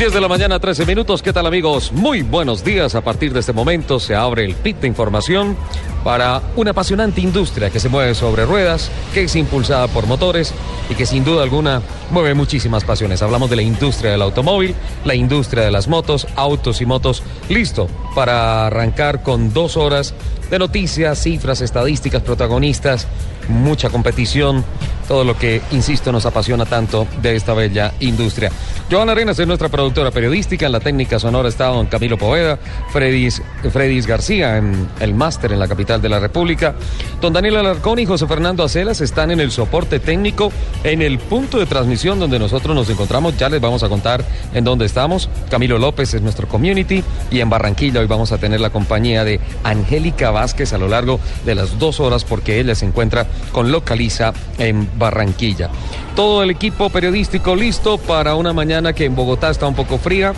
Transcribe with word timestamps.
Diez 0.00 0.14
de 0.14 0.20
la 0.22 0.28
mañana, 0.28 0.58
13 0.58 0.86
minutos. 0.86 1.22
¿Qué 1.22 1.30
tal 1.30 1.44
amigos? 1.46 1.92
Muy 1.92 2.22
buenos 2.22 2.64
días. 2.64 2.94
A 2.94 3.02
partir 3.02 3.34
de 3.34 3.40
este 3.40 3.52
momento 3.52 4.00
se 4.00 4.14
abre 4.14 4.46
el 4.46 4.54
pit 4.54 4.78
de 4.78 4.86
información 4.88 5.58
para 6.02 6.40
una 6.56 6.70
apasionante 6.70 7.20
industria 7.20 7.68
que 7.68 7.80
se 7.80 7.90
mueve 7.90 8.14
sobre 8.14 8.46
ruedas, 8.46 8.90
que 9.12 9.24
es 9.24 9.36
impulsada 9.36 9.88
por 9.88 10.06
motores 10.06 10.54
y 10.88 10.94
que 10.94 11.04
sin 11.04 11.22
duda 11.22 11.42
alguna 11.42 11.82
mueve 12.10 12.32
muchísimas 12.32 12.82
pasiones. 12.82 13.20
Hablamos 13.20 13.50
de 13.50 13.56
la 13.56 13.62
industria 13.62 14.12
del 14.12 14.22
automóvil, 14.22 14.74
la 15.04 15.14
industria 15.14 15.64
de 15.64 15.70
las 15.70 15.86
motos, 15.86 16.26
autos 16.34 16.80
y 16.80 16.86
motos. 16.86 17.22
Listo 17.50 17.86
para 18.14 18.68
arrancar 18.68 19.22
con 19.22 19.52
dos 19.52 19.76
horas 19.76 20.14
de 20.50 20.58
noticias, 20.58 21.22
cifras, 21.22 21.60
estadísticas, 21.60 22.22
protagonistas, 22.22 23.06
mucha 23.50 23.90
competición, 23.90 24.64
todo 25.10 25.24
lo 25.24 25.36
que, 25.36 25.60
insisto, 25.72 26.12
nos 26.12 26.24
apasiona 26.24 26.66
tanto 26.66 27.06
de 27.20 27.34
esta 27.34 27.52
bella 27.52 27.92
industria. 27.98 28.52
Joana 28.88 29.10
Arenas 29.12 29.38
es 29.40 29.46
nuestra 29.46 29.68
productora 29.68 30.12
periodística, 30.12 30.66
en 30.66 30.72
la 30.72 30.78
técnica 30.78 31.18
sonora 31.18 31.48
está 31.48 31.66
don 31.66 31.86
Camilo 31.86 32.16
Poveda, 32.16 32.60
Fredis, 32.92 33.42
Fredis 33.72 34.06
García 34.06 34.56
en 34.56 34.88
el 35.00 35.14
máster 35.14 35.52
en 35.52 35.58
la 35.58 35.66
capital 35.66 36.00
de 36.00 36.08
la 36.08 36.20
República, 36.20 36.74
don 37.20 37.32
Daniel 37.32 37.56
Alarcón 37.56 37.98
y 37.98 38.06
José 38.06 38.28
Fernando 38.28 38.62
Acelas 38.62 39.00
están 39.00 39.32
en 39.32 39.40
el 39.40 39.50
soporte 39.50 39.98
técnico, 39.98 40.52
en 40.84 41.02
el 41.02 41.18
punto 41.18 41.58
de 41.58 41.66
transmisión 41.66 42.20
donde 42.20 42.38
nosotros 42.38 42.74
nos 42.74 42.88
encontramos, 42.88 43.36
ya 43.36 43.48
les 43.48 43.60
vamos 43.60 43.82
a 43.82 43.88
contar 43.88 44.24
en 44.54 44.62
dónde 44.62 44.86
estamos, 44.86 45.28
Camilo 45.50 45.78
López 45.78 46.14
es 46.14 46.22
nuestro 46.22 46.46
community 46.46 47.02
y 47.32 47.40
en 47.40 47.50
Barranquilla 47.50 48.00
hoy 48.00 48.06
vamos 48.06 48.30
a 48.30 48.38
tener 48.38 48.60
la 48.60 48.70
compañía 48.70 49.24
de 49.24 49.40
Angélica 49.64 50.30
Vázquez 50.30 50.72
a 50.72 50.78
lo 50.78 50.86
largo 50.86 51.18
de 51.44 51.56
las 51.56 51.80
dos 51.80 51.98
horas 51.98 52.24
porque 52.24 52.60
ella 52.60 52.76
se 52.76 52.86
encuentra 52.86 53.26
con 53.52 53.70
Localiza 53.70 54.32
en 54.58 54.88
Barranquilla. 54.98 55.70
Todo 56.14 56.42
el 56.42 56.50
equipo 56.50 56.90
periodístico 56.90 57.54
listo 57.54 57.98
para 57.98 58.34
una 58.34 58.52
mañana 58.52 58.92
que 58.92 59.04
en 59.04 59.14
Bogotá 59.14 59.50
está 59.50 59.66
un 59.66 59.74
poco 59.74 59.98
fría. 59.98 60.32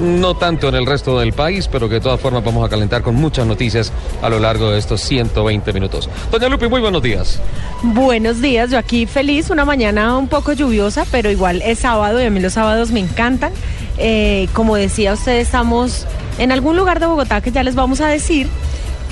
No 0.00 0.36
tanto 0.36 0.68
en 0.68 0.76
el 0.76 0.86
resto 0.86 1.18
del 1.18 1.32
país, 1.32 1.66
pero 1.66 1.88
que 1.88 1.96
de 1.96 2.00
todas 2.00 2.20
formas 2.20 2.44
vamos 2.44 2.64
a 2.64 2.68
calentar 2.68 3.02
con 3.02 3.16
muchas 3.16 3.44
noticias 3.44 3.92
a 4.22 4.28
lo 4.28 4.38
largo 4.38 4.70
de 4.70 4.78
estos 4.78 5.00
120 5.00 5.72
minutos. 5.72 6.08
Doña 6.30 6.48
Lupi, 6.48 6.68
muy 6.68 6.80
buenos 6.80 7.02
días. 7.02 7.40
Buenos 7.82 8.40
días, 8.40 8.70
yo 8.70 8.78
aquí 8.78 9.06
feliz, 9.06 9.50
una 9.50 9.64
mañana 9.64 10.16
un 10.16 10.28
poco 10.28 10.52
lluviosa, 10.52 11.04
pero 11.10 11.28
igual 11.28 11.60
es 11.62 11.80
sábado 11.80 12.22
y 12.22 12.24
a 12.24 12.30
mí 12.30 12.38
los 12.38 12.52
sábados 12.52 12.92
me 12.92 13.00
encantan. 13.00 13.52
Eh, 13.98 14.48
como 14.52 14.76
decía 14.76 15.12
usted, 15.12 15.38
estamos 15.38 16.06
en 16.38 16.52
algún 16.52 16.76
lugar 16.76 17.00
de 17.00 17.06
Bogotá 17.06 17.40
que 17.40 17.50
ya 17.50 17.62
les 17.62 17.74
vamos 17.74 18.00
a 18.00 18.06
decir. 18.06 18.48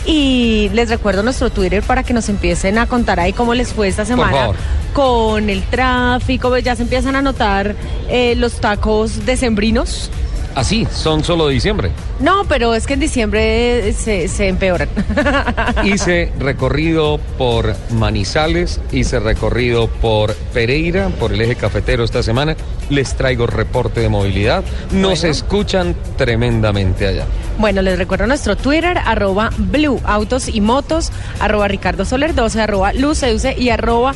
Y 0.06 0.70
les 0.72 0.88
recuerdo 0.88 1.22
nuestro 1.22 1.50
Twitter 1.50 1.82
para 1.82 2.02
que 2.02 2.12
nos 2.12 2.28
empiecen 2.28 2.78
a 2.78 2.86
contar 2.86 3.20
ahí 3.20 3.32
cómo 3.32 3.54
les 3.54 3.72
fue 3.72 3.88
esta 3.88 4.04
semana 4.04 4.52
con 4.92 5.50
el 5.50 5.62
tráfico. 5.64 6.56
Ya 6.58 6.76
se 6.76 6.82
empiezan 6.82 7.16
a 7.16 7.22
notar 7.22 7.74
eh, 8.08 8.34
los 8.36 8.60
tacos 8.60 9.26
decembrinos. 9.26 10.10
Así, 10.58 10.88
son 10.92 11.22
solo 11.22 11.46
de 11.46 11.54
diciembre. 11.54 11.92
No, 12.18 12.42
pero 12.48 12.74
es 12.74 12.84
que 12.88 12.94
en 12.94 13.00
diciembre 13.00 13.92
se, 13.92 14.26
se 14.26 14.48
empeoran. 14.48 14.88
Hice 15.84 16.32
recorrido 16.40 17.18
por 17.38 17.76
Manizales, 17.92 18.80
hice 18.90 19.20
recorrido 19.20 19.86
por 19.86 20.34
Pereira, 20.52 21.10
por 21.10 21.32
el 21.32 21.40
eje 21.42 21.54
cafetero 21.54 22.02
esta 22.02 22.24
semana. 22.24 22.56
Les 22.90 23.14
traigo 23.14 23.46
reporte 23.46 24.00
de 24.00 24.08
movilidad. 24.08 24.64
Nos 24.90 25.20
Bueno. 25.20 25.30
escuchan 25.30 25.94
tremendamente 26.16 27.06
allá. 27.06 27.24
Bueno, 27.58 27.80
les 27.80 27.96
recuerdo 27.96 28.26
nuestro 28.26 28.56
Twitter, 28.56 28.98
arroba 28.98 29.50
Blue 29.58 30.00
Autos 30.04 30.48
y 30.48 30.60
Motos, 30.60 31.12
arroba 31.38 31.68
Ricardo 31.68 32.04
Soler 32.04 32.34
12, 32.34 32.60
arroba 32.60 32.92
Luceuse 32.94 33.54
y 33.56 33.68
arroba 33.70 34.12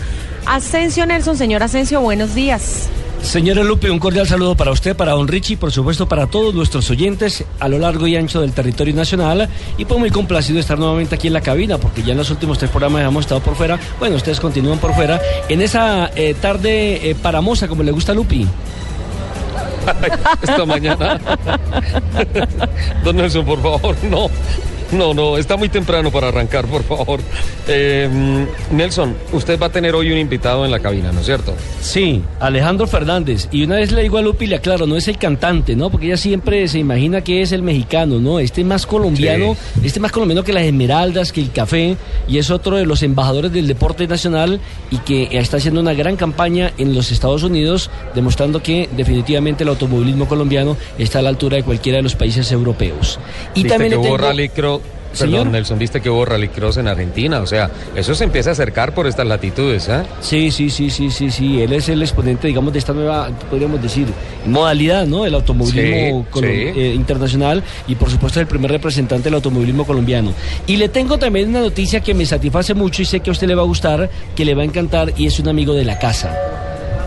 Asensio 0.46 1.06
Nelson. 1.06 1.36
Señor 1.36 1.62
Asensio, 1.62 2.00
buenos 2.00 2.34
días. 2.34 2.88
Señora 3.22 3.62
Lupe, 3.62 3.90
un 3.90 3.98
cordial 3.98 4.26
saludo 4.26 4.56
para 4.56 4.72
usted, 4.72 4.94
para 4.94 5.12
don 5.12 5.26
Richie 5.26 5.54
y 5.54 5.56
por 5.56 5.72
supuesto 5.72 6.06
para 6.06 6.26
todos 6.26 6.54
nuestros 6.54 6.90
oyentes 6.90 7.44
a 7.60 7.68
lo 7.68 7.78
largo 7.78 8.06
y 8.06 8.16
ancho 8.16 8.40
del 8.40 8.52
territorio 8.52 8.94
nacional. 8.94 9.48
Y 9.78 9.84
pues 9.84 9.98
muy 9.98 10.10
complacido 10.10 10.56
de 10.56 10.60
estar 10.60 10.78
nuevamente 10.78 11.14
aquí 11.14 11.28
en 11.28 11.32
la 11.32 11.40
cabina, 11.40 11.78
porque 11.78 12.02
ya 12.02 12.12
en 12.12 12.18
los 12.18 12.30
últimos 12.30 12.58
tres 12.58 12.70
programas 12.70 13.02
hemos 13.02 13.24
estado 13.24 13.40
por 13.40 13.54
fuera. 13.54 13.78
Bueno, 13.98 14.16
ustedes 14.16 14.38
continúan 14.38 14.78
por 14.78 14.92
fuera. 14.94 15.20
En 15.48 15.62
esa 15.62 16.10
eh, 16.14 16.34
tarde 16.34 17.10
eh, 17.10 17.14
paramosa, 17.14 17.68
como 17.68 17.82
le 17.82 17.92
gusta 17.92 18.12
a 18.12 18.14
Lupi. 18.14 18.46
Esta 20.42 20.64
mañana. 20.66 21.20
Don 23.04 23.16
Nelson, 23.16 23.44
por 23.46 23.62
favor, 23.62 23.96
no. 24.04 24.28
No, 24.92 25.14
no, 25.14 25.38
está 25.38 25.56
muy 25.56 25.68
temprano 25.70 26.10
para 26.10 26.28
arrancar, 26.28 26.66
por 26.66 26.82
favor. 26.84 27.20
Eh, 27.66 28.08
Nelson, 28.70 29.14
usted 29.32 29.58
va 29.58 29.66
a 29.66 29.72
tener 29.72 29.94
hoy 29.94 30.12
un 30.12 30.18
invitado 30.18 30.64
en 30.64 30.70
la 30.70 30.80
cabina, 30.80 31.12
¿no 31.12 31.20
es 31.20 31.26
cierto? 31.26 31.54
Sí, 31.80 32.22
Alejandro 32.40 32.86
Fernández. 32.86 33.48
Y 33.50 33.64
una 33.64 33.76
vez 33.76 33.90
le 33.92 34.02
digo 34.02 34.18
a 34.18 34.22
Lupi, 34.22 34.46
le 34.46 34.56
aclaro, 34.56 34.86
no 34.86 34.96
es 34.96 35.08
el 35.08 35.16
cantante, 35.18 35.74
¿no? 35.76 35.88
Porque 35.90 36.06
ella 36.06 36.16
siempre 36.16 36.68
se 36.68 36.78
imagina 36.78 37.22
que 37.22 37.40
es 37.42 37.52
el 37.52 37.62
mexicano, 37.62 38.18
¿no? 38.18 38.38
Este 38.38 38.60
es 38.60 38.66
más 38.66 38.84
colombiano, 38.86 39.56
este 39.76 39.98
es 39.98 40.00
más 40.00 40.12
colombiano 40.12 40.44
que 40.44 40.52
las 40.52 40.64
esmeraldas, 40.64 41.32
que 41.32 41.40
el 41.40 41.50
café, 41.52 41.96
y 42.28 42.38
es 42.38 42.50
otro 42.50 42.76
de 42.76 42.84
los 42.84 43.02
embajadores 43.02 43.52
del 43.52 43.66
deporte 43.66 44.06
nacional 44.06 44.60
y 44.90 44.98
que 44.98 45.28
está 45.32 45.56
haciendo 45.56 45.80
una 45.80 45.94
gran 45.94 46.16
campaña 46.16 46.72
en 46.76 46.94
los 46.94 47.10
Estados 47.12 47.42
Unidos, 47.42 47.90
demostrando 48.14 48.62
que 48.62 48.88
definitivamente 48.96 49.62
el 49.64 49.70
automovilismo 49.70 50.28
colombiano 50.28 50.76
está 50.98 51.20
a 51.20 51.22
la 51.22 51.30
altura 51.30 51.56
de 51.56 51.62
cualquiera 51.62 51.96
de 51.96 52.02
los 52.02 52.14
países 52.14 52.52
europeos. 52.52 53.18
Y 53.54 53.62
¿Viste 53.62 53.68
también 53.70 53.90
que 53.92 53.96
le 53.96 54.00
hubo 54.00 54.16
tengo- 54.16 54.81
rallycross? 55.12 55.18
Señor. 55.18 55.38
Perdón, 55.40 55.52
Nelson, 55.52 55.78
viste 55.78 56.00
que 56.00 56.10
hubo 56.10 56.24
rallycross 56.24 56.76
en 56.78 56.88
Argentina. 56.88 57.40
O 57.40 57.46
sea, 57.46 57.70
eso 57.94 58.14
se 58.14 58.24
empieza 58.24 58.50
a 58.50 58.52
acercar 58.52 58.94
por 58.94 59.06
estas 59.06 59.26
latitudes, 59.26 59.88
¿eh? 59.88 60.02
Sí, 60.20 60.50
sí, 60.50 60.70
sí, 60.70 60.90
sí, 60.90 61.10
sí, 61.10 61.30
sí. 61.30 61.62
Él 61.62 61.72
es 61.72 61.88
el 61.88 62.02
exponente, 62.02 62.48
digamos, 62.48 62.72
de 62.72 62.78
esta 62.78 62.92
nueva, 62.92 63.28
podríamos 63.50 63.80
decir, 63.82 64.06
modalidad, 64.46 65.06
¿no? 65.06 65.24
El 65.26 65.34
automovilismo 65.34 66.22
Sí, 66.24 66.30
colo- 66.30 66.46
sí. 66.48 66.80
eh, 66.80 66.92
internacional 66.94 67.62
y, 67.86 67.94
por 67.94 68.10
supuesto, 68.10 68.40
el 68.40 68.46
primer 68.46 68.70
representante 68.70 69.24
del 69.24 69.34
automovilismo 69.34 69.84
colombiano. 69.86 70.32
Y 70.66 70.76
le 70.76 70.88
tengo 70.88 71.18
también 71.18 71.48
una 71.50 71.60
noticia 71.60 72.00
que 72.00 72.14
me 72.14 72.26
satisface 72.26 72.74
mucho 72.74 73.02
y 73.02 73.04
sé 73.04 73.20
que 73.20 73.30
a 73.30 73.32
usted 73.32 73.46
le 73.46 73.54
va 73.54 73.62
a 73.62 73.66
gustar, 73.66 74.08
que 74.34 74.44
le 74.44 74.54
va 74.54 74.62
a 74.62 74.64
encantar 74.64 75.12
y 75.16 75.26
es 75.26 75.38
un 75.38 75.48
amigo 75.48 75.74
de 75.74 75.84
la 75.84 75.98
casa. 75.98 76.34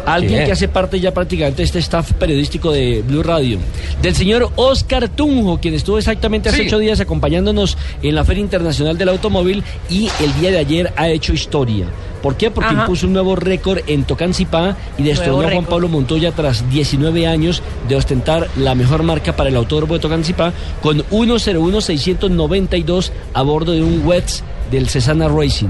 Alguien 0.06 0.46
que 0.46 0.52
hace 0.52 0.68
parte 0.68 1.00
ya 1.00 1.14
prácticamente 1.14 1.58
de 1.58 1.64
este 1.64 1.80
staff 1.80 2.12
periodístico 2.14 2.72
de 2.72 3.04
Blue 3.08 3.24
Radio. 3.24 3.58
Del 4.02 4.16
señor 4.16 4.52
Oscar 4.56 5.10
Tunjo, 5.10 5.60
quien 5.60 5.74
estuvo 5.74 5.98
exactamente 5.98 6.50
hace 6.50 6.60
Sí. 6.62 6.68
ocho 6.68 6.78
días 6.80 7.00
acompañándonos 7.00 7.78
en 8.04 8.16
la 8.16 8.24
Feria 8.24 8.42
Internacional 8.42 8.98
del 8.98 9.10
Automóvil 9.10 9.64
y 9.90 10.10
el 10.22 10.34
día 10.40 10.52
de 10.52 10.60
ayer 10.60 10.94
ha 10.96 11.10
hecho 11.10 11.34
historia. 11.34 11.88
¿Por 12.22 12.36
qué? 12.38 12.50
Porque 12.50 12.72
Ajá. 12.74 12.82
impuso 12.84 13.06
un 13.08 13.14
nuevo 13.14 13.36
récord 13.36 13.80
en 13.88 14.04
Tocancipá 14.04 14.76
y 14.98 15.04
destronó 15.04 15.42
a 15.42 15.52
Juan. 15.52 15.66
Pablo 15.66 15.90
Montoya 15.90 16.32
tras 16.32 16.68
19 16.72 17.28
años 17.28 17.62
de 17.88 17.96
ostentar 17.96 18.48
la 18.58 18.74
mejor 18.74 19.04
marca 19.04 19.36
para 19.36 19.50
el 19.50 19.56
autódromo 19.56 19.94
de 19.96 20.00
Tocancipá 20.00 20.52
con 20.82 21.04
101-692 21.10 23.12
a 23.34 23.42
bordo 23.44 23.74
de 23.74 23.84
un 23.84 24.04
WETS 24.06 24.44
del 24.72 24.90
Cesana 24.90 25.28
Racing. 25.28 25.70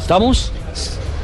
¿Estamos? 0.00 0.50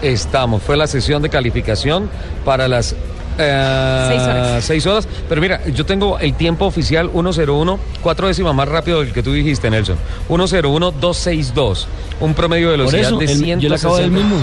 Estamos. 0.02 0.62
Fue 0.62 0.76
la 0.76 0.86
sesión 0.86 1.22
de 1.22 1.28
calificación 1.30 2.08
para 2.44 2.68
las 2.68 2.94
Eh, 3.40 4.04
Seis 4.08 4.20
horas. 4.22 4.64
seis 4.64 4.86
horas. 4.86 5.08
Pero 5.28 5.40
mira, 5.40 5.64
yo 5.68 5.86
tengo 5.86 6.18
el 6.18 6.34
tiempo 6.34 6.64
oficial 6.66 7.08
101, 7.12 7.78
cuatro 8.02 8.26
décimas 8.26 8.52
más 8.52 8.66
rápido 8.68 8.98
del 9.00 9.12
que 9.12 9.22
tú 9.22 9.32
dijiste, 9.32 9.70
Nelson. 9.70 9.96
101-262. 10.28 11.86
Un 12.20 12.34
promedio 12.34 12.70
de 12.72 12.78
Por 12.78 12.86
velocidad 12.86 13.02
eso, 13.10 13.18
de 13.18 13.24
el- 13.26 13.38
160. 13.38 13.62
yo 13.62 13.68
le 13.68 13.74
acabo 13.76 13.94
de 13.96 14.02
dar 14.02 14.10
el 14.10 14.16
mismo. 14.16 14.36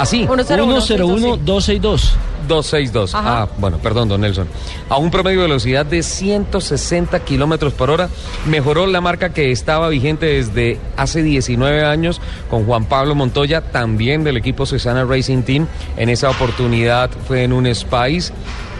Así. 0.00 0.26
101-262. 0.26 2.12
262. 2.48 3.14
Ajá. 3.14 3.42
Ah, 3.42 3.48
bueno, 3.58 3.78
perdón, 3.78 4.08
don 4.08 4.20
Nelson. 4.20 4.48
A 4.88 4.96
un 4.96 5.10
promedio 5.10 5.40
de 5.40 5.46
velocidad 5.46 5.86
de 5.86 6.02
160 6.02 7.20
kilómetros 7.20 7.72
por 7.72 7.90
hora, 7.90 8.08
mejoró 8.46 8.86
la 8.86 9.00
marca 9.00 9.32
que 9.32 9.52
estaba 9.52 9.88
vigente 9.88 10.26
desde 10.26 10.78
hace 10.96 11.22
19 11.22 11.84
años 11.84 12.20
con 12.48 12.64
Juan 12.64 12.86
Pablo 12.86 13.14
Montoya, 13.14 13.60
también 13.60 14.24
del 14.24 14.36
equipo 14.36 14.66
Cesana 14.66 15.04
Racing 15.04 15.42
Team. 15.42 15.66
En 15.96 16.08
esa 16.08 16.30
oportunidad 16.30 17.10
fue 17.28 17.44
en 17.44 17.52
un 17.52 17.72
Spice 17.72 18.32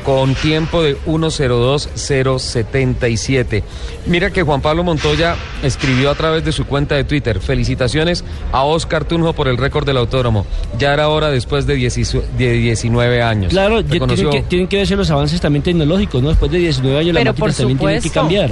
con 0.04 0.34
tiempo 0.34 0.82
de 0.82 0.98
1.02.077. 1.06 3.62
Mira 4.06 4.30
que 4.30 4.42
Juan 4.42 4.60
Pablo 4.60 4.84
Montoya 4.84 5.36
escribió 5.62 6.10
a 6.10 6.14
través 6.14 6.44
de 6.44 6.52
su 6.52 6.66
cuenta 6.66 6.96
de 6.96 7.04
Twitter, 7.04 7.40
felicitaciones 7.40 8.22
a 8.52 8.64
Oscar 8.64 9.04
Tunjo 9.04 9.32
por 9.32 9.48
el 9.48 9.56
récord 9.56 9.86
del 9.86 9.96
autódromo. 9.98 10.44
Ya 10.78 10.94
era 10.94 11.08
hora 11.08 11.30
después 11.30 11.66
de, 11.66 11.74
10 11.74 12.16
de 12.36 12.52
19 12.52 13.22
años. 13.22 13.50
Claro, 13.50 13.84
tienen 13.84 14.30
que, 14.30 14.42
tienen 14.42 14.68
que 14.68 14.76
verse 14.78 14.96
los 14.96 15.10
avances 15.10 15.40
también 15.40 15.62
tecnológicos, 15.62 16.22
¿no? 16.22 16.28
Después 16.30 16.50
de 16.50 16.58
19 16.58 16.98
años 16.98 17.14
las 17.14 17.22
Pero 17.22 17.34
por 17.34 17.48
máquinas 17.48 17.58
también 17.58 17.78
tienen 17.78 18.02
que 18.02 18.10
cambiar. 18.10 18.50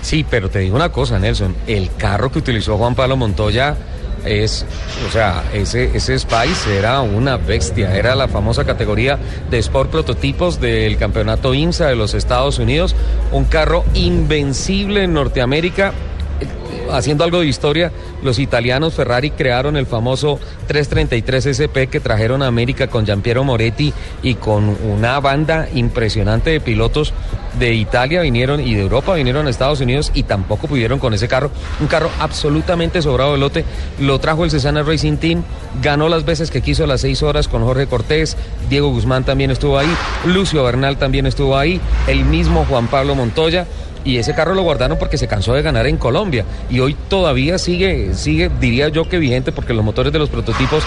Sí, 0.00 0.24
pero 0.28 0.50
te 0.50 0.58
digo 0.60 0.76
una 0.76 0.90
cosa, 0.90 1.18
Nelson. 1.18 1.56
El 1.66 1.90
carro 1.96 2.30
que 2.30 2.38
utilizó 2.40 2.76
Juan 2.76 2.94
Pablo 2.94 3.16
Montoya 3.16 3.74
es, 4.24 4.64
o 5.08 5.10
sea, 5.10 5.44
ese, 5.52 5.96
ese 5.96 6.18
Spice 6.18 6.76
era 6.76 7.00
una 7.00 7.36
bestia. 7.36 7.96
Era 7.96 8.14
la 8.14 8.28
famosa 8.28 8.64
categoría 8.64 9.18
de 9.50 9.58
Sport 9.58 9.90
Prototipos 9.90 10.60
del 10.60 10.96
campeonato 10.96 11.54
IMSA 11.54 11.88
de 11.88 11.96
los 11.96 12.14
Estados 12.14 12.58
Unidos. 12.58 12.94
Un 13.32 13.44
carro 13.44 13.84
invencible 13.94 15.04
en 15.04 15.14
Norteamérica. 15.14 15.92
Haciendo 16.92 17.24
algo 17.24 17.40
de 17.40 17.46
historia, 17.46 17.90
los 18.22 18.38
italianos 18.38 18.94
Ferrari 18.94 19.30
crearon 19.30 19.76
el 19.76 19.86
famoso 19.86 20.38
333 20.66 21.46
SP 21.56 21.88
que 21.88 22.00
trajeron 22.00 22.42
a 22.42 22.46
América 22.46 22.88
con 22.88 23.06
Giampiero 23.06 23.44
Moretti 23.44 23.94
y 24.22 24.34
con 24.34 24.76
una 24.84 25.18
banda 25.20 25.68
impresionante 25.74 26.50
de 26.50 26.60
pilotos 26.60 27.14
de 27.58 27.74
Italia 27.74 28.22
vinieron 28.22 28.60
y 28.60 28.74
de 28.74 28.82
Europa 28.82 29.14
vinieron 29.14 29.46
a 29.46 29.50
Estados 29.50 29.80
Unidos 29.80 30.10
y 30.14 30.24
tampoco 30.24 30.68
pudieron 30.68 30.98
con 30.98 31.14
ese 31.14 31.28
carro. 31.28 31.50
Un 31.80 31.86
carro 31.86 32.10
absolutamente 32.20 33.02
sobrado 33.02 33.32
de 33.32 33.38
lote. 33.38 33.64
Lo 33.98 34.18
trajo 34.18 34.44
el 34.44 34.50
Cesana 34.50 34.82
Racing 34.82 35.16
Team, 35.16 35.42
ganó 35.82 36.08
las 36.08 36.24
veces 36.24 36.50
que 36.50 36.62
quiso 36.62 36.86
las 36.86 37.00
seis 37.00 37.22
horas 37.22 37.48
con 37.48 37.64
Jorge 37.64 37.86
Cortés, 37.86 38.36
Diego 38.68 38.90
Guzmán 38.90 39.24
también 39.24 39.50
estuvo 39.50 39.78
ahí, 39.78 39.88
Lucio 40.26 40.62
Bernal 40.62 40.98
también 40.98 41.26
estuvo 41.26 41.56
ahí, 41.56 41.80
el 42.06 42.24
mismo 42.24 42.66
Juan 42.68 42.88
Pablo 42.88 43.14
Montoya. 43.14 43.66
Y 44.04 44.16
ese 44.16 44.34
carro 44.34 44.54
lo 44.54 44.62
guardaron 44.62 44.98
porque 44.98 45.16
se 45.16 45.28
cansó 45.28 45.54
de 45.54 45.62
ganar 45.62 45.86
en 45.86 45.96
Colombia. 45.96 46.44
Y 46.70 46.80
hoy 46.80 46.96
todavía 47.08 47.58
sigue, 47.58 48.14
sigue, 48.14 48.50
diría 48.60 48.88
yo 48.88 49.08
que 49.08 49.18
vigente, 49.18 49.52
porque 49.52 49.72
los 49.74 49.84
motores 49.84 50.12
de 50.12 50.18
los 50.18 50.28
prototipos 50.28 50.82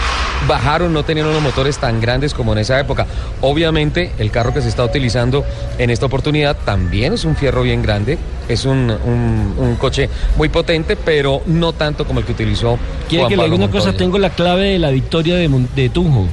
bajaron, 0.47 0.91
no 0.93 1.03
tenían 1.03 1.27
unos 1.27 1.41
motores 1.41 1.77
tan 1.77 2.01
grandes 2.01 2.33
como 2.33 2.51
en 2.53 2.59
esa 2.59 2.79
época. 2.79 3.05
Obviamente, 3.41 4.11
el 4.19 4.31
carro 4.31 4.53
que 4.53 4.61
se 4.61 4.69
está 4.69 4.83
utilizando 4.83 5.45
en 5.77 5.89
esta 5.89 6.05
oportunidad 6.05 6.57
también 6.65 7.13
es 7.13 7.23
un 7.25 7.35
fierro 7.35 7.61
bien 7.61 7.81
grande, 7.81 8.17
es 8.49 8.65
un, 8.65 8.91
un- 8.91 9.55
un 9.57 9.75
coche 9.77 10.09
muy 10.37 10.49
potente, 10.49 10.95
pero 10.95 11.41
no 11.45 11.73
tanto 11.73 12.05
como 12.05 12.19
el 12.19 12.25
que 12.25 12.33
utilizó. 12.33 12.77
Quiere 13.07 13.23
Juan 13.23 13.29
que 13.29 13.37
le 13.37 13.43
diga 13.43 13.55
una 13.55 13.71
cosa, 13.71 13.93
tengo 13.97 14.17
la 14.19 14.29
clave 14.31 14.71
de 14.71 14.79
la 14.79 14.89
victoria 14.91 15.35
de 15.35 15.89
Tunjo. 15.89 16.27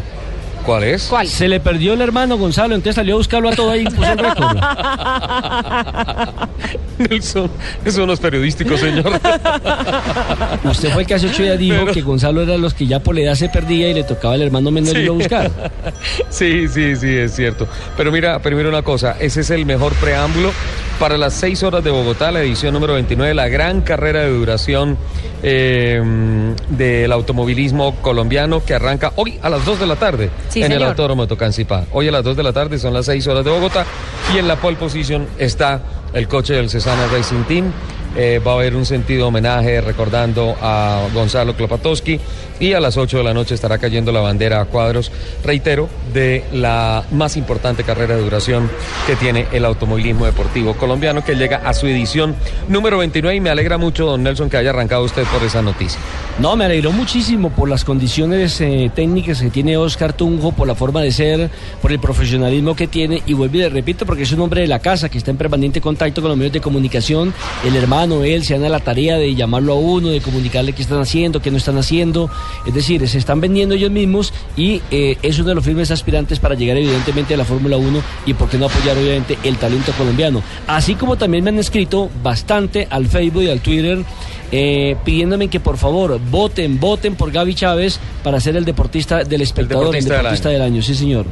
¿Cuál 0.65 0.85
es? 0.85 1.05
¿Cuál? 1.09 1.27
Se 1.27 1.49
le 1.49 1.59
perdió 1.61 1.95
el 1.95 2.01
hermano 2.01 2.37
Gonzalo, 2.39 2.75
entonces 2.75 2.95
salió 2.97 3.15
a 3.15 3.19
buscarlo 3.19 3.49
a 3.49 3.53
todo 3.53 3.71
ahí 3.71 3.83
y 3.83 3.85
puso 3.87 4.13
el 4.13 4.19
récord. 4.19 4.57
Nelson, 6.99 7.51
eso 7.85 8.07
no 8.07 8.13
es 8.13 8.21
periodístico, 8.21 8.77
señor. 8.77 9.07
Usted 10.65 10.91
fue 10.93 11.03
el 11.03 11.09
que 11.09 11.15
hace 11.15 11.27
ocho 11.27 11.43
días 11.43 11.59
dijo 11.59 11.77
Pero- 11.81 11.93
que 11.93 12.01
Gonzalo 12.03 12.43
era 12.43 12.57
los 12.57 12.75
que 12.75 12.87
ya 12.87 13.01
por 13.01 13.15
la 13.15 13.23
edad 13.23 13.35
se 13.35 13.49
perdía 13.49 13.89
y 13.89 13.95
le 13.95 14.05
tocaba 14.05 14.35
al 14.35 14.43
hermano 14.43 14.71
menor 14.71 14.97
irlo 14.97 15.13
a 15.13 15.17
buscar. 15.17 15.51
Sí, 16.31 16.67
sí, 16.69 16.97
sí, 16.97 17.09
es 17.17 17.35
cierto. 17.35 17.67
Pero 17.97 18.11
mira, 18.13 18.41
primero 18.41 18.69
una 18.69 18.83
cosa, 18.83 19.17
ese 19.21 19.41
es 19.41 19.51
el 19.51 19.67
mejor 19.67 19.93
preámbulo 19.95 20.51
para 20.99 21.19
las 21.19 21.35
seis 21.35 21.63
horas 21.63 21.83
de 21.83 21.91
Bogotá, 21.91 22.31
la 22.31 22.41
edición 22.43 22.75
número 22.75 22.95
29, 22.95 23.35
la 23.35 23.49
gran 23.49 23.81
carrera 23.81 24.21
de 24.21 24.31
duración 24.31 24.97
eh, 25.43 26.01
del 26.69 27.13
automovilismo 27.13 27.97
colombiano 27.97 28.65
que 28.65 28.75
arranca 28.75 29.13
hoy 29.17 29.39
a 29.43 29.51
las 29.51 29.65
2 29.65 29.81
de 29.81 29.87
la 29.87 29.97
tarde 29.97 30.31
Sí, 30.49 30.63
en 30.63 30.73
el. 30.73 30.83
Autódromo 30.83 31.27
Tocancipá. 31.27 31.85
Hoy 31.93 32.09
a 32.09 32.13
las 32.13 32.25
2 32.25 32.37
de 32.37 32.43
la 32.43 32.53
tarde 32.53 32.79
son 32.79 32.93
las 32.95 33.07
seis 33.07 33.27
horas 33.27 33.45
de 33.45 33.51
Bogotá 33.51 33.85
y 34.35 34.39
en 34.39 34.49
la 34.49 34.57
pole 34.57 34.77
position 34.77 35.27
está 35.39 35.81
el 36.13 36.29
coche 36.29 36.55
del 36.55 36.71
Cesana 36.71 37.07
Racing 37.07 37.45
Team. 37.45 37.73
Eh, 38.15 38.41
va 38.47 38.53
a 38.53 38.55
haber 38.57 38.77
un 38.77 38.85
sentido 38.85 39.29
homenaje 39.29 39.81
recordando 39.81 40.55
a 40.61 41.07
Gonzalo 41.15 41.57
Klopatowski 41.57 42.21
y 42.61 42.73
a 42.73 42.81
las 42.81 42.97
8 42.97 43.19
de 43.19 43.25
la 43.25 43.35
noche 43.35 43.55
estará 43.55 43.79
cayendo 43.79 44.13
la 44.13 44.21
bandera 44.21 44.61
a 44.61 44.65
cuadros, 44.67 45.11
reitero, 45.45 45.89
de 46.13 46.45
la 46.53 47.05
más 47.11 47.37
importante 47.37 47.85
carrera 47.85 48.17
de 48.17 48.23
duración 48.23 48.71
que 49.07 49.17
tiene 49.17 49.47
el 49.53 49.65
automovilismo 49.65 50.27
deportivo 50.27 50.75
colombiano 50.75 51.25
que 51.25 51.35
llega 51.35 51.59
a 51.59 51.75
su 51.75 51.87
edición 51.87 52.35
número 52.69 52.99
29 52.99 53.37
y 53.37 53.41
me 53.41 53.51
alegra 53.51 53.79
mucho, 53.79 54.07
don 54.07 54.23
Nelson, 54.23 54.51
que 54.51 54.57
haya 54.57 54.71
arrancado 54.71 55.05
usted 55.05 55.25
por 55.25 55.43
esa 55.43 55.63
noticia. 55.63 55.99
No, 56.39 56.57
me 56.57 56.65
alegró 56.65 56.93
muchísimo 56.93 57.51
por 57.51 57.69
las 57.69 57.85
condiciones 57.85 58.61
eh, 58.61 58.91
técnicas 58.95 59.41
que 59.41 59.51
tiene 59.51 59.77
Oscar 59.77 60.13
Tunjo, 60.13 60.53
por 60.53 60.67
la 60.67 60.75
forma 60.75 61.03
de 61.03 61.13
ser, 61.13 61.51
por 61.81 61.93
el 61.93 61.99
profesionalismo 61.99 62.75
que 62.75 62.87
tiene. 62.87 63.23
Y 63.27 63.35
vuelvo 63.35 63.57
y 63.57 63.61
le 63.61 63.69
repito, 63.69 64.07
porque 64.07 64.23
es 64.23 64.33
un 64.33 64.41
hombre 64.41 64.63
de 64.63 64.67
la 64.67 64.79
casa 64.79 65.09
que 65.09 65.19
está 65.19 65.31
en 65.31 65.37
permanente 65.37 65.81
contacto 65.81 66.23
con 66.23 66.31
los 66.31 66.39
medios 66.39 66.55
de 66.55 66.61
comunicación. 66.61 67.35
El 67.65 67.77
hermano, 67.77 68.25
él, 68.25 68.45
se 68.45 68.55
dan 68.55 68.65
a 68.65 68.69
la 68.71 68.81
tarea 68.81 69.19
de 69.19 69.35
llamarlo 69.35 69.75
a 69.75 69.77
uno, 69.77 70.09
de 70.09 70.21
comunicarle 70.21 70.73
qué 70.73 70.83
están 70.83 71.01
haciendo, 71.01 71.43
qué 71.43 71.51
no 71.51 71.59
están 71.59 71.77
haciendo. 71.77 72.31
Es 72.67 72.75
decir, 72.75 73.07
se 73.09 73.19
están 73.19 73.41
vendiendo 73.41 73.75
ellos 73.75 73.91
mismos 73.91 74.33
y 74.57 74.83
eh, 74.91 75.19
es 75.23 75.39
uno 75.39 75.51
de 75.51 75.55
los 75.57 75.65
firmes 75.65 75.91
aspirantes 75.91 76.39
para 76.39 76.55
llegar, 76.55 76.77
evidentemente, 76.77 77.35
a 77.35 77.37
la 77.37 77.45
Fórmula 77.45 77.77
1 77.77 78.03
y, 78.27 78.35
por 78.35 78.49
qué 78.49 78.59
no 78.59 78.67
apoyar, 78.67 78.97
obviamente, 78.97 79.39
el 79.43 79.57
talento 79.57 79.93
colombiano. 79.93 80.43
Así 80.67 80.95
como 80.95 81.17
también 81.17 81.45
me 81.45 81.51
han 81.51 81.59
escrito 81.59 82.11
bastante 82.23 82.87
al 82.91 83.07
Facebook 83.07 83.43
y 83.43 83.51
al 83.51 83.61
Twitter 83.61 84.05
eh, 84.51 84.97
pidiéndome 85.05 85.49
que 85.49 85.61
por 85.61 85.79
favor 85.79 86.21
voten, 86.31 86.79
voten 86.79 87.15
por 87.17 87.33
Gaby 87.33 87.55
Chávez 87.55 87.99
para 88.23 88.39
ser 88.39 88.57
el 88.57 88.67
deportista 88.67 89.25
del 89.25 89.41
espectador, 89.41 89.97
el 89.97 90.05
deportista 90.05 90.15
del 90.15 90.23
deportista 90.23 90.49
año. 90.51 90.59
del 90.59 90.67
año. 90.67 90.83
Sí, 90.83 90.95
señor. 90.95 91.27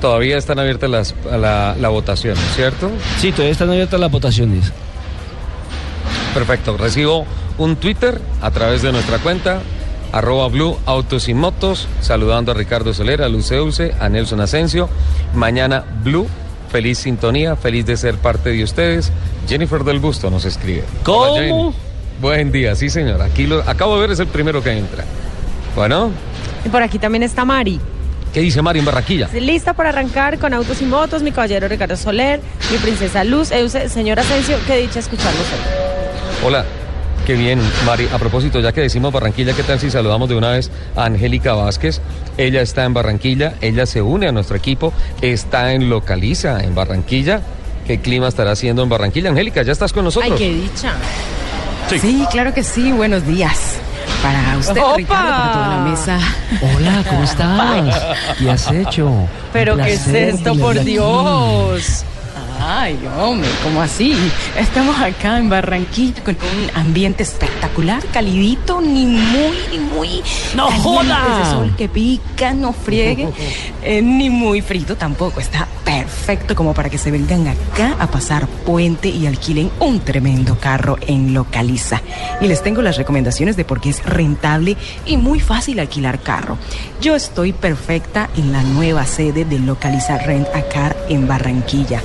Todavía 0.00 0.36
están 0.36 0.58
abiertas 0.58 0.90
las, 0.90 1.14
la, 1.24 1.74
la 1.80 1.88
votación, 1.88 2.36
¿cierto? 2.54 2.90
Sí, 3.18 3.32
todavía 3.32 3.52
están 3.52 3.70
abiertas 3.70 3.98
las 3.98 4.10
votaciones. 4.10 4.70
Perfecto, 6.34 6.76
recibo 6.76 7.24
un 7.56 7.76
Twitter 7.76 8.20
a 8.42 8.50
través 8.50 8.82
de 8.82 8.92
nuestra 8.92 9.18
cuenta, 9.18 9.62
arroba 10.16 10.48
Blue 10.48 10.78
Autos 10.86 11.28
y 11.28 11.34
Motos, 11.34 11.88
saludando 12.00 12.52
a 12.52 12.54
Ricardo 12.54 12.94
Solera, 12.94 13.26
a 13.26 13.28
Luceuse, 13.28 13.94
a 14.00 14.08
Nelson 14.08 14.40
Asensio. 14.40 14.88
Mañana 15.34 15.84
Blue, 16.02 16.26
feliz 16.70 16.98
sintonía, 16.98 17.54
feliz 17.54 17.84
de 17.84 17.98
ser 17.98 18.16
parte 18.16 18.50
de 18.50 18.64
ustedes. 18.64 19.12
Jennifer 19.46 19.84
del 19.84 19.98
Busto 19.98 20.30
nos 20.30 20.46
escribe. 20.46 20.84
¿Cómo? 21.02 21.74
Buen 22.20 22.50
día, 22.50 22.74
sí 22.74 22.88
señor, 22.88 23.20
aquí 23.20 23.46
lo 23.46 23.60
acabo 23.68 23.96
de 23.96 24.00
ver, 24.00 24.10
es 24.12 24.20
el 24.20 24.28
primero 24.28 24.62
que 24.62 24.72
entra. 24.72 25.04
Bueno, 25.74 26.10
Y 26.64 26.70
por 26.70 26.82
aquí 26.82 26.98
también 26.98 27.22
está 27.22 27.44
Mari. 27.44 27.78
¿qué 28.32 28.40
dice 28.40 28.60
Mari 28.60 28.80
en 28.80 28.84
Barranquilla? 28.84 29.28
Lista 29.32 29.74
para 29.74 29.90
arrancar 29.90 30.38
con 30.38 30.52
autos 30.54 30.80
y 30.80 30.86
motos, 30.86 31.22
mi 31.22 31.30
caballero 31.30 31.68
Ricardo 31.68 31.96
Soler, 31.96 32.40
mi 32.70 32.78
princesa 32.78 33.22
Luz, 33.24 33.50
Euse, 33.50 33.88
señor 33.90 34.18
Asensio, 34.18 34.56
qué 34.66 34.76
dicha 34.78 34.98
escucharlos 34.98 35.42
hoy. 35.42 36.46
Hola, 36.46 36.64
qué 37.26 37.34
bien, 37.34 37.60
Mari. 37.84 38.08
A 38.12 38.18
propósito, 38.18 38.60
ya 38.60 38.72
que 38.72 38.80
decimos 38.80 39.12
Barranquilla, 39.12 39.52
¿qué 39.52 39.64
tal 39.64 39.80
si 39.80 39.90
saludamos 39.90 40.28
de 40.28 40.36
una 40.36 40.50
vez 40.50 40.70
a 40.94 41.04
Angélica 41.06 41.54
Vázquez? 41.54 42.00
Ella 42.38 42.62
está 42.62 42.84
en 42.84 42.94
Barranquilla, 42.94 43.54
ella 43.60 43.84
se 43.84 44.00
une 44.00 44.28
a 44.28 44.32
nuestro 44.32 44.56
equipo, 44.56 44.92
está 45.20 45.72
en 45.72 45.90
Localiza, 45.90 46.62
en 46.62 46.74
Barranquilla. 46.74 47.42
¿Qué 47.86 48.00
clima 48.00 48.28
estará 48.28 48.52
haciendo 48.52 48.82
en 48.82 48.88
Barranquilla? 48.88 49.30
Angélica, 49.30 49.62
¿ya 49.62 49.72
estás 49.72 49.92
con 49.92 50.04
nosotros? 50.04 50.32
Ay, 50.32 50.38
qué 50.38 50.54
dicha. 50.54 50.94
Sí. 52.00 52.24
claro 52.30 52.54
que 52.54 52.62
sí. 52.62 52.92
Buenos 52.92 53.26
días. 53.26 53.74
Para 54.22 54.56
usted, 54.58 54.80
¡Opa! 54.80 54.96
Ricardo, 54.96 55.28
para 55.28 55.52
toda 55.52 55.68
la 55.68 55.78
mesa. 55.78 56.18
Hola, 56.62 57.04
¿cómo 57.08 57.24
estás? 57.24 58.16
¿Qué 58.38 58.50
has 58.50 58.70
hecho? 58.70 59.28
Pero 59.52 59.76
qué 59.76 59.94
es 59.94 60.06
esto, 60.06 60.54
por 60.56 60.78
aquí. 60.78 60.98
Ay, 62.60 62.98
hombre, 63.18 63.48
¿cómo 63.62 63.82
así? 63.82 64.14
Estamos 64.58 64.98
acá 65.00 65.38
en 65.38 65.48
Barranquilla 65.48 66.22
con 66.22 66.36
un 66.36 66.70
ambiente 66.74 67.22
espectacular, 67.22 68.04
calidito, 68.12 68.80
ni 68.80 69.06
muy, 69.06 69.56
ni 69.70 69.78
muy. 69.78 70.22
¡No 70.54 70.70
joda! 70.70 71.40
Ese 71.42 71.50
sol 71.50 71.74
que 71.76 71.88
pica, 71.88 72.54
no 72.54 72.72
friegue, 72.72 73.28
eh, 73.82 74.02
ni 74.02 74.30
muy 74.30 74.62
frito 74.62 74.96
tampoco. 74.96 75.40
Está 75.40 75.68
perfecto 75.84 76.54
como 76.54 76.74
para 76.74 76.90
que 76.90 76.98
se 76.98 77.10
vengan 77.10 77.46
acá 77.48 77.96
a 77.98 78.06
pasar 78.08 78.46
puente 78.46 79.08
y 79.08 79.26
alquilen 79.26 79.70
un 79.80 80.00
tremendo 80.00 80.58
carro 80.58 80.96
en 81.06 81.34
Localiza. 81.34 82.02
Y 82.40 82.48
les 82.48 82.62
tengo 82.62 82.82
las 82.82 82.96
recomendaciones 82.96 83.56
de 83.56 83.64
por 83.64 83.80
qué 83.80 83.90
es 83.90 84.04
rentable 84.04 84.76
y 85.04 85.16
muy 85.16 85.40
fácil 85.40 85.78
alquilar 85.78 86.20
carro. 86.20 86.58
Yo 87.00 87.14
estoy 87.14 87.52
perfecta 87.52 88.28
en 88.36 88.52
la 88.52 88.62
nueva 88.62 89.06
sede 89.06 89.44
de 89.44 89.58
Localiza 89.58 90.18
Rent 90.18 90.48
a 90.54 90.62
Car 90.68 90.96
en 91.08 91.28
Barranquilla. 91.28 92.02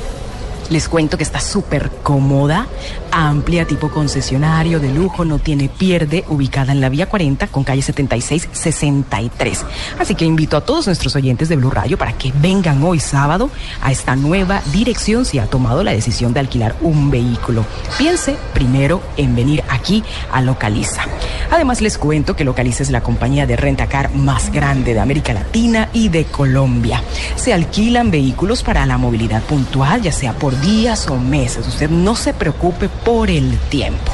Les 0.71 0.87
cuento 0.87 1.17
que 1.17 1.23
está 1.23 1.41
súper 1.41 1.91
cómoda, 2.01 2.65
amplia, 3.11 3.65
tipo 3.65 3.89
concesionario, 3.89 4.79
de 4.79 4.91
lujo, 4.91 5.25
no 5.25 5.39
tiene 5.39 5.69
pierde, 5.69 6.23
ubicada 6.29 6.71
en 6.71 6.81
la 6.81 6.89
vía 6.89 7.07
40 7.07 7.47
con 7.47 7.63
calle 7.63 7.81
76-63. 7.81 9.57
Así 9.99 10.15
que 10.15 10.25
invito 10.25 10.57
a 10.57 10.61
todos 10.61 10.87
nuestros 10.87 11.15
oyentes 11.15 11.49
de 11.49 11.55
Blue 11.55 11.69
Radio 11.69 11.97
para 11.97 12.13
que 12.13 12.33
vengan 12.41 12.83
hoy 12.83 12.99
sábado 12.99 13.49
a 13.81 13.91
esta 13.91 14.15
nueva 14.15 14.61
dirección 14.71 15.25
si 15.25 15.39
ha 15.39 15.45
tomado 15.47 15.83
la 15.83 15.91
decisión 15.91 16.33
de 16.33 16.39
alquilar 16.39 16.75
un 16.81 17.11
vehículo. 17.11 17.65
Piense 17.97 18.35
primero 18.53 19.01
en 19.17 19.35
venir 19.35 19.63
aquí 19.69 20.03
a 20.31 20.41
Localiza. 20.41 21.03
Además 21.51 21.81
les 21.81 21.97
cuento 21.97 22.35
que 22.35 22.45
Localiza 22.45 22.83
es 22.83 22.91
la 22.91 23.01
compañía 23.01 23.45
de 23.45 23.55
rentacar 23.55 24.13
más 24.15 24.51
grande 24.51 24.93
de 24.93 24.99
América 24.99 25.33
Latina 25.33 25.89
y 25.93 26.09
de 26.09 26.25
Colombia. 26.25 27.03
Se 27.35 27.53
alquilan 27.53 28.11
vehículos 28.11 28.63
para 28.63 28.85
la 28.85 28.97
movilidad 28.97 29.41
puntual, 29.43 30.01
ya 30.01 30.11
sea 30.11 30.33
por 30.33 30.59
días 30.61 31.07
o 31.07 31.17
meses. 31.17 31.67
Usted 31.67 31.89
no 31.89 32.15
se 32.15 32.33
preocupe 32.33 32.89
por 33.05 33.29
el 33.29 33.57
tiempo. 33.69 34.11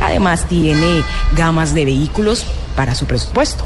Además 0.00 0.46
tiene 0.48 1.02
gamas 1.36 1.74
de 1.74 1.84
vehículos 1.84 2.44
para 2.76 2.94
su 2.94 3.06
presupuesto. 3.06 3.64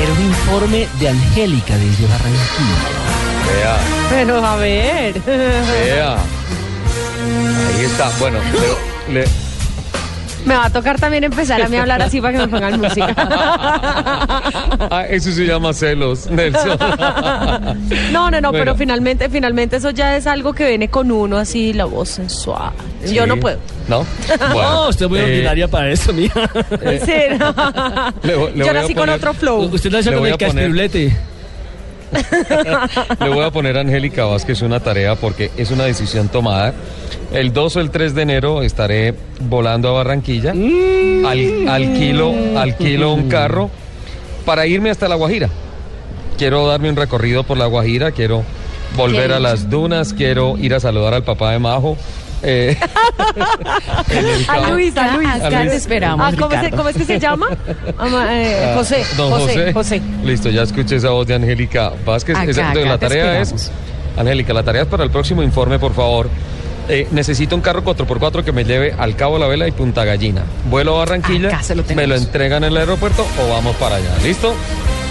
Era 0.01 0.13
un 0.13 0.21
informe 0.25 0.87
de 0.99 1.09
Angélica 1.09 1.75
desde 1.77 2.07
Barranquilla. 2.07 2.77
Vea, 3.53 3.77
Pero 4.09 4.45
a 4.45 4.55
ver. 4.55 5.19
vea. 5.25 6.15
Ahí 7.77 7.85
está. 7.85 8.09
Bueno, 8.19 8.39
le- 9.09 9.13
le, 9.21 9.25
Me 10.45 10.55
va 10.55 10.65
a 10.65 10.69
tocar 10.69 10.99
también 10.99 11.23
empezar 11.23 11.61
a 11.61 11.67
mí 11.69 11.77
a 11.77 11.81
hablar 11.81 12.01
así 12.01 12.19
para 12.19 12.33
que 12.33 12.45
me 12.45 12.47
pongan 12.47 12.79
música. 12.79 13.15
Ah, 14.93 15.05
eso 15.09 15.31
se 15.31 15.45
llama 15.45 15.73
celos, 15.73 16.29
Nelson. 16.29 16.77
No, 18.11 18.29
no, 18.31 18.41
no, 18.41 18.51
pero 18.51 18.63
Bueno. 18.65 18.75
finalmente, 18.75 19.29
finalmente 19.29 19.77
eso 19.77 19.91
ya 19.91 20.17
es 20.17 20.27
algo 20.27 20.53
que 20.53 20.67
viene 20.67 20.89
con 20.89 21.11
uno, 21.11 21.37
así 21.37 21.71
la 21.73 21.85
voz 21.85 22.09
sensual. 22.09 22.71
Yo 23.05 23.23
Sí. 23.23 23.27
no 23.29 23.37
puedo. 23.37 23.57
¿No? 23.87 24.05
no, 24.53 24.89
usted 24.89 25.05
es 25.05 25.09
muy 25.09 25.19
eh, 25.19 25.23
ordinaria 25.23 25.67
para 25.67 25.89
eso, 25.91 26.11
mija. 26.13 26.49
Sí, 27.05 27.13
no. 27.39 27.53
Le 28.23 28.35
voy- 28.35 28.51
le 28.55 28.65
Yo 28.65 28.73
nací 28.73 28.93
con 28.95 29.09
otro 29.09 29.33
flow. 29.33 29.61
Usted 29.73 29.91
nació 29.91 30.17
con 30.17 30.27
el 30.27 30.37
caspirulete. 30.37 31.15
Le 33.19 33.29
voy 33.29 33.43
a 33.43 33.51
poner 33.51 33.77
a 33.77 33.81
Angélica 33.81 34.25
Vázquez 34.25 34.61
una 34.61 34.79
tarea 34.79 35.15
porque 35.15 35.51
es 35.57 35.71
una 35.71 35.85
decisión 35.85 36.29
tomada. 36.29 36.73
El 37.31 37.53
2 37.53 37.75
o 37.75 37.79
el 37.79 37.91
3 37.91 38.13
de 38.13 38.21
enero 38.21 38.61
estaré 38.61 39.13
volando 39.41 39.89
a 39.89 39.91
Barranquilla. 39.93 40.51
Al, 40.51 41.67
alquilo, 41.69 42.33
alquilo 42.57 43.13
un 43.13 43.29
carro 43.29 43.69
para 44.45 44.67
irme 44.67 44.89
hasta 44.89 45.07
La 45.07 45.15
Guajira. 45.15 45.49
Quiero 46.37 46.67
darme 46.67 46.89
un 46.89 46.95
recorrido 46.95 47.43
por 47.43 47.57
La 47.57 47.67
Guajira, 47.67 48.11
quiero 48.11 48.43
volver 48.95 49.31
a 49.31 49.39
las 49.39 49.69
dunas, 49.69 50.13
quiero 50.13 50.57
ir 50.57 50.73
a 50.73 50.79
saludar 50.79 51.13
al 51.13 51.23
papá 51.23 51.51
de 51.51 51.59
Majo. 51.59 51.97
Eh, 52.43 52.77
A. 54.47 54.69
Luis, 54.71 54.97
a 54.97 55.15
Luis. 55.15 55.27
A 55.29 55.33
Acá 55.47 55.59
Luis. 55.59 55.71
te 55.71 55.75
esperamos, 55.77 56.25
Ah, 56.27 56.35
¿cómo, 56.37 56.49
se- 56.51 56.57
Ricardo. 56.57 56.77
cómo 56.77 56.89
es 56.89 56.97
que 56.97 57.05
se 57.05 57.19
llama? 57.19 57.47
Ama- 57.97 58.27
eh, 58.35 58.65
Ah, 58.69 58.73
José, 58.77 59.03
don 59.17 59.31
José, 59.31 59.73
José. 59.73 60.01
Listo, 60.23 60.49
ya 60.49 60.63
escuché 60.63 60.95
esa 60.97 61.09
voz 61.09 61.27
de 61.27 61.35
Angélica 61.35 61.91
Vázquez. 62.05 62.35
Acá, 62.37 62.49
Esa- 62.51 62.69
acá 62.71 62.79
la 62.81 62.97
tarea 62.97 63.41
es. 63.41 63.71
Angélica, 64.17 64.53
la 64.53 64.63
tarea 64.63 64.81
es 64.83 64.87
para 64.87 65.03
el 65.03 65.09
próximo 65.11 65.41
informe, 65.43 65.79
por 65.79 65.93
favor. 65.93 66.29
Eh, 66.89 67.07
necesito 67.11 67.55
un 67.55 67.61
carro 67.61 67.83
4x4 67.83 68.43
que 68.43 68.51
me 68.51 68.65
lleve 68.65 68.93
al 68.97 69.15
Cabo 69.15 69.37
La 69.37 69.47
Vela 69.47 69.67
y 69.67 69.71
Punta 69.71 70.03
Gallina. 70.03 70.41
Vuelo 70.69 70.95
a 70.95 70.99
Barranquilla, 70.99 71.47
Acá 71.49 71.63
se 71.63 71.75
lo 71.75 71.83
me 71.95 72.07
lo 72.07 72.15
entregan 72.15 72.63
en 72.63 72.71
el 72.71 72.77
aeropuerto 72.77 73.25
o 73.39 73.49
vamos 73.53 73.75
para 73.77 73.95
allá. 73.97 74.09
¿Listo? 74.23 74.53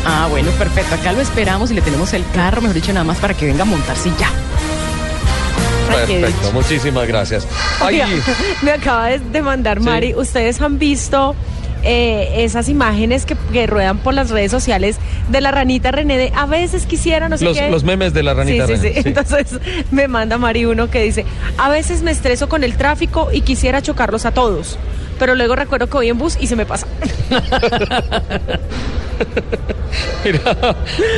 Ah, 0.05 0.27
bueno, 0.31 0.51
perfecto. 0.53 0.95
Acá 0.97 1.13
lo 1.13 1.21
esperamos 1.21 1.71
y 1.71 1.75
le 1.75 1.81
tenemos 1.81 2.13
el 2.13 2.25
carro, 2.35 2.61
mejor 2.61 2.75
dicho, 2.75 2.93
nada 2.93 3.05
más 3.05 3.19
para 3.19 3.35
que 3.35 3.47
venga 3.47 3.63
a 3.63 3.67
montarse 3.67 4.11
ya. 4.19 4.29
Perfecto, 5.91 6.53
muchísimas 6.53 7.07
gracias. 7.07 7.47
Ay, 7.81 8.03
me 8.63 8.73
acaba 8.73 9.09
de, 9.09 9.43
mandar 9.43 9.81
Mari. 9.81 10.15
¿Ustedes 10.15 10.61
han 10.61 10.79
visto 10.79 11.35
eh, 11.83 12.45
esas 12.45 12.69
imágenes 12.69 13.25
que, 13.27 13.37
que 13.53 13.67
ruedan 13.67 13.99
por 13.99 14.15
las 14.15 14.31
redes 14.31 14.51
sociales 14.51 14.97
de 15.29 15.41
la 15.41 15.51
ranita 15.51 15.91
René? 15.91 16.19
De, 16.19 16.33
a 16.35 16.47
veces 16.47 16.87
quisiera, 16.87 17.29
no 17.29 17.39
sé 17.39 17.45
los, 17.45 17.59
qué. 17.59 17.71
los 17.71 17.85
memes 17.85 18.13
de 18.13 18.23
la 18.23 18.35
ranita 18.35 18.67
Sí, 18.67 18.77
sí, 18.77 18.93
sí. 18.95 19.03
Entonces 19.05 19.59
me 19.91 20.09
manda 20.09 20.39
Mari 20.39 20.65
uno 20.65 20.91
que 20.91 21.03
dice, 21.03 21.25
a 21.59 21.69
veces 21.69 22.03
me 22.03 22.11
estreso 22.11 22.49
con 22.49 22.65
el 22.65 22.77
tráfico 22.77 23.29
y 23.33 23.43
quisiera 23.43 23.83
chocarlos 23.83 24.27
a 24.27 24.33
todos, 24.33 24.79
pero 25.21 25.35
luego 25.35 25.55
recuerdo 25.55 25.87
que 25.87 25.93
voy 25.93 26.09
en 26.09 26.17
bus 26.19 26.37
y 26.41 26.47
se 26.47 26.57
me 26.57 26.65
pasa. 26.65 26.87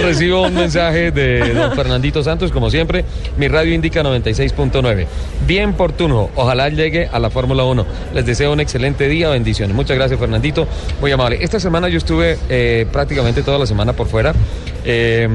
Recibo 0.02 0.42
un 0.42 0.54
mensaje 0.54 1.12
de 1.12 1.54
don 1.54 1.72
Fernandito 1.76 2.22
Santos, 2.24 2.50
como 2.50 2.68
siempre. 2.68 3.04
Mi 3.36 3.46
radio 3.46 3.72
indica 3.72 4.02
96.9. 4.02 5.06
Bien 5.46 5.74
por 5.74 5.92
turno. 5.92 6.30
Ojalá 6.34 6.68
llegue 6.68 7.08
a 7.12 7.20
la 7.20 7.30
Fórmula 7.30 7.62
1. 7.62 7.86
Les 8.12 8.26
deseo 8.26 8.52
un 8.52 8.58
excelente 8.58 9.08
día. 9.08 9.28
Bendiciones. 9.28 9.74
Muchas 9.76 9.96
gracias, 9.96 10.18
Fernandito. 10.18 10.66
Muy 11.00 11.12
amable. 11.12 11.38
Esta 11.40 11.60
semana 11.60 11.88
yo 11.88 11.98
estuve 11.98 12.38
eh, 12.48 12.86
prácticamente 12.90 13.42
toda 13.44 13.58
la 13.58 13.66
semana 13.66 13.92
por 13.92 14.08
fuera. 14.08 14.34
Eh, 14.84 15.28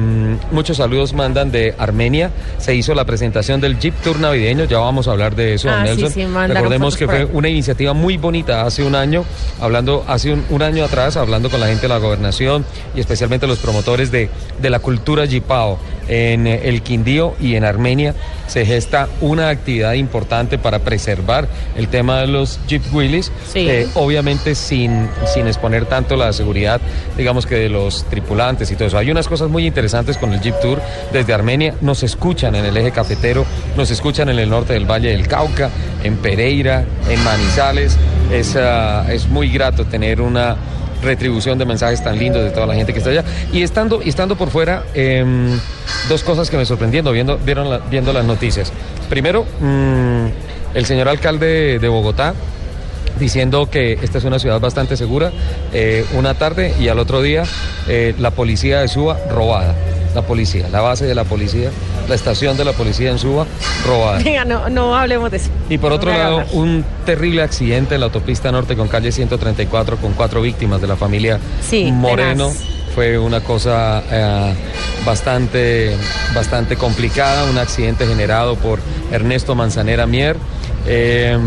muchos 0.52 0.76
saludos 0.76 1.12
mandan 1.14 1.50
de 1.50 1.74
Armenia. 1.78 2.30
Se 2.58 2.74
hizo 2.74 2.94
la 2.94 3.04
presentación 3.04 3.60
del 3.60 3.78
Jeep 3.78 3.94
Tour 4.02 4.20
navideño. 4.20 4.64
Ya 4.64 4.78
vamos 4.78 5.08
a 5.08 5.12
hablar 5.12 5.34
de 5.36 5.54
eso, 5.54 5.68
Ah, 5.70 5.84
Nelson. 5.84 6.10
sí, 6.12 6.24
Recordemos 6.26 6.96
que 6.96 7.06
fue 7.06 7.24
una 7.24 7.48
iniciativa 7.48 7.92
muy 7.92 8.16
bonita 8.16 8.62
hace 8.62 8.82
un 8.82 8.94
año, 8.94 9.24
hablando 9.60 10.04
hace 10.06 10.32
un, 10.32 10.44
un 10.50 10.62
año 10.62 10.84
atrás, 10.84 11.16
hablando 11.16 11.50
con 11.50 11.60
la 11.60 11.66
gente 11.66 11.82
de 11.82 11.88
la 11.88 11.98
gobernación 11.98 12.64
y 12.94 13.00
especialmente 13.00 13.46
los 13.46 13.58
promotores 13.58 14.10
de, 14.10 14.28
de 14.60 14.70
la 14.70 14.80
cultura 14.80 15.26
Jipao 15.26 15.78
en 16.08 16.46
eh, 16.46 16.62
el 16.64 16.82
Quindío 16.82 17.34
y 17.40 17.54
en 17.54 17.64
Armenia. 17.64 18.14
Se 18.46 18.64
gesta 18.64 19.08
una 19.20 19.50
actividad 19.50 19.92
importante 19.92 20.58
para 20.58 20.78
preservar 20.80 21.48
el 21.76 21.88
tema 21.88 22.20
de 22.20 22.26
los 22.28 22.58
Jeep 22.66 22.82
Willys, 22.92 23.30
Sí. 23.52 23.68
eh, 23.68 23.86
obviamente 23.94 24.54
sin, 24.54 25.08
sin 25.32 25.46
exponer 25.46 25.84
tanto 25.84 26.16
la 26.16 26.32
seguridad, 26.32 26.80
digamos 27.16 27.46
que 27.46 27.56
de 27.56 27.68
los 27.68 28.04
tripulantes 28.04 28.70
y 28.70 28.74
todo 28.74 28.88
eso. 28.88 28.98
Hay 28.98 29.10
unas 29.10 29.28
cosas 29.28 29.48
muy 29.50 29.66
interesantes 29.66 30.16
con 30.16 30.32
el 30.32 30.40
Jeep 30.40 30.58
Tour 30.60 30.80
desde 31.12 31.34
Armenia. 31.34 31.74
Nos 31.82 32.02
escuchan 32.02 32.54
en 32.54 32.64
el 32.64 32.76
eje 32.76 32.90
cafetero, 32.90 33.44
nos 33.76 33.90
escuchan 33.90 34.28
en 34.30 34.38
el 34.38 34.48
norte 34.48 34.72
del 34.72 34.90
Valle 34.90 35.10
del 35.10 35.28
Cauca, 35.28 35.70
en 36.02 36.16
Pereira, 36.16 36.84
en 37.10 37.22
Manizales. 37.24 37.96
Es, 38.32 38.56
ah, 38.56 39.04
es 39.10 39.28
muy 39.28 39.50
grato 39.50 39.84
tener 39.84 40.20
una 40.20 40.56
retribución 41.02 41.58
de 41.58 41.64
mensajes 41.64 42.02
tan 42.02 42.18
lindos 42.18 42.42
de 42.42 42.50
toda 42.50 42.66
la 42.66 42.74
gente 42.74 42.92
que 42.92 42.98
está 42.98 43.10
allá. 43.10 43.24
Y 43.52 43.62
estando, 43.62 44.00
estando 44.02 44.36
por 44.36 44.50
fuera, 44.50 44.84
em, 44.94 45.58
dos 46.08 46.22
cosas 46.22 46.50
que 46.50 46.56
me 46.56 46.64
sorprendieron 46.64 47.12
viendo, 47.12 47.38
vieron 47.38 47.80
viendo 47.90 48.12
las 48.12 48.24
noticias. 48.24 48.72
Primero, 49.08 49.44
mm, 49.60 50.26
el 50.74 50.86
señor 50.86 51.08
alcalde 51.08 51.78
de 51.78 51.88
Bogotá 51.88 52.34
diciendo 53.18 53.68
que 53.70 53.94
esta 53.94 54.18
es 54.18 54.24
una 54.24 54.38
ciudad 54.38 54.60
bastante 54.60 54.96
segura, 54.96 55.32
eh, 55.72 56.04
una 56.14 56.34
tarde 56.34 56.74
y 56.78 56.88
al 56.88 56.98
otro 56.98 57.20
día 57.22 57.44
eh, 57.88 58.14
la 58.18 58.30
policía 58.30 58.80
de 58.80 58.88
Suba 58.88 59.18
robada. 59.30 59.74
La 60.18 60.26
policía, 60.26 60.66
la 60.72 60.80
base 60.80 61.04
de 61.06 61.14
la 61.14 61.22
policía, 61.22 61.70
la 62.08 62.14
estación 62.16 62.56
de 62.56 62.64
la 62.64 62.72
policía 62.72 63.10
en 63.12 63.20
Suba 63.20 63.46
robada. 63.86 64.18
Venga, 64.18 64.44
no, 64.44 64.68
no 64.68 64.96
hablemos 64.96 65.30
de 65.30 65.36
eso. 65.36 65.48
Y 65.68 65.78
por 65.78 65.92
otro 65.92 66.10
No 66.12 66.18
lado, 66.18 66.44
un 66.54 66.84
terrible 67.06 67.40
accidente 67.42 67.94
en 67.94 68.00
la 68.00 68.06
autopista 68.06 68.50
norte 68.50 68.74
con 68.76 68.88
calle 68.88 69.12
134 69.12 69.96
con 69.98 70.14
cuatro 70.14 70.42
víctimas 70.42 70.80
de 70.80 70.88
la 70.88 70.96
familia 70.96 71.38
Sí, 71.62 71.92
Moreno. 71.92 72.48
tenaz. 72.48 72.58
fue 72.96 73.16
una 73.16 73.40
cosa 73.42 74.02
eh, 74.10 74.54
bastante, 75.06 75.96
bastante 76.34 76.74
complicada, 76.74 77.44
un 77.48 77.58
accidente 77.58 78.04
generado 78.04 78.56
por 78.56 78.80
Ernesto 79.12 79.54
Manzanera 79.54 80.04
Mier. 80.08 80.36
Eh, 80.84 81.38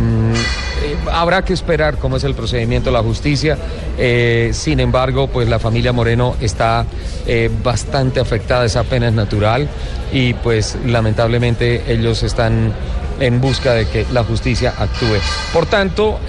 eh, 0.83 0.95
habrá 1.11 1.43
que 1.43 1.53
esperar 1.53 1.97
cómo 1.97 2.17
es 2.17 2.23
el 2.23 2.33
procedimiento 2.33 2.89
de 2.89 2.93
la 2.93 3.03
justicia. 3.03 3.57
Eh, 3.97 4.51
sin 4.53 4.79
embargo, 4.79 5.27
pues 5.27 5.47
la 5.47 5.59
familia 5.59 5.93
Moreno 5.93 6.35
está 6.41 6.85
eh, 7.27 7.49
bastante 7.63 8.19
afectada, 8.19 8.65
esa 8.65 8.83
pena 8.83 9.07
es 9.07 9.13
natural 9.13 9.69
y 10.11 10.33
pues 10.33 10.77
lamentablemente 10.85 11.83
ellos 11.91 12.23
están 12.23 12.73
en 13.19 13.39
busca 13.39 13.73
de 13.73 13.87
que 13.87 14.05
la 14.11 14.23
justicia 14.23 14.73
actúe. 14.77 15.17
Por 15.53 15.67
tanto, 15.67 16.19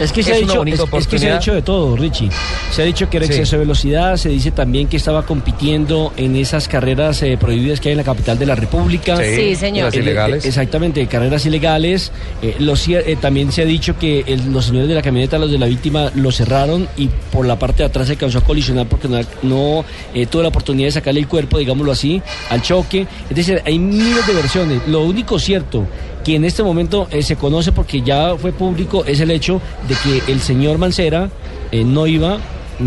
Es 0.00 0.12
que, 0.12 0.22
se, 0.24 0.32
Es 0.32 0.36
ha 0.36 0.40
dicho, 0.40 0.64
es- 0.64 0.80
es 1.00 1.06
que 1.06 1.18
se 1.18 1.30
ha 1.30 1.34
dicho 1.38 1.54
de 1.54 1.62
todo, 1.62 1.96
Richie. 1.96 2.28
Se 2.72 2.82
ha 2.82 2.84
dicho 2.84 3.08
que 3.08 3.18
era 3.18 3.26
Sí. 3.26 3.32
exceso 3.32 3.56
de 3.56 3.60
velocidad, 3.60 4.16
se 4.16 4.28
dice 4.28 4.50
también 4.50 4.88
que 4.88 4.96
estaba 4.96 5.24
compitiendo 5.24 6.12
en 6.16 6.34
esas 6.34 6.66
carreras 6.66 7.22
eh, 7.22 7.36
prohibidas 7.38 7.78
que 7.80 7.90
hay 7.90 7.92
en 7.92 7.98
la 7.98 8.04
capital 8.04 8.36
de 8.38 8.46
la 8.46 8.56
República. 8.56 9.16
Sí, 9.16 9.36
Sí, 9.36 9.54
señor. 9.56 9.86
las 9.86 9.94
Eh, 9.94 9.98
ilegales. 10.00 10.44
eh, 10.44 10.48
exactamente, 10.48 11.06
carreras 11.06 11.46
ilegales. 11.46 12.10
Eh, 12.42 12.56
lo 12.58 12.72
cier- 12.74 13.04
eh, 13.06 13.16
también 13.20 13.52
se 13.52 13.62
ha 13.62 13.64
dicho 13.66 13.96
que 13.98 14.24
el- 14.26 14.52
los 14.52 14.64
señores 14.66 14.88
de 14.88 14.94
la 14.96 15.02
camioneta, 15.02 15.38
los 15.38 15.52
de 15.52 15.58
la 15.58 15.66
víctima, 15.66 16.10
lo 16.16 16.32
cerraron 16.32 16.88
y 16.96 17.08
por 17.30 17.46
la 17.46 17.56
parte 17.58 17.84
de 17.84 17.84
atrás 17.84 18.08
se 18.08 18.16
causó 18.16 18.38
a 18.38 18.40
colisionar 18.44 18.86
porque 18.88 19.06
no, 19.08 19.20
no, 19.42 19.84
eh, 20.12 20.26
tuvo 20.26 20.42
la 20.42 20.48
oportunidad 20.48 20.88
de 20.88 20.92
sacarle 20.92 21.20
el 21.20 21.28
cuerpo, 21.28 21.58
digámoslo 21.58 21.92
así, 21.92 22.20
al 22.50 22.62
choque. 22.62 23.06
Es 23.30 23.36
decir, 23.36 23.62
hay 23.64 23.78
miles 23.78 24.26
de 24.26 24.32
versiones. 24.34 24.82
Lo 24.88 25.02
único 25.02 25.38
cierto 25.38 25.86
que 26.24 26.36
en 26.36 26.44
este 26.44 26.62
momento 26.62 27.06
eh, 27.10 27.22
se 27.22 27.36
conoce 27.36 27.72
porque 27.72 28.02
ya 28.02 28.36
fue 28.36 28.52
público 28.52 29.04
es 29.04 29.20
el 29.20 29.30
hecho 29.30 29.60
de 29.86 29.94
que 29.94 30.32
el 30.32 30.40
señor 30.40 30.78
Mancera 30.78 31.30
eh, 31.70 31.84
no 31.84 32.06
iba 32.06 32.38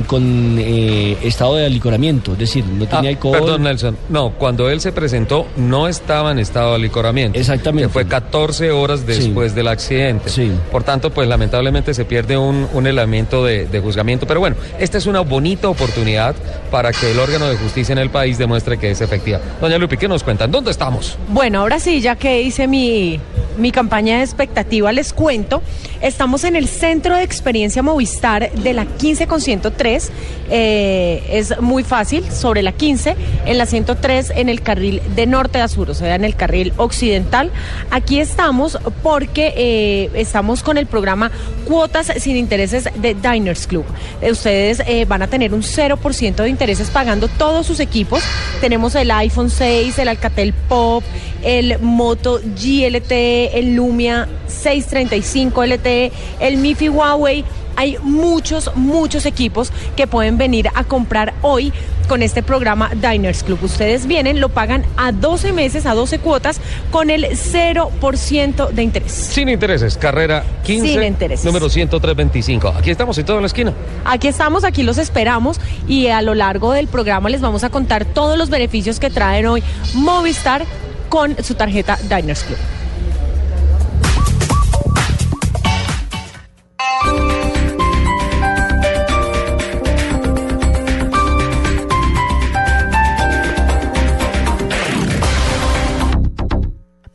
con 0.06 0.56
eh, 0.60 1.18
estado 1.24 1.56
de 1.56 1.66
alicoramiento, 1.66 2.34
es 2.34 2.40
decir, 2.40 2.66
no 2.66 2.86
tenía 2.88 3.10
Ah, 3.10 3.14
alcohol. 3.14 3.32
Perdón, 3.40 3.64
Nelson. 3.64 3.98
No, 4.10 4.32
cuando 4.32 4.70
él 4.70 4.82
se 4.82 4.92
presentó 4.92 5.48
no 5.56 5.88
estaba 5.88 6.32
en 6.32 6.40
estado 6.40 6.70
de 6.72 6.76
alicoramiento. 6.76 7.40
Exactamente. 7.40 7.88
Que 7.88 7.94
fue 7.94 8.06
14 8.08 8.72
horas 8.72 9.06
después 9.06 9.56
del 9.56 9.68
accidente. 9.68 10.30
Sí. 10.30 10.52
Por 10.72 10.84
tanto, 10.84 11.10
pues 11.12 11.28
lamentablemente 11.28 11.94
se 11.94 12.06
pierde 12.06 12.38
un, 12.38 12.68
un 12.74 12.88
elemento 12.88 13.44
de, 13.46 13.66
de 13.68 13.80
juzgamiento. 13.80 14.26
Pero 14.28 14.40
bueno, 14.40 14.56
esta 14.80 14.98
es 14.98 15.06
una 15.06 15.22
bonita 15.22 15.70
oportunidad 15.70 16.36
para 16.72 16.92
que 16.92 17.12
el 17.12 17.20
órgano 17.20 17.48
de 17.48 17.56
justicia 17.58 17.94
en 17.94 18.00
el 18.00 18.10
país 18.10 18.38
demuestre 18.38 18.78
que 18.78 18.92
es 18.92 19.02
efectiva. 19.02 19.40
Doña 19.62 19.78
Lupi, 19.78 19.98
¿qué 19.98 20.08
nos 20.08 20.24
cuentan? 20.24 20.52
¿Dónde 20.52 20.72
estamos? 20.72 21.18
Bueno, 21.30 21.62
ahora 21.62 21.80
sí, 21.80 22.02
ya 22.02 22.16
que 22.16 22.42
hice 22.42 22.68
mi, 22.68 23.20
mi 23.58 23.72
campaña 23.72 24.18
de 24.18 24.24
expectativa, 24.24 24.92
les 24.92 25.14
cuento. 25.14 25.62
Estamos 26.02 26.44
en 26.44 26.56
el 26.56 26.68
Centro 26.68 27.16
de 27.16 27.24
Experiencia 27.24 27.82
Movistar 27.82 28.52
de 28.52 28.74
la 28.74 28.86
15 28.86 29.28
con 29.28 29.42
103. 29.42 30.12
Eh, 30.50 31.24
es 31.30 31.60
muy 31.60 31.84
fácil, 31.84 32.24
sobre 32.32 32.62
la 32.62 32.72
15, 32.72 33.16
en 33.46 33.58
la 33.58 33.66
103, 33.66 34.32
en 34.36 34.50
el 34.50 34.62
carril 34.62 35.02
de 35.16 35.26
norte 35.26 35.60
a 35.60 35.68
sur, 35.68 35.90
o 35.90 35.94
sea, 35.94 36.16
en 36.16 36.24
el 36.24 36.36
carril 36.36 36.72
occidental. 36.78 37.52
Aquí 37.90 38.20
estamos 38.20 38.78
porque 39.02 39.54
eh, 39.58 40.10
estamos 40.14 40.62
con 40.62 40.78
el 40.78 40.86
programa 40.86 41.32
Cuotas 41.66 42.12
sin 42.18 42.38
Intereses 42.38 42.90
de 42.96 43.16
Diners 43.16 43.68
Club. 43.68 43.86
Eh, 44.22 44.32
Ustedes 44.38 44.84
van 45.08 45.24
a 45.24 45.28
tener 45.28 45.54
un 45.54 45.64
0% 45.64 46.36
de 46.36 46.50
intereses 46.50 46.90
pagando 46.92 47.28
todos 47.28 47.66
sus 47.66 47.80
equipos. 47.80 48.24
Tenemos 48.62 48.94
el 48.94 49.10
iPhone 49.10 49.50
6, 49.50 49.98
el 49.98 50.08
Alcatel 50.08 50.54
Pop, 50.54 51.04
el 51.44 51.80
Moto 51.80 52.40
GLT, 52.40 53.12
el 53.54 53.76
Lumia 53.76 54.28
635 54.48 55.66
LTE, 55.66 56.12
el 56.40 56.58
MIFI 56.58 56.90
Huawei. 56.90 57.46
Hay 57.80 57.98
muchos, 58.02 58.72
muchos 58.76 59.28
equipos 59.28 59.72
que 59.96 60.08
pueden 60.08 60.40
venir 60.40 60.68
a 60.74 60.84
comprar 60.84 61.36
hoy 61.44 61.72
con 62.08 62.24
este 62.24 62.42
programa 62.42 62.90
Diners 62.96 63.44
Club. 63.44 63.60
Ustedes 63.62 64.08
vienen, 64.08 64.40
lo 64.40 64.50
pagan 64.50 64.84
a 64.96 65.12
12 65.12 65.54
meses, 65.54 65.86
a 65.86 65.94
12 65.94 66.18
cuotas, 66.20 66.60
con 66.90 67.12
el 67.12 67.26
0% 67.26 68.70
de 68.70 68.82
interés. 68.82 69.12
Sin 69.12 69.50
intereses, 69.50 69.96
carrera 69.98 70.44
15, 70.64 70.88
Sin 70.88 71.04
intereses. 71.04 71.46
número 71.46 71.70
10325. 71.70 72.70
Aquí 72.70 72.90
estamos 72.90 73.16
en 73.20 73.26
toda 73.26 73.42
la 73.42 73.48
esquina. 73.48 73.74
Aquí 74.06 74.28
estamos, 74.28 74.64
aquí 74.64 74.82
los 74.82 74.98
esperamos 74.98 75.60
y 75.88 76.08
a 76.08 76.24
lo 76.24 76.34
largo 76.34 76.72
del 76.72 76.88
programa 76.88 77.30
les 77.30 77.42
vamos 77.42 77.64
a 77.64 77.70
contar 77.70 78.06
todos 78.06 78.38
los 78.40 78.50
beneficios 78.50 79.00
que 79.00 79.10
traen 79.12 79.46
hoy 79.46 79.62
Movistar 79.94 80.66
con 81.10 81.36
su 81.44 81.54
tarjeta 81.56 82.00
Diners 82.10 82.44
Club. 82.44 82.58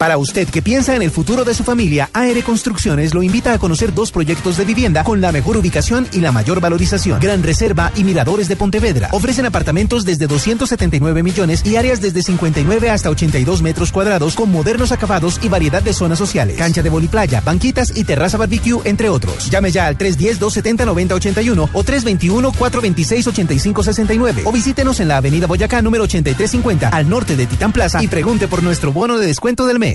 Para 0.02 0.18
usted 0.18 0.48
que 0.48 0.62
piensa 0.62 0.96
en 0.96 1.02
el 1.02 1.12
futuro 1.12 1.44
de 1.44 1.54
su 1.54 1.62
familia, 1.62 2.10
AR 2.12 2.42
Construcciones 2.42 3.14
lo 3.14 3.22
invita 3.22 3.52
a 3.52 3.58
conocer 3.60 3.94
dos 3.94 4.10
proyectos 4.10 4.56
de 4.56 4.64
vivienda 4.64 5.04
con 5.04 5.20
la 5.20 5.30
mejor 5.30 5.56
ubicación 5.56 6.08
y 6.12 6.18
la 6.18 6.32
mayor 6.32 6.60
valorización. 6.60 7.20
Gran 7.20 7.44
Reserva 7.44 7.92
y 7.94 8.02
Miradores 8.02 8.48
de 8.48 8.56
Pontevedra. 8.56 9.10
Ofrecen 9.12 9.46
apartamentos 9.46 10.04
desde 10.04 10.26
279 10.26 11.22
millones 11.22 11.64
y 11.64 11.76
áreas 11.76 12.00
desde 12.00 12.24
59 12.24 12.90
hasta 12.90 13.10
82 13.10 13.62
metros 13.62 13.92
cuadrados 13.92 14.34
con 14.34 14.50
modernos 14.50 14.90
acabados 14.90 15.38
y 15.40 15.48
variedad 15.48 15.84
de 15.84 15.92
zonas 15.92 16.18
sociales. 16.18 16.56
Cancha 16.56 16.82
de 16.82 16.90
voliplaya, 16.90 17.40
banquitas 17.40 17.96
y 17.96 18.02
terraza 18.02 18.38
barbecue, 18.38 18.80
entre 18.82 19.08
otros. 19.08 19.50
Llame 19.50 19.70
ya 19.70 19.86
al 19.86 19.96
310-270-9081 19.98 21.68
o 21.72 21.84
321-426-8569 21.84 24.42
o 24.46 24.50
visítenos 24.50 24.98
en 24.98 25.06
la 25.06 25.18
avenida 25.18 25.46
Boyacá 25.46 25.80
número 25.80 26.02
8350 26.02 26.88
al 26.88 27.08
norte 27.08 27.36
de 27.36 27.46
Titán 27.46 27.70
Plaza 27.70 28.02
y 28.02 28.08
pregunte 28.08 28.48
por 28.48 28.64
nuestro 28.64 28.92
bono 28.92 29.16
de 29.16 29.28
descuento 29.28 29.64
del 29.64 29.78
mes. 29.78 29.91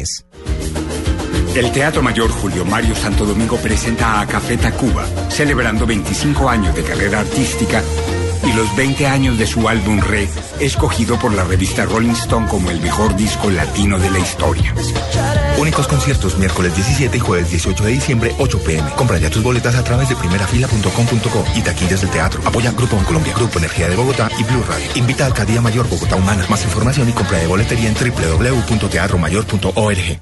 El 1.55 1.71
Teatro 1.71 2.03
Mayor 2.03 2.29
Julio 2.29 2.65
Mario 2.65 2.95
Santo 2.95 3.25
Domingo 3.25 3.57
presenta 3.57 4.21
a 4.21 4.27
Café 4.27 4.57
Tacuba, 4.57 5.05
celebrando 5.29 5.88
25 5.88 6.47
años 6.49 6.75
de 6.75 6.83
carrera 6.83 7.21
artística 7.21 7.81
y 8.47 8.53
los 8.53 8.75
20 8.75 9.07
años 9.07 9.38
de 9.38 9.45
su 9.45 9.67
álbum 9.67 9.99
Re, 9.99 10.27
escogido 10.60 11.19
por 11.19 11.33
la 11.33 11.43
revista 11.43 11.86
Rolling 11.86 12.12
Stone 12.12 12.47
como 12.47 12.71
el 12.71 12.79
mejor 12.81 13.15
disco 13.15 13.49
latino 13.49 13.99
de 13.99 14.10
la 14.10 14.19
historia. 14.19 14.73
Únicos 15.57 15.88
conciertos 15.88 16.38
miércoles 16.38 16.75
17 16.75 17.17
y 17.17 17.19
jueves 17.19 17.49
18 17.49 17.83
de 17.83 17.91
diciembre, 17.91 18.33
8 18.38 18.63
pm. 18.63 18.89
Compra 18.91 19.17
ya 19.17 19.29
tus 19.29 19.43
boletas 19.43 19.75
a 19.75 19.83
través 19.83 20.07
de 20.10 20.15
primerafila.com.co 20.15 21.45
y 21.55 21.62
taquillas 21.62 22.01
del 22.01 22.10
teatro. 22.10 22.41
Apoya 22.45 22.71
Grupo 22.71 22.97
Colombia, 23.05 23.33
Grupo 23.36 23.60
Energía 23.60 23.89
de 23.89 23.95
Bogotá 23.95 24.29
y 24.39 24.43
Blue 24.43 24.63
Radio. 24.67 24.88
Invita 24.95 25.23
a 25.23 25.27
Alcaldía 25.27 25.62
Mayor 25.62 25.88
Bogotá 25.89 26.15
Humana. 26.15 26.45
Más 26.49 26.63
información 26.63 27.10
y 27.10 27.13
compra 27.13 27.39
de 27.39 27.47
boletería 27.47 27.89
en 27.89 27.95
www.teatromayor.org. 27.95 30.19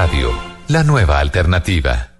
Radio, 0.00 0.30
la 0.68 0.84
nueva 0.84 1.18
alternativa. 1.18 2.10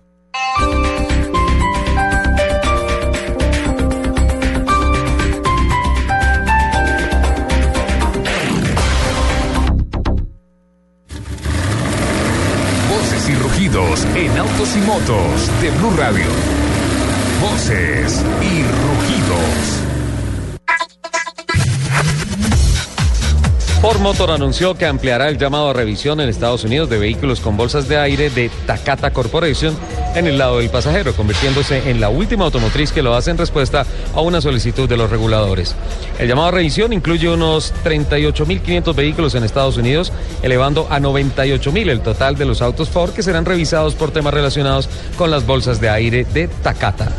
Voces 12.88 13.28
y 13.28 13.34
rugidos 13.36 14.04
en 14.16 14.36
autos 14.36 14.76
y 14.76 14.80
motos 14.80 15.62
de 15.62 15.70
Blue 15.70 15.94
Radio. 15.96 16.26
Voces 17.40 18.24
y 18.42 18.62
rugidos. 18.64 19.67
Ford 23.80 24.00
Motor 24.00 24.32
anunció 24.32 24.74
que 24.74 24.86
ampliará 24.86 25.28
el 25.28 25.38
llamado 25.38 25.70
a 25.70 25.72
revisión 25.72 26.20
en 26.20 26.28
Estados 26.28 26.64
Unidos 26.64 26.90
de 26.90 26.98
vehículos 26.98 27.38
con 27.38 27.56
bolsas 27.56 27.86
de 27.86 27.96
aire 27.96 28.28
de 28.28 28.50
Takata 28.66 29.12
Corporation 29.12 29.76
en 30.16 30.26
el 30.26 30.36
lado 30.36 30.58
del 30.58 30.68
pasajero, 30.68 31.14
convirtiéndose 31.14 31.88
en 31.88 32.00
la 32.00 32.08
última 32.08 32.44
automotriz 32.44 32.90
que 32.90 33.02
lo 33.02 33.14
hace 33.14 33.30
en 33.30 33.38
respuesta 33.38 33.86
a 34.14 34.20
una 34.20 34.40
solicitud 34.40 34.88
de 34.88 34.96
los 34.96 35.08
reguladores. 35.10 35.76
El 36.18 36.26
llamado 36.26 36.48
a 36.48 36.50
revisión 36.50 36.92
incluye 36.92 37.28
unos 37.28 37.72
38.500 37.84 38.94
vehículos 38.96 39.36
en 39.36 39.44
Estados 39.44 39.76
Unidos, 39.76 40.12
elevando 40.42 40.88
a 40.90 40.98
98.000 40.98 41.88
el 41.88 42.00
total 42.00 42.36
de 42.36 42.46
los 42.46 42.62
autos 42.62 42.88
Ford 42.88 43.12
que 43.12 43.22
serán 43.22 43.44
revisados 43.44 43.94
por 43.94 44.10
temas 44.10 44.34
relacionados 44.34 44.88
con 45.16 45.30
las 45.30 45.46
bolsas 45.46 45.80
de 45.80 45.88
aire 45.88 46.24
de 46.24 46.48
Takata. 46.48 47.12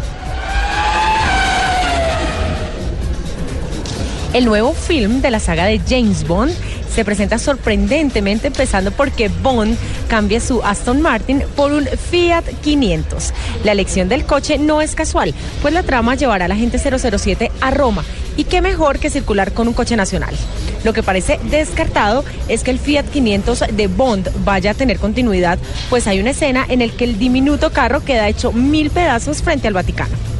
El 4.32 4.46
nuevo 4.46 4.74
film 4.74 5.22
de 5.22 5.32
la 5.32 5.40
saga 5.40 5.66
de 5.66 5.80
James 5.80 6.28
Bond 6.28 6.54
se 6.94 7.04
presenta 7.04 7.40
sorprendentemente 7.40 8.46
empezando 8.46 8.92
porque 8.92 9.28
Bond 9.28 9.76
cambia 10.08 10.40
su 10.40 10.62
Aston 10.62 11.02
Martin 11.02 11.44
por 11.56 11.72
un 11.72 11.88
Fiat 11.88 12.44
500. 12.62 13.34
La 13.64 13.72
elección 13.72 14.08
del 14.08 14.26
coche 14.26 14.60
no 14.60 14.84
es 14.84 14.94
casual, 14.94 15.34
pues 15.64 15.74
la 15.74 15.82
trama 15.82 16.14
llevará 16.14 16.46
a 16.46 16.48
la 16.48 16.56
gente 16.56 16.78
007 16.78 17.52
a 17.60 17.72
Roma 17.72 18.06
y 18.38 18.44
qué 18.44 18.62
mejor 18.62 19.00
que 19.00 19.10
circular 19.10 19.52
con 19.52 19.68
un 19.68 19.74
coche 19.74 19.96
nacional. 19.96 20.36
Lo 20.84 20.94
que 20.94 21.02
parece 21.02 21.40
descartado 21.50 22.24
es 22.48 22.64
que 22.64 22.70
el 22.70 22.78
Fiat 22.78 23.06
500 23.06 23.64
de 23.74 23.88
Bond 23.88 24.30
vaya 24.46 24.72
a 24.72 24.76
tener 24.76 25.00
continuidad, 25.00 25.58
pues 25.90 26.06
hay 26.06 26.20
una 26.20 26.32
escena 26.32 26.68
en 26.70 26.84
el 26.84 26.92
que 26.92 27.06
el 27.06 27.18
diminuto 27.18 27.72
carro 27.72 28.06
queda 28.06 28.30
hecho 28.30 28.52
mil 28.52 28.92
pedazos 28.92 29.42
frente 29.42 29.68
al 29.68 29.74
Vaticano. 29.74 30.39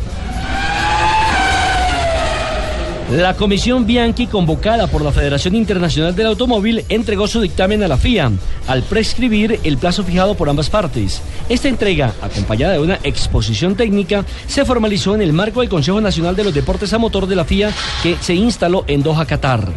La 3.12 3.34
Comisión 3.34 3.88
Bianchi, 3.88 4.28
convocada 4.28 4.86
por 4.86 5.02
la 5.02 5.12
Federación 5.12 5.56
Internacional 5.56 6.16
del 6.16 6.28
Automóvil, 6.28 6.86
entregó 6.90 7.28
su 7.28 7.42
dictamen 7.42 7.82
a 7.82 7.88
la 7.88 7.98
FIA 7.98 8.32
al 8.68 8.84
prescribir 8.84 9.60
el 9.64 9.80
plazo 9.80 10.04
fijado 10.04 10.36
por 10.36 10.48
ambas 10.48 10.70
partes. 10.70 11.20
Esta 11.50 11.70
entrega, 11.70 12.14
acompañada 12.22 12.74
de 12.74 12.80
una 12.80 13.00
exposición 13.02 13.74
técnica, 13.74 14.26
se 14.46 14.64
formalizó 14.64 15.16
en 15.16 15.24
el 15.24 15.34
marco 15.34 15.62
del 15.62 15.70
Consejo 15.70 16.00
Nacional 16.00 16.36
de 16.36 16.44
los 16.44 16.54
Deportes 16.54 16.94
a 16.94 17.00
Motor 17.00 17.26
de 17.26 17.36
la 17.36 17.46
FIA 17.46 17.74
que 18.04 18.16
se 18.22 18.36
instaló 18.36 18.84
en 18.86 19.02
Doha, 19.02 19.26
Qatar. 19.26 19.68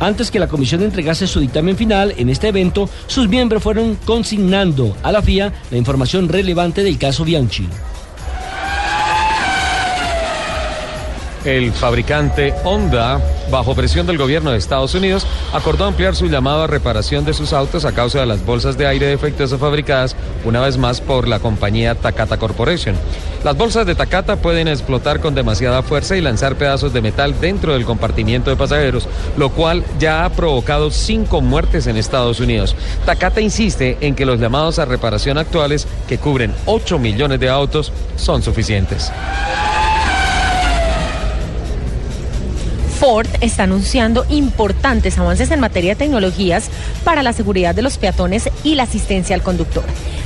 Antes 0.00 0.30
que 0.30 0.38
la 0.38 0.48
comisión 0.48 0.82
entregase 0.82 1.26
su 1.26 1.40
dictamen 1.40 1.76
final 1.76 2.14
en 2.16 2.30
este 2.30 2.48
evento, 2.48 2.88
sus 3.06 3.28
miembros 3.28 3.62
fueron 3.62 3.96
consignando 4.06 4.96
a 5.02 5.12
la 5.12 5.20
FIA 5.20 5.52
la 5.70 5.76
información 5.76 6.30
relevante 6.30 6.82
del 6.82 6.96
caso 6.96 7.26
Bianchi. 7.26 7.68
El 11.44 11.72
fabricante 11.72 12.52
Honda, 12.64 13.18
bajo 13.50 13.74
presión 13.74 14.06
del 14.06 14.18
gobierno 14.18 14.50
de 14.50 14.58
Estados 14.58 14.94
Unidos, 14.94 15.26
acordó 15.54 15.86
ampliar 15.86 16.14
su 16.14 16.26
llamado 16.26 16.64
a 16.64 16.66
reparación 16.66 17.24
de 17.24 17.32
sus 17.32 17.54
autos 17.54 17.86
a 17.86 17.92
causa 17.92 18.20
de 18.20 18.26
las 18.26 18.44
bolsas 18.44 18.76
de 18.76 18.86
aire 18.86 19.06
defectuosas 19.06 19.58
fabricadas 19.58 20.14
una 20.44 20.60
vez 20.60 20.76
más 20.76 21.00
por 21.00 21.26
la 21.26 21.38
compañía 21.38 21.94
Takata 21.94 22.36
Corporation. 22.36 22.94
Las 23.42 23.56
bolsas 23.56 23.86
de 23.86 23.94
Takata 23.94 24.36
pueden 24.36 24.68
explotar 24.68 25.20
con 25.20 25.34
demasiada 25.34 25.82
fuerza 25.82 26.14
y 26.14 26.20
lanzar 26.20 26.56
pedazos 26.56 26.92
de 26.92 27.00
metal 27.00 27.34
dentro 27.40 27.72
del 27.72 27.86
compartimiento 27.86 28.50
de 28.50 28.56
pasajeros, 28.56 29.08
lo 29.38 29.48
cual 29.48 29.82
ya 29.98 30.26
ha 30.26 30.30
provocado 30.30 30.90
cinco 30.90 31.40
muertes 31.40 31.86
en 31.86 31.96
Estados 31.96 32.40
Unidos. 32.40 32.76
Takata 33.06 33.40
insiste 33.40 33.96
en 34.02 34.14
que 34.14 34.26
los 34.26 34.40
llamados 34.40 34.78
a 34.78 34.84
reparación 34.84 35.38
actuales, 35.38 35.88
que 36.06 36.18
cubren 36.18 36.54
8 36.66 36.98
millones 36.98 37.40
de 37.40 37.48
autos, 37.48 37.92
son 38.16 38.42
suficientes. 38.42 39.10
Ford 43.00 43.26
está 43.40 43.62
anunciando 43.62 44.26
importantes 44.28 45.16
avances 45.16 45.50
en 45.50 45.58
materia 45.58 45.92
de 45.92 45.96
tecnologías 46.04 46.68
para 47.02 47.22
la 47.22 47.32
seguridad 47.32 47.74
de 47.74 47.80
los 47.80 47.96
peatones 47.96 48.50
y 48.62 48.74
la 48.74 48.82
asistencia 48.82 49.34
al 49.34 49.42
conductor. 49.42 49.84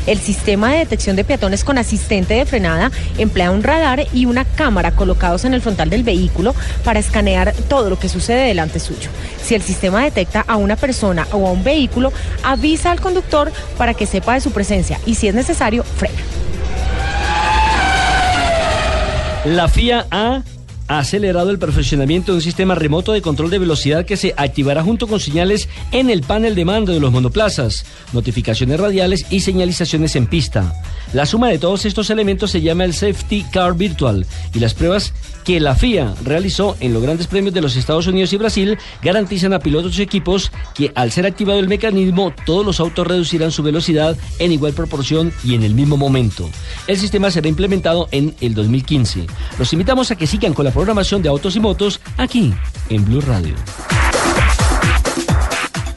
El 0.09 0.19
sistema 0.19 0.73
de 0.73 0.79
detección 0.79 1.15
de 1.15 1.23
peatones 1.23 1.63
con 1.63 1.79
asistente 1.79 2.35
de 2.35 2.45
frenada 2.47 2.91
emplea 3.17 3.53
un 3.53 3.63
radar 3.63 4.05
y 4.13 4.27
una 4.27 4.45
cámara 4.45 4.91
colocados 4.91 5.45
en 5.45 5.55
el 5.55 5.61
frontal 5.61 5.89
del 5.89 6.03
vehículo 6.03 6.53
para 6.83 6.99
escanear 6.99 7.55
todo 7.69 7.91
lo 7.91 7.99
que 8.01 8.09
sucede 8.09 8.49
delante 8.49 8.81
suyo. 8.81 9.09
Si 9.41 9.55
el 9.55 9.63
sistema 9.63 10.03
detecta 10.03 10.45
a 10.45 10.57
una 10.57 10.75
persona 10.75 11.29
o 11.31 11.47
a 11.47 11.53
un 11.53 11.63
vehículo, 11.63 12.13
avisa 12.43 12.91
al 12.91 13.01
conductor 13.01 13.53
para 13.79 13.95
que 13.95 14.07
sepa 14.07 14.35
de 14.35 14.41
su 14.41 14.51
presencia 14.51 14.99
y 15.07 15.15
si 15.15 15.29
es 15.29 15.35
necesario, 15.37 15.85
frena. 15.85 16.19
La 19.45 19.69
FIA 19.69 20.07
ha 20.11 20.43
acelerado 20.89 21.51
el 21.51 21.59
perfeccionamiento 21.59 22.33
de 22.33 22.37
un 22.37 22.43
sistema 22.43 22.75
remoto 22.75 23.13
de 23.13 23.23
control 23.23 23.51
de 23.51 23.59
velocidad 23.59 24.05
que 24.05 24.17
se 24.17 24.35
activará 24.37 24.83
junto 24.83 25.07
con 25.07 25.21
señales 25.21 25.69
en 25.93 26.11
el 26.11 26.23
panel 26.23 26.55
de 26.55 26.65
mando 26.65 26.93
de 26.93 27.01
los 27.01 27.13
monoplazas, 27.13 27.85
notificaciones 28.13 28.79
radiales 28.79 29.27
y 29.31 29.41
señalizaciones 29.41 30.17
en 30.17 30.27
pista. 30.27 30.75
La 31.13 31.27
suma 31.27 31.49
de 31.49 31.59
todos 31.59 31.85
estos 31.85 32.11
elementos 32.11 32.51
se 32.51 32.61
llama 32.61 32.85
el 32.85 32.93
Safety 32.93 33.45
Car 33.53 33.75
Virtual 33.75 34.27
y 34.53 34.59
las 34.59 34.75
pruebas 34.75 35.13
que 35.45 35.61
la 35.61 35.75
FIA 35.75 36.15
realizó 36.25 36.77
en 36.81 36.93
los 36.93 37.03
grandes 37.03 37.27
premios 37.27 37.55
de 37.55 37.61
los 37.61 37.77
Estados 37.77 38.07
Unidos 38.07 38.33
y 38.33 38.37
Brasil 38.37 38.79
garantizan 39.03 39.53
a 39.53 39.59
pilotos 39.59 39.99
y 39.99 40.03
equipos 40.03 40.51
que 40.75 40.91
al 40.95 41.13
ser 41.13 41.27
activado 41.27 41.61
el 41.61 41.69
mecanismo 41.69 42.33
todos 42.45 42.65
los 42.65 42.81
autos 42.81 43.07
reducirán 43.07 43.53
su 43.53 43.63
velocidad 43.63 44.17
en 44.39 44.53
igual 44.53 44.73
proporción 44.73 45.33
y 45.45 45.55
en 45.55 45.63
el 45.63 45.75
mismo 45.75 45.97
momento. 45.97 46.51
El 46.87 46.99
sistema 46.99 47.31
será 47.31 47.49
implementado 47.49 48.09
en 48.11 48.35
el 48.41 48.55
2015. 48.55 49.27
Los 49.59 49.73
invitamos 49.73 50.11
a 50.11 50.17
que 50.17 50.27
sigan 50.27 50.55
con 50.55 50.65
la 50.65 50.74
programación 50.75 51.23
de 51.23 51.29
Autos 51.29 51.55
y 51.57 51.61
Motos 51.61 52.01
aquí 52.19 52.53
en 52.91 53.05
Blue 53.05 53.21
Radio. 53.21 53.55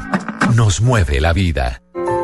Nos 0.55 0.81
mueve 0.81 1.20
la 1.20 1.33
vida. 1.33 1.51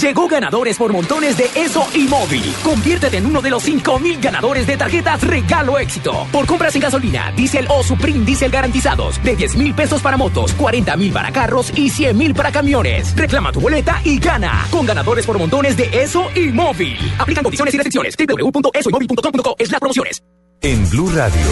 Llegó 0.00 0.28
ganadores 0.28 0.76
por 0.76 0.92
montones 0.92 1.36
de 1.36 1.50
ESO 1.56 1.84
y 1.92 2.06
móvil. 2.06 2.54
Conviértete 2.62 3.16
en 3.16 3.26
uno 3.26 3.42
de 3.42 3.50
los 3.50 3.64
5000 3.64 4.20
ganadores 4.20 4.64
de 4.64 4.76
tarjetas 4.76 5.22
Regalo 5.22 5.76
Éxito. 5.76 6.24
Por 6.30 6.46
compras 6.46 6.76
en 6.76 6.82
gasolina, 6.82 7.32
diésel 7.34 7.66
o 7.68 7.82
Supreme 7.82 8.24
Diesel 8.24 8.52
garantizados. 8.52 9.20
De 9.24 9.34
10 9.34 9.56
mil 9.56 9.74
pesos 9.74 10.00
para 10.00 10.16
motos, 10.16 10.52
40 10.52 10.96
mil 10.96 11.12
para 11.12 11.32
carros 11.32 11.72
y 11.76 11.90
100 11.90 12.16
mil 12.16 12.32
para 12.32 12.52
camiones. 12.52 13.16
Reclama 13.16 13.50
tu 13.50 13.60
boleta 13.60 14.00
y 14.04 14.20
gana. 14.20 14.68
Con 14.70 14.86
ganadores 14.86 15.26
por 15.26 15.36
montones 15.36 15.76
de 15.76 15.90
ESO 15.92 16.30
y 16.32 16.52
móvil. 16.52 16.96
Aplican 17.18 17.42
condiciones 17.42 17.74
y 17.74 17.78
restricciones. 17.78 18.14
www.esoymóvil.com.co 18.16 19.56
es 19.58 19.72
la 19.72 19.80
promociones. 19.80 20.22
En 20.60 20.88
Blue 20.90 21.10
Radio, 21.10 21.46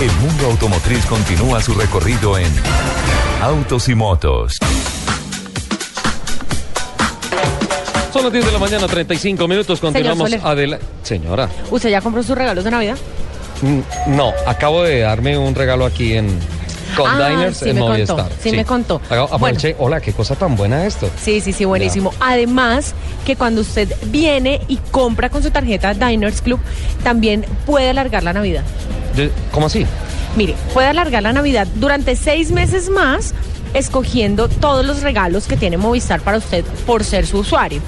el 0.00 0.12
mundo 0.26 0.46
automotriz 0.46 1.04
continúa 1.04 1.60
su 1.60 1.74
recorrido 1.74 2.38
en 2.38 2.50
Autos 3.42 3.90
y 3.90 3.94
Motos. 3.94 4.58
Son 8.12 8.24
las 8.24 8.32
10 8.32 8.44
de 8.46 8.52
la 8.52 8.58
mañana, 8.58 8.86
35 8.86 9.46
minutos. 9.48 9.80
Continuamos 9.80 10.32
adelante. 10.42 10.84
Señora, 11.02 11.48
¿Usted 11.70 11.90
ya 11.90 12.00
compró 12.00 12.22
sus 12.22 12.36
regalos 12.36 12.64
de 12.64 12.70
Navidad? 12.70 12.96
mm, 13.62 14.16
no, 14.16 14.32
acabo 14.46 14.82
de 14.82 15.00
darme 15.00 15.36
un 15.38 15.54
regalo 15.54 15.84
aquí 15.86 16.14
en 16.14 16.28
con 16.96 17.08
Ah, 17.08 17.28
Diners 17.28 17.58
sí 17.58 17.68
en 17.68 17.76
me 17.76 17.82
Movistar. 17.82 18.16
contó, 18.16 18.34
sí 18.42 18.50
me 18.50 18.64
contó. 18.64 19.00
Aproveché, 19.10 19.76
hola, 19.78 20.00
qué 20.00 20.12
cosa 20.12 20.34
tan 20.34 20.56
buena 20.56 20.86
esto. 20.86 21.08
Sí, 21.22 21.40
sí, 21.40 21.52
sí, 21.52 21.64
buenísimo. 21.64 22.12
Además, 22.18 22.94
que 23.24 23.36
cuando 23.36 23.60
usted 23.60 23.94
viene 24.06 24.60
y 24.66 24.78
compra 24.90 25.28
con 25.30 25.40
su 25.42 25.50
tarjeta 25.52 25.94
Diners 25.94 26.42
Club, 26.42 26.58
también 27.04 27.46
puede 27.64 27.90
alargar 27.90 28.24
la 28.24 28.32
Navidad. 28.32 28.64
¿Cómo 29.52 29.66
así? 29.66 29.86
Mire, 30.36 30.54
puede 30.74 30.88
alargar 30.88 31.22
la 31.22 31.32
Navidad 31.32 31.68
durante 31.76 32.16
seis 32.16 32.50
meses 32.50 32.88
más, 32.88 33.34
escogiendo 33.74 34.48
todos 34.48 34.84
los 34.84 35.02
regalos 35.02 35.46
que 35.46 35.56
tiene 35.56 35.76
Movistar 35.76 36.20
para 36.20 36.38
usted 36.38 36.64
por 36.86 37.04
ser 37.04 37.26
su 37.26 37.38
usuario. 37.38 37.80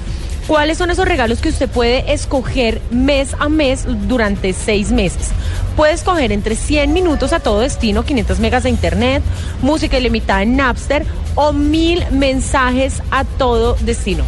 ¿Cuáles 0.47 0.77
son 0.79 0.91
esos 0.91 1.07
regalos 1.07 1.39
que 1.39 1.51
usted 1.51 1.69
puede 1.69 2.13
escoger 2.13 2.81
mes 2.91 3.35
a 3.39 3.49
mes 3.49 3.85
durante 4.09 4.53
seis 4.53 4.91
meses? 4.91 5.29
Puedes 5.77 6.03
coger 6.03 6.33
entre 6.33 6.57
100 6.57 6.93
minutos 6.93 7.33
a 7.33 7.39
todo 7.39 7.61
destino, 7.61 8.05
500 8.05 8.41
megas 8.41 8.65
de 8.65 8.71
internet, 8.71 9.23
música 9.63 9.99
ilimitada 9.99 10.43
en 10.43 10.57
Napster 10.57 11.07
o 11.37 11.53
mil 11.53 12.05
mensajes 12.11 13.03
a 13.13 13.25
todo 13.25 13.77
destino. 13.83 14.25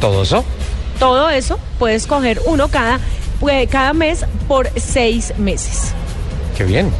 ¿Todo 0.00 0.22
eso? 0.22 0.44
Todo 0.98 1.30
eso 1.30 1.58
puedes 1.78 2.06
coger 2.06 2.40
uno 2.46 2.68
cada, 2.68 3.00
pue- 3.40 3.66
cada 3.68 3.92
mes 3.94 4.24
por 4.46 4.68
seis 4.78 5.32
meses. 5.38 5.92
Qué 6.56 6.64
bien. 6.64 6.90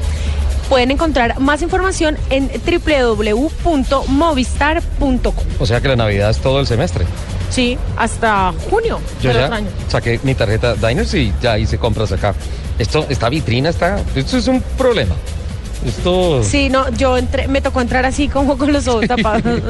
Pueden 0.69 0.91
encontrar 0.91 1.39
más 1.41 1.63
información 1.63 2.17
en 2.31 2.49
www.movistar.com. 2.49 5.35
O 5.59 5.67
sea 5.67 5.81
que 5.81 5.89
la 5.89 5.97
Navidad 5.97 6.31
es 6.31 6.39
todo 6.39 6.61
el 6.61 6.67
semestre. 6.67 7.05
Sí, 7.51 7.79
hasta 7.97 8.53
junio 8.71 9.01
Yo 9.23 9.29
del 9.29 9.39
ya 9.39 9.45
otro 9.45 9.57
año. 9.57 9.69
saqué 9.89 10.21
mi 10.25 10.35
tarjeta 10.35 10.75
Diners 10.75 11.15
y 11.15 11.33
ya 11.41 11.59
hice 11.59 11.79
compras 11.79 12.11
acá. 12.13 12.35
Esto, 12.79 13.07
esta 13.09 13.29
vitrina 13.29 13.71
está. 13.71 13.99
Esto 14.15 14.37
es 14.37 14.49
un 14.49 14.61
problema. 14.77 15.15
Esto. 15.87 16.43
Sí, 16.43 16.69
no, 16.69 16.89
yo 16.91 17.17
entré, 17.17 17.49
me 17.49 17.61
tocó 17.61 17.81
entrar 17.81 18.05
así 18.05 18.29
como 18.29 18.59
con 18.59 18.73
los 18.73 18.87
ojos 18.89 19.07
tapados. 19.07 19.43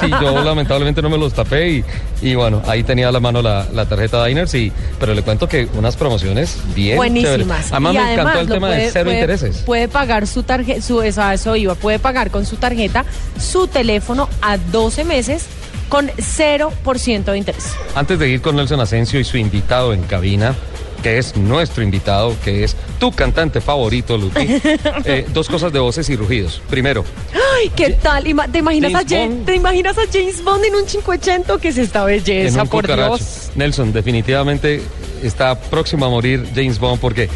Sí, 0.00 0.10
yo 0.10 0.42
lamentablemente 0.42 1.00
no 1.02 1.08
me 1.10 1.18
los 1.18 1.32
tapé 1.32 1.68
y, 1.70 1.84
y 2.22 2.34
bueno, 2.34 2.60
ahí 2.66 2.82
tenía 2.82 3.08
a 3.08 3.12
la 3.12 3.20
mano 3.20 3.40
la, 3.42 3.66
la 3.72 3.86
tarjeta 3.86 4.24
Diners 4.24 4.52
y 4.54 4.72
pero 4.98 5.14
le 5.14 5.22
cuento 5.22 5.48
que 5.48 5.68
unas 5.74 5.96
promociones 5.96 6.58
bien 6.74 6.96
Buenísimas. 6.96 7.38
chéveres. 7.38 7.72
Además 7.72 7.94
Y 7.94 7.98
me 7.98 8.12
encantó 8.12 8.40
el 8.40 8.48
tema 8.48 8.66
puede- 8.68 8.80
de 8.84 8.90
cero 8.90 9.04
puede- 9.06 9.16
intereses. 9.20 9.56
Puede 9.58 9.88
pagar 9.88 10.26
su 10.26 10.42
tarjeta, 10.42 10.80
su, 10.82 11.02
eso, 11.02 11.30
eso 11.30 11.56
iba, 11.56 11.74
puede 11.74 11.98
pagar 11.98 12.30
con 12.30 12.44
su 12.46 12.56
tarjeta 12.56 13.04
su 13.40 13.66
teléfono 13.68 14.28
a 14.40 14.56
12 14.58 15.04
meses 15.04 15.46
con 15.88 16.08
0% 16.08 17.24
de 17.24 17.38
interés. 17.38 17.64
Antes 17.94 18.18
de 18.18 18.28
ir 18.30 18.40
con 18.40 18.56
Nelson 18.56 18.80
Asensio 18.80 19.20
y 19.20 19.24
su 19.24 19.36
invitado 19.36 19.92
en 19.92 20.02
cabina, 20.02 20.54
que 21.02 21.18
es 21.18 21.36
nuestro 21.36 21.82
invitado, 21.82 22.34
que 22.44 22.64
es 22.64 22.76
tu 22.98 23.10
cantante 23.12 23.60
favorito, 23.60 24.16
Lupi, 24.16 24.40
eh, 25.04 25.26
dos 25.32 25.48
cosas 25.48 25.72
de 25.72 25.78
voces 25.80 26.08
y 26.08 26.16
rugidos. 26.16 26.62
Primero, 26.70 27.04
Ay, 27.34 27.70
¿qué 27.74 27.90
tal? 27.90 28.24
Ima- 28.26 28.50
¿Te 28.50 28.58
imaginas, 28.58 28.94
a 28.94 29.02
James 29.06 29.28
Bond. 29.34 29.44
¿Te 29.46 29.54
imaginas 29.56 29.98
a 29.98 30.02
James 30.12 30.42
Bond 30.42 30.64
en 30.64 30.74
un 30.76 30.86
580? 30.86 31.58
¿Qué 31.60 31.68
es 31.68 31.78
esta 31.78 32.00
en 32.00 32.06
belleza, 32.06 32.62
un 32.62 32.68
por 32.68 32.82
cucaracho. 32.84 33.16
Dios? 33.16 33.50
Nelson, 33.54 33.92
definitivamente 33.92 34.80
está 35.22 35.58
próximo 35.60 36.06
a 36.06 36.08
morir 36.08 36.46
James 36.54 36.78
Bond 36.78 37.00
porque 37.00 37.28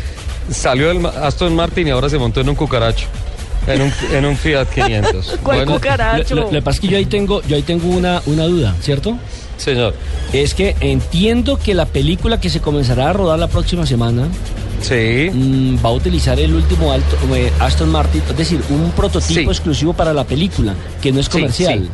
salió 0.50 0.88
del 0.88 1.00
Ma- 1.00 1.11
Aston 1.22 1.55
Martin 1.55 1.88
y 1.88 1.90
ahora 1.90 2.09
se 2.09 2.18
montó 2.18 2.40
en 2.40 2.48
un 2.48 2.55
cucaracho. 2.55 3.07
En 3.66 3.83
un, 3.83 3.92
en 4.12 4.24
un 4.24 4.37
Fiat 4.37 4.66
500. 4.68 5.38
¿Cuál 5.42 5.66
cucaracho? 5.66 6.37
Lo, 6.37 6.50
que 6.50 6.62
pasa 6.62 6.76
es 6.76 6.81
que 6.81 6.87
yo 6.88 6.96
ahí 6.98 7.07
tengo, 7.07 7.42
yo 7.42 7.57
ahí 7.57 7.62
tengo 7.62 7.88
una, 7.88 8.22
una 8.26 8.44
duda, 8.44 8.76
¿cierto? 8.81 9.18
Señor. 9.57 9.95
Es 10.33 10.55
que 10.55 10.77
entiendo 10.81 11.59
que 11.59 11.75
la 11.75 11.87
película 11.87 12.40
que 12.40 12.51
se 12.51 12.61
comenzará 12.61 13.11
a 13.11 13.12
rodar 13.12 13.38
la 13.38 13.49
próxima 13.49 13.87
semana 13.87 14.29
sí. 14.83 15.31
va 15.85 15.88
a 15.88 15.92
utilizar 15.92 16.38
el 16.38 16.55
último 16.55 16.92
alto, 16.92 17.16
eh, 17.35 17.51
Aston 17.59 17.90
Martin, 17.90 18.23
es 18.29 18.37
decir, 18.37 18.61
un 18.71 18.90
prototipo 18.92 19.40
Sí. 19.40 19.47
exclusivo 19.47 19.92
para 19.95 20.12
la 20.12 20.25
película, 20.25 20.75
que 21.01 21.12
no 21.12 21.21
es 21.21 21.27
Sí, 21.27 21.33
comercial. 21.33 21.88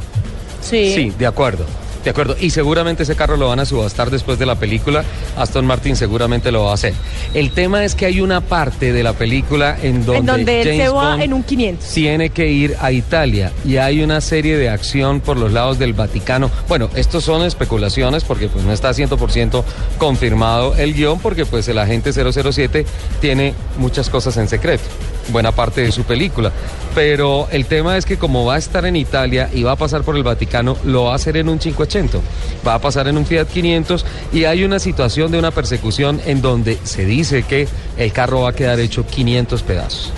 Sí. 0.60 0.92
Sí, 0.94 1.12
de 1.18 1.26
acuerdo. 1.26 1.64
De 2.04 2.10
acuerdo. 2.10 2.36
Y 2.40 2.50
seguramente 2.50 3.04
ese 3.04 3.14
carro 3.14 3.36
lo 3.36 3.48
van 3.48 3.60
a 3.60 3.64
subastar 3.64 4.10
después 4.10 4.38
de 4.38 4.46
la 4.46 4.56
película. 4.56 5.04
Aston 5.36 5.66
Martin 5.66 5.96
seguramente 5.96 6.50
lo 6.50 6.64
va 6.64 6.72
a 6.72 6.74
hacer. 6.74 6.94
El 7.34 7.52
tema 7.52 7.84
es 7.84 7.94
que 7.94 8.06
hay 8.06 8.20
una 8.20 8.40
parte 8.40 8.92
de 8.92 9.02
la 9.02 9.12
película 9.12 9.76
en 9.80 10.04
donde, 10.04 10.18
en 10.18 10.26
donde 10.26 10.60
él 10.62 10.68
James 10.68 10.82
se 10.82 10.88
va 10.88 11.10
Bond 11.10 11.22
en 11.22 11.32
un 11.32 11.42
500. 11.42 11.88
tiene 11.88 12.30
que 12.30 12.50
ir 12.50 12.76
a 12.80 12.92
Italia 12.92 13.52
y 13.64 13.76
hay 13.76 14.02
una 14.02 14.20
serie 14.20 14.56
de 14.56 14.68
acción 14.68 15.20
por 15.20 15.36
los 15.36 15.52
lados 15.52 15.78
del 15.78 15.92
Vaticano. 15.92 16.50
Bueno, 16.68 16.90
estos 16.94 17.24
son 17.24 17.42
especulaciones 17.42 18.24
porque 18.24 18.48
pues 18.48 18.64
no 18.64 18.72
está 18.72 18.90
100% 18.90 19.62
confirmado 19.98 20.74
el 20.76 20.94
guion 20.94 21.18
porque 21.20 21.46
pues 21.46 21.68
el 21.68 21.78
agente 21.78 22.12
007 22.12 22.84
tiene 23.20 23.54
muchas 23.78 24.10
cosas 24.10 24.36
en 24.36 24.48
secreto, 24.48 24.84
buena 25.28 25.52
parte 25.52 25.80
de 25.82 25.92
su 25.92 26.02
película. 26.04 26.50
Pero 26.94 27.48
el 27.50 27.64
tema 27.66 27.96
es 27.96 28.04
que 28.04 28.18
como 28.18 28.44
va 28.44 28.54
a 28.56 28.58
estar 28.58 28.84
en 28.84 28.96
Italia 28.96 29.48
y 29.52 29.62
va 29.62 29.72
a 29.72 29.76
pasar 29.76 30.02
por 30.02 30.16
el 30.16 30.22
Vaticano, 30.22 30.76
lo 30.84 31.04
va 31.04 31.12
a 31.12 31.14
hacer 31.16 31.36
en 31.38 31.48
un 31.48 31.58
580, 31.58 32.18
va 32.66 32.74
a 32.74 32.78
pasar 32.80 33.08
en 33.08 33.16
un 33.16 33.24
Fiat 33.24 33.46
500 33.48 34.04
y 34.32 34.44
hay 34.44 34.64
una 34.64 34.78
situación 34.78 35.32
de 35.32 35.38
una 35.38 35.50
persecución 35.50 36.20
en 36.26 36.42
donde 36.42 36.78
se 36.84 37.04
dice 37.06 37.44
que 37.44 37.66
el 37.96 38.12
carro 38.12 38.42
va 38.42 38.50
a 38.50 38.52
quedar 38.54 38.78
hecho 38.80 39.06
500 39.06 39.62
pedazos. 39.62 40.12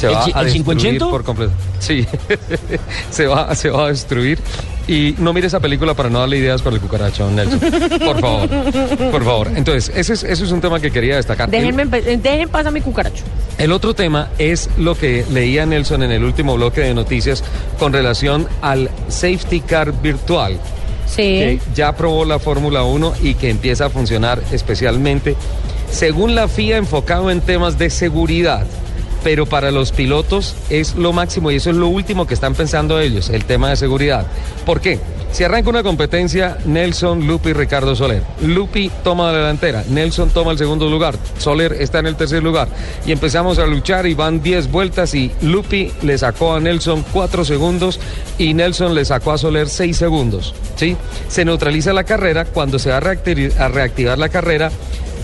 Se 0.00 0.06
¿El 0.08 0.14
va 0.14 0.24
ci- 0.26 0.32
a 0.34 0.40
el 0.40 0.46
destruir 0.46 0.64
580? 0.78 1.10
por 1.10 1.24
completo. 1.24 1.52
Sí, 1.78 2.06
se 3.10 3.26
va, 3.26 3.54
se 3.54 3.70
va 3.70 3.84
a 3.84 3.88
destruir. 3.88 4.38
Y 4.90 5.14
no 5.18 5.32
mire 5.32 5.46
esa 5.46 5.60
película 5.60 5.94
para 5.94 6.10
no 6.10 6.18
darle 6.18 6.38
ideas 6.38 6.62
para 6.62 6.74
el 6.74 6.82
cucaracho, 6.82 7.30
Nelson. 7.30 7.60
Por 8.00 8.20
favor, 8.20 8.48
por 9.12 9.24
favor. 9.24 9.48
Entonces, 9.54 9.92
ese 9.94 10.14
es, 10.14 10.24
ese 10.24 10.44
es 10.44 10.50
un 10.50 10.60
tema 10.60 10.80
que 10.80 10.90
quería 10.90 11.14
destacar. 11.16 11.48
El- 11.54 11.62
Déjenme, 11.62 11.86
dejen 12.16 12.48
pasar 12.48 12.72
mi 12.72 12.80
cucaracho. 12.80 13.22
el 13.58 13.70
otro 13.70 13.94
tema 13.94 14.30
es 14.38 14.68
lo 14.78 14.96
que 14.96 15.24
leía 15.30 15.64
Nelson 15.64 16.02
en 16.02 16.10
el 16.10 16.24
último 16.24 16.56
bloque 16.56 16.80
de 16.80 16.92
noticias 16.92 17.44
con 17.78 17.92
relación 17.92 18.48
al 18.62 18.90
safety 19.08 19.60
car 19.60 19.92
virtual. 20.02 20.58
Sí. 21.06 21.22
Que 21.22 21.60
ya 21.74 21.88
aprobó 21.88 22.24
la 22.24 22.38
Fórmula 22.40 22.82
1 22.82 23.14
y 23.22 23.34
que 23.34 23.48
empieza 23.50 23.86
a 23.86 23.90
funcionar 23.90 24.42
especialmente, 24.52 25.36
según 25.90 26.34
la 26.34 26.48
FIA, 26.48 26.76
enfocado 26.78 27.30
en 27.30 27.40
temas 27.42 27.78
de 27.78 27.90
seguridad. 27.90 28.66
Pero 29.22 29.44
para 29.46 29.70
los 29.70 29.92
pilotos 29.92 30.54
es 30.70 30.94
lo 30.94 31.12
máximo 31.12 31.50
y 31.50 31.56
eso 31.56 31.70
es 31.70 31.76
lo 31.76 31.88
último 31.88 32.26
que 32.26 32.34
están 32.34 32.54
pensando 32.54 32.98
ellos, 33.00 33.28
el 33.30 33.44
tema 33.44 33.68
de 33.70 33.76
seguridad. 33.76 34.26
¿Por 34.64 34.80
qué? 34.80 34.98
Si 35.32 35.44
arranca 35.44 35.70
una 35.70 35.84
competencia, 35.84 36.58
Nelson, 36.64 37.24
Lupi, 37.26 37.52
Ricardo 37.52 37.94
Soler. 37.94 38.22
Lupi 38.42 38.90
toma 39.04 39.30
la 39.30 39.38
delantera, 39.38 39.84
Nelson 39.88 40.30
toma 40.30 40.50
el 40.50 40.58
segundo 40.58 40.88
lugar, 40.90 41.14
Soler 41.38 41.74
está 41.74 42.00
en 42.00 42.06
el 42.06 42.16
tercer 42.16 42.42
lugar. 42.42 42.66
Y 43.06 43.12
empezamos 43.12 43.58
a 43.60 43.66
luchar 43.66 44.06
y 44.06 44.14
van 44.14 44.42
10 44.42 44.72
vueltas 44.72 45.14
y 45.14 45.30
Lupi 45.42 45.92
le 46.02 46.18
sacó 46.18 46.54
a 46.54 46.60
Nelson 46.60 47.04
4 47.12 47.44
segundos 47.44 48.00
y 48.38 48.54
Nelson 48.54 48.92
le 48.94 49.04
sacó 49.04 49.30
a 49.32 49.38
Soler 49.38 49.68
6 49.68 49.96
segundos. 49.96 50.52
¿sí? 50.74 50.96
Se 51.28 51.44
neutraliza 51.44 51.92
la 51.92 52.02
carrera, 52.04 52.46
cuando 52.46 52.78
se 52.80 52.90
va 52.90 52.96
a 52.96 53.00
reacti- 53.00 53.56
a 53.56 53.68
reactivar 53.68 54.18
la 54.18 54.30
carrera, 54.30 54.72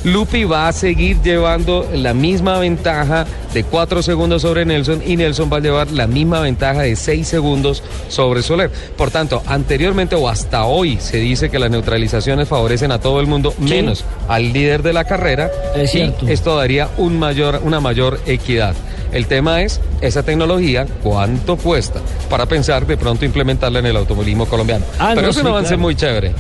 Lupi 0.07 0.45
va 0.45 0.69
a 0.69 0.73
seguir 0.73 1.21
llevando 1.21 1.85
la 1.93 2.15
misma 2.15 2.61
ventaja 2.61 3.27
de 3.53 3.65
4 3.65 4.03
segundos 4.03 4.43
sobre 4.43 4.65
Nelson 4.65 5.03
y 5.05 5.17
Nelson 5.17 5.51
va 5.53 5.57
a 5.57 5.61
llevar 5.61 5.91
la 5.91 6.07
misma 6.07 6.39
ventaja 6.39 6.83
de 6.83 6.95
6 6.95 7.27
segundos 7.27 7.83
sobre 8.09 8.43
Soler. 8.43 8.71
Por 8.97 9.11
tanto, 9.11 9.43
anteriormente 9.47 10.15
o 10.15 10.29
hasta 10.29 10.65
hoy 10.65 10.99
se 11.01 11.17
dice 11.17 11.51
que 11.51 11.59
las 11.59 11.73
neutralizaciones 11.73 12.47
favorecen 12.47 12.93
a 12.93 13.01
todo 13.01 13.19
el 13.19 13.27
mundo, 13.27 13.53
menos 13.59 14.05
al 14.29 14.53
líder 14.53 14.85
de 14.85 14.93
la 14.93 15.03
carrera. 15.03 15.51
Es 15.75 15.91
y 15.91 15.99
cierto. 15.99 16.29
esto 16.29 16.57
daría 16.57 16.89
un 16.99 17.19
mayor, 17.19 17.61
una 17.65 17.81
mayor 17.81 18.21
equidad. 18.27 18.77
El 19.11 19.27
tema 19.27 19.63
es 19.63 19.81
esa 20.03 20.23
tecnología, 20.23 20.87
cuánto 21.03 21.57
cuesta 21.57 22.01
para 22.31 22.47
pensar 22.47 22.87
de 22.87 22.97
pronto 22.97 23.25
implementarla 23.25 23.81
en 23.81 23.87
el 23.87 23.97
automovilismo 23.97 24.47
colombiano. 24.47 24.85
Ah, 25.01 25.13
Pero 25.17 25.23
no, 25.23 25.31
es 25.31 25.37
un 25.37 25.43
sí, 25.43 25.49
avance 25.49 25.69
claro. 25.71 25.83
muy 25.83 25.97
chévere. 25.97 26.33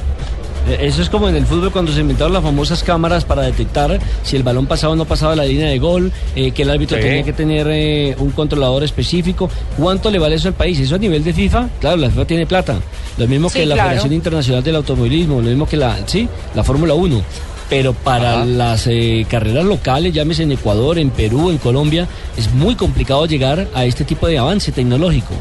Eso 0.81 1.00
es 1.02 1.09
como 1.09 1.29
en 1.29 1.37
el 1.37 1.46
fútbol 1.46 1.70
cuando 1.70 1.92
se 1.92 2.00
inventaron 2.00 2.33
las 2.33 2.42
famosas 2.42 2.83
cámaras 2.83 3.24
para 3.24 3.42
detectar 3.42 4.00
si 4.24 4.35
el 4.37 4.42
balón 4.42 4.66
pasaba 4.66 4.94
o 4.94 4.96
no 4.96 5.05
pasaba 5.05 5.37
la 5.37 5.44
línea 5.44 5.68
de 5.68 5.79
gol, 5.79 6.11
eh, 6.35 6.50
que 6.50 6.62
el 6.62 6.70
árbitro 6.70 6.96
Sí. 6.96 7.02
tenía 7.05 7.22
que 7.22 7.33
tener 7.33 7.68
eh, 7.70 8.16
un 8.18 8.31
controlador 8.33 8.83
específico. 8.83 9.48
¿Cuánto 9.79 10.11
le 10.11 10.18
vale 10.18 10.35
eso 10.35 10.48
al 10.48 10.55
país? 10.55 10.79
Eso 10.81 10.96
a 10.96 10.98
nivel 10.98 11.22
de 11.22 11.33
FIFA, 11.33 11.68
claro, 11.81 11.96
la 11.98 12.11
FIFA 12.11 12.24
tiene 12.24 12.46
plata. 12.46 12.76
Lo 13.16 13.29
mismo 13.29 13.48
Sí, 13.48 13.61
que 13.61 13.66
la. 13.66 13.76
Federación 13.76 14.12
Internacional 14.12 14.64
del 14.64 14.76
Automovilismo, 14.76 15.37
lo 15.40 15.48
mismo 15.48 15.66
que 15.68 15.76
la, 15.76 15.98
sí, 16.07 16.29
la 16.55 16.64
Fórmula 16.64 16.94
1. 16.94 17.22
Pero 17.70 17.94
para 17.94 18.44
las 18.44 18.87
eh, 18.87 19.26
carreras 19.29 19.64
locales, 19.64 20.12
llámese 20.12 20.42
en 20.44 20.52
Ecuador, 20.52 20.98
en 20.98 21.11
Perú, 21.11 21.50
en 21.50 21.59
Colombia, 21.59 22.07
es 22.37 22.52
muy 22.52 22.74
complicado 22.76 23.26
llegar 23.26 23.66
a 23.74 23.85
este 23.85 24.05
tipo 24.05 24.26
de 24.29 24.38
avance 24.38 24.70
tecnológico. 24.72 25.35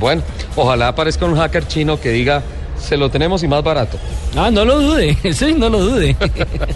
Bueno, 0.00 0.22
ojalá 0.56 0.88
aparezca 0.88 1.24
un 1.26 1.36
hacker 1.36 1.66
chino 1.66 1.98
que 1.98 2.10
diga, 2.10 2.42
se 2.80 2.96
lo 2.96 3.10
tenemos 3.10 3.42
y 3.42 3.48
más 3.48 3.62
barato. 3.62 3.98
Ah, 4.36 4.50
no 4.50 4.64
lo 4.64 4.80
dude, 4.80 5.16
sí, 5.32 5.54
no 5.56 5.68
lo 5.68 5.80
dude. 5.80 6.16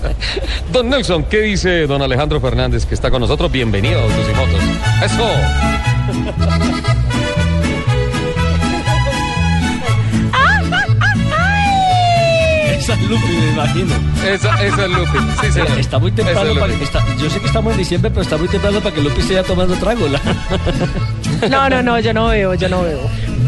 Don 0.73 0.89
Nelson, 0.89 1.25
¿qué 1.25 1.41
dice 1.43 1.87
don 1.87 2.03
Alejandro 2.03 2.41
Fernández 2.41 2.87
que 2.87 2.95
está 2.95 3.11
con 3.11 3.21
nosotros? 3.21 3.51
Bienvenido 3.53 4.01
a 4.01 4.03
Autos 4.05 4.27
y 4.31 4.35
Motos. 4.35 4.63
Eso. 5.05 5.31
Esa 12.79 12.95
es 12.95 13.03
Lupi, 13.03 13.29
me 13.29 13.53
imagino. 13.53 13.95
Esa, 14.27 14.65
esa 14.65 14.85
es 14.87 14.91
Lupi. 14.91 15.19
Sí, 15.41 15.53
señor. 15.53 15.79
Está 15.79 15.99
muy 16.01 16.11
temprano 16.11 16.51
es 16.51 16.59
para 16.59 16.75
que 16.75 16.85
está- 16.85 17.05
yo 17.17 17.31
sé 17.31 17.39
que 17.41 17.47
estamos 17.47 17.73
en 17.73 17.79
diciembre, 17.79 18.11
pero 18.11 18.23
está 18.23 18.37
muy 18.37 18.49
temprano 18.49 18.81
para 18.81 18.95
que 18.95 19.03
Lupi 19.03 19.21
esté 19.21 19.41
tomando 19.45 19.75
trago. 19.77 20.07
No, 21.51 21.69
no, 21.69 21.83
no, 21.83 21.99
yo 22.01 22.13
no 22.13 22.29
veo, 22.29 22.55
yo 22.55 22.69
no 22.69 22.83
veo. 22.83 23.01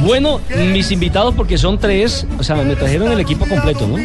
Bueno, 0.04 0.40
mis 0.72 0.90
invitados, 0.90 1.35
porque 1.35 1.57
son 1.57 1.78
tres, 1.78 2.26
o 2.38 2.42
sea, 2.42 2.57
me 2.57 2.76
trajeron 2.76 3.11
el 3.12 3.20
equipo 3.20 3.46
completo, 3.46 3.87
¿no? 3.87 3.96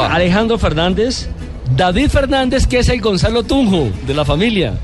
Alejandro 0.00 0.58
Fernández, 0.58 1.28
David 1.76 2.08
Fernández, 2.08 2.66
que 2.66 2.80
es 2.80 2.88
el 2.88 3.00
Gonzalo 3.00 3.42
Tunjo 3.42 3.88
de 4.06 4.14
la 4.14 4.24
familia. 4.24 4.74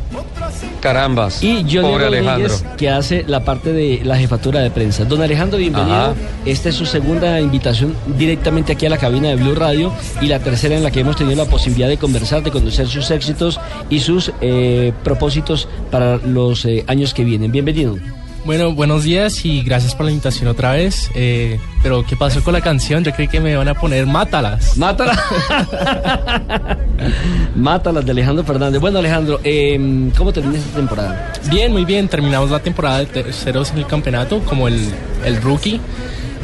Carambas. 0.81 1.43
Y 1.43 1.63
Johnny 1.63 1.89
Pobre 1.89 2.07
Alejandro. 2.07 2.55
que 2.77 2.91
hace 2.91 3.25
la 3.27 3.45
parte 3.45 3.73
de 3.73 4.01
la 4.05 4.17
jefatura 4.17 4.61
de 4.61 4.71
prensa. 4.71 5.05
Don 5.05 5.23
Alejandro, 5.23 5.59
bienvenido. 5.59 5.95
Ajá. 5.95 6.15
Esta 6.45 6.69
es 6.69 6.75
su 6.75 6.87
segunda 6.87 7.41
invitación 7.41 7.95
directamente 8.19 8.73
aquí 8.73 8.87
a 8.87 8.91
la 8.91 8.99
cabina 8.99 9.29
de 9.29 9.37
Blue 9.37 9.55
Radio 9.55 9.93
y 10.21 10.27
la 10.27 10.39
tercera 10.39 10.77
en 10.77 10.83
la 10.83 10.91
que 10.91 11.01
hemos 11.01 11.17
tenido 11.17 11.37
la 11.37 11.51
posibilidad 11.51 11.89
de 11.89 11.97
conversar, 11.97 12.43
de 12.43 12.51
conocer 12.51 12.87
sus 12.87 13.11
éxitos 13.11 13.61
y 13.91 14.01
sus 14.01 14.33
eh, 14.41 14.93
propósitos 15.03 15.69
para 15.91 16.17
los 16.19 16.65
eh, 16.65 16.85
años 16.87 17.15
que 17.15 17.25
vienen. 17.25 17.53
Bienvenido. 17.53 17.97
Bueno, 18.47 18.73
buenos 18.73 19.03
días 19.03 19.45
y 19.45 19.61
gracias 19.63 19.97
por 19.97 20.07
la 20.07 20.13
invitación 20.13 20.47
otra 20.47 20.71
vez. 20.71 21.11
Eh, 21.17 21.59
pero, 21.83 22.07
¿qué 22.07 22.15
pasó 22.15 22.45
con 22.45 22.53
la 22.53 22.61
canción? 22.61 23.03
Yo 23.03 23.13
creí 23.13 23.27
que 23.27 23.41
me 23.41 23.51
iban 23.51 23.67
a 23.67 23.75
poner 23.75 24.07
Mátalas. 24.07 24.79
Mátalas. 24.79 25.19
Mátalas 27.57 28.05
de 28.05 28.13
Alejandro 28.13 28.45
Fernández. 28.45 28.81
Bueno, 28.81 29.01
Alejandro, 29.01 29.41
eh, 29.43 30.13
¿cómo 30.17 30.33
termina 30.33 30.59
esta 30.59 30.77
temporada? 30.77 31.33
Bien, 31.51 31.73
muy 31.73 31.85
bien. 31.85 32.07
Terminamos 32.07 32.53
la 32.53 32.61
temporada 32.61 33.01
de 33.01 33.07
terceros 33.07 33.73
en 33.73 33.79
el 33.79 33.87
campeonato 33.89 34.39
como 34.45 34.69
el, 34.69 34.79
el 35.25 35.43
rookie. 35.43 35.81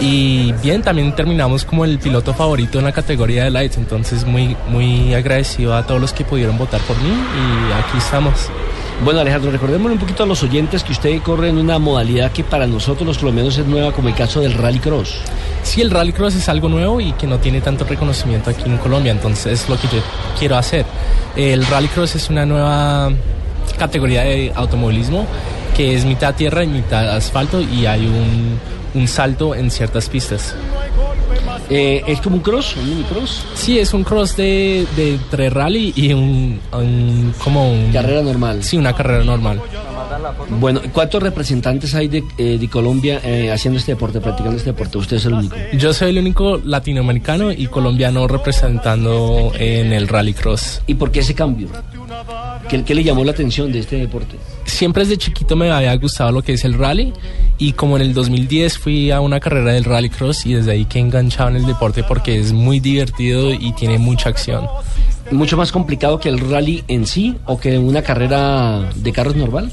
Y 0.00 0.50
bien, 0.60 0.82
también 0.82 1.14
terminamos 1.14 1.64
como 1.64 1.84
el 1.84 2.00
piloto 2.00 2.34
favorito 2.34 2.80
en 2.80 2.84
la 2.84 2.92
categoría 2.92 3.44
de 3.44 3.52
lights. 3.52 3.76
Entonces, 3.76 4.26
muy, 4.26 4.56
muy 4.68 5.14
agradecido 5.14 5.76
a 5.76 5.86
todos 5.86 6.00
los 6.00 6.12
que 6.12 6.24
pudieron 6.24 6.58
votar 6.58 6.80
por 6.80 6.96
mí 7.00 7.10
y 7.12 7.72
aquí 7.74 7.98
estamos. 7.98 8.50
Bueno, 9.04 9.18
Alejandro, 9.18 9.50
recordémosle 9.50 9.94
un 9.94 9.98
poquito 9.98 10.22
a 10.22 10.26
los 10.26 10.44
oyentes 10.44 10.84
que 10.84 10.92
usted 10.92 11.20
corre 11.22 11.48
en 11.48 11.58
una 11.58 11.80
modalidad 11.80 12.30
que 12.30 12.44
para 12.44 12.68
nosotros 12.68 13.04
los 13.04 13.18
colombianos 13.18 13.58
es 13.58 13.66
nueva, 13.66 13.90
como 13.90 14.08
el 14.08 14.14
caso 14.14 14.40
del 14.40 14.54
Rallycross. 14.54 15.16
Sí, 15.64 15.80
el 15.80 15.90
rallycross 15.90 16.36
es 16.36 16.48
algo 16.48 16.68
nuevo 16.68 17.00
y 17.00 17.12
que 17.12 17.26
no 17.26 17.38
tiene 17.38 17.60
tanto 17.60 17.84
reconocimiento 17.84 18.50
aquí 18.50 18.62
en 18.66 18.78
Colombia, 18.78 19.10
entonces 19.10 19.62
es 19.62 19.68
lo 19.68 19.76
que 19.76 19.88
yo 19.88 20.00
quiero 20.38 20.56
hacer. 20.56 20.86
El 21.34 21.66
rallycross 21.66 22.14
es 22.14 22.30
una 22.30 22.46
nueva 22.46 23.10
categoría 23.76 24.22
de 24.22 24.52
automovilismo 24.54 25.26
que 25.76 25.96
es 25.96 26.04
mitad 26.04 26.34
tierra 26.36 26.62
y 26.62 26.68
mitad 26.68 27.16
asfalto 27.16 27.60
y 27.60 27.86
hay 27.86 28.06
un, 28.06 28.58
un 28.94 29.08
salto 29.08 29.54
en 29.56 29.70
ciertas 29.72 30.08
pistas. 30.08 30.54
Eh, 31.74 32.02
¿Es 32.06 32.20
como 32.20 32.36
un 32.36 32.42
cross, 32.42 32.76
un 32.76 32.86
mini 32.90 33.02
cross? 33.04 33.42
Sí, 33.54 33.78
es 33.78 33.94
un 33.94 34.04
cross 34.04 34.36
de, 34.36 34.86
de 34.94 35.14
entre 35.14 35.48
rally 35.48 35.90
y 35.96 36.12
un, 36.12 36.60
un- 36.74 37.32
como 37.42 37.72
un... 37.72 37.90
Carrera 37.90 38.20
normal. 38.20 38.62
Sí, 38.62 38.76
una 38.76 38.92
carrera 38.94 39.24
normal. 39.24 39.58
Bueno, 40.60 40.80
¿cuántos 40.92 41.22
representantes 41.22 41.94
hay 41.94 42.08
de, 42.08 42.24
eh, 42.38 42.58
de 42.58 42.68
Colombia 42.68 43.20
eh, 43.24 43.50
haciendo 43.50 43.78
este 43.78 43.92
deporte, 43.92 44.20
practicando 44.20 44.56
este 44.56 44.70
deporte? 44.70 44.98
Usted 44.98 45.16
es 45.16 45.24
el 45.26 45.34
único. 45.34 45.56
Yo 45.74 45.92
soy 45.92 46.10
el 46.10 46.18
único 46.18 46.58
latinoamericano 46.58 47.52
y 47.52 47.66
colombiano 47.66 48.26
representando 48.28 49.52
en 49.58 49.92
el 49.92 50.08
rallycross. 50.08 50.82
¿Y 50.86 50.94
por 50.94 51.10
qué 51.10 51.20
ese 51.20 51.34
cambio? 51.34 51.68
¿Qué, 52.68 52.84
qué 52.84 52.94
le 52.94 53.04
llamó 53.04 53.24
la 53.24 53.32
atención 53.32 53.72
de 53.72 53.80
este 53.80 53.96
deporte? 53.96 54.36
siempre 54.82 55.04
desde 55.04 55.18
chiquito 55.18 55.54
me 55.54 55.70
había 55.70 55.94
gustado 55.96 56.32
lo 56.32 56.42
que 56.42 56.54
es 56.54 56.64
el 56.64 56.74
rally 56.74 57.12
y 57.58 57.72
como 57.72 57.96
en 57.96 58.02
el 58.02 58.14
2010 58.14 58.78
fui 58.78 59.10
a 59.10 59.20
una 59.20 59.38
carrera 59.38 59.72
del 59.72 59.84
rallycross 59.84 60.46
y 60.46 60.54
desde 60.54 60.72
ahí 60.72 60.86
que 60.86 60.98
he 60.98 61.02
enganchado 61.02 61.50
en 61.50 61.56
el 61.56 61.66
deporte 61.66 62.02
porque 62.02 62.40
es 62.40 62.52
muy 62.52 62.80
divertido 62.80 63.52
y 63.52 63.72
tiene 63.74 63.98
mucha 63.98 64.30
acción. 64.30 64.66
¿Mucho 65.30 65.56
más 65.56 65.70
complicado 65.70 66.18
que 66.18 66.28
el 66.28 66.40
rally 66.40 66.82
en 66.88 67.06
sí 67.06 67.36
o 67.46 67.60
que 67.60 67.78
una 67.78 68.02
carrera 68.02 68.90
de 68.96 69.12
carros 69.12 69.36
normal? 69.36 69.70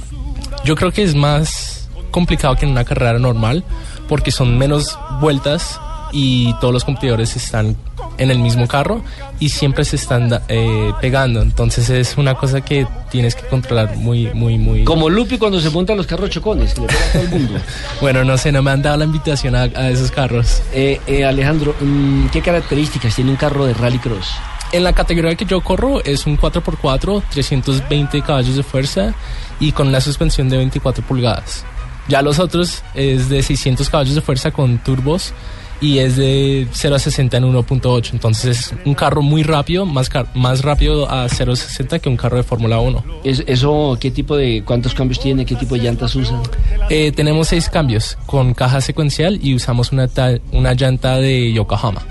Yo 0.63 0.75
creo 0.75 0.91
que 0.91 1.03
es 1.03 1.15
más 1.15 1.89
complicado 2.11 2.55
que 2.55 2.65
en 2.65 2.71
una 2.71 2.85
carrera 2.85 3.19
normal 3.19 3.63
porque 4.07 4.31
son 4.31 4.57
menos 4.57 4.97
vueltas 5.21 5.79
y 6.11 6.53
todos 6.59 6.73
los 6.73 6.83
competidores 6.85 7.35
están 7.35 7.75
en 8.17 8.31
el 8.31 8.39
mismo 8.39 8.67
carro 8.67 9.01
y 9.39 9.49
siempre 9.49 9.85
se 9.85 9.95
están 9.95 10.41
eh, 10.47 10.91
pegando. 11.01 11.41
Entonces 11.41 11.89
es 11.89 12.17
una 12.17 12.35
cosa 12.35 12.61
que 12.61 12.85
tienes 13.09 13.35
que 13.35 13.47
controlar 13.47 13.95
muy, 13.95 14.27
muy, 14.33 14.57
muy... 14.57 14.83
Como 14.83 15.09
Lupi 15.09 15.37
cuando 15.37 15.59
se 15.59 15.69
monta 15.69 15.93
a 15.93 15.95
los 15.95 16.05
carros 16.05 16.29
chocones, 16.29 16.73
que 16.73 16.81
le 16.81 16.87
pega 16.87 16.99
a 16.99 17.11
todo 17.11 17.21
el 17.21 17.29
mundo. 17.29 17.59
Bueno, 18.01 18.23
no 18.23 18.37
sé, 18.37 18.51
no 18.51 18.61
me 18.61 18.71
han 18.71 18.81
dado 18.81 18.97
la 18.97 19.05
invitación 19.05 19.55
a, 19.55 19.63
a 19.63 19.89
esos 19.89 20.11
carros. 20.11 20.61
Eh, 20.73 20.99
eh, 21.07 21.25
Alejandro, 21.25 21.75
mm, 21.79 22.27
¿qué 22.27 22.41
características 22.41 23.15
tiene 23.15 23.31
un 23.31 23.37
carro 23.37 23.65
de 23.65 23.73
rallycross? 23.73 24.35
En 24.71 24.83
la 24.83 24.93
categoría 24.93 25.35
que 25.35 25.45
yo 25.45 25.61
corro 25.61 26.03
es 26.03 26.27
un 26.27 26.37
4x4, 26.37 27.23
320 27.31 28.21
caballos 28.21 28.55
de 28.55 28.63
fuerza 28.63 29.15
y 29.59 29.71
con 29.71 29.87
una 29.87 29.99
suspensión 29.99 30.47
de 30.47 30.57
24 30.57 31.03
pulgadas. 31.03 31.65
Ya 32.07 32.21
los 32.21 32.39
otros 32.39 32.83
es 32.93 33.29
de 33.29 33.41
600 33.41 33.89
caballos 33.89 34.15
de 34.15 34.21
fuerza 34.21 34.51
con 34.51 34.77
turbos 34.79 35.33
y 35.81 35.99
es 35.99 36.15
de 36.17 36.67
0 36.71 36.95
a 36.95 36.99
60 36.99 37.37
en 37.37 37.43
1.8. 37.45 38.09
Entonces 38.13 38.57
es 38.59 38.73
un 38.85 38.93
carro 38.95 39.21
muy 39.21 39.43
rápido, 39.43 39.85
más, 39.85 40.09
car- 40.09 40.27
más 40.35 40.61
rápido 40.61 41.09
a 41.09 41.27
0 41.29 41.53
a 41.53 41.55
60 41.55 41.99
que 41.99 42.09
un 42.09 42.17
carro 42.17 42.37
de 42.37 42.43
Fórmula 42.43 42.79
1. 42.79 43.03
¿Es- 43.23 43.43
¿Eso 43.47 43.97
qué 43.99 44.11
tipo 44.11 44.35
de, 44.35 44.63
cuántos 44.65 44.93
cambios 44.93 45.19
tiene, 45.19 45.45
qué 45.45 45.55
tipo 45.55 45.75
de 45.75 45.81
llantas 45.81 46.15
usa? 46.15 46.41
Eh, 46.89 47.11
tenemos 47.11 47.47
seis 47.47 47.69
cambios 47.69 48.17
con 48.25 48.53
caja 48.53 48.81
secuencial 48.81 49.39
y 49.41 49.55
usamos 49.55 49.91
una, 49.91 50.09
una 50.51 50.73
llanta 50.73 51.17
de 51.17 51.53
Yokohama. 51.53 52.01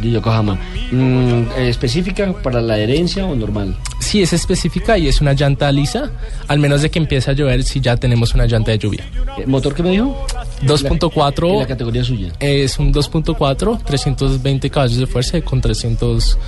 De 0.00 0.10
Yokohama. 0.10 0.58
Mm, 0.90 1.44
¿Específica 1.58 2.32
para 2.42 2.60
la 2.60 2.78
herencia 2.78 3.26
o 3.26 3.34
normal? 3.34 3.76
Sí, 3.98 4.20
es 4.20 4.32
específica 4.32 4.98
y 4.98 5.08
es 5.08 5.20
una 5.20 5.32
llanta 5.32 5.70
lisa, 5.70 6.10
al 6.48 6.58
menos 6.58 6.82
de 6.82 6.90
que 6.90 6.98
empiece 6.98 7.30
a 7.30 7.34
llover 7.34 7.62
si 7.62 7.80
ya 7.80 7.96
tenemos 7.96 8.34
una 8.34 8.46
llanta 8.46 8.70
de 8.72 8.78
lluvia. 8.78 9.04
Eh, 9.38 9.46
¿Motor 9.46 9.74
qué 9.74 9.82
me 9.82 9.90
dijo? 9.90 10.26
2.4. 10.62 11.52
En 11.52 11.58
la 11.60 11.66
categoría 11.66 12.04
suya. 12.04 12.32
Es 12.40 12.78
un 12.78 12.92
2.4, 12.92 13.82
320 13.82 14.70
caballos 14.70 14.96
de 14.98 15.06
fuerza 15.06 15.40
con 15.42 15.60
300 15.60 16.38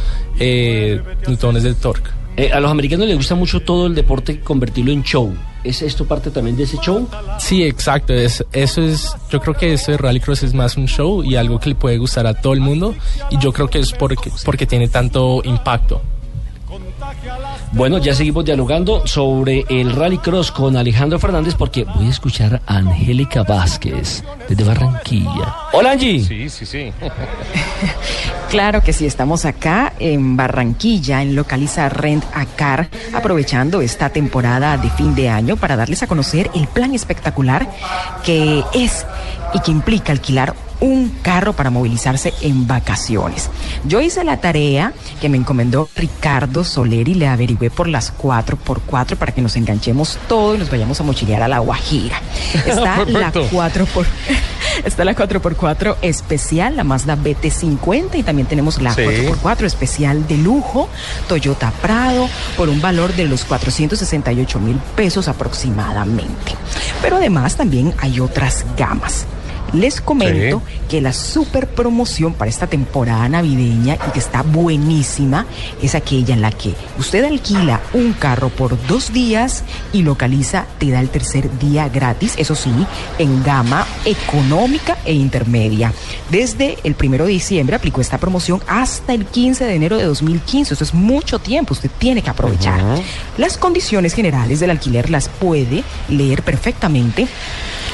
eh, 0.41 1.01
newtones 1.27 1.63
de 1.63 1.75
torque. 1.75 2.11
Eh, 2.37 2.51
a 2.53 2.59
los 2.61 2.71
americanos 2.71 3.07
les 3.07 3.17
gusta 3.17 3.35
mucho 3.35 3.61
todo 3.61 3.87
el 3.87 3.95
deporte 3.95 4.41
convertirlo 4.41 4.93
en 4.93 5.03
show. 5.05 5.33
¿Es 5.65 5.81
esto 5.81 6.05
parte 6.05 6.31
también 6.31 6.57
de 6.57 6.65
ese 6.65 6.77
show? 6.77 7.09
Sí, 7.39 7.63
exacto. 7.63 8.13
Es, 8.13 8.45
eso 8.53 8.83
es, 8.83 9.17
yo 9.31 9.41
creo 9.41 9.55
que 9.55 9.73
esto 9.73 9.93
de 9.93 9.99
Rallycross 9.99 10.43
es 10.43 10.53
más 10.53 10.77
un 10.77 10.87
show 10.87 11.25
y 11.25 11.37
algo 11.37 11.59
que 11.59 11.71
le 11.71 11.75
puede 11.75 11.97
gustar 11.97 12.27
a 12.27 12.35
todo 12.35 12.53
el 12.53 12.61
mundo. 12.61 12.95
Y 13.31 13.39
yo 13.39 13.53
creo 13.53 13.69
que 13.69 13.79
es 13.79 13.93
porque, 13.93 14.31
porque 14.45 14.67
tiene 14.67 14.89
tanto 14.89 15.41
impacto. 15.45 16.03
Bueno, 17.73 17.99
ya 17.99 18.15
seguimos 18.15 18.45
dialogando 18.45 19.07
sobre 19.07 19.65
el 19.69 19.93
rallycross 19.93 20.53
con 20.53 20.77
Alejandro 20.77 21.19
Fernández 21.19 21.55
porque 21.55 21.85
voy 21.85 22.07
a 22.07 22.11
escuchar 22.11 22.63
a 22.67 22.77
Angélica 22.77 23.43
Vázquez 23.43 24.23
desde 24.49 24.65
Barranquilla. 24.65 25.55
Hola 25.73 25.93
Angie. 25.93 26.23
Sí, 26.23 26.49
sí, 26.49 26.67
sí. 26.67 26.93
Claro 28.51 28.85
que 28.85 28.93
sí, 28.93 29.05
estamos 29.05 29.47
acá 29.47 29.95
en 29.99 30.37
Barranquilla, 30.37 31.23
en 31.23 31.35
Localiza 31.35 31.89
Rent 31.89 32.23
a 32.33 32.47
Car, 32.47 32.89
aprovechando 33.13 33.81
esta 33.81 34.11
temporada 34.11 34.77
de 34.77 34.91
fin 34.91 35.17
de 35.17 35.29
año 35.29 35.57
para 35.57 35.75
darles 35.75 36.05
a 36.05 36.07
conocer 36.07 36.53
el 36.55 36.69
plan 36.69 36.95
espectacular 36.95 37.69
que 38.25 38.63
es 38.73 39.07
y 39.55 39.59
que 39.59 39.73
implica 39.73 40.13
alquilar 40.13 40.55
un 40.85 41.09
carro 41.23 41.55
para 41.55 41.71
movilizarse 41.71 42.35
en 42.43 42.67
vacaciones. 42.67 43.49
Yo 43.85 44.01
hice 44.03 44.23
la 44.23 44.37
tarea 44.41 44.93
que 45.21 45.29
me 45.31 45.39
encomendó 45.39 45.89
Ricardo 45.97 46.63
Soler 46.63 47.09
y 47.09 47.15
le 47.15 47.27
averigüé 47.27 47.71
por 47.71 47.89
las 47.89 48.13
4x4 48.17 49.17
para 49.17 49.33
que 49.33 49.41
nos 49.41 49.57
enganchemos 49.57 50.19
todo 50.29 50.55
y 50.55 50.59
nos 50.59 50.71
vayamos 50.71 51.01
a 51.01 51.05
mochilear 51.05 51.43
a 51.43 51.49
la 51.49 51.59
Guajira. 51.61 52.21
Está 52.67 53.05
la 53.07 53.31
Perfecto. 53.33 53.49
4 53.51 53.87
por 53.87 54.07
está 54.85 55.05
la 55.05 55.15
4x4 55.15 55.97
especial, 56.03 56.77
la 56.77 56.85
Mazda 56.85 57.17
BT50 57.17 58.17
y 58.19 58.23
también 58.23 58.47
tenemos 58.47 58.81
la 58.83 58.93
Sí. 58.95 59.03
4x4 59.03 59.65
especial 59.65 60.27
de 60.29 60.37
lujo 60.37 60.89
Toyota 61.29 61.71
Prado 61.81 62.29
por 62.57 62.69
un 62.69 62.81
valor 62.83 63.15
de 63.15 63.25
los 63.25 63.45
468 63.45 64.61
mil 64.61 64.77
pesos 64.97 65.29
aproximadamente. 65.29 66.53
Pero 67.01 67.17
además 67.17 67.57
también 67.57 67.95
hay 67.99 68.21
otras 68.21 68.67
gamas. 68.77 69.27
Les 69.75 70.01
comento 70.01 70.63
que 70.89 71.01
la 71.01 71.13
super 71.13 71.67
promoción 71.67 72.35
para 72.35 72.49
esta 72.49 72.69
temporada 72.69 73.29
navideña 73.29 73.97
y 74.07 74.13
que 74.13 74.21
está 74.21 74.43
buenísima 74.43 75.47
es 75.83 75.97
aquella 75.97 76.33
en 76.33 76.43
la 76.43 76.53
que 76.53 76.75
usted 76.97 77.25
alquila 77.25 77.81
un 77.93 78.13
carro 78.13 78.51
por 78.51 78.79
dos 78.87 79.13
días 79.13 79.65
y 79.93 80.03
localiza, 80.03 80.67
te 80.79 80.91
da 80.91 81.01
el 81.01 81.09
tercer 81.09 81.59
día 81.59 81.89
gratis, 81.89 82.35
eso 82.37 82.55
sí, 82.55 82.71
en 83.19 83.43
gama 83.43 83.85
económica 84.05 84.97
e 85.05 85.13
intermedia. 85.13 85.93
Desde 86.31 86.79
el 86.85 86.95
primero 86.95 87.25
de 87.27 87.33
diciembre 87.33 87.75
aplicó 87.75 88.01
esta 88.01 88.19
promoción 88.19 88.61
hasta 88.69 89.13
el 89.13 89.27
15 89.27 89.65
de 89.65 89.75
enero 89.75 89.97
de 89.97 90.05
2015, 90.05 90.75
eso 90.75 90.85
es 90.85 90.95
mucho 90.95 91.41
tiempo, 91.41 91.75
usted 91.75 91.91
tiene 91.99 92.23
que 92.23 92.31
aprovechar. 92.31 92.81
Las 93.39 93.59
condiciones 93.59 94.15
generales 94.15 94.61
del 94.61 94.71
alquiler 94.71 95.11
las 95.11 95.29
puede 95.29 95.83
leer 96.09 96.43
perfectamente 96.43 97.27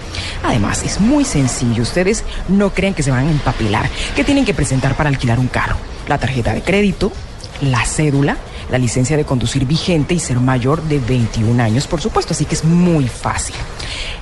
Además, 0.42 0.82
es 0.82 1.00
muy 1.00 1.24
sencillo. 1.24 1.82
Ustedes 1.82 2.24
no 2.48 2.70
creen 2.70 2.94
que 2.94 3.02
se 3.02 3.10
van 3.10 3.26
a 3.26 3.30
empapelar. 3.30 3.88
¿Qué 4.14 4.24
tienen 4.24 4.44
que 4.44 4.54
presentar 4.54 4.96
para 4.96 5.08
alquilar 5.08 5.38
un 5.38 5.48
carro? 5.48 5.76
La 6.08 6.18
tarjeta 6.18 6.52
de 6.52 6.62
crédito, 6.62 7.12
la 7.60 7.84
cédula, 7.84 8.36
la 8.70 8.78
licencia 8.78 9.16
de 9.16 9.24
conducir 9.24 9.66
vigente 9.66 10.14
y 10.14 10.18
ser 10.18 10.40
mayor 10.40 10.82
de 10.82 10.98
21 10.98 11.62
años, 11.62 11.86
por 11.86 12.00
supuesto. 12.00 12.34
Así 12.34 12.44
que 12.44 12.54
es 12.54 12.64
muy 12.64 13.08
fácil. 13.08 13.54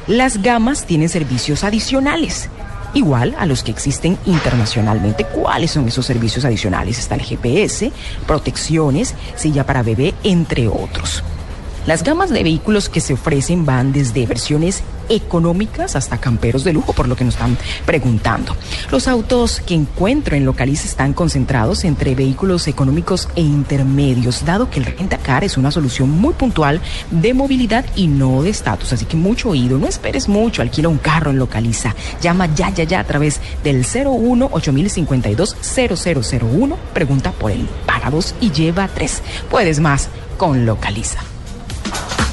Las 0.07 0.43
gamas 0.43 0.87
tienen 0.87 1.09
servicios 1.09 1.64
adicionales. 1.64 2.49
Igual 2.95 3.34
a 3.38 3.47
los 3.47 3.62
que 3.62 3.70
existen 3.70 4.18
internacionalmente. 4.26 5.24
¿Cuáles 5.24 5.70
son 5.70 5.88
esos 5.88 6.07
servicios 6.07 6.45
adicionales? 6.45 6.99
Está 6.99 7.14
el 7.14 7.22
GPS, 7.22 7.93
protecciones, 8.26 9.14
silla 9.36 9.64
para 9.64 9.82
bebé, 9.82 10.14
entre 10.24 10.68
otros. 10.68 11.22
Las 11.85 12.05
gamas 12.05 12.30
de 12.30 12.45
vehículos 12.45 12.89
que 12.89 13.01
se 13.01 13.14
ofrecen 13.14 13.66
van 13.66 13.93
desde 13.93 14.24
versiones 14.24 14.85
económicas 15.09 15.97
hasta 15.97 16.18
camperos 16.18 16.62
de 16.62 16.72
lujo, 16.72 16.93
por 16.93 17.09
lo 17.09 17.16
que 17.16 17.24
nos 17.24 17.35
están 17.35 17.59
preguntando. 17.85 18.57
Los 18.93 19.09
autos 19.09 19.61
que 19.61 19.74
encuentro 19.74 20.37
en 20.37 20.45
Localiza 20.45 20.87
están 20.87 21.12
concentrados 21.12 21.85
entre 21.85 22.14
vehículos 22.14 22.68
económicos 22.68 23.28
e 23.35 23.41
intermedios, 23.41 24.45
dado 24.45 24.70
que 24.70 24.78
el 24.78 24.87
Rentacar 24.87 25.43
es 25.43 25.57
una 25.57 25.72
solución 25.72 26.09
muy 26.09 26.35
puntual 26.35 26.80
de 27.11 27.35
movilidad 27.35 27.85
y 27.97 28.07
no 28.07 28.43
de 28.43 28.51
estatus. 28.51 28.93
Así 28.93 29.05
que 29.05 29.16
mucho 29.16 29.51
oído, 29.51 29.76
no 29.76 29.89
esperes 29.89 30.28
mucho, 30.28 30.62
alquila 30.62 30.89
un 30.89 30.99
carro 30.99 31.30
en 31.30 31.39
Localiza. 31.39 31.97
Llama 32.20 32.47
ya, 32.55 32.70
ya, 32.70 32.85
ya 32.85 33.01
a 33.01 33.05
través 33.05 33.41
del 33.64 33.85
01 33.85 34.51
8052 34.53 35.57
0001. 35.61 36.76
Pregunta 36.95 37.33
por 37.33 37.51
el 37.51 37.68
paga 37.87 38.11
dos 38.11 38.37
y 38.41 38.53
lleva 38.53 38.89
tres. 38.89 39.20
Puedes 39.51 39.80
más 39.80 40.09
con 40.39 40.64
Localiza. 40.64 41.32
Es 41.93 42.32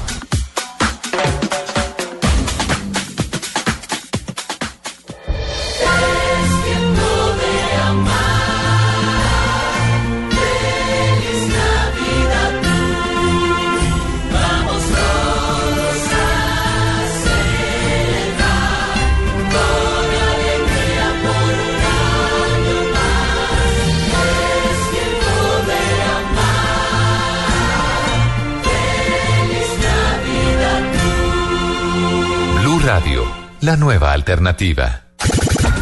la 33.69 33.77
nueva 33.77 34.13
alternativa. 34.13 35.01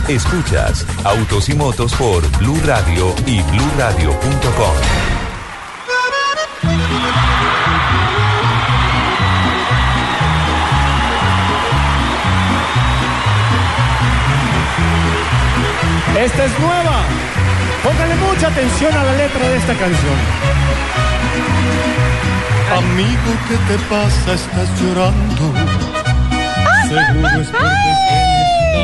Escuchas 0.09 0.85
Autos 1.05 1.47
y 1.47 1.53
Motos 1.53 1.93
por 1.93 2.21
Blue 2.37 2.59
Radio 2.65 3.15
y 3.25 3.41
BlueRadio.com. 3.43 4.75
Esta 16.19 16.43
es 16.43 16.59
nueva. 16.59 17.03
Póngale 17.83 18.15
mucha 18.15 18.47
atención 18.49 18.93
a 18.97 19.03
la 19.05 19.13
letra 19.13 19.47
de 19.47 19.55
esta 19.55 19.73
canción. 19.75 20.19
Amigo, 22.75 23.31
¿qué 23.47 23.55
te 23.55 23.79
pasa? 23.87 24.33
Estás 24.33 24.81
llorando. 24.81 25.86
Seguro 26.87 27.41
es 27.41 27.49
porque 27.49 28.26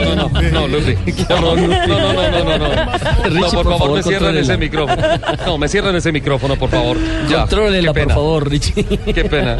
No, 0.03 0.15
no, 0.15 0.29
no, 0.29 0.49
no, 0.51 0.67
Lupi. 0.67 0.95
No, 1.29 1.39
no, 1.41 1.55
no, 1.55 1.67
no, 1.67 1.87
no, 1.87 2.13
no, 2.13 2.43
no, 2.57 2.57
no. 2.57 3.29
No, 3.29 3.49
por 3.51 3.63
favor, 3.77 3.91
me 3.97 4.03
cierran 4.03 4.37
ese 4.37 4.57
micrófono. 4.57 5.01
No, 5.45 5.57
me 5.57 5.67
cierran 5.67 5.95
ese 5.95 6.11
micrófono, 6.11 6.55
por 6.55 6.69
favor. 6.69 6.97
Ya. 7.29 7.39
Contrólela, 7.41 7.93
por 7.93 8.09
favor, 8.09 8.49
Richie. 8.49 8.83
Qué 9.13 9.25
pena. 9.25 9.57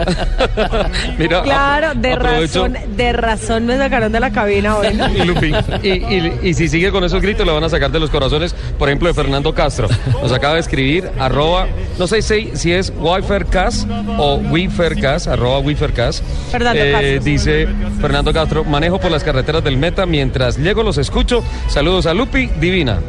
Mira, 1.17 1.41
Claro, 1.43 1.91
de 1.95 2.15
razón, 2.15 2.77
de 2.95 3.13
razón 3.13 3.65
me 3.65 3.77
sacaron 3.77 4.11
de 4.11 4.19
la 4.19 4.31
cabina 4.31 4.77
hoy. 4.77 4.93
¿no? 4.93 5.09
Y, 5.09 5.23
Lupi, 5.25 5.53
y, 5.83 5.89
y- 5.89 6.39
y 6.43 6.53
si 6.53 6.67
sigue 6.67 6.91
con 6.91 7.03
esos 7.03 7.21
gritos, 7.21 7.45
le 7.45 7.51
van 7.51 7.63
a 7.63 7.69
sacar 7.69 7.91
de 7.91 7.99
los 7.99 8.09
corazones, 8.09 8.53
por 8.77 8.89
ejemplo, 8.89 9.07
de 9.07 9.13
Fernando 9.13 9.53
Castro. 9.53 9.87
Nos 10.21 10.31
acaba 10.31 10.55
de 10.55 10.59
escribir, 10.61 11.09
arroba, 11.19 11.67
no 11.97 12.07
sé 12.07 12.21
si, 12.21 12.51
si 12.53 12.71
es 12.73 12.91
Wifercast 12.99 13.87
o 14.17 14.35
Wifercast, 14.35 15.27
arroba 15.27 15.59
Wifercast. 15.59 16.23
Fernando 16.51 16.81
Castro. 16.91 17.19
Dice 17.23 17.67
Fernando 18.01 18.33
Castro, 18.33 18.63
manejo 18.63 18.99
por 18.99 19.11
las 19.11 19.23
carreteras 19.23 19.63
del 19.63 19.77
Meta, 19.77 20.05
mientras 20.05 20.32
llego 20.57 20.83
los 20.83 20.97
escucho. 20.97 21.43
Saludos 21.67 22.05
a 22.05 22.13
Lupi, 22.13 22.47
divina. 22.59 22.99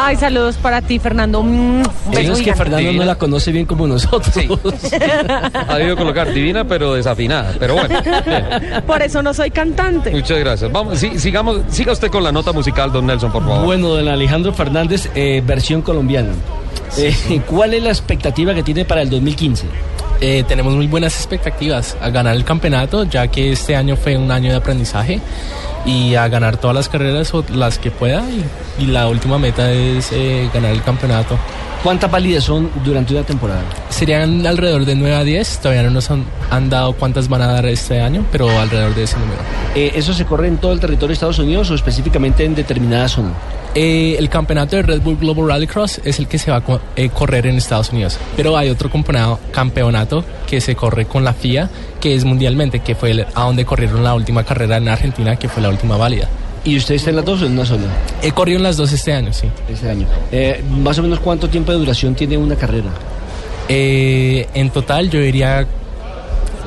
Ay, 0.00 0.16
saludos 0.16 0.56
para 0.56 0.80
ti, 0.80 1.00
Fernando. 1.00 1.42
Mm, 1.42 1.82
Eso 2.12 2.32
es 2.34 2.42
que. 2.42 2.54
Fernando 2.54 2.92
no 2.92 3.04
la 3.04 3.16
conoce 3.16 3.50
bien 3.50 3.66
como 3.66 3.86
nosotros. 3.86 4.30
Ha 5.68 5.76
debido 5.76 5.96
colocar 5.96 6.32
divina, 6.32 6.64
pero 6.64 6.94
desafinada. 6.94 7.54
Pero 7.58 7.74
bueno, 7.74 8.00
bien. 8.02 8.46
Por 8.86 9.02
eso 9.02 9.22
no 9.22 9.34
soy 9.34 9.50
cantante. 9.50 10.10
muchas 10.12 10.38
gracias. 10.38 10.70
Vamos, 10.70 10.98
sí, 10.98 11.18
sigamos, 11.18 11.62
siga 11.68 11.92
usted 11.92 12.10
con 12.10 12.22
la 12.22 12.30
nota 12.30 12.52
musical, 12.52 12.92
don 12.92 13.06
Nelson, 13.06 13.32
por 13.32 13.42
favor. 13.42 13.64
Bueno, 13.64 13.88
don 13.88 14.06
Alejandro 14.06 14.52
Fernández, 14.52 15.10
eh, 15.14 15.42
versión 15.44 15.82
colombiana. 15.82 16.30
Eh, 16.96 17.42
¿Cuál 17.46 17.74
es 17.74 17.82
la 17.82 17.90
expectativa 17.90 18.54
que 18.54 18.62
tiene 18.62 18.84
para 18.84 19.02
el 19.02 19.10
2015? 19.10 19.66
Eh, 20.20 20.44
tenemos 20.48 20.74
muy 20.74 20.88
buenas 20.88 21.16
expectativas 21.16 21.96
a 22.00 22.10
ganar 22.10 22.34
el 22.34 22.44
campeonato, 22.44 23.04
ya 23.04 23.28
que 23.28 23.52
este 23.52 23.76
año 23.76 23.96
fue 23.96 24.16
un 24.16 24.30
año 24.30 24.50
de 24.50 24.56
aprendizaje 24.56 25.20
y 25.86 26.16
a 26.16 26.26
ganar 26.28 26.56
todas 26.56 26.74
las 26.74 26.88
carreras 26.88 27.32
o 27.34 27.44
las 27.52 27.78
que 27.78 27.90
pueda 27.90 28.24
y, 28.28 28.82
y 28.82 28.86
la 28.86 29.08
última 29.08 29.38
meta 29.38 29.70
es 29.70 30.10
eh, 30.12 30.50
ganar 30.52 30.72
el 30.72 30.82
campeonato. 30.82 31.38
¿Cuántas 31.82 32.10
válidas 32.10 32.42
son 32.42 32.68
durante 32.84 33.14
una 33.14 33.22
temporada? 33.22 33.62
Serían 33.88 34.44
alrededor 34.44 34.84
de 34.84 34.96
9 34.96 35.14
a 35.14 35.22
10, 35.22 35.58
todavía 35.60 35.84
no 35.84 35.90
nos 35.90 36.10
han, 36.10 36.24
han 36.50 36.68
dado 36.68 36.92
cuántas 36.94 37.28
van 37.28 37.42
a 37.42 37.46
dar 37.46 37.66
este 37.66 38.00
año, 38.00 38.26
pero 38.32 38.50
alrededor 38.50 38.96
de 38.96 39.04
ese 39.04 39.16
número. 39.18 39.40
Eh, 39.76 39.92
¿Eso 39.94 40.12
se 40.12 40.24
corre 40.24 40.48
en 40.48 40.56
todo 40.56 40.72
el 40.72 40.80
territorio 40.80 41.08
de 41.08 41.14
Estados 41.14 41.38
Unidos 41.38 41.70
o 41.70 41.76
específicamente 41.76 42.44
en 42.44 42.56
determinada 42.56 43.06
zona? 43.06 43.30
Eh, 43.74 44.16
el 44.18 44.28
campeonato 44.28 44.76
de 44.76 44.82
Red 44.82 45.02
Bull 45.02 45.18
Global 45.18 45.46
Rallycross 45.48 46.00
es 46.04 46.18
el 46.18 46.26
que 46.26 46.38
se 46.38 46.50
va 46.50 46.56
a 46.56 46.60
co- 46.62 46.80
eh, 46.96 47.10
correr 47.10 47.46
en 47.46 47.56
Estados 47.56 47.90
Unidos, 47.92 48.18
pero 48.36 48.56
hay 48.56 48.70
otro 48.70 48.90
campeonato, 49.52 50.24
que 50.46 50.60
se 50.60 50.74
corre 50.74 51.04
con 51.04 51.22
la 51.22 51.32
FIA, 51.34 51.68
que 52.00 52.14
es 52.14 52.24
mundialmente, 52.24 52.80
que 52.80 52.94
fue 52.94 53.10
el- 53.12 53.26
a 53.34 53.42
donde 53.44 53.64
corrieron 53.64 54.02
la 54.02 54.14
última 54.14 54.42
carrera 54.42 54.78
en 54.78 54.88
Argentina, 54.88 55.36
que 55.36 55.48
fue 55.48 55.62
la 55.62 55.68
última 55.68 55.96
válida. 55.96 56.28
¿Y 56.64 56.76
usted 56.76 56.96
está 56.96 57.10
en 57.10 57.16
las 57.16 57.24
dos 57.24 57.42
o 57.42 57.46
en 57.46 57.52
una 57.52 57.64
sola? 57.66 57.84
He 58.22 58.32
corrido 58.32 58.56
en 58.56 58.62
las 58.64 58.76
dos 58.76 58.92
este 58.92 59.12
año, 59.12 59.32
sí. 59.32 59.48
Este 59.70 59.88
año. 59.90 60.06
Eh, 60.32 60.62
¿Más 60.82 60.98
o 60.98 61.02
menos 61.02 61.20
cuánto 61.20 61.48
tiempo 61.48 61.70
de 61.70 61.78
duración 61.78 62.14
tiene 62.14 62.36
una 62.36 62.56
carrera? 62.56 62.88
En 63.68 64.70
total, 64.70 65.10
yo 65.10 65.20
diría, 65.20 65.66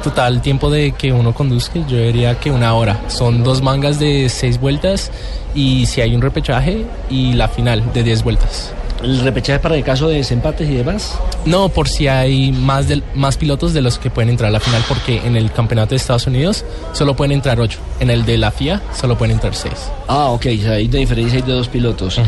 total 0.03 0.41
tiempo 0.41 0.69
de 0.69 0.91
que 0.93 1.11
uno 1.11 1.33
conduzca, 1.33 1.79
yo 1.87 1.97
diría 1.97 2.39
que 2.39 2.51
una 2.51 2.73
hora. 2.75 3.01
Son 3.07 3.43
dos 3.43 3.61
mangas 3.61 3.99
de 3.99 4.29
seis 4.29 4.59
vueltas 4.59 5.11
y 5.55 5.85
si 5.85 6.01
hay 6.01 6.15
un 6.15 6.21
repechaje 6.21 6.85
y 7.09 7.33
la 7.33 7.47
final 7.47 7.91
de 7.93 8.03
diez 8.03 8.23
vueltas. 8.23 8.73
¿El 9.03 9.19
repechaje 9.21 9.59
para 9.59 9.75
el 9.75 9.83
caso 9.83 10.07
de 10.07 10.17
desempates 10.17 10.69
y 10.69 10.75
demás? 10.75 11.17
No, 11.45 11.69
por 11.69 11.89
si 11.89 12.07
hay 12.07 12.51
más, 12.51 12.87
del, 12.87 13.03
más 13.15 13.35
pilotos 13.35 13.73
de 13.73 13.81
los 13.81 13.97
que 13.97 14.11
pueden 14.11 14.29
entrar 14.29 14.49
a 14.49 14.51
la 14.51 14.59
final, 14.59 14.83
porque 14.87 15.25
en 15.25 15.35
el 15.35 15.51
campeonato 15.51 15.91
de 15.91 15.95
Estados 15.95 16.27
Unidos 16.27 16.63
solo 16.93 17.15
pueden 17.15 17.31
entrar 17.31 17.59
ocho. 17.59 17.79
En 17.99 18.11
el 18.11 18.25
de 18.25 18.37
la 18.37 18.51
FIA 18.51 18.79
solo 18.93 19.17
pueden 19.17 19.33
entrar 19.33 19.55
seis. 19.55 19.89
Ah, 20.07 20.29
ok, 20.29 20.45
hay 20.45 20.85
una 20.85 20.99
diferencia 20.99 21.39
hay 21.39 21.41
de 21.41 21.53
dos 21.53 21.67
pilotos. 21.67 22.19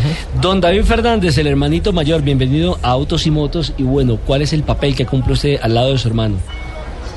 Don 0.41 0.59
David 0.59 0.83
Fernández, 0.83 1.37
el 1.37 1.45
hermanito 1.45 1.93
mayor, 1.93 2.23
bienvenido 2.23 2.79
a 2.81 2.89
Autos 2.89 3.27
y 3.27 3.31
Motos. 3.31 3.73
Y 3.77 3.83
bueno, 3.83 4.17
¿cuál 4.25 4.41
es 4.41 4.51
el 4.51 4.63
papel 4.63 4.95
que 4.95 5.05
cumple 5.05 5.33
usted 5.33 5.59
al 5.61 5.75
lado 5.75 5.91
de 5.91 5.99
su 5.99 6.07
hermano? 6.07 6.37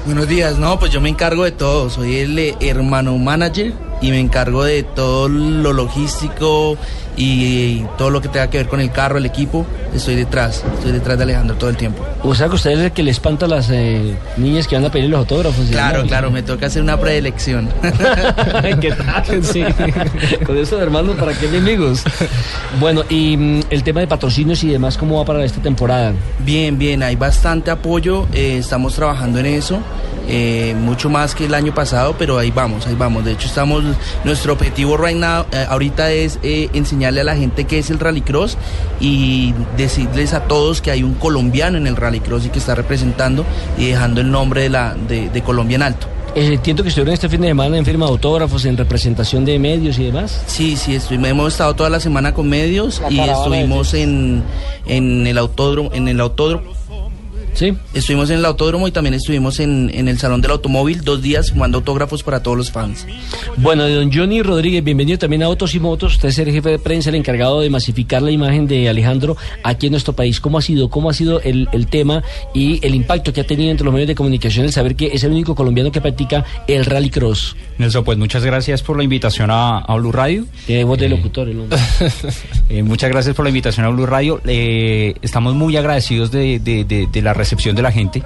Buenos 0.04 0.28
días, 0.28 0.58
no, 0.58 0.78
pues 0.78 0.92
yo 0.92 1.00
me 1.00 1.08
encargo 1.08 1.42
de 1.42 1.50
todo, 1.50 1.90
soy 1.90 2.18
el 2.18 2.38
eh, 2.38 2.54
hermano 2.60 3.18
manager 3.18 3.72
y 4.00 4.10
me 4.10 4.20
encargo 4.20 4.64
de 4.64 4.82
todo 4.82 5.28
lo 5.28 5.72
logístico 5.72 6.76
y, 7.16 7.84
todo 7.96 8.10
lo 8.10 8.20
que 8.20 8.28
tenga 8.28 8.48
que 8.48 8.58
ver 8.58 8.68
con 8.68 8.80
el 8.80 8.90
carro, 8.90 9.18
el 9.18 9.26
equipo, 9.26 9.66
estoy 9.94 10.16
detrás, 10.16 10.62
estoy 10.74 10.92
detrás 10.92 11.16
de 11.16 11.24
Alejandro 11.24 11.56
todo 11.56 11.70
el 11.70 11.76
tiempo. 11.76 12.04
O 12.22 12.34
sea, 12.34 12.48
que 12.48 12.56
usted 12.56 12.72
es 12.72 12.78
el 12.78 12.92
que 12.92 13.02
le 13.02 13.10
espanta 13.10 13.46
a 13.46 13.48
las 13.48 13.70
eh, 13.70 14.14
niñas 14.36 14.68
que 14.68 14.76
van 14.76 14.84
a 14.84 14.90
pedir 14.90 15.08
los 15.08 15.20
autógrafos. 15.20 15.66
Claro, 15.70 16.02
¿no? 16.02 16.08
claro, 16.08 16.30
me 16.30 16.42
toca 16.42 16.66
hacer 16.66 16.82
una 16.82 16.98
preelección. 16.98 17.70
¿Qué 18.80 18.92
tal? 18.92 19.44
Sí. 19.44 19.64
Con 20.46 20.58
eso, 20.58 20.80
hermano, 20.80 21.12
¿para 21.12 21.32
qué 21.32 21.46
enemigos? 21.46 22.02
Bueno, 22.78 23.02
y 23.08 23.36
mm, 23.36 23.60
el 23.70 23.82
tema 23.82 24.00
de 24.00 24.06
patrocinios 24.06 24.62
y 24.64 24.68
demás, 24.68 24.98
¿cómo 24.98 25.18
va 25.18 25.24
para 25.24 25.44
esta 25.44 25.62
temporada? 25.62 26.12
Bien, 26.40 26.78
bien, 26.78 27.02
hay 27.02 27.16
bastante 27.16 27.70
apoyo, 27.70 28.26
eh, 28.34 28.58
estamos 28.58 28.94
trabajando 28.94 29.38
en 29.38 29.46
eso, 29.46 29.78
eh, 30.28 30.74
mucho 30.78 31.08
más 31.08 31.34
que 31.34 31.46
el 31.46 31.54
año 31.54 31.72
pasado, 31.72 32.14
pero 32.18 32.38
ahí 32.38 32.50
vamos, 32.50 32.86
ahí 32.86 32.96
vamos. 32.96 33.24
De 33.24 33.32
hecho, 33.32 33.46
estamos, 33.46 33.84
nuestro 34.24 34.52
objetivo 34.52 34.96
right 34.96 35.16
now, 35.16 35.44
eh, 35.52 35.66
ahorita 35.68 36.10
es 36.12 36.38
eh, 36.42 36.68
enseñarle 36.72 37.20
a 37.20 37.24
la 37.24 37.36
gente 37.36 37.64
qué 37.64 37.78
es 37.78 37.90
el 37.90 37.98
rallycross 37.98 38.56
y 39.00 39.54
decirles 39.76 40.34
a 40.34 40.44
todos 40.44 40.80
que 40.80 40.90
hay 40.90 41.02
un 41.02 41.14
colombiano 41.14 41.78
en 41.78 41.86
el 41.86 41.96
rallycross 41.96 42.46
y 42.46 42.48
que 42.48 42.58
está 42.58 42.74
representando 42.74 43.44
y 43.78 43.86
dejando 43.86 44.20
el 44.20 44.30
nombre 44.30 44.62
de, 44.62 44.70
la, 44.70 44.94
de, 44.94 45.30
de 45.30 45.42
Colombia 45.42 45.76
en 45.76 45.82
alto. 45.82 46.06
Eh, 46.36 46.52
entiendo 46.52 46.82
que 46.82 46.90
estuvieron 46.90 47.14
este 47.14 47.30
fin 47.30 47.40
de 47.40 47.48
semana 47.48 47.78
en 47.78 47.84
firma 47.86 48.04
de 48.04 48.12
autógrafos, 48.12 48.66
en 48.66 48.76
representación 48.76 49.46
de 49.46 49.58
medios 49.58 49.98
y 49.98 50.04
demás. 50.04 50.42
Sí, 50.46 50.76
sí, 50.76 50.94
estuvimos, 50.94 51.30
hemos 51.30 51.52
estado 51.54 51.74
toda 51.74 51.88
la 51.88 51.98
semana 51.98 52.34
con 52.34 52.46
medios 52.46 53.00
La 53.00 53.10
y 53.10 53.20
estuvimos 53.20 53.94
en, 53.94 54.42
en 54.84 55.26
el 55.26 55.38
autódromo, 55.38 55.90
en 55.94 56.08
el 56.08 56.20
autódromo. 56.20 56.72
Sí. 57.56 57.72
Estuvimos 57.94 58.28
en 58.28 58.38
el 58.40 58.44
autódromo 58.44 58.86
y 58.86 58.90
también 58.92 59.14
estuvimos 59.14 59.60
en, 59.60 59.90
en 59.94 60.08
el 60.08 60.18
Salón 60.18 60.42
del 60.42 60.50
Automóvil 60.50 61.00
dos 61.02 61.22
días 61.22 61.52
fumando 61.52 61.78
autógrafos 61.78 62.22
para 62.22 62.42
todos 62.42 62.54
los 62.56 62.70
fans. 62.70 63.06
Bueno, 63.56 63.88
don 63.88 64.12
Johnny 64.12 64.42
Rodríguez, 64.42 64.84
bienvenido 64.84 65.16
también 65.18 65.42
a 65.42 65.46
Autos 65.46 65.74
y 65.74 65.80
Motos. 65.80 66.16
Usted 66.16 66.28
es 66.28 66.38
el 66.38 66.52
jefe 66.52 66.68
de 66.68 66.78
prensa, 66.78 67.08
el 67.08 67.14
encargado 67.16 67.62
de 67.62 67.70
masificar 67.70 68.20
la 68.20 68.30
imagen 68.30 68.66
de 68.66 68.90
Alejandro 68.90 69.38
aquí 69.62 69.86
en 69.86 69.92
nuestro 69.92 70.12
país. 70.12 70.38
¿Cómo 70.38 70.58
ha 70.58 70.62
sido, 70.62 70.90
cómo 70.90 71.08
ha 71.08 71.14
sido 71.14 71.40
el, 71.40 71.66
el 71.72 71.86
tema 71.86 72.22
y 72.54 72.78
el 72.86 72.94
impacto 72.94 73.32
que 73.32 73.40
ha 73.40 73.46
tenido 73.46 73.70
entre 73.70 73.86
los 73.86 73.94
medios 73.94 74.08
de 74.08 74.14
comunicación 74.14 74.66
el 74.66 74.72
saber 74.72 74.94
que 74.94 75.06
es 75.14 75.24
el 75.24 75.32
único 75.32 75.54
colombiano 75.54 75.90
que 75.90 76.02
practica 76.02 76.44
el 76.68 76.84
rallycross? 76.84 77.56
Nelson, 77.78 78.04
pues 78.04 78.18
muchas 78.18 78.44
gracias 78.44 78.82
por 78.82 78.98
la 78.98 79.02
invitación 79.04 79.50
a, 79.50 79.78
a 79.78 79.96
Blue 79.96 80.12
Radio. 80.12 80.44
Tiene 80.66 80.84
voz 80.84 80.98
de 80.98 81.08
locutor 81.08 81.48
el 81.48 81.60
hombre. 81.60 81.78
Eh, 82.68 82.82
muchas 82.82 83.10
gracias 83.10 83.34
por 83.36 83.44
la 83.44 83.50
invitación 83.50 83.86
a 83.86 83.90
Blue 83.90 84.06
Radio. 84.06 84.40
Eh, 84.44 85.14
estamos 85.22 85.54
muy 85.54 85.76
agradecidos 85.76 86.32
de, 86.32 86.58
de- 86.58 86.84
de- 86.84 87.06
de 87.06 87.22
la 87.22 87.32
recepción 87.46 87.76
de 87.76 87.82
la 87.82 87.92
gente 87.92 88.22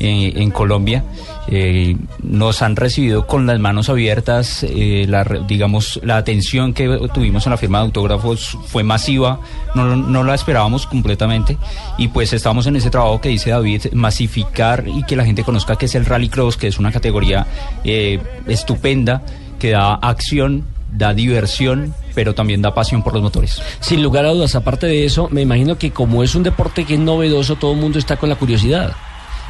eh, 0.00 0.32
en 0.34 0.50
Colombia. 0.50 1.04
Eh, 1.48 1.96
nos 2.22 2.62
han 2.62 2.74
recibido 2.74 3.26
con 3.26 3.46
las 3.46 3.60
manos 3.60 3.88
abiertas. 3.88 4.64
eh, 4.68 5.06
la, 5.08 5.22
digamos, 5.46 6.00
la 6.02 6.16
atención 6.16 6.74
que 6.74 7.08
tuvimos 7.14 7.46
en 7.46 7.50
la 7.52 7.56
firma 7.56 7.78
de 7.78 7.84
autógrafos 7.84 8.58
fue 8.66 8.82
masiva. 8.82 9.38
No, 9.76 9.94
no 9.94 10.24
la 10.24 10.34
esperábamos 10.34 10.86
completamente. 10.86 11.56
Y 11.96 12.08
pues 12.08 12.32
estamos 12.32 12.66
en 12.66 12.74
ese 12.74 12.90
trabajo 12.90 13.20
que 13.20 13.28
dice 13.28 13.50
David, 13.50 13.86
masificar 13.92 14.84
y 14.88 15.04
que 15.04 15.14
la 15.14 15.24
gente 15.24 15.44
conozca 15.44 15.76
que 15.76 15.86
es 15.86 15.94
el 15.94 16.04
Rallycross, 16.04 16.56
que 16.56 16.66
es 16.66 16.78
una 16.80 16.90
categoría 16.90 17.46
eh, 17.84 18.18
estupenda, 18.48 19.22
que 19.60 19.70
da 19.70 19.94
acción, 19.94 20.64
da 20.96 21.14
diversión, 21.14 21.94
pero 22.14 22.34
también 22.34 22.62
da 22.62 22.74
pasión 22.74 23.02
por 23.02 23.12
los 23.14 23.22
motores. 23.22 23.60
Sin 23.80 24.02
lugar 24.02 24.24
a 24.24 24.30
dudas, 24.30 24.54
aparte 24.54 24.86
de 24.86 25.04
eso, 25.04 25.28
me 25.30 25.42
imagino 25.42 25.76
que 25.78 25.90
como 25.90 26.22
es 26.22 26.34
un 26.34 26.42
deporte 26.42 26.84
que 26.84 26.94
es 26.94 27.00
novedoso, 27.00 27.56
todo 27.56 27.72
el 27.72 27.78
mundo 27.78 27.98
está 27.98 28.16
con 28.16 28.28
la 28.28 28.36
curiosidad. 28.36 28.94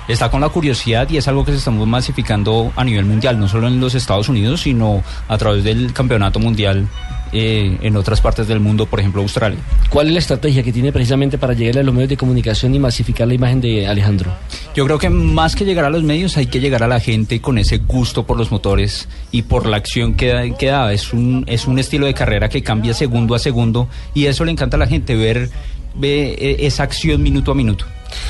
Está 0.08 0.30
con 0.30 0.40
la 0.40 0.48
curiosidad 0.48 1.08
y 1.10 1.16
es 1.16 1.26
algo 1.26 1.44
que 1.44 1.50
se 1.50 1.58
estamos 1.58 1.86
masificando 1.86 2.72
a 2.76 2.84
nivel 2.84 3.04
mundial, 3.04 3.40
no 3.40 3.48
solo 3.48 3.66
en 3.66 3.80
los 3.80 3.94
Estados 3.94 4.28
Unidos, 4.28 4.62
sino 4.62 5.02
a 5.26 5.36
través 5.36 5.64
del 5.64 5.92
campeonato 5.92 6.38
mundial 6.38 6.88
eh, 7.32 7.76
en 7.82 7.96
otras 7.96 8.20
partes 8.20 8.46
del 8.46 8.60
mundo, 8.60 8.86
por 8.86 9.00
ejemplo 9.00 9.20
Australia. 9.20 9.58
¿Cuál 9.90 10.06
es 10.06 10.12
la 10.12 10.18
estrategia 10.20 10.62
que 10.62 10.72
tiene 10.72 10.92
precisamente 10.92 11.38
para 11.38 11.54
llegar 11.54 11.78
a 11.78 11.82
los 11.82 11.92
medios 11.92 12.10
de 12.10 12.16
comunicación 12.16 12.72
y 12.74 12.78
masificar 12.78 13.26
la 13.26 13.34
imagen 13.34 13.60
de 13.60 13.88
Alejandro? 13.88 14.32
Yo 14.76 14.84
creo 14.84 14.98
que 14.98 15.10
más 15.10 15.56
que 15.56 15.64
llegar 15.64 15.84
a 15.84 15.90
los 15.90 16.04
medios 16.04 16.36
hay 16.36 16.46
que 16.46 16.60
llegar 16.60 16.84
a 16.84 16.86
la 16.86 17.00
gente 17.00 17.40
con 17.40 17.58
ese 17.58 17.78
gusto 17.78 18.24
por 18.24 18.38
los 18.38 18.52
motores 18.52 19.08
y 19.32 19.42
por 19.42 19.66
la 19.66 19.76
acción 19.76 20.14
que 20.14 20.28
da. 20.28 20.56
que 20.56 20.66
da. 20.66 20.92
Es, 20.92 21.12
un, 21.12 21.44
es 21.48 21.66
un 21.66 21.80
estilo 21.80 22.06
de 22.06 22.14
carrera 22.14 22.48
que 22.48 22.62
cambia 22.62 22.94
segundo 22.94 23.34
a 23.34 23.40
segundo 23.40 23.88
y 24.14 24.26
eso 24.26 24.44
le 24.44 24.52
encanta 24.52 24.76
a 24.76 24.80
la 24.80 24.86
gente, 24.86 25.16
ver, 25.16 25.50
ver 25.96 26.36
eh, 26.38 26.56
esa 26.60 26.84
acción 26.84 27.24
minuto 27.24 27.50
a 27.50 27.54
minuto. 27.56 27.86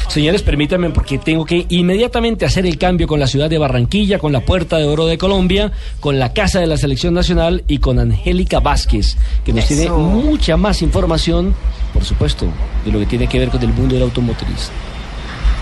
Señores, 0.08 0.42
permítanme 0.42 0.90
porque 0.90 1.18
tengo 1.18 1.44
que 1.44 1.66
inmediatamente 1.68 2.44
hacer 2.44 2.66
el 2.66 2.78
cambio 2.78 3.06
con 3.06 3.20
la 3.20 3.26
ciudad 3.26 3.50
de 3.50 3.58
Barranquilla, 3.58 4.18
con 4.18 4.32
la 4.32 4.40
Puerta 4.40 4.78
de 4.78 4.84
Oro 4.84 5.06
de 5.06 5.18
Colombia, 5.18 5.72
con 6.00 6.18
la 6.18 6.32
Casa 6.32 6.60
de 6.60 6.66
la 6.66 6.76
Selección 6.76 7.14
Nacional 7.14 7.64
y 7.68 7.78
con 7.78 7.98
Angélica 7.98 8.60
Vázquez, 8.60 9.16
que 9.44 9.52
nos 9.52 9.64
Eso. 9.64 9.74
tiene 9.74 9.90
mucha 9.90 10.56
más 10.56 10.82
información, 10.82 11.54
por 11.92 12.04
supuesto, 12.04 12.46
de 12.84 12.92
lo 12.92 12.98
que 12.98 13.06
tiene 13.06 13.28
que 13.28 13.38
ver 13.38 13.48
con 13.48 13.62
el 13.62 13.72
mundo 13.72 13.94
del 13.94 14.04
automotriz. 14.04 14.70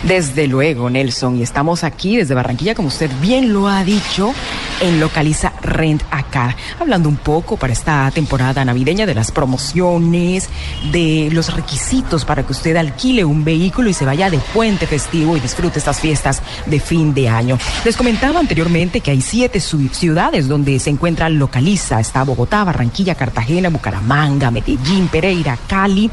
Desde 0.06 0.46
luego, 0.46 0.90
Nelson, 0.90 1.38
y 1.38 1.42
estamos 1.42 1.82
aquí 1.82 2.18
desde 2.18 2.34
Barranquilla, 2.34 2.74
como 2.74 2.88
usted 2.88 3.10
bien 3.22 3.54
lo 3.54 3.68
ha 3.68 3.82
dicho, 3.84 4.34
en 4.82 5.00
Localiza 5.00 5.54
Rent 5.62 6.02
a 6.10 6.24
Car, 6.24 6.54
hablando 6.78 7.08
un 7.08 7.16
poco 7.16 7.56
para 7.56 7.72
esta 7.72 8.10
temporada 8.10 8.62
navideña 8.66 9.06
de 9.06 9.14
las 9.14 9.32
promociones, 9.32 10.50
de 10.92 11.30
los 11.32 11.54
requisitos 11.54 12.26
para 12.26 12.44
que 12.44 12.52
usted 12.52 12.76
alquile 12.76 13.24
un 13.24 13.44
vehículo 13.44 13.88
y 13.88 13.94
se 13.94 14.04
vaya 14.04 14.28
de 14.28 14.38
puente 14.52 14.86
festivo 14.86 15.38
y 15.38 15.40
disfrute 15.40 15.78
estas 15.78 16.00
fiestas 16.00 16.42
de 16.66 16.80
fin 16.80 17.14
de 17.14 17.30
año. 17.30 17.58
Les 17.82 17.96
comentaba 17.96 18.40
anteriormente 18.40 19.00
que 19.00 19.10
hay 19.10 19.22
siete 19.22 19.58
ciudades 19.58 20.48
donde 20.48 20.78
se 20.80 20.90
encuentra 20.90 21.30
Localiza, 21.30 21.98
está 21.98 22.24
Bogotá, 22.24 22.62
Barranquilla, 22.62 23.14
Cartagena, 23.14 23.70
Bucaramanga, 23.70 24.50
Medellín, 24.50 25.08
Pereira, 25.08 25.58
Cali, 25.66 26.10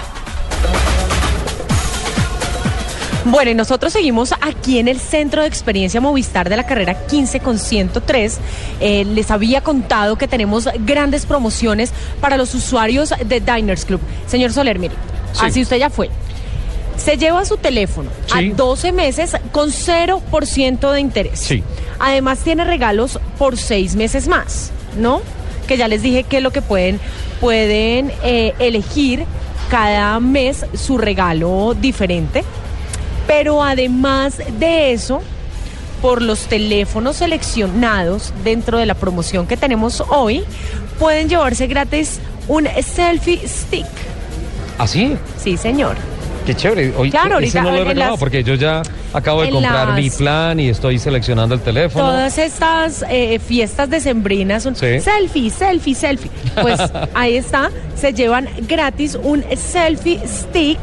Bueno, 3.26 3.52
y 3.52 3.56
nosotros 3.56 3.92
seguimos 3.92 4.34
aquí 4.40 4.80
en 4.80 4.88
el 4.88 5.00
Centro 5.02 5.42
de 5.42 5.50
Experiencia 5.50 6.00
Movistar 6.00 6.48
de 6.48 6.56
la 6.56 6.66
carrera 6.66 7.08
15 7.08 7.42
con 7.42 7.60
103. 7.60 8.38
Eh, 8.80 9.04
les 9.04 9.32
había 9.32 9.60
contado 9.62 10.18
que 10.18 10.30
tenemos 10.30 10.70
grandes 10.86 11.26
promociones 11.26 11.92
para 12.22 12.38
los 12.38 12.56
usuarios 12.56 13.14
de 13.26 13.42
Diners 13.42 13.84
Club. 13.84 14.00
Señor 14.28 14.54
Soler, 14.54 14.80
mire, 14.80 14.96
Sí. 15.34 15.42
así 15.46 15.62
usted 15.62 15.76
ya 15.78 15.90
fue. 15.90 16.10
Se 16.98 17.18
lleva 17.18 17.46
su 17.46 17.58
teléfono 17.58 18.10
Sí. 18.26 18.52
a 18.52 18.56
12 18.56 18.92
meses 18.92 19.36
con 19.52 19.72
0% 19.72 20.92
de 20.92 21.00
interés. 21.00 21.40
Sí. 21.40 21.64
Además 22.00 22.40
tiene 22.40 22.64
regalos 22.64 23.20
por 23.38 23.58
6 23.58 23.96
meses 23.96 24.28
más, 24.28 24.72
¿no? 24.98 25.22
Que 25.68 25.78
ya 25.78 25.88
les 25.88 26.02
dije 26.02 26.24
que 26.24 26.42
lo 26.42 26.52
que 26.52 26.62
pueden, 26.62 27.00
pueden 27.40 28.12
eh, 28.24 28.54
elegir 28.60 29.26
cada 29.70 30.20
mes 30.20 30.66
su 30.76 30.98
regalo 30.98 31.76
diferente. 31.80 32.44
Pero 33.28 33.64
además 33.64 34.38
de 34.60 34.94
eso, 34.94 35.22
por 36.02 36.22
los 36.22 36.42
teléfonos 36.48 37.18
seleccionados 37.18 38.34
dentro 38.44 38.78
de 38.78 38.86
la 38.86 38.94
promoción 38.96 39.46
que 39.48 39.58
tenemos 39.58 40.02
hoy, 40.10 40.44
pueden 41.00 41.28
llevarse 41.30 41.68
gratis 41.68 42.20
un 42.48 42.68
selfie 42.84 43.42
stick. 43.48 43.86
¿Así? 44.78 45.18
Sí, 45.44 45.58
señor. 45.58 45.98
Qué 46.48 46.56
chévere. 46.56 46.94
Hoy 46.98 47.12
Claro, 47.12 47.36
ahorita 47.36 47.62
no 47.62 47.72
lo 47.72 47.76
he 47.76 47.80
reclamado 47.84 48.12
las- 48.14 48.20
porque 48.22 48.42
yo 48.42 48.54
ya 48.56 48.82
acabo 49.14 49.42
de 49.42 49.50
comprar 49.50 49.94
mi 49.96 50.10
plan 50.10 50.58
y 50.62 50.70
estoy 50.70 50.98
seleccionando 50.98 51.54
el 51.54 51.62
teléfono. 51.62 52.06
Todas 52.06 52.38
estas 52.38 53.04
eh, 53.10 53.38
fiestas 53.40 53.90
decembrinas 53.90 54.64
son 54.64 54.74
Sí. 54.76 55.02
selfie, 55.02 55.50
selfie, 55.50 55.94
selfie. 55.94 56.32
Pues 56.62 56.80
ahí 57.14 57.36
está, 57.36 57.70
se 57.96 58.14
llevan 58.14 58.48
gratis 58.68 59.18
un 59.22 59.44
selfie 59.58 60.22
stick. 60.26 60.80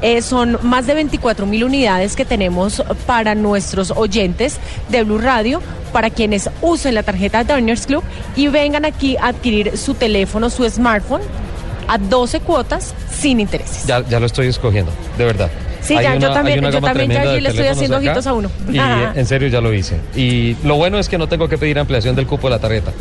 Eh, 0.00 0.22
son 0.22 0.58
más 0.62 0.86
de 0.86 0.94
24 0.94 1.44
mil 1.46 1.62
unidades 1.64 2.16
que 2.16 2.24
tenemos 2.24 2.82
para 3.06 3.34
nuestros 3.34 3.92
oyentes 3.92 4.58
de 4.88 5.04
Blue 5.04 5.18
Radio, 5.18 5.60
para 5.92 6.08
quienes 6.10 6.48
usen 6.62 6.94
la 6.94 7.02
tarjeta 7.02 7.44
Diners 7.44 7.86
Club 7.86 8.02
y 8.34 8.48
vengan 8.48 8.84
aquí 8.86 9.16
a 9.18 9.26
adquirir 9.28 9.76
su 9.76 9.92
teléfono, 9.94 10.48
su 10.50 10.68
smartphone 10.68 11.20
a 11.92 11.98
12 11.98 12.40
cuotas 12.40 12.94
sin 13.12 13.40
intereses. 13.40 13.84
Ya, 13.86 14.00
ya 14.08 14.18
lo 14.18 14.26
estoy 14.26 14.46
escogiendo, 14.46 14.90
de 15.18 15.24
verdad. 15.24 15.50
Sí, 15.82 15.94
ya, 15.94 16.12
yo 16.14 16.28
una- 16.28 16.32
también, 16.34 16.58
hay 16.60 16.64
una 16.64 16.70
yo 16.70 16.80
también 16.80 17.10
ya 17.10 17.22
allí 17.22 17.40
le 17.40 17.48
estoy 17.48 17.66
haciendo 17.66 17.96
acá, 17.96 18.06
ojitos 18.06 18.26
a 18.28 18.32
uno. 18.34 18.50
Y 18.72 18.78
Ajá. 18.78 19.12
en 19.16 19.26
serio 19.26 19.48
ya 19.48 19.60
lo 19.60 19.74
hice. 19.74 19.96
Y 20.14 20.54
lo 20.62 20.76
bueno 20.76 20.96
es 21.00 21.08
que 21.08 21.18
no 21.18 21.26
tengo 21.28 21.48
que 21.48 21.58
pedir 21.58 21.76
ampliación 21.78 22.14
del 22.14 22.26
cupo 22.28 22.46
de 22.48 22.50
la 22.54 22.60
tarjeta. 22.60 22.92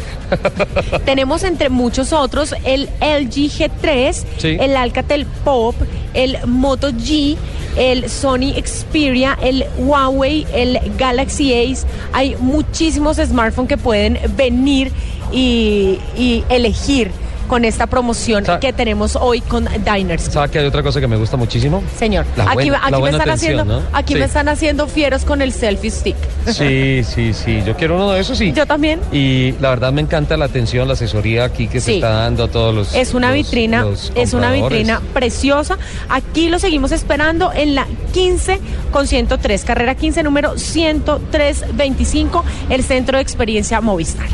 Tenemos 1.06 1.44
entre 1.44 1.70
muchos 1.70 2.12
otros 2.12 2.56
el 2.66 2.90
LG 3.00 3.50
G3, 3.52 4.24
Sí. 4.38 4.58
el 4.60 4.76
Alcatel 4.76 5.26
Pop, 5.44 5.76
el 6.16 6.38
Moto 6.48 6.90
G, 6.92 7.38
el 7.78 8.10
Sony 8.10 8.54
Xperia, 8.66 9.38
el 9.44 9.66
Huawei, 9.78 10.48
el 10.54 10.80
Galaxy 10.98 11.54
Ace. 11.54 11.86
Hay 12.14 12.36
muchísimos 12.40 13.18
smartphones 13.18 13.70
que 13.70 13.78
pueden 13.78 14.18
venir 14.36 14.92
y, 15.32 16.00
y 16.18 16.44
elegir 16.50 17.12
con 17.52 17.66
esta 17.66 17.86
promoción 17.86 18.46
que 18.62 18.72
tenemos 18.72 19.18
hoy 19.18 19.42
con 19.42 19.68
Diners. 19.84 20.24
¿Sabes 20.32 20.52
que 20.52 20.60
hay 20.60 20.66
otra 20.66 20.82
cosa 20.84 21.02
que 21.02 21.08
me 21.08 21.18
gusta 21.18 21.36
muchísimo? 21.36 21.84
Señor, 22.00 22.26
La 22.38 22.46
aquí, 22.46 22.54
buena- 22.70 22.78
aquí 22.82 22.92
la 22.92 23.00
me 23.00 23.10
están 23.10 23.22
atención, 23.30 23.52
haciendo, 23.60 23.82
¿no? 23.82 23.88
aquí 23.92 24.14
Sí. 24.14 24.20
me 24.20 24.26
están 24.26 24.48
haciendo 24.48 24.88
fieros 24.88 25.26
con 25.26 25.42
el 25.42 25.52
selfie 25.52 25.92
stick. 25.92 26.16
Sí, 26.48 27.04
sí, 27.04 27.34
sí. 27.34 27.62
Yo 27.66 27.76
quiero 27.76 27.96
uno 27.98 28.10
de 28.12 28.22
esos, 28.22 28.38
sí. 28.38 28.54
Yo 28.54 28.66
también. 28.66 29.02
Y 29.12 29.52
la 29.60 29.68
verdad 29.70 29.92
me 29.92 30.00
encanta 30.00 30.38
la 30.38 30.46
atención, 30.46 30.88
la 30.88 30.94
asesoría 30.94 31.44
aquí 31.44 31.68
que 31.68 31.82
se 31.82 31.96
está 31.96 32.10
dando 32.12 32.46
a 32.46 32.48
todos 32.48 32.74
los. 32.74 32.96
Es 32.96 33.14
una 33.14 33.28
los- 33.28 33.36
vitrina, 33.36 33.82
los 33.82 34.14
es 34.16 34.34
una 34.34 34.50
vitrina 34.54 35.02
preciosa. 35.14 35.78
Aquí 36.08 36.48
lo 36.48 36.58
seguimos 36.58 36.94
esperando 36.94 37.52
en 37.54 37.76
la 37.76 37.86
15 38.14 38.62
con 38.94 39.08
103, 39.08 39.66
carrera 39.66 39.96
15, 39.96 40.24
número 40.24 40.54
10325, 40.58 42.46
el 42.70 42.82
centro 42.82 43.18
de 43.18 43.22
experiencia 43.24 43.82
Movistar. 43.82 44.28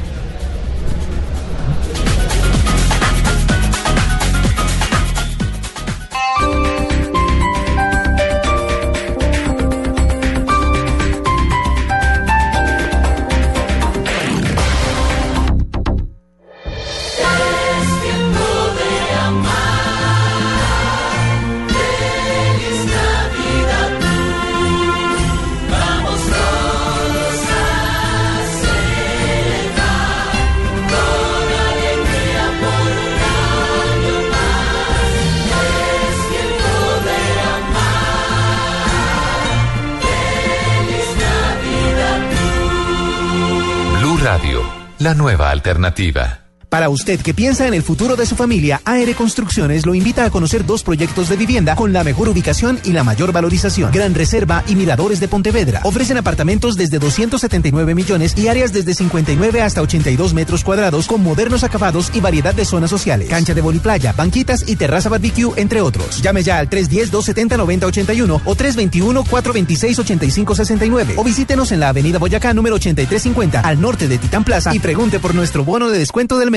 Alternativa. 45.58 46.47
Para 46.70 46.89
usted 46.89 47.22
que 47.22 47.34
piensa 47.34 47.65
en 47.65 47.74
el 47.74 47.82
futuro 47.82 48.18
de 48.18 48.26
su 48.26 48.36
familia, 48.36 48.82
AR 48.84 49.15
Construcciones 49.15 49.86
lo 49.86 49.95
invita 49.95 50.26
a 50.26 50.30
conocer 50.30 50.65
dos 50.65 50.84
proyectos 50.84 51.30
de 51.30 51.38
vivienda 51.38 51.78
con 51.78 51.93
la 51.93 52.03
mejor 52.03 52.28
ubicación 52.28 52.78
y 52.84 52.91
la 52.91 53.05
mayor 53.05 53.32
valorización. 53.32 53.89
Gran 53.93 54.13
Reserva 54.13 54.65
y 54.68 54.76
Miradores 54.76 55.22
de 55.22 55.30
Pontevedra. 55.30 55.80
Ofrecen 55.86 56.18
apartamentos 56.18 56.76
desde 56.76 56.99
279 56.99 57.95
millones 57.95 58.38
y 58.38 58.49
áreas 58.49 58.74
desde 58.74 58.93
59 58.93 59.61
hasta 59.61 59.82
82 59.82 60.34
metros 60.34 60.65
cuadrados 60.65 61.07
con 61.07 61.24
modernos 61.24 61.63
acabados 61.63 62.11
y 62.13 62.20
variedad 62.20 62.53
de 62.53 62.65
zonas 62.65 62.89
sociales. 62.89 63.30
Cancha 63.30 63.53
de 63.53 63.61
voliplaya, 63.61 64.11
banquitas 64.11 64.68
y 64.68 64.76
terraza 64.76 65.07
barbecue, 65.07 65.53
entre 65.55 65.80
otros. 65.80 66.22
Llame 66.22 66.43
ya 66.43 66.59
al 66.59 66.70
310-270-9081 66.70 68.41
o 68.43 68.55
321-426-8569 68.57 71.13
o 71.15 71.24
visítenos 71.24 71.72
en 71.72 71.80
la 71.80 71.88
avenida 71.89 72.20
Boyacá 72.20 72.53
número 72.53 72.76
8350 72.76 73.61
al 73.61 73.80
norte 73.80 74.09
de 74.09 74.18
Titán 74.18 74.43
Plaza 74.43 74.76
y 74.76 74.80
pregunte 74.80 75.22
por 75.22 75.34
nuestro 75.34 75.63
bono 75.63 75.89
de 75.89 75.97
descuento 75.97 76.38
del 76.38 76.51
mes. 76.51 76.57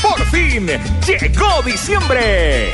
Por 0.00 0.24
fin 0.30 0.66
llegó 1.06 1.62
diciembre. 1.66 2.72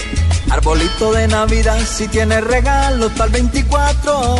Arbolito 0.50 1.12
de 1.12 1.26
Navidad, 1.26 1.80
si 1.84 2.06
tiene 2.06 2.40
regalo 2.40 3.08
para 3.10 3.24
el 3.24 3.32
24. 3.32 4.36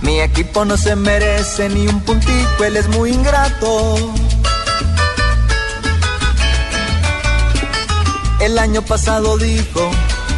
Mi 0.00 0.20
equipo 0.20 0.64
no 0.64 0.78
se 0.78 0.96
merece 0.96 1.68
ni 1.68 1.86
un 1.86 2.00
puntico, 2.00 2.64
él 2.64 2.78
es 2.78 2.88
muy 2.88 3.12
ingrato. 3.12 4.14
El 8.40 8.58
año 8.58 8.80
pasado 8.80 9.36
dijo 9.36 9.90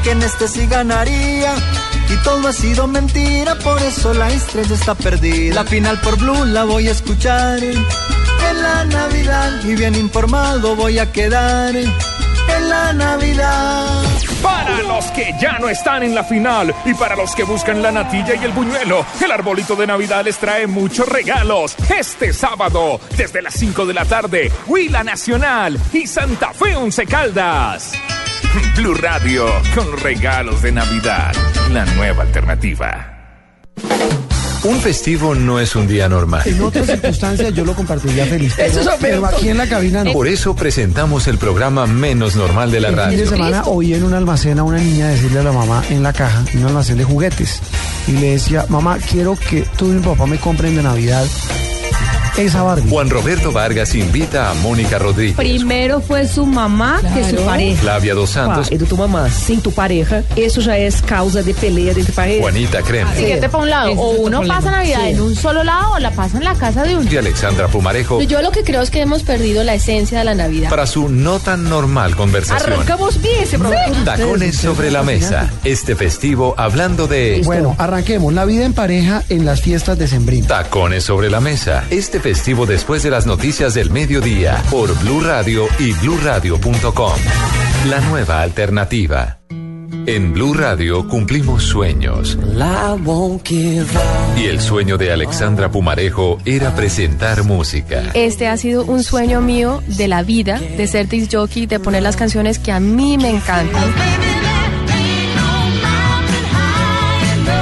que 0.03 0.11
en 0.11 0.23
este 0.23 0.49
sí 0.49 0.67
ganaría. 0.67 1.55
Y 2.13 2.17
todo 2.25 2.49
ha 2.49 2.53
sido 2.53 2.87
mentira, 2.87 3.55
por 3.57 3.81
eso 3.83 4.13
la 4.13 4.29
estrella 4.29 4.75
está 4.75 4.95
perdida. 4.95 5.55
La 5.55 5.65
final 5.65 5.99
por 6.01 6.19
Blue 6.19 6.45
la 6.45 6.65
voy 6.65 6.89
a 6.89 6.93
escuchar 6.93 7.63
en 7.63 8.63
la 8.63 8.85
Navidad. 8.85 9.65
Y 9.65 9.75
bien 9.75 9.95
informado 9.95 10.77
voy 10.77 10.99
a 10.99 11.11
quedar 11.11 11.75
en 11.75 12.69
la 12.69 12.93
Navidad. 12.93 14.03
Para 14.43 14.83
los 14.83 15.07
que 15.13 15.35
ya 15.41 15.59
no 15.59 15.69
están 15.69 16.03
en 16.03 16.15
la 16.15 16.25
final 16.25 16.75
y 16.85 16.95
para 16.95 17.17
los 17.17 17.35
que 17.35 17.45
buscan 17.45 17.81
la 17.81 17.93
natilla 17.93 18.35
y 18.35 18.45
el 18.45 18.53
buñuelo, 18.53 19.07
el 19.25 19.31
arbolito 19.31 19.77
de 19.77 19.87
Navidad 19.87 20.25
les 20.25 20.37
trae 20.37 20.67
muchos 20.67 21.09
regalos. 21.09 21.77
Este 21.97 22.33
sábado, 22.33 23.01
desde 23.17 23.41
las 23.41 23.55
5 23.55 23.87
de 23.87 23.95
la 23.95 24.05
tarde, 24.05 24.53
Huila 24.67 25.05
Nacional 25.05 25.79
y 25.93 26.07
Santa 26.07 26.53
Fe 26.53 26.77
Once 26.77 27.07
Caldas. 27.07 27.93
Blue 28.77 28.95
Radio 28.95 29.47
con 29.75 29.97
regalos 29.99 30.61
de 30.61 30.73
Navidad, 30.73 31.33
la 31.73 31.85
nueva 31.95 32.23
alternativa. 32.23 33.09
Un 34.65 34.79
festivo 34.81 35.35
no 35.35 35.59
es 35.59 35.75
un 35.75 35.89
día 35.89 36.09
normal. 36.09 36.43
En 36.47 36.61
otras 36.63 36.87
circunstancias 36.87 37.53
yo 37.53 37.65
lo 37.65 37.75
compartiría 37.75 38.27
feliz. 38.27 38.57
Eso 38.59 38.79
Pero, 38.79 38.91
es 38.93 38.97
pero 39.01 39.17
Alberto. 39.19 39.37
aquí 39.39 39.49
en 39.49 39.59
la 39.59 39.67
cabina 39.67 40.05
no. 40.05 40.13
Por 40.13 40.29
eso 40.29 40.55
presentamos 40.55 41.27
el 41.27 41.37
programa 41.39 41.87
menos 41.87 42.37
normal 42.37 42.71
de 42.71 42.81
la 42.81 42.89
El 42.89 42.95
fin 42.95 43.03
de 43.03 43.17
radio. 43.25 43.27
semana 43.31 43.63
oí 43.65 43.93
en 43.95 44.05
un 44.05 44.15
almacén 44.15 44.61
a 44.61 44.63
una 44.63 44.79
niña 44.79 45.09
decirle 45.09 45.41
a 45.41 45.43
la 45.43 45.53
mamá 45.53 45.83
en 45.91 46.05
la 46.05 46.13
caja, 46.13 46.45
en 46.53 46.61
un 46.61 46.67
almacén 46.69 46.97
de 46.99 47.03
juguetes, 47.05 47.61
y 48.07 48.13
le 48.13 48.33
decía, 48.33 48.65
mamá, 48.69 48.99
quiero 49.11 49.35
que 49.37 49.63
tú 49.77 49.87
y 49.89 49.95
mi 49.95 50.03
papá 50.03 50.27
me 50.27 50.39
compren 50.39 50.77
de 50.77 50.83
Navidad 50.85 51.27
esa 52.37 52.63
Barbie. 52.63 52.89
Juan 52.89 53.11
Roberto 53.11 53.53
Vargas 53.53 53.95
invita 53.95 54.51
a 54.51 54.55
Mónica 54.55 54.99
Rodríguez. 54.99 55.37
Primero 55.37 56.01
fue 56.01 56.27
su 56.27 56.47
mamá 56.47 57.01
que 57.15 57.29
su 57.29 57.37
pareja. 57.45 57.81
Flavia 57.81 58.15
Dos 58.15 58.31
Santos. 58.31 58.71
Do 58.71 58.87
tua 58.87 59.07
mamã, 59.07 59.29
sem 59.31 59.61
tu 59.61 59.71
pareja, 59.71 60.25
isso 60.37 60.61
já 60.61 60.77
é 60.77 60.89
causa 61.07 61.43
de 61.43 61.53
pelea 61.55 61.93
entre 61.93 62.13
parejas. 62.13 62.43
Juanita 62.43 62.83
Creme. 62.83 63.15
Siguiente 63.15 63.49
para 63.49 63.63
un 63.63 63.71
lado, 63.71 63.93
o 63.93 64.23
uno 64.23 64.43
pasa 64.47 64.71
Navidad 64.71 65.09
en 65.09 65.21
un 65.21 65.35
solo 65.35 65.63
lado 65.63 65.93
o 65.93 65.99
la 65.99 66.11
pasa 66.11 66.39
en 66.39 66.45
la 66.45 66.55
casa 66.55 66.83
de 66.83 66.97
uno. 66.97 67.11
Y 67.11 67.17
Alexandra 67.17 67.69
Pumarejo 67.69 68.21
Yo 68.23 68.41
lo 68.43 68.51
que 68.51 68.63
creo 68.63 68.83
es 68.83 68.91
que 68.91 69.01
hemos 69.01 69.23
perdido 69.23 69.63
la 69.65 69.75
esencia 69.75 70.19
de 70.19 70.25
la 70.25 70.35
Navidad. 70.35 70.71
para 70.71 70.87
su 70.87 71.09
no 71.09 71.39
tan 71.39 71.69
normal 71.69 72.17
conversación. 72.17 72.73
Arrancamos 72.73 73.21
bien 73.21 73.43
ese 73.43 73.59
programa. 73.59 74.05
Tacones 74.05 74.57
sobre 74.57 74.91
la 74.91 75.03
mesa. 75.03 75.51
Este 75.65 75.95
festivo 75.95 76.55
hablando 76.57 77.07
de 77.07 77.43
Bueno, 77.45 77.75
arranquemos. 77.79 78.33
La 78.33 78.45
vida 78.45 78.65
en 78.65 78.73
pareja 78.73 79.23
en 79.29 79.45
las 79.45 79.61
fiestas 79.61 79.99
de 79.99 80.09
Sembrino. 80.09 80.47
Tacones 80.47 81.05
sobre 81.05 81.31
la 81.31 81.41
mesa. 81.41 81.85
Este 81.91 82.21
festivo 82.23 82.67
después 82.67 83.03
de 83.03 83.11
las 83.11 83.27
noticias 83.27 83.75
del 83.75 83.91
mediodía 83.91 84.63
por 84.71 84.97
Blue 85.01 85.21
Radio 85.21 85.67
y 85.79 85.93
bluradio.com. 85.93 87.13
La 87.89 88.01
nueva 88.01 88.41
alternativa. 88.41 89.41
En 90.07 90.33
Blue 90.33 90.55
Radio 90.55 91.07
cumplimos 91.09 91.65
sueños. 91.65 92.39
Y 94.37 94.45
el 94.47 94.61
sueño 94.61 94.99
de 94.99 95.13
Alexandra 95.13 95.71
Pumarejo 95.71 96.39
era 96.45 96.75
presentar 96.75 97.45
música. 97.45 98.11
Este 98.15 98.47
ha 98.49 98.57
sido 98.57 98.85
un 98.85 99.03
sueño 99.03 99.41
mío 99.41 99.83
de 99.87 100.09
la 100.09 100.23
vida, 100.23 100.59
de 100.59 100.87
ser 100.87 101.09
disc 101.09 101.33
jockey, 101.33 101.67
de 101.67 101.81
poner 101.81 102.03
las 102.03 102.17
canciones 102.17 102.59
que 102.59 102.73
a 102.73 102.81
mí 102.81 103.19
me 103.19 103.31
encantan. 103.31 103.93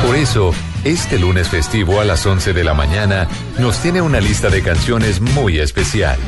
Por 0.06 0.16
eso, 0.16 0.52
este 0.84 1.18
lunes 1.18 1.48
festivo 1.48 2.00
a 2.00 2.04
las 2.04 2.24
11 2.26 2.52
de 2.52 2.64
la 2.64 2.74
mañana 2.74 3.28
nos 3.58 3.78
tiene 3.78 4.00
una 4.00 4.20
lista 4.20 4.50
de 4.50 4.62
canciones 4.62 5.20
muy 5.20 5.58
especial. 5.58 6.18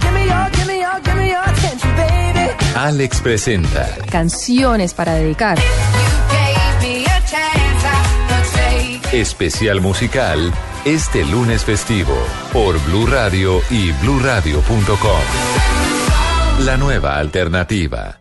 Alex 2.74 3.20
presenta 3.20 3.88
Canciones 4.10 4.94
para 4.94 5.14
dedicar. 5.14 5.58
especial 9.12 9.82
musical 9.82 10.52
este 10.84 11.24
lunes 11.24 11.64
festivo 11.64 12.16
por 12.52 12.82
Blue 12.86 13.06
Radio 13.06 13.60
y 13.70 13.92
bluradio.com. 13.92 15.20
La 16.64 16.76
nueva 16.76 17.18
alternativa. 17.18 18.18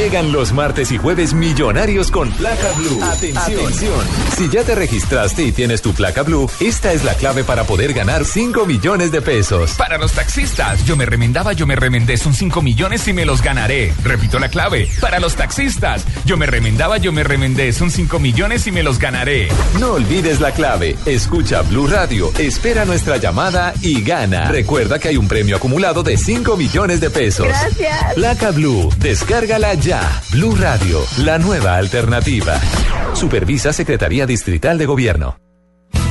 Llegan 0.00 0.32
los 0.32 0.54
martes 0.54 0.92
y 0.92 0.96
jueves 0.96 1.34
millonarios 1.34 2.10
con 2.10 2.30
placa 2.30 2.72
blue. 2.78 3.02
Atención. 3.04 4.00
Si 4.34 4.48
ya 4.48 4.64
te 4.64 4.74
registraste 4.74 5.42
y 5.42 5.52
tienes 5.52 5.82
tu 5.82 5.92
placa 5.92 6.22
blue, 6.22 6.50
esta 6.58 6.94
es 6.94 7.04
la 7.04 7.12
clave 7.12 7.44
para 7.44 7.64
poder 7.64 7.92
ganar 7.92 8.24
5 8.24 8.64
millones 8.64 9.12
de 9.12 9.20
pesos. 9.20 9.74
Para 9.74 9.98
los 9.98 10.12
taxistas, 10.12 10.86
yo 10.86 10.96
me 10.96 11.04
remendaba, 11.04 11.52
yo 11.52 11.66
me 11.66 11.76
remendé, 11.76 12.16
son 12.16 12.32
5 12.32 12.62
millones 12.62 13.06
y 13.08 13.12
me 13.12 13.26
los 13.26 13.42
ganaré. 13.42 13.92
Repito 14.02 14.38
la 14.38 14.48
clave. 14.48 14.88
Para 15.02 15.20
los 15.20 15.36
taxistas, 15.36 16.06
yo 16.24 16.38
me 16.38 16.46
remendaba, 16.46 16.96
yo 16.96 17.12
me 17.12 17.22
remendé, 17.22 17.70
son 17.74 17.90
5 17.90 18.18
millones 18.20 18.66
y 18.66 18.72
me 18.72 18.82
los 18.82 18.98
ganaré. 18.98 19.48
No 19.80 19.92
olvides 19.92 20.40
la 20.40 20.52
clave. 20.52 20.96
Escucha 21.04 21.60
Blue 21.60 21.86
Radio, 21.86 22.32
espera 22.38 22.86
nuestra 22.86 23.18
llamada 23.18 23.74
y 23.82 24.00
gana. 24.00 24.50
Recuerda 24.50 24.98
que 24.98 25.08
hay 25.08 25.18
un 25.18 25.28
premio 25.28 25.56
acumulado 25.56 26.02
de 26.02 26.16
5 26.16 26.56
millones 26.56 27.02
de 27.02 27.10
pesos. 27.10 27.48
Gracias. 27.48 28.14
Placa 28.14 28.50
Blue, 28.50 28.88
descárgala 28.98 29.74
ya. 29.74 29.89
Blue 30.30 30.54
Radio, 30.54 31.00
la 31.24 31.38
nueva 31.38 31.76
alternativa. 31.76 32.60
Supervisa 33.12 33.72
Secretaría 33.72 34.24
Distrital 34.24 34.78
de 34.78 34.86
Gobierno. 34.86 35.36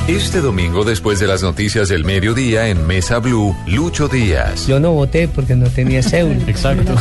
Este 0.06 0.42
domingo, 0.42 0.84
después 0.84 1.18
de 1.18 1.26
las 1.26 1.42
noticias 1.42 1.88
del 1.88 2.04
mediodía 2.04 2.68
en 2.68 2.86
Mesa 2.86 3.20
Blue, 3.20 3.56
Lucho 3.66 4.06
Díaz. 4.08 4.66
Yo 4.66 4.80
no 4.80 4.92
voté 4.92 5.28
porque 5.28 5.56
no 5.56 5.66
tenía 5.70 6.02
cédula. 6.02 6.42
Exacto. 6.46 6.94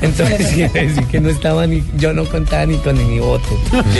Entonces 0.00 0.48
quiere 0.54 0.88
decir 0.88 1.04
que 1.04 1.20
no 1.20 1.28
estaba 1.28 1.64
ni, 1.68 1.84
yo 1.96 2.12
no 2.12 2.24
contaba 2.24 2.66
ni 2.66 2.78
con 2.78 2.96
mi 3.06 3.20
voto. 3.20 3.46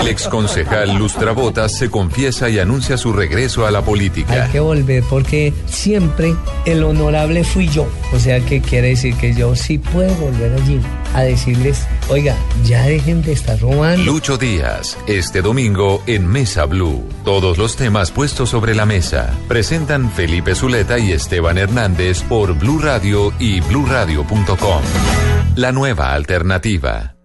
El 0.01 0.09
exconcejal 0.09 0.97
Lustrabotas 0.97 1.79
se 1.79 1.91
confiesa 1.91 2.49
y 2.49 2.59
anuncia 2.59 2.97
su 2.97 3.13
regreso 3.13 3.67
a 3.67 3.71
la 3.71 3.83
política. 3.83 4.47
Hay 4.47 4.51
que 4.51 4.61
volver 4.61 5.05
porque 5.09 5.53
siempre 5.67 6.35
el 6.65 6.83
honorable 6.83 7.45
fui 7.45 7.69
yo. 7.69 7.87
O 8.13 8.19
sea 8.19 8.41
que 8.41 8.61
quiere 8.61 8.89
decir 8.89 9.15
que 9.15 9.33
yo 9.33 9.55
sí 9.55 9.79
puedo 9.79 10.13
volver 10.17 10.55
allí 10.55 10.81
a 11.17 11.23
decirles, 11.23 11.87
oiga, 12.09 12.37
ya 12.63 12.83
dejen 12.85 13.23
de 13.23 13.33
estar 13.33 13.59
robando. 13.59 14.05
Lucho 14.05 14.37
Díaz, 14.37 14.99
este 15.07 15.41
domingo 15.41 16.03
en 16.07 16.27
Mesa 16.27 16.67
Blue. 16.67 17.09
Todos 17.25 17.57
los 17.57 17.77
temas 17.77 18.11
puestos 18.11 18.51
sobre 18.51 18.75
la 18.75 18.85
mesa. 18.85 19.35
Presentan 19.49 20.11
Felipe 20.11 20.55
Zuleta 20.55 20.99
y 20.99 21.13
Esteban 21.13 21.57
Hernández 21.57 22.23
por 22.23 22.53
Blue 22.53 22.79
Radio 22.79 23.33
y 23.39 23.61
bluradio.com. 23.61 24.83
La 25.57 25.73
nueva 25.73 26.13
alternativa. 26.13 27.17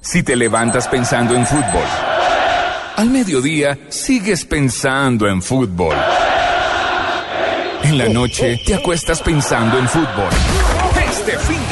Si 0.00 0.24
te 0.24 0.34
levantas 0.34 0.88
pensando 0.88 1.36
en 1.36 1.46
fútbol, 1.46 1.86
al 2.96 3.10
mediodía 3.10 3.78
sigues 3.90 4.44
pensando 4.44 5.28
en 5.28 5.40
fútbol. 5.40 5.94
En 7.84 7.96
la 7.96 8.08
noche 8.08 8.60
te 8.66 8.74
acuestas 8.74 9.22
pensando 9.22 9.78
en 9.78 9.88
fútbol. 9.88 10.30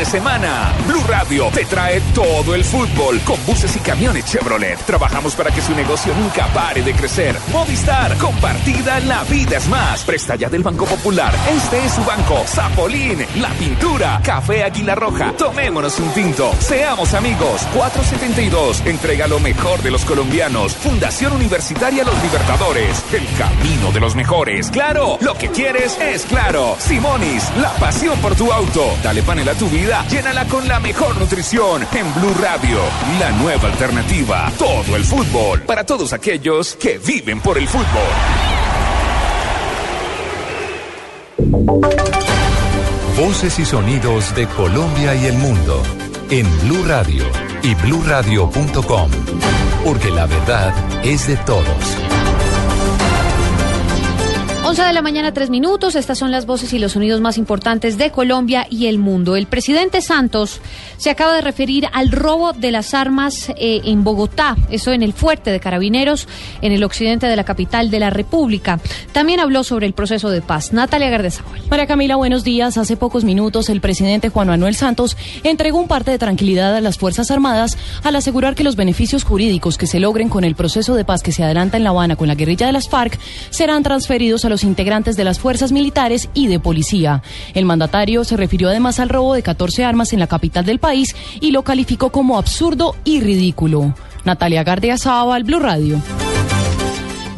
De 0.04 0.10
semana, 0.10 0.70
Blue 0.86 1.02
Radio 1.08 1.46
te 1.46 1.64
trae 1.64 1.98
todo 2.14 2.54
el 2.54 2.62
fútbol 2.62 3.18
con 3.20 3.38
buses 3.46 3.74
y 3.74 3.78
camiones 3.78 4.26
Chevrolet. 4.26 4.78
Trabajamos 4.84 5.34
para 5.34 5.50
que 5.50 5.62
su 5.62 5.74
negocio 5.74 6.14
nunca 6.14 6.46
pare 6.48 6.82
de 6.82 6.92
crecer. 6.92 7.34
Movistar, 7.50 8.14
compartida, 8.18 9.00
la 9.00 9.24
vida 9.24 9.56
es 9.56 9.66
más. 9.66 10.04
Presta 10.04 10.34
ya 10.36 10.50
del 10.50 10.62
Banco 10.62 10.84
Popular. 10.84 11.34
Este 11.48 11.86
es 11.86 11.92
su 11.92 12.04
banco. 12.04 12.44
Zapolín, 12.46 13.24
la 13.36 13.48
pintura, 13.50 14.20
Café 14.22 14.64
Águila 14.64 14.94
Roja. 14.94 15.32
Tomémonos 15.38 15.98
un 15.98 16.10
tinto. 16.12 16.52
Seamos 16.58 17.14
amigos. 17.14 17.62
472. 17.74 18.82
Entrega 18.84 19.26
lo 19.26 19.40
mejor 19.40 19.82
de 19.82 19.90
los 19.90 20.04
colombianos. 20.04 20.74
Fundación 20.76 21.32
Universitaria 21.32 22.04
Los 22.04 22.22
Libertadores. 22.22 23.02
El 23.10 23.26
camino 23.38 23.90
de 23.90 24.00
los 24.00 24.14
mejores. 24.14 24.68
Claro, 24.70 25.16
lo 25.22 25.32
que 25.32 25.48
quieres 25.48 25.98
es 25.98 26.26
claro. 26.26 26.76
Simonis, 26.78 27.50
la 27.56 27.72
pasión 27.76 28.18
por 28.18 28.34
tu 28.34 28.52
auto. 28.52 28.94
Dale 29.02 29.22
panel 29.22 29.48
a 29.48 29.54
tu 29.54 29.66
vida, 29.70 29.93
llénala 30.02 30.44
con 30.46 30.66
la 30.66 30.80
mejor 30.80 31.16
nutrición 31.18 31.86
en 31.92 32.14
Blue 32.14 32.34
Radio, 32.40 32.78
la 33.18 33.30
nueva 33.32 33.68
alternativa. 33.68 34.50
Todo 34.58 34.96
el 34.96 35.04
fútbol 35.04 35.62
para 35.62 35.84
todos 35.84 36.12
aquellos 36.12 36.74
que 36.76 36.98
viven 36.98 37.40
por 37.40 37.58
el 37.58 37.68
fútbol. 37.68 37.84
Voces 43.16 43.58
y 43.58 43.64
sonidos 43.64 44.34
de 44.34 44.46
Colombia 44.48 45.14
y 45.14 45.26
el 45.26 45.34
mundo 45.34 45.82
en 46.30 46.46
Blue 46.62 46.84
Radio 46.86 47.24
y 47.62 47.74
bluradio.com. 47.74 49.10
Porque 49.84 50.10
la 50.10 50.26
verdad 50.26 50.74
es 51.04 51.28
de 51.28 51.36
todos. 51.38 52.23
11 54.66 54.82
de 54.82 54.92
la 54.94 55.02
mañana, 55.02 55.34
tres 55.34 55.50
minutos. 55.50 55.94
Estas 55.94 56.16
son 56.16 56.30
las 56.30 56.46
voces 56.46 56.72
y 56.72 56.78
los 56.78 56.92
sonidos 56.92 57.20
más 57.20 57.36
importantes 57.36 57.98
de 57.98 58.10
Colombia 58.10 58.66
y 58.70 58.86
el 58.86 58.96
mundo. 58.96 59.36
El 59.36 59.46
presidente 59.46 60.00
Santos 60.00 60.62
se 60.96 61.10
acaba 61.10 61.34
de 61.34 61.40
referir 61.40 61.86
al 61.92 62.10
robo 62.10 62.52
de 62.52 62.70
las 62.70 62.94
armas 62.94 63.50
eh, 63.56 63.80
en 63.84 64.04
Bogotá, 64.04 64.56
eso 64.70 64.92
en 64.92 65.02
el 65.02 65.12
fuerte 65.12 65.50
de 65.50 65.60
Carabineros, 65.60 66.28
en 66.62 66.72
el 66.72 66.84
occidente 66.84 67.26
de 67.26 67.36
la 67.36 67.44
capital 67.44 67.90
de 67.90 68.00
la 68.00 68.10
República. 68.10 68.80
También 69.12 69.40
habló 69.40 69.64
sobre 69.64 69.86
el 69.86 69.92
proceso 69.92 70.30
de 70.30 70.42
paz. 70.42 70.72
Natalia 70.72 71.10
Gardezábal. 71.10 71.62
María 71.70 71.86
Camila, 71.86 72.16
buenos 72.16 72.44
días. 72.44 72.78
Hace 72.78 72.96
pocos 72.96 73.24
minutos 73.24 73.68
el 73.68 73.80
presidente 73.80 74.28
Juan 74.28 74.48
Manuel 74.48 74.74
Santos 74.74 75.16
entregó 75.42 75.78
un 75.78 75.88
parte 75.88 76.10
de 76.10 76.18
tranquilidad 76.18 76.74
a 76.76 76.80
las 76.80 76.98
Fuerzas 76.98 77.30
Armadas 77.30 77.76
al 78.02 78.16
asegurar 78.16 78.54
que 78.54 78.64
los 78.64 78.76
beneficios 78.76 79.24
jurídicos 79.24 79.78
que 79.78 79.86
se 79.86 80.00
logren 80.00 80.28
con 80.28 80.44
el 80.44 80.54
proceso 80.54 80.94
de 80.94 81.04
paz 81.04 81.22
que 81.22 81.32
se 81.32 81.42
adelanta 81.42 81.76
en 81.76 81.84
La 81.84 81.90
Habana 81.90 82.16
con 82.16 82.28
la 82.28 82.34
guerrilla 82.34 82.66
de 82.66 82.72
las 82.72 82.88
FARC 82.88 83.18
serán 83.50 83.82
transferidos 83.82 84.44
a 84.44 84.48
los 84.48 84.64
integrantes 84.64 85.16
de 85.16 85.24
las 85.24 85.38
fuerzas 85.38 85.72
militares 85.72 86.28
y 86.34 86.46
de 86.46 86.60
policía. 86.60 87.22
El 87.54 87.64
mandatario 87.64 88.24
se 88.24 88.36
refirió 88.36 88.68
además 88.68 88.98
al 89.00 89.08
robo 89.08 89.34
de 89.34 89.42
14 89.42 89.84
armas 89.84 90.12
en 90.12 90.20
la 90.20 90.26
capital 90.26 90.64
del 90.64 90.78
país 90.84 91.16
y 91.40 91.50
lo 91.50 91.62
calificó 91.62 92.10
como 92.10 92.36
absurdo 92.36 92.94
y 93.04 93.22
ridículo. 93.22 93.94
Natalia 94.26 94.62
Gardia 94.64 94.98
Sábal, 94.98 95.42
Blue 95.42 95.58
Radio. 95.58 95.98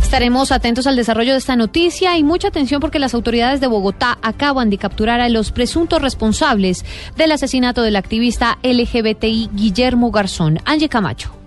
Estaremos 0.03 0.51
atentos 0.51 0.89
al 0.89 0.97
desarrollo 0.97 1.31
de 1.31 1.39
esta 1.39 1.55
noticia 1.55 2.19
y 2.19 2.25
mucha 2.25 2.49
atención 2.49 2.81
porque 2.81 2.99
las 2.99 3.15
autoridades 3.15 3.61
de 3.61 3.69
Bogotá 3.69 4.19
acaban 4.21 4.69
de 4.69 4.79
capturar 4.79 5.21
a 5.21 5.29
los 5.29 5.53
presuntos 5.53 6.03
responsables 6.03 6.85
del 7.17 7.31
asesinato 7.31 7.83
del 7.83 7.95
activista 7.95 8.59
LGBTI 8.65 9.51
Guillermo 9.53 10.11
Garzón. 10.11 10.59
Angie 10.65 10.89
Camacho. 10.89 11.46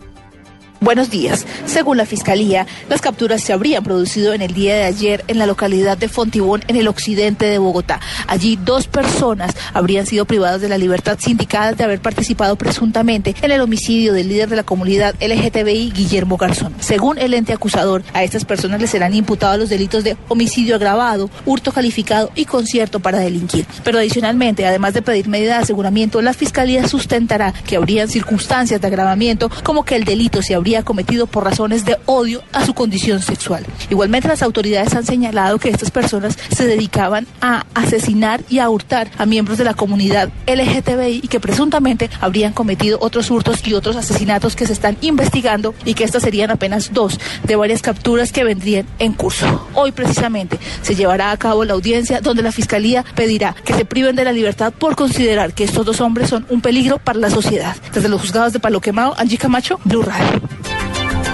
Buenos 0.82 1.10
días. 1.10 1.46
Según 1.66 1.98
la 1.98 2.06
Fiscalía, 2.06 2.66
las 2.88 3.02
capturas 3.02 3.44
se 3.44 3.52
habrían 3.52 3.84
producido 3.84 4.34
en 4.34 4.42
el 4.42 4.54
día 4.54 4.76
de 4.76 4.84
ayer 4.84 5.26
en 5.28 5.38
la 5.38 5.46
localidad 5.46 5.98
de 5.98 6.08
Fontibón, 6.08 6.64
en 6.70 6.78
el 6.78 6.88
occidente 6.88 7.48
de 7.48 7.58
Bogotá. 7.58 8.00
Allí 8.28 8.58
dos 8.64 8.88
personas 8.88 9.54
habrían 9.74 10.06
sido 10.06 10.24
privadas 10.24 10.62
de 10.62 10.70
la 10.70 10.78
libertad 10.78 11.18
sindicadas 11.20 11.76
de 11.76 11.84
haber 11.84 12.00
participado 12.00 12.56
presuntamente 12.56 13.36
en 13.42 13.52
el 13.52 13.60
homicidio 13.60 14.14
del 14.14 14.30
líder 14.30 14.48
de 14.48 14.56
la 14.56 14.64
comunidad 14.64 15.16
LGTBI, 15.20 15.92
Guillermo 15.92 16.38
Garzón. 16.38 16.74
Según 16.80 17.18
el 17.18 17.34
ente 17.34 17.52
acusador, 17.52 18.02
a 18.14 18.24
estas 18.24 18.46
personas 18.46 18.80
les 18.80 18.92
serán 18.92 19.14
imputados 19.14 19.60
los 19.60 19.70
delitos 19.70 20.06
de 20.06 20.16
homicidio 20.30 20.76
agravado, 20.76 21.30
hurto 21.46 21.74
calificado 21.74 22.32
y 22.36 22.46
concierto 22.46 23.02
para 23.02 23.20
delinquir. 23.20 23.66
Pero 23.84 23.98
adicionalmente, 23.98 24.66
además 24.66 24.94
de 24.94 25.02
pedir 25.02 25.28
medida 25.28 25.58
de 25.58 25.64
aseguramiento, 25.64 26.22
la 26.22 26.34
Fiscalía 26.34 26.88
sustentará 26.88 27.52
que 27.52 27.76
habrían 27.76 28.08
circunstancias 28.08 28.80
de 28.80 28.88
agravamiento 28.88 29.52
como 29.64 29.84
que 29.84 29.98
el 29.98 30.06
delito 30.06 30.42
se 30.42 30.56
habría 30.56 30.69
cometido 30.84 31.28
por 31.28 31.44
razones 31.44 31.86
de 31.86 31.98
odio 32.06 32.42
a 32.54 32.66
su 32.66 32.74
condición 32.74 33.22
sexual. 33.22 33.66
Igualmente 33.90 34.28
las 34.28 34.44
autoridades 34.44 34.94
han 34.94 35.06
señalado 35.06 35.60
que 35.60 35.70
estas 35.70 35.92
personas 35.92 36.38
se 36.56 36.66
dedicaban 36.66 37.28
a 37.42 37.66
asesinar 37.74 38.42
y 38.50 38.60
a 38.60 38.70
hurtar 38.70 39.12
a 39.18 39.26
miembros 39.26 39.58
de 39.58 39.64
la 39.64 39.74
comunidad 39.74 40.30
LGTBI 40.48 41.22
y 41.24 41.28
que 41.28 41.40
presuntamente 41.40 42.10
habrían 42.22 42.54
cometido 42.54 43.00
otros 43.02 43.30
hurtos 43.32 43.66
y 43.68 43.74
otros 43.74 43.96
asesinatos 43.96 44.56
que 44.56 44.68
se 44.68 44.74
están 44.74 44.98
investigando 45.02 45.74
y 45.86 45.94
que 45.94 46.04
estas 46.04 46.24
serían 46.24 46.52
apenas 46.52 46.94
dos 46.94 47.20
de 47.44 47.56
varias 47.56 47.82
capturas 47.82 48.32
que 48.32 48.44
vendrían 48.44 48.86
en 49.00 49.14
curso. 49.14 49.68
Hoy 49.74 49.92
precisamente 49.92 50.60
se 50.82 50.96
llevará 50.96 51.32
a 51.32 51.38
cabo 51.38 51.66
la 51.66 51.74
audiencia 51.74 52.22
donde 52.22 52.44
la 52.44 52.52
Fiscalía 52.52 53.04
pedirá 53.16 53.56
que 53.66 53.74
se 53.74 53.86
priven 53.86 54.16
de 54.16 54.24
la 54.24 54.32
libertad 54.32 54.74
por 54.74 54.96
considerar 54.96 55.54
que 55.54 55.64
estos 55.64 55.86
dos 55.86 56.02
hombres 56.02 56.30
son 56.30 56.46
un 56.50 56.62
peligro 56.62 57.00
para 57.00 57.20
la 57.20 57.30
sociedad. 57.30 57.76
Desde 57.94 58.10
los 58.10 58.22
juzgados 58.22 58.54
de 58.54 58.60
Palo 58.60 58.82
Quemado, 58.82 59.16
Angie 59.18 59.38
Camacho, 59.38 59.80
Blue 59.86 60.04
Radio. 60.04 60.59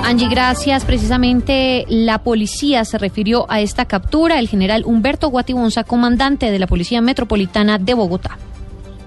Angie, 0.04 0.30
gracias. 0.30 0.86
Precisamente 0.86 1.86
la 1.90 2.20
policía 2.20 2.86
se 2.86 2.98
refirió 3.00 3.46
a 3.50 3.62
esta 3.62 3.86
captura. 3.86 4.40
El 4.40 4.48
general 4.48 4.84
Humberto 4.86 5.30
Guatibonza, 5.30 5.84
comandante 5.84 6.52
de 6.52 6.60
la 6.60 6.68
Policía 6.68 7.02
Metropolitana 7.02 7.80
de 7.80 7.96
Bogotá. 7.96 8.38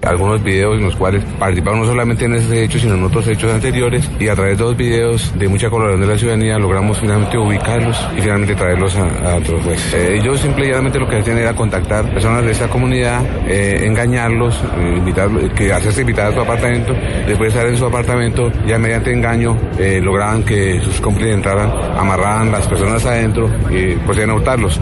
Algunos 0.02 0.42
videos 0.42 0.78
en 0.78 0.84
los 0.84 0.96
cuales 0.96 1.24
participaron 1.38 1.80
no 1.80 1.86
solamente 1.86 2.24
en 2.24 2.34
ese 2.34 2.64
hecho, 2.64 2.78
sino 2.78 2.94
en 2.94 3.04
otros 3.04 3.26
hechos 3.28 3.52
anteriores 3.52 4.08
y 4.18 4.28
a 4.28 4.34
través 4.34 4.56
de 4.56 4.64
dos 4.64 4.76
videos 4.76 5.32
de 5.38 5.48
mucha 5.48 5.68
colaboración 5.70 6.00
de 6.00 6.12
la 6.12 6.18
ciudadanía 6.18 6.58
logramos 6.58 6.98
finalmente 6.98 7.36
ubicarlos 7.36 7.96
y 8.16 8.20
finalmente 8.20 8.54
traerlos 8.54 8.96
a, 8.96 9.36
otros 9.36 9.62
jueces. 9.62 9.94
Eh, 9.94 10.16
ellos 10.16 10.40
simple 10.40 10.68
lo 10.98 11.08
que 11.08 11.16
hacían 11.16 11.38
era 11.38 11.54
contactar 11.54 12.04
personas 12.12 12.44
de 12.44 12.52
esa 12.52 12.68
comunidad, 12.68 13.22
eh, 13.46 13.84
engañarlos, 13.84 14.54
eh, 14.78 14.94
invitarlos, 14.96 15.52
que 15.52 15.72
hacerse 15.72 16.00
invitar 16.02 16.26
a 16.26 16.34
su 16.34 16.40
apartamento, 16.40 16.94
después 17.26 17.40
de 17.40 17.48
estar 17.48 17.66
en 17.66 17.76
su 17.76 17.86
apartamento, 17.86 18.50
ya 18.66 18.78
mediante 18.78 19.12
engaño 19.12 19.56
eh, 19.78 20.00
lograban 20.02 20.42
que 20.42 20.80
sus 20.80 21.00
cómplices 21.00 21.34
entraran, 21.34 21.70
amarraban 21.96 22.52
las 22.52 22.66
personas 22.66 23.04
adentro 23.04 23.50
y 23.70 23.94
procedían 23.96 24.30
a 24.30 24.34
hurtarlos. 24.34 24.80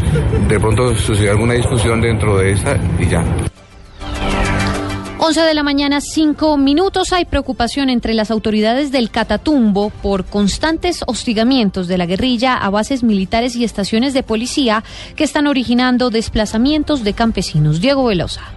De 0.49 0.59
pronto 0.61 0.95
sucedió 0.95 1.33
alguna 1.33 1.55
discusión 1.55 2.01
dentro 2.01 2.39
de 2.39 2.53
esa 2.53 2.77
y 2.99 3.07
ya. 3.07 3.25
11 5.19 5.41
de 5.41 5.55
la 5.55 5.63
mañana, 5.63 6.03
5 6.03 6.59
minutos. 6.59 7.15
Hay 7.15 7.25
preocupación 7.25 7.89
entre 7.89 8.13
las 8.13 8.31
autoridades 8.31 8.93
del 8.93 9.11
Catatumbo 9.11 9.89
por 9.89 10.27
constantes 10.27 11.01
hostigamientos 11.07 11.89
de 11.89 11.97
la 11.97 12.05
guerrilla 12.05 12.55
a 12.55 12.69
bases 12.69 13.03
militares 13.03 13.57
y 13.57 13.65
estaciones 13.65 14.13
de 14.13 14.23
policía 14.23 14.85
que 15.17 15.25
están 15.25 15.47
originando 15.47 16.11
desplazamientos 16.11 17.03
de 17.03 17.15
campesinos. 17.15 17.81
Diego 17.81 18.05
Velosa. 18.05 18.56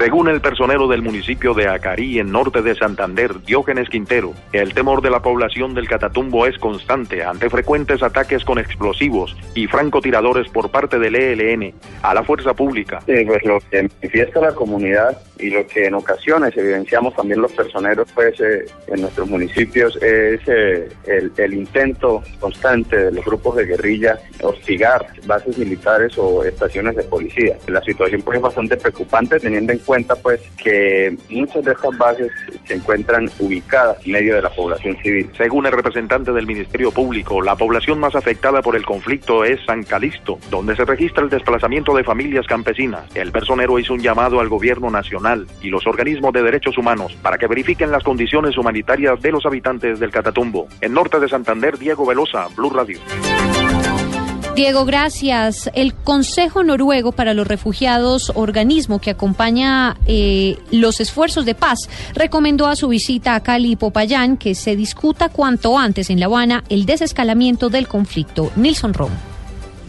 Según 0.00 0.28
el 0.28 0.40
personero 0.40 0.88
del 0.88 1.02
municipio 1.02 1.52
de 1.52 1.68
Acarí, 1.68 2.20
en 2.20 2.32
norte 2.32 2.62
de 2.62 2.74
Santander, 2.74 3.42
Diógenes 3.42 3.90
Quintero, 3.90 4.32
el 4.50 4.72
temor 4.72 5.02
de 5.02 5.10
la 5.10 5.20
población 5.20 5.74
del 5.74 5.88
Catatumbo 5.88 6.46
es 6.46 6.56
constante 6.56 7.22
ante 7.22 7.50
frecuentes 7.50 8.02
ataques 8.02 8.42
con 8.42 8.58
explosivos 8.58 9.36
y 9.54 9.66
francotiradores 9.66 10.48
por 10.48 10.70
parte 10.70 10.98
del 10.98 11.16
ELN 11.16 11.74
a 12.02 12.14
la 12.14 12.24
fuerza 12.24 12.54
pública. 12.54 13.00
Sí, 13.04 13.12
pues 13.26 13.44
lo 13.44 13.60
que 13.70 13.90
manifiesta 14.00 14.40
la 14.40 14.54
comunidad 14.54 15.18
y 15.38 15.50
lo 15.50 15.66
que 15.66 15.86
en 15.86 15.94
ocasiones 15.94 16.56
evidenciamos 16.56 17.14
también 17.14 17.42
los 17.42 17.52
personeros 17.52 18.08
pues 18.14 18.40
eh, 18.40 18.64
en 18.88 19.02
nuestros 19.02 19.28
municipios 19.28 19.96
es 19.96 20.40
eh, 20.46 20.88
el, 21.06 21.32
el 21.36 21.54
intento 21.54 22.22
constante 22.38 22.96
de 22.96 23.12
los 23.12 23.24
grupos 23.24 23.56
de 23.56 23.66
guerrilla 23.66 24.18
hostigar 24.42 25.06
bases 25.26 25.56
militares 25.58 26.16
o 26.16 26.42
estaciones 26.42 26.96
de 26.96 27.02
policía. 27.02 27.56
La 27.68 27.82
situación 27.82 28.22
pues 28.22 28.36
es 28.36 28.42
bastante 28.42 28.76
preocupante 28.78 29.38
teniendo 29.38 29.72
en 29.72 29.78
cuenta 29.78 29.89
pues 30.22 30.40
que 30.56 31.16
muchas 31.28 31.64
de 31.64 31.72
estas 31.72 31.98
bases 31.98 32.30
se 32.64 32.74
encuentran 32.74 33.28
ubicadas 33.38 33.96
en 34.06 34.12
medio 34.12 34.36
de 34.36 34.42
la 34.42 34.50
población 34.50 34.96
civil. 35.02 35.28
Según 35.36 35.66
el 35.66 35.72
representante 35.72 36.32
del 36.32 36.46
Ministerio 36.46 36.92
Público, 36.92 37.42
la 37.42 37.56
población 37.56 37.98
más 37.98 38.14
afectada 38.14 38.62
por 38.62 38.76
el 38.76 38.84
conflicto 38.84 39.44
es 39.44 39.60
San 39.66 39.82
Calixto, 39.82 40.38
donde 40.50 40.76
se 40.76 40.84
registra 40.84 41.24
el 41.24 41.30
desplazamiento 41.30 41.94
de 41.94 42.04
familias 42.04 42.46
campesinas. 42.46 43.04
El 43.14 43.32
personero 43.32 43.78
hizo 43.78 43.94
un 43.94 44.00
llamado 44.00 44.40
al 44.40 44.48
gobierno 44.48 44.90
nacional 44.90 45.46
y 45.60 45.70
los 45.70 45.86
organismos 45.86 46.32
de 46.32 46.42
derechos 46.42 46.78
humanos 46.78 47.16
para 47.22 47.38
que 47.38 47.48
verifiquen 47.48 47.90
las 47.90 48.04
condiciones 48.04 48.56
humanitarias 48.56 49.20
de 49.20 49.32
los 49.32 49.44
habitantes 49.44 49.98
del 49.98 50.10
Catatumbo. 50.10 50.68
En 50.80 50.94
norte 50.94 51.18
de 51.18 51.28
Santander, 51.28 51.78
Diego 51.78 52.06
Velosa, 52.06 52.46
Blue 52.56 52.70
Radio. 52.70 52.98
Diego, 54.54 54.84
gracias. 54.84 55.70
El 55.74 55.94
Consejo 55.94 56.62
Noruego 56.62 57.12
para 57.12 57.34
los 57.34 57.46
Refugiados, 57.46 58.32
organismo 58.34 59.00
que 59.00 59.10
acompaña 59.10 59.96
eh, 60.06 60.58
los 60.70 61.00
esfuerzos 61.00 61.46
de 61.46 61.54
paz, 61.54 61.88
recomendó 62.14 62.66
a 62.66 62.76
su 62.76 62.88
visita 62.88 63.34
a 63.34 63.40
Cali 63.40 63.72
y 63.72 63.76
Popayán 63.76 64.36
que 64.36 64.54
se 64.54 64.76
discuta 64.76 65.28
cuanto 65.28 65.78
antes 65.78 66.10
en 66.10 66.20
La 66.20 66.26
Habana 66.26 66.64
el 66.68 66.84
desescalamiento 66.84 67.70
del 67.70 67.88
conflicto. 67.88 68.50
Nilson 68.56 68.92
Romo. 68.92 69.29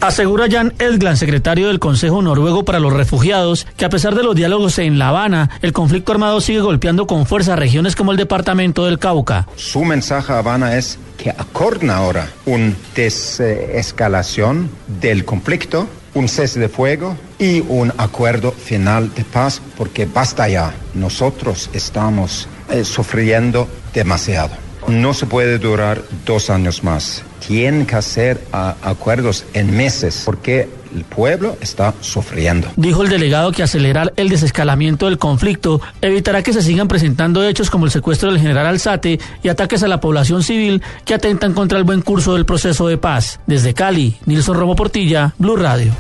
Asegura 0.02 0.48
Jan 0.50 0.74
Edglan, 0.80 1.16
secretario 1.16 1.68
del 1.68 1.78
Consejo 1.78 2.24
Noruego 2.24 2.66
para 2.66 2.80
los 2.80 2.92
Refugiados, 2.92 3.68
que 3.78 3.86
a 3.86 3.90
pesar 3.90 4.16
de 4.16 4.24
los 4.24 4.36
diálogos 4.36 4.80
en 4.80 4.98
La 4.98 5.10
Habana, 5.10 5.52
el 5.62 5.74
conflicto 5.74 6.12
armado 6.12 6.42
sigue 6.42 6.60
golpeando 6.60 7.06
con 7.06 7.28
fuerza 7.28 7.56
regiones 7.56 7.96
como 7.96 8.12
el 8.12 8.18
departamento 8.18 8.84
del 8.86 8.98
Cauca. 8.98 9.48
Su 9.58 9.86
mensaje 9.86 10.34
a 10.34 10.40
Habana 10.40 10.76
es 10.76 10.98
que 11.20 11.30
acorden 11.30 11.92
ahora 11.92 12.28
una 12.48 12.74
desescalación 12.96 14.72
del 15.00 15.24
conflicto, 15.24 15.88
un 16.16 16.28
cese 16.28 16.60
de 16.60 16.68
fuego 16.68 17.16
y 17.38 17.64
un 17.68 17.94
acuerdo 17.98 18.54
final 18.54 19.14
de 19.14 19.24
paz, 19.24 19.62
porque 19.78 20.08
basta 20.08 20.50
ya. 20.50 20.74
Nosotros 20.96 21.70
estamos 21.74 22.48
eh, 22.72 22.84
sufriendo 22.86 23.68
demasiado. 23.94 24.71
No 24.88 25.14
se 25.14 25.26
puede 25.26 25.58
durar 25.58 26.02
dos 26.26 26.50
años 26.50 26.84
más. 26.84 27.24
Tienen 27.46 27.86
que 27.86 27.96
hacer 27.96 28.42
ah, 28.52 28.76
acuerdos 28.82 29.46
en 29.54 29.76
meses, 29.76 30.24
porque 30.26 30.70
el 30.96 31.04
pueblo 31.04 31.58
está 31.62 31.94
sufriendo. 32.02 32.68
Dijo 32.76 33.04
el 33.04 33.10
delegado 33.10 33.52
que 33.52 33.64
acelerar 33.64 34.14
el 34.18 34.30
desescalamiento 34.30 35.06
del 35.06 35.18
conflicto 35.18 35.82
evitará 36.02 36.44
que 36.44 36.54
se 36.54 36.62
sigan 36.62 36.88
presentando 36.88 37.44
hechos 37.44 37.70
como 37.70 37.86
el 37.86 37.92
secuestro 37.92 38.32
del 38.32 38.42
general 38.42 38.66
Alzate 38.66 39.20
y 39.42 39.48
ataques 39.48 39.84
a 39.84 39.88
la 39.88 40.00
población 40.00 40.44
civil 40.44 40.82
que 41.06 41.14
atentan 41.14 41.54
contra 41.54 41.78
el 41.78 41.84
buen 41.84 42.02
curso 42.02 42.34
del 42.34 42.46
proceso 42.46 42.88
de 42.88 42.98
paz. 42.98 43.40
Desde 43.48 43.74
Cali, 43.74 44.18
Nilson 44.26 44.58
Romo 44.58 44.76
Portilla, 44.76 45.34
Blue 45.38 45.56
Radio. 45.56 45.94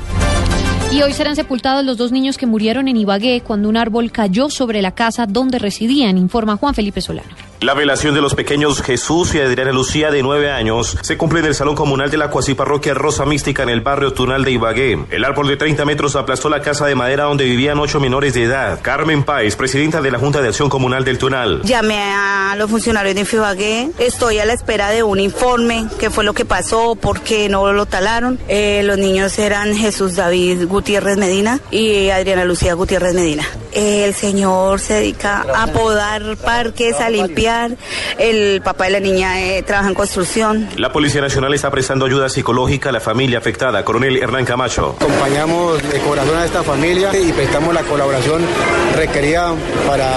Y 0.92 1.02
hoy 1.04 1.14
serán 1.14 1.38
sepultados 1.38 1.86
los 1.86 1.98
dos 1.98 2.12
niños 2.12 2.38
que 2.38 2.46
murieron 2.46 2.90
en 2.90 2.98
Ibagué 2.98 3.42
cuando 3.42 3.70
un 3.70 3.78
árbol 3.78 4.12
cayó 4.12 4.50
sobre 4.50 4.82
la 4.82 4.92
casa 4.92 5.26
donde 5.26 5.58
residían, 5.58 6.18
informa 6.18 6.58
Juan 6.58 6.76
Felipe 6.76 7.00
Solano. 7.00 7.51
La 7.62 7.76
velación 7.76 8.16
de 8.16 8.22
los 8.22 8.34
pequeños 8.34 8.82
Jesús 8.82 9.36
y 9.36 9.40
Adriana 9.40 9.72
Lucía 9.72 10.10
de 10.10 10.24
nueve 10.24 10.50
años 10.50 10.98
se 11.02 11.16
cumple 11.16 11.42
en 11.42 11.46
el 11.46 11.54
Salón 11.54 11.76
Comunal 11.76 12.10
de 12.10 12.18
la 12.18 12.32
Cuasiparroquia 12.32 12.96
Rosa 12.96 13.24
Mística 13.24 13.62
en 13.62 13.70
el 13.70 13.82
barrio 13.82 14.14
Tunal 14.14 14.44
de 14.44 14.50
Ibagué. 14.54 15.06
El 15.12 15.24
árbol 15.24 15.48
de 15.48 15.58
30 15.58 15.86
metros 15.86 16.16
aplastó 16.16 16.50
la 16.50 16.64
casa 16.64 16.88
de 16.88 16.96
madera 16.96 17.26
donde 17.26 17.44
vivían 17.44 17.78
ocho 17.78 18.00
menores 18.00 18.34
de 18.34 18.46
edad. 18.46 18.80
Carmen 18.82 19.22
Páez, 19.22 19.56
presidenta 19.56 20.02
de 20.02 20.10
la 20.10 20.18
Junta 20.18 20.42
de 20.42 20.48
Acción 20.48 20.70
Comunal 20.70 21.06
del 21.06 21.20
Tunal. 21.20 21.62
Llamé 21.62 22.02
a 22.02 22.56
los 22.58 22.68
funcionarios 22.68 23.14
de 23.14 23.22
Infibagué, 23.22 23.92
estoy 24.00 24.40
a 24.40 24.46
la 24.46 24.54
espera 24.54 24.90
de 24.90 25.04
un 25.04 25.20
informe, 25.20 25.86
qué 26.00 26.10
fue 26.10 26.24
lo 26.24 26.34
que 26.34 26.46
pasó, 26.46 26.96
por 26.96 27.22
qué 27.22 27.48
no 27.48 27.72
lo 27.74 27.86
talaron. 27.86 28.40
Eh, 28.48 28.82
los 28.86 28.98
niños 28.98 29.38
eran 29.38 29.76
Jesús 29.76 30.16
David 30.16 30.66
Gutiérrez 30.68 31.18
Medina 31.18 31.60
y 31.70 32.10
Adriana 32.10 32.44
Lucía 32.44 32.74
Gutiérrez 32.74 33.14
Medina. 33.14 33.46
El 33.72 34.16
señor 34.16 34.80
se 34.80 34.96
dedica 34.96 35.46
a 35.56 35.68
podar 35.68 36.38
parques, 36.38 37.00
a 37.00 37.08
limpiar. 37.12 37.51
El 38.18 38.62
papá 38.62 38.86
de 38.86 38.92
la 38.92 39.00
niña 39.00 39.42
eh, 39.42 39.64
trabaja 39.64 39.90
en 39.90 39.96
construcción. 39.96 40.70
La 40.78 40.92
Policía 40.92 41.22
Nacional 41.22 41.54
está 41.54 41.70
prestando 41.72 42.06
ayuda 42.06 42.30
psicológica 42.30 42.90
a 42.90 42.92
la 42.92 43.00
familia 43.00 43.40
afectada. 43.40 43.84
Coronel 43.84 44.18
Hernán 44.18 44.46
Camacho. 44.46 44.96
Acompañamos 45.00 45.82
de 45.90 46.00
corazón 46.00 46.38
a 46.38 46.46
esta 46.46 46.64
familia 46.64 47.12
y 47.18 47.32
prestamos 47.32 47.74
la 47.74 47.84
colaboración 47.84 48.42
requerida 48.96 49.54
para 49.88 50.10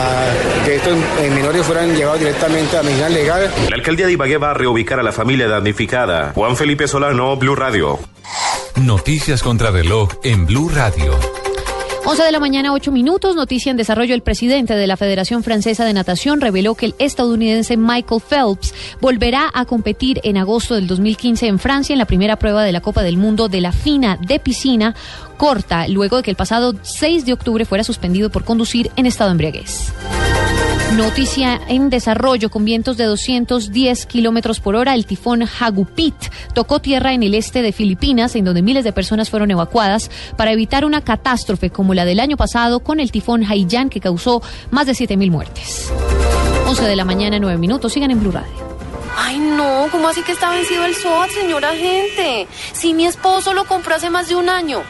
que 0.64 0.76
estos 0.76 0.96
eh, 1.20 1.30
menores 1.30 1.64
fueran 1.66 1.94
llevados 1.94 2.20
directamente 2.20 2.76
a 2.76 2.82
medicina 2.82 3.08
legal. 3.08 3.50
La 3.70 3.76
alcaldía 3.76 4.06
de 4.06 4.12
Ibagué 4.12 4.38
va 4.38 4.50
a 4.50 4.54
reubicar 4.54 5.00
a 5.00 5.02
la 5.02 5.12
familia 5.12 5.48
damnificada. 5.48 6.32
Juan 6.34 6.56
Felipe 6.56 6.88
Solano, 6.88 7.36
Blue 7.36 7.54
Radio. 7.54 7.98
Noticias 8.76 9.42
contra 9.42 9.70
reloj 9.70 10.10
en 10.22 10.46
Blue 10.46 10.68
Radio. 10.68 11.43
11 12.06 12.22
de 12.22 12.32
la 12.32 12.40
mañana, 12.40 12.74
8 12.74 12.92
minutos. 12.92 13.34
Noticia 13.34 13.70
en 13.70 13.78
desarrollo. 13.78 14.14
El 14.14 14.20
presidente 14.20 14.74
de 14.74 14.86
la 14.86 14.98
Federación 14.98 15.42
Francesa 15.42 15.86
de 15.86 15.94
Natación 15.94 16.42
reveló 16.42 16.74
que 16.74 16.86
el 16.86 16.94
estadounidense 16.98 17.78
Michael 17.78 18.20
Phelps 18.20 18.74
volverá 19.00 19.50
a 19.54 19.64
competir 19.64 20.20
en 20.22 20.36
agosto 20.36 20.74
del 20.74 20.86
2015 20.86 21.46
en 21.46 21.58
Francia 21.58 21.94
en 21.94 21.98
la 21.98 22.04
primera 22.04 22.36
prueba 22.36 22.62
de 22.62 22.72
la 22.72 22.82
Copa 22.82 23.02
del 23.02 23.16
Mundo 23.16 23.48
de 23.48 23.62
la 23.62 23.72
FINA 23.72 24.18
de 24.18 24.38
piscina 24.38 24.94
corta, 25.38 25.88
luego 25.88 26.18
de 26.18 26.22
que 26.22 26.30
el 26.30 26.36
pasado 26.36 26.74
6 26.82 27.24
de 27.24 27.32
octubre 27.32 27.64
fuera 27.64 27.84
suspendido 27.84 28.28
por 28.28 28.44
conducir 28.44 28.90
en 28.96 29.06
estado 29.06 29.30
embriaguez. 29.30 29.94
Noticia 30.96 31.60
en 31.66 31.90
desarrollo 31.90 32.50
con 32.50 32.64
vientos 32.64 32.96
de 32.96 33.04
210 33.04 34.06
kilómetros 34.06 34.60
por 34.60 34.76
hora. 34.76 34.94
El 34.94 35.06
tifón 35.06 35.42
Hagupit 35.42 36.14
tocó 36.54 36.80
tierra 36.80 37.12
en 37.12 37.24
el 37.24 37.34
este 37.34 37.62
de 37.62 37.72
Filipinas, 37.72 38.36
en 38.36 38.44
donde 38.44 38.62
miles 38.62 38.84
de 38.84 38.92
personas 38.92 39.28
fueron 39.28 39.50
evacuadas 39.50 40.08
para 40.36 40.52
evitar 40.52 40.84
una 40.84 41.02
catástrofe 41.02 41.70
como 41.70 41.94
la 41.94 42.04
del 42.04 42.20
año 42.20 42.36
pasado 42.36 42.78
con 42.78 43.00
el 43.00 43.10
tifón 43.10 43.42
Haiyan 43.42 43.90
que 43.90 43.98
causó 43.98 44.40
más 44.70 44.86
de 44.86 44.92
7.000 44.92 45.30
muertes. 45.32 45.92
11 46.68 46.84
de 46.84 46.94
la 46.94 47.04
mañana, 47.04 47.40
9 47.40 47.58
minutos. 47.58 47.92
Sigan 47.92 48.12
en 48.12 48.20
Blue 48.20 48.30
Radio. 48.30 48.52
Ay, 49.16 49.40
no, 49.40 49.88
¿cómo 49.90 50.06
así 50.06 50.22
que 50.22 50.30
está 50.30 50.50
vencido 50.50 50.84
el 50.84 50.94
SOAT, 50.94 51.30
señora 51.30 51.72
gente? 51.72 52.46
Si 52.72 52.94
mi 52.94 53.06
esposo 53.06 53.52
lo 53.52 53.64
compró 53.64 53.96
hace 53.96 54.10
más 54.10 54.28
de 54.28 54.36
un 54.36 54.48
año. 54.48 54.82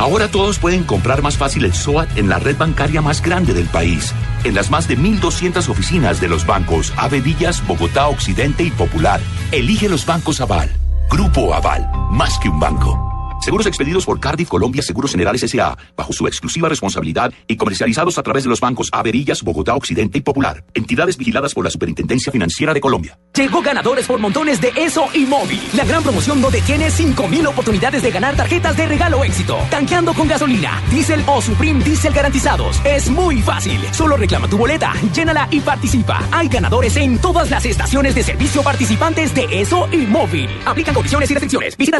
Ahora 0.00 0.28
todos 0.28 0.58
pueden 0.58 0.84
comprar 0.84 1.20
más 1.20 1.36
fácil 1.36 1.66
el 1.66 1.74
SOAT 1.74 2.16
en 2.16 2.30
la 2.30 2.38
red 2.38 2.56
bancaria 2.56 3.02
más 3.02 3.20
grande 3.20 3.52
del 3.52 3.66
país, 3.66 4.14
en 4.44 4.54
las 4.54 4.70
más 4.70 4.88
de 4.88 4.96
1.200 4.96 5.68
oficinas 5.68 6.22
de 6.22 6.28
los 6.28 6.46
bancos 6.46 6.94
Avedillas, 6.96 7.62
Bogotá, 7.66 8.08
Occidente 8.08 8.62
y 8.62 8.70
Popular. 8.70 9.20
Elige 9.52 9.90
los 9.90 10.06
bancos 10.06 10.40
Aval. 10.40 10.70
Grupo 11.10 11.52
Aval, 11.52 11.86
más 12.10 12.38
que 12.38 12.48
un 12.48 12.58
banco. 12.58 13.09
Seguros 13.40 13.66
expedidos 13.66 14.04
por 14.04 14.20
Cardiff 14.20 14.48
Colombia 14.48 14.82
Seguros 14.82 15.12
Generales 15.12 15.42
S.A. 15.42 15.76
bajo 15.96 16.12
su 16.12 16.26
exclusiva 16.26 16.68
responsabilidad 16.68 17.32
y 17.46 17.56
comercializados 17.56 18.18
a 18.18 18.22
través 18.22 18.44
de 18.44 18.50
los 18.50 18.60
bancos 18.60 18.90
Averillas, 18.92 19.42
Bogotá, 19.42 19.74
Occidente 19.74 20.18
y 20.18 20.20
Popular. 20.20 20.62
Entidades 20.74 21.16
vigiladas 21.16 21.54
por 21.54 21.64
la 21.64 21.70
Superintendencia 21.70 22.30
Financiera 22.30 22.74
de 22.74 22.82
Colombia. 22.82 23.18
Llegó 23.34 23.62
ganadores 23.62 24.06
por 24.06 24.18
montones 24.18 24.60
de 24.60 24.72
ESO 24.76 25.06
y 25.14 25.24
móvil. 25.24 25.58
La 25.74 25.86
gran 25.86 26.02
promoción 26.02 26.42
donde 26.42 26.60
tienes 26.60 27.00
5.000 27.00 27.48
oportunidades 27.48 28.02
de 28.02 28.10
ganar 28.10 28.36
tarjetas 28.36 28.76
de 28.76 28.86
regalo 28.86 29.24
éxito. 29.24 29.56
Tanqueando 29.70 30.12
con 30.12 30.28
gasolina, 30.28 30.82
diésel 30.90 31.24
o 31.26 31.40
Supreme 31.40 31.82
Diesel 31.82 32.12
garantizados. 32.12 32.78
Es 32.84 33.08
muy 33.08 33.40
fácil. 33.40 33.80
Solo 33.92 34.18
reclama 34.18 34.48
tu 34.48 34.58
boleta, 34.58 34.92
llénala 35.14 35.48
y 35.50 35.60
participa. 35.60 36.22
Hay 36.30 36.48
ganadores 36.48 36.94
en 36.96 37.18
todas 37.18 37.50
las 37.50 37.64
estaciones 37.64 38.14
de 38.14 38.22
servicio 38.22 38.62
participantes 38.62 39.34
de 39.34 39.46
ESO 39.50 39.88
y 39.90 39.98
móvil. 40.06 40.50
Aplican 40.66 40.94
condiciones 40.94 41.30
y 41.30 41.34
restricciones. 41.34 41.76
Visita 41.78 41.98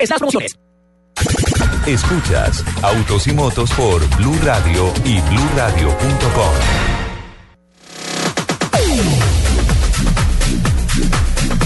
www.esoymóvil.com 0.00 0.06
slash 0.06 0.18
promociones. 0.18 0.56
Escuchas 1.86 2.64
Autos 2.82 3.26
y 3.28 3.32
Motos 3.32 3.70
por 3.72 4.06
Blue 4.16 4.36
Radio 4.42 4.92
y 5.04 5.20
bluradio.com. 5.20 6.52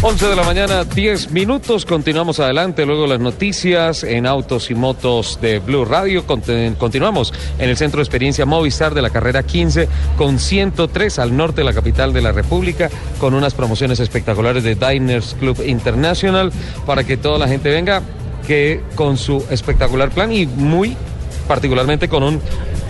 11 0.02 0.28
de 0.28 0.36
la 0.36 0.44
mañana, 0.44 0.84
10 0.84 1.30
minutos. 1.32 1.84
Continuamos 1.84 2.40
adelante. 2.40 2.86
Luego 2.86 3.06
las 3.06 3.20
noticias 3.20 4.02
en 4.02 4.24
autos 4.24 4.70
y 4.70 4.74
motos 4.74 5.38
de 5.42 5.58
Blue 5.58 5.84
Radio. 5.84 6.24
Continuamos 6.26 7.34
en 7.58 7.68
el 7.68 7.76
centro 7.76 7.98
de 7.98 8.04
experiencia 8.04 8.46
Movistar 8.46 8.94
de 8.94 9.02
la 9.02 9.10
carrera 9.10 9.42
15 9.42 9.90
con 10.16 10.38
103 10.38 11.18
al 11.18 11.36
norte 11.36 11.60
de 11.60 11.64
la 11.66 11.74
capital 11.74 12.14
de 12.14 12.22
la 12.22 12.32
República 12.32 12.88
con 13.18 13.34
unas 13.34 13.52
promociones 13.52 14.00
espectaculares 14.00 14.64
de 14.64 14.74
Diners 14.74 15.36
Club 15.38 15.62
International 15.66 16.50
para 16.86 17.04
que 17.04 17.18
toda 17.18 17.38
la 17.38 17.46
gente 17.46 17.68
venga 17.68 18.00
que 18.46 18.82
con 18.94 19.18
su 19.18 19.44
espectacular 19.50 20.08
plan 20.08 20.32
y 20.32 20.46
muy 20.46 20.96
particularmente 21.46 22.08
con 22.08 22.22
un 22.22 22.40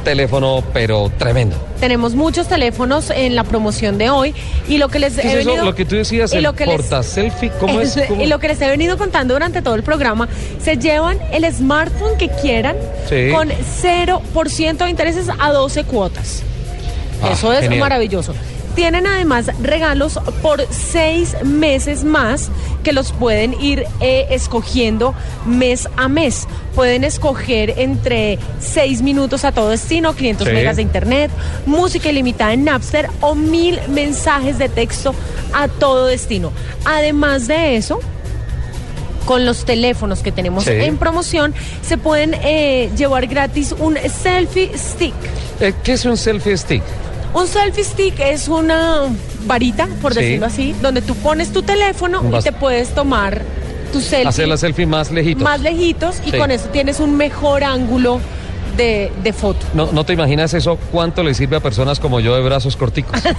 teléfono 0.01 0.63
pero 0.73 1.11
tremendo. 1.19 1.57
Tenemos 1.81 2.15
muchos 2.15 2.47
teléfonos 2.49 3.11
en 3.11 3.35
la 3.35 3.45
promoción 3.45 3.97
de 3.99 4.11
hoy 4.11 4.35
y 4.69 4.79
lo 4.79 4.89
que 4.89 4.99
les 4.99 5.15
¿Qué 5.15 5.23
he 5.23 5.33
es 5.33 5.39
eso? 5.39 5.49
venido- 5.49 5.65
Lo 5.65 5.75
que 5.75 5.85
tú 5.85 5.97
decías, 5.97 6.33
el 6.33 6.43
les- 6.43 6.53
portaselfie, 6.53 7.51
¿cómo 7.61 7.81
es? 7.81 7.99
¿Cómo? 8.09 8.23
Y 8.23 8.27
lo 8.27 8.39
que 8.39 8.49
les 8.49 8.61
he 8.61 8.69
venido 8.69 8.99
contando 8.99 9.35
durante 9.35 9.63
todo 9.63 9.75
el 9.75 9.83
programa, 9.83 10.29
se 10.63 10.77
llevan 10.77 11.19
el 11.33 11.45
smartphone 11.53 12.17
que 12.19 12.29
quieran 12.29 12.77
Sí. 13.09 13.31
con 13.33 13.49
0% 13.51 14.85
de 14.85 14.91
intereses 14.91 15.27
a 15.39 15.53
12 15.53 15.85
cuotas. 15.85 16.43
Ah, 17.23 17.31
Eso 17.33 17.53
es 17.53 17.61
genial. 17.61 17.81
maravilloso. 17.81 18.35
Tienen 18.75 19.07
además 19.07 19.47
regalos 19.61 20.19
por 20.43 20.65
seis 20.71 21.37
meses 21.45 22.05
más 22.05 22.51
que 22.85 22.93
los 22.93 23.13
pueden 23.13 23.61
ir 23.61 23.85
eh, 24.01 24.27
escogiendo 24.31 25.15
mes 25.45 25.89
a 25.97 26.09
mes. 26.09 26.47
Pueden 26.75 27.05
escoger 27.05 27.75
entre 27.79 28.39
seis 28.61 29.03
minutos 29.03 29.45
a 29.45 29.53
todo 29.53 29.69
destino, 29.71 30.15
500 30.15 30.47
Sí. 30.49 30.55
megas 30.55 30.77
de 30.77 30.83
internet, 30.83 31.31
música 31.67 32.09
ilimitada 32.11 32.53
en 32.53 32.65
Napster 32.65 33.09
o 33.21 33.35
mil 33.35 33.79
mensajes 33.89 34.57
de 34.59 34.69
texto 34.69 35.15
a 35.53 35.67
todo 35.69 36.07
destino. 36.07 36.53
Además 36.85 37.49
de 37.49 37.77
eso, 37.77 37.99
con 39.27 39.45
los 39.45 39.65
teléfonos 39.65 40.21
que 40.21 40.33
tenemos 40.33 40.65
Sí. 40.65 40.71
en 40.73 40.97
promoción, 40.97 41.55
se 41.83 41.99
pueden 41.99 42.35
eh, 42.43 42.91
llevar 42.97 43.27
gratis 43.27 43.75
un 43.79 43.99
selfie 44.23 44.71
stick. 44.79 45.15
Eh, 45.61 45.75
¿Qué 45.85 45.93
es 45.93 46.05
un 46.05 46.17
selfie 46.17 46.57
stick? 46.57 46.83
Un 47.35 47.47
selfie 47.47 47.85
stick 47.85 48.19
es 48.21 48.49
una 48.49 49.03
varita, 49.47 49.89
por 50.03 50.13
Sí. 50.15 50.21
decirlo 50.21 50.47
así, 50.47 50.75
donde 50.83 51.01
tú 51.03 51.15
pones 51.17 51.53
tu 51.53 51.63
teléfono 51.63 52.23
y 52.39 52.43
te 52.43 52.53
puedes 52.53 52.91
tomar 52.95 53.43
tu 53.93 54.01
selfie 54.01 54.29
Hacer 54.29 54.49
la 54.49 54.57
selfie 54.57 54.87
más 54.87 55.11
lejitos. 55.11 55.43
más 55.43 55.61
lejitos 55.61 56.17
y 56.27 56.31
Sí. 56.33 56.39
con 56.39 56.51
eso 56.51 56.69
tienes 56.69 56.99
un 57.01 57.17
mejor 57.17 57.63
ángulo 57.65 58.21
de, 58.77 59.13
de 59.23 59.33
foto. 59.33 59.65
No, 59.75 59.91
no 59.93 60.05
te 60.05 60.13
imaginas 60.13 60.55
eso 60.55 60.79
cuánto 60.93 61.23
le 61.23 61.35
sirve 61.35 61.57
a 61.57 61.61
personas 61.61 61.99
como 62.01 62.19
yo 62.21 62.35
de 62.35 62.43
brazos 62.43 62.77
corticos. 62.77 63.21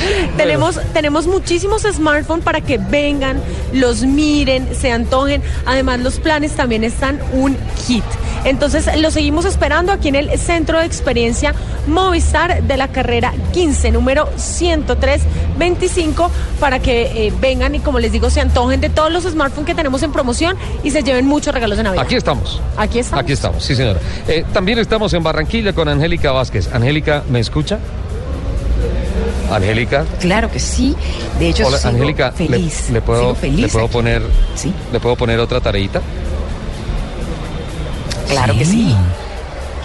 Tenemos, 0.36 0.80
tenemos 0.92 1.26
muchísimos 1.26 1.82
smartphones 1.82 2.44
para 2.44 2.60
que 2.60 2.78
vengan, 2.78 3.40
los 3.72 4.02
miren, 4.02 4.68
se 4.74 4.92
antojen. 4.92 5.42
Además, 5.64 6.00
los 6.00 6.18
planes 6.18 6.52
también 6.52 6.84
están 6.84 7.18
un 7.32 7.56
hit. 7.86 8.04
Entonces, 8.44 8.88
los 9.00 9.14
seguimos 9.14 9.44
esperando 9.44 9.92
aquí 9.92 10.08
en 10.08 10.14
el 10.14 10.38
Centro 10.38 10.78
de 10.78 10.86
Experiencia 10.86 11.54
Movistar 11.86 12.62
de 12.62 12.76
la 12.76 12.88
carrera 12.88 13.32
15, 13.52 13.90
número 13.90 14.28
10325, 14.36 16.30
para 16.60 16.78
que 16.78 17.26
eh, 17.26 17.32
vengan 17.40 17.74
y, 17.74 17.80
como 17.80 17.98
les 17.98 18.12
digo, 18.12 18.30
se 18.30 18.40
antojen 18.40 18.80
de 18.80 18.88
todos 18.88 19.12
los 19.12 19.24
smartphones 19.24 19.66
que 19.66 19.74
tenemos 19.74 20.02
en 20.02 20.12
promoción 20.12 20.56
y 20.84 20.92
se 20.92 21.02
lleven 21.02 21.26
muchos 21.26 21.52
regalos 21.52 21.76
de 21.76 21.84
Navidad. 21.84 22.04
Aquí 22.04 22.14
estamos. 22.14 22.60
Aquí 22.76 23.00
estamos. 23.00 23.24
Aquí 23.24 23.32
estamos, 23.32 23.64
sí 23.64 23.74
señora. 23.74 23.98
Eh, 24.28 24.44
también 24.52 24.78
estamos 24.78 25.12
en 25.12 25.24
Barranquilla 25.24 25.72
con 25.72 25.88
Angélica 25.88 26.30
Vázquez. 26.32 26.72
Angélica, 26.72 27.24
¿me 27.28 27.40
escucha? 27.40 27.78
Angélica. 29.50 30.04
Claro 30.20 30.50
que 30.50 30.58
sí. 30.58 30.94
De 31.38 31.48
hecho, 31.50 31.66
Hola, 31.66 31.78
sigo 31.78 31.90
Angélica, 31.94 32.32
¿le- 32.38 32.46
feliz. 32.48 32.90
¿le, 32.90 33.00
puedo, 33.00 33.20
Sigo 33.20 33.34
feliz 33.34 33.60
¿le 33.60 33.68
puedo 33.68 33.88
poner, 33.88 34.22
¿le 34.92 35.00
puedo 35.00 35.16
poner 35.16 35.38
otra 35.40 35.60
tareita? 35.60 36.00
Claro 38.28 38.54
que 38.58 38.64
sí. 38.64 38.94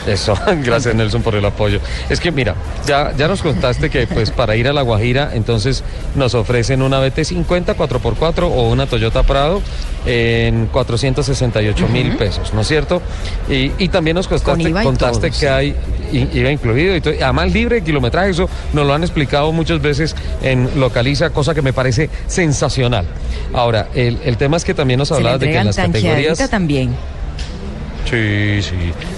Eso, 0.08 0.34
gracias 0.64 0.95
Nelson 0.95 1.22
por 1.22 1.36
el 1.36 1.45
apoyo. 1.45 1.80
Es 2.10 2.20
que 2.20 2.32
mira, 2.32 2.56
ya, 2.86 3.14
ya 3.16 3.28
nos 3.28 3.41
contaste 3.41 3.89
que 3.89 4.08
pues 4.08 4.32
para 4.32 4.56
ir 4.56 4.68
a 4.68 4.74
La 4.74 4.82
Guajira 4.82 5.32
entonces 5.34 5.84
nos 6.16 6.34
ofrecen 6.34 6.82
una 6.82 6.99
BT50 7.06 7.76
4x4 7.76 8.43
o 8.43 8.70
una 8.70 8.88
Toyota 8.88 9.24
Prado 9.24 9.62
en 10.06 10.68
468 10.68 11.88
mil 11.88 12.16
pesos, 12.18 12.54
¿no 12.54 12.62
es 12.62 12.68
cierto? 12.68 13.02
Y, 13.49 13.72
y 13.78 13.89
también 13.89 14.16
nos 14.16 14.28
contaste, 14.28 14.72
contaste 14.72 15.30
todo, 15.30 15.39
que 15.39 15.45
sí. 15.45 15.45
hay 15.45 15.76
IVA 16.12 16.52
incluido 16.52 16.95
y 16.95 17.02
todo, 17.02 17.14
además 17.22 17.54
libre 17.54 17.84
kilometraje, 17.84 18.32
eso 18.32 18.49
nos 18.74 18.86
lo 18.86 18.93
han 18.93 19.04
explicado 19.04 19.52
muchas 19.52 19.82
veces 19.82 20.16
en 20.41 20.80
Localiza, 20.80 21.30
cosa 21.30 21.54
que 21.54 21.62
me 21.62 21.74
parece 21.74 22.10
sensacional. 22.28 23.06
Ahora, 23.54 23.88
el, 23.93 24.20
el 24.26 24.38
tema 24.38 24.58
es 24.58 24.66
que 24.66 24.74
también 24.74 24.97
nos 24.97 25.12
hablabas 25.12 25.39
de 25.39 25.52
que 25.52 25.58
en 25.58 25.68
las 25.68 25.76
categorías... 25.76 26.49
también. 26.49 26.95
Sí, 28.12 28.62
sí, 28.62 28.76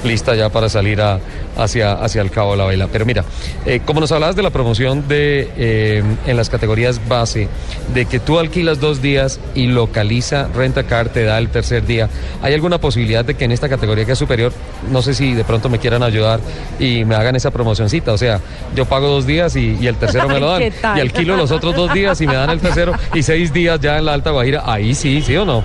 lista 0.08 0.36
ya 0.36 0.50
para 0.50 0.70
salir 0.70 1.02
a- 1.02 1.20
hacia, 1.58 1.94
hacia 1.94 2.22
el 2.22 2.30
Cabo 2.30 2.52
de 2.52 2.58
la 2.58 2.66
Vela. 2.66 2.88
Pero 2.92 3.06
mira, 3.08 3.24
eh, 3.66 3.82
como 3.84 4.00
nos 4.00 4.12
hablabas 4.12 4.36
de 4.36 4.44
la 4.44 4.52
promoción 4.52 5.08
de 5.08 5.50
eh, 5.58 6.04
en 6.28 6.38
las 6.38 6.48
categorías 6.50 7.02
base, 7.08 7.48
de 7.94 8.06
que 8.06 8.20
tú 8.20 8.38
alquilas 8.38 8.80
dos 8.80 9.02
días 9.02 9.40
y 9.56 9.66
localiza 9.66 10.48
Renta 10.56 10.84
Car 10.84 11.10
te 11.10 11.24
da 11.24 11.40
el 11.40 11.50
tercer 11.50 11.86
día, 11.88 12.08
¿hay 12.44 12.54
alguna 12.54 12.78
posibilidad 12.78 13.26
de 13.26 13.34
que 13.34 13.46
en 13.46 13.52
esta 13.52 13.68
categoría 13.68 14.06
que 14.06 14.12
es 14.12 14.20
superior, 14.20 14.54
no 14.92 15.02
sé 15.02 15.16
si 15.16 15.34
de 15.34 15.44
pronto 15.44 15.70
me 15.70 15.80
quieran 15.80 16.04
ayudar 16.04 16.40
y 16.80 17.04
me 17.04 17.16
hagan 17.16 17.36
esa 17.36 17.50
promocioncita? 17.50 18.14
O 18.14 18.18
sea, 18.20 18.40
yo 18.76 18.86
pago 18.86 19.08
dos 19.08 19.26
días 19.26 19.56
y, 19.56 19.76
y 19.82 19.88
el 19.88 19.96
tercero 19.96 20.28
me 20.30 20.40
lo 20.40 20.52
dan. 20.52 20.62
Y 20.98 21.02
alquilo 21.02 21.36
los 21.36 21.50
otros 21.52 21.76
dos 21.76 21.92
días 21.96 22.22
y 22.22 22.28
me 22.28 22.36
dan 22.36 22.52
el 22.52 22.60
tercero 22.60 22.94
y 23.14 23.24
seis 23.24 23.52
días 23.52 23.80
ya 23.80 23.98
en 23.98 24.06
la 24.06 24.14
Alta 24.14 24.30
Guajira. 24.30 24.62
Ahí 24.66 24.94
sí, 24.94 25.20
¿sí 25.24 25.36
o 25.36 25.46
no? 25.46 25.64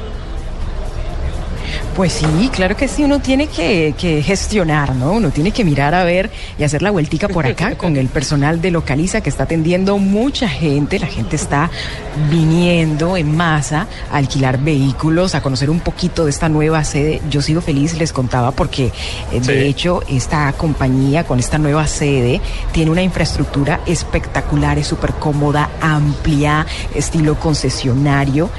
Pues 1.99 2.13
sí, 2.13 2.49
claro 2.53 2.77
que 2.77 2.87
sí, 2.87 3.03
uno 3.03 3.19
tiene 3.19 3.49
que, 3.49 3.93
que 3.99 4.23
gestionar, 4.23 4.95
¿no? 4.95 5.15
Uno 5.15 5.33
tiene 5.33 5.51
que 5.51 5.65
mirar 5.65 5.97
a 5.97 6.05
ver 6.05 6.31
y 6.57 6.63
hacer 6.63 6.81
la 6.81 6.93
vueltica 6.93 7.27
por 7.27 7.45
acá 7.45 7.75
con 7.77 7.97
el 7.97 8.07
personal 8.07 8.61
de 8.61 8.71
Localiza 8.71 9.21
que 9.21 9.29
está 9.29 9.43
atendiendo 9.43 9.99
mucha 9.99 10.49
gente. 10.49 11.01
La 11.01 11.09
gente 11.09 11.35
está 11.35 11.73
viniendo 12.31 13.17
en 13.17 13.37
masa 13.37 13.89
a 14.13 14.19
alquilar 14.19 14.61
vehículos, 14.61 15.35
a 15.35 15.43
conocer 15.43 15.71
un 15.71 15.81
poquito 15.81 16.27
de 16.27 16.31
esta 16.31 16.49
nueva 16.49 16.85
sede. 16.85 17.21
Yo 17.31 17.43
sigo 17.43 17.61
feliz, 17.63 17.99
les 17.99 18.13
contaba, 18.13 18.53
porque 18.53 18.93
eh, 19.33 19.41
de 19.41 19.67
hecho 19.67 20.05
esta 20.09 20.53
compañía 20.53 21.25
con 21.25 21.41
esta 21.41 21.59
nueva 21.59 21.89
sede 21.89 22.41
tiene 22.71 22.93
una 22.93 23.03
infraestructura 23.03 23.81
espectacular, 23.87 24.79
es 24.79 24.87
súper 24.87 25.15
cómoda, 25.15 25.71
amplia, 25.81 26.65
estilo 26.95 27.41
concesionario. 27.41 28.51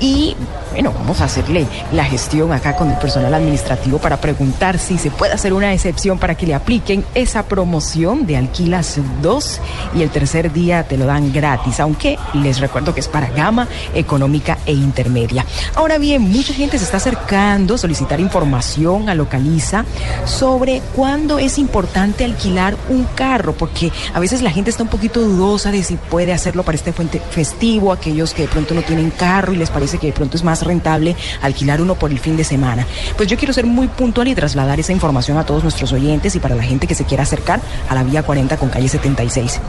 Y 0.00 0.36
bueno, 0.70 0.92
vamos 0.92 1.20
a 1.20 1.24
hacerle 1.24 1.66
la 1.92 2.04
gestión 2.04 2.52
acá 2.52 2.76
con 2.76 2.90
el 2.90 2.98
personal 2.98 3.34
administrativo 3.34 3.98
para 3.98 4.18
preguntar 4.18 4.78
si 4.78 4.98
se 4.98 5.10
puede 5.10 5.32
hacer 5.32 5.52
una 5.52 5.72
excepción 5.72 6.18
para 6.18 6.36
que 6.36 6.46
le 6.46 6.54
apliquen 6.54 7.04
esa 7.14 7.42
promoción 7.44 8.26
de 8.26 8.36
alquilas 8.36 9.00
dos 9.22 9.60
y 9.94 10.02
el 10.02 10.10
tercer 10.10 10.52
día 10.52 10.84
te 10.84 10.96
lo 10.96 11.06
dan 11.06 11.32
gratis, 11.32 11.80
aunque 11.80 12.18
les 12.34 12.60
recuerdo 12.60 12.94
que 12.94 13.00
es 13.00 13.08
para 13.08 13.30
gama 13.30 13.66
económica 13.94 14.58
e 14.66 14.72
intermedia. 14.72 15.44
Ahora 15.74 15.98
bien, 15.98 16.22
mucha 16.22 16.52
gente 16.52 16.78
se 16.78 16.84
está 16.84 16.98
acercando 16.98 17.74
a 17.74 17.78
solicitar 17.78 18.20
información 18.20 19.08
a 19.08 19.14
Localiza 19.14 19.84
sobre 20.26 20.80
cuándo 20.94 21.38
es 21.38 21.58
importante 21.58 22.24
alquilar 22.24 22.76
un 22.88 23.04
carro, 23.16 23.52
porque 23.54 23.90
a 24.14 24.20
veces 24.20 24.42
la 24.42 24.50
gente 24.50 24.70
está 24.70 24.82
un 24.82 24.90
poquito 24.90 25.20
dudosa 25.20 25.72
de 25.72 25.82
si 25.82 25.96
puede 25.96 26.32
hacerlo 26.32 26.62
para 26.62 26.76
este 26.76 26.92
fuente 26.92 27.20
festivo, 27.30 27.90
aquellos 27.90 28.34
que 28.34 28.42
de 28.42 28.48
pronto 28.48 28.74
no 28.74 28.82
tienen 28.82 29.10
carro 29.10 29.52
y 29.52 29.56
les 29.56 29.70
parece 29.70 29.87
que 29.96 30.08
de 30.08 30.12
pronto 30.12 30.36
es 30.36 30.44
más 30.44 30.62
rentable 30.62 31.16
alquilar 31.40 31.80
uno 31.80 31.94
por 31.94 32.10
el 32.10 32.18
fin 32.18 32.36
de 32.36 32.44
semana. 32.44 32.86
Pues 33.16 33.30
yo 33.30 33.38
quiero 33.38 33.54
ser 33.54 33.64
muy 33.64 33.88
puntual 33.88 34.28
y 34.28 34.34
trasladar 34.34 34.78
esa 34.78 34.92
información 34.92 35.38
a 35.38 35.46
todos 35.46 35.62
nuestros 35.62 35.90
oyentes 35.94 36.36
y 36.36 36.40
para 36.40 36.54
la 36.54 36.62
gente 36.62 36.86
que 36.86 36.94
se 36.94 37.04
quiera 37.04 37.22
acercar 37.22 37.62
a 37.88 37.94
la 37.94 38.04
vía 38.04 38.22
40 38.22 38.58
con 38.58 38.68
calle 38.68 38.88
76. 38.88 39.60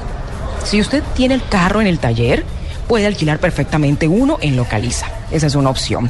Si 0.66 0.82
usted 0.82 1.02
tiene 1.16 1.36
el 1.36 1.48
carro 1.48 1.80
en 1.80 1.88
el 1.88 2.00
taller, 2.00 2.44
puede 2.90 3.06
alquilar 3.06 3.40
perfectamente 3.40 4.08
uno 4.08 4.40
en 4.42 4.56
Localiza. 4.56 5.08
Esa 5.32 5.48
es 5.48 5.56
una 5.56 5.70
opción. 5.70 6.10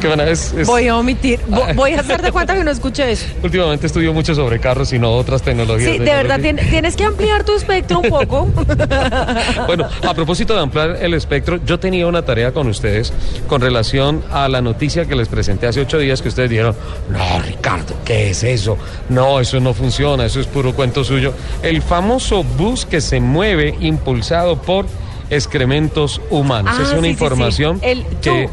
Que 0.00 0.08
van 0.08 0.20
a 0.20 0.24
es, 0.28 0.52
es- 0.52 0.66
Voy 0.66 0.88
a 0.88 0.96
omitir. 0.96 1.40
vo- 1.48 1.74
Voy 1.74 1.92
a 1.94 2.00
hacer 2.00 2.20
de 2.22 2.30
cuenta 2.32 2.54
que 2.54 2.62
no 2.64 2.70
escuché 2.70 3.10
eso. 3.12 3.26
Últimamente 3.42 3.86
estudio 3.86 4.12
mucho 4.12 4.34
sobre 4.34 4.58
carros 4.60 4.92
y 4.92 4.98
no 4.98 5.12
otras 5.12 5.42
tecnologías. 5.42 5.92
Sí, 5.92 5.98
de 5.98 6.04
verdad, 6.04 6.38
tien- 6.38 6.56
tien- 6.58 6.70
tienes 6.70 6.96
que 6.96 7.04
ampliar 7.04 7.44
tu 7.44 7.54
espectro 7.56 8.00
un 8.00 8.08
poco. 8.10 8.48
Bueno, 9.66 9.88
a 10.06 10.14
propósito 10.14 10.54
de 10.54 10.60
ampliar 10.60 10.98
el 11.00 11.14
espectro, 11.14 11.58
yo 11.64 11.78
tenía 11.78 12.06
una 12.06 12.22
tarea 12.22 12.52
con 12.52 12.66
ustedes 12.68 13.12
con 13.46 13.60
relación 13.60 14.22
a 14.30 14.48
la 14.48 14.60
noticia 14.60 15.06
que 15.06 15.16
les 15.16 15.28
presenté 15.28 15.66
hace 15.66 15.80
ocho 15.80 15.98
días 15.98 16.22
que 16.22 16.28
ustedes 16.28 16.50
dijeron, 16.50 16.74
no, 17.10 17.40
Ricardo, 17.42 17.94
¿qué 18.04 18.30
es 18.30 18.42
eso? 18.44 18.76
No, 19.08 19.40
eso 19.40 19.58
no 19.60 19.74
funciona, 19.74 20.24
eso 20.26 20.40
es 20.40 20.46
puro 20.46 20.74
cuento 20.74 21.04
suyo. 21.04 21.32
El 21.62 21.82
famoso 21.82 22.44
bus 22.44 22.86
que 22.86 23.00
se 23.00 23.20
mueve 23.20 23.74
impulsado 23.80 24.56
por 24.60 24.86
excrementos 25.30 26.20
humanos. 26.30 26.74
Ah, 26.76 26.82
es 26.82 26.88
sí, 26.88 26.94
una 26.94 27.02
sí, 27.02 27.06
sí. 27.06 27.10
información 27.10 27.78
El 27.82 28.04
que... 28.20 28.48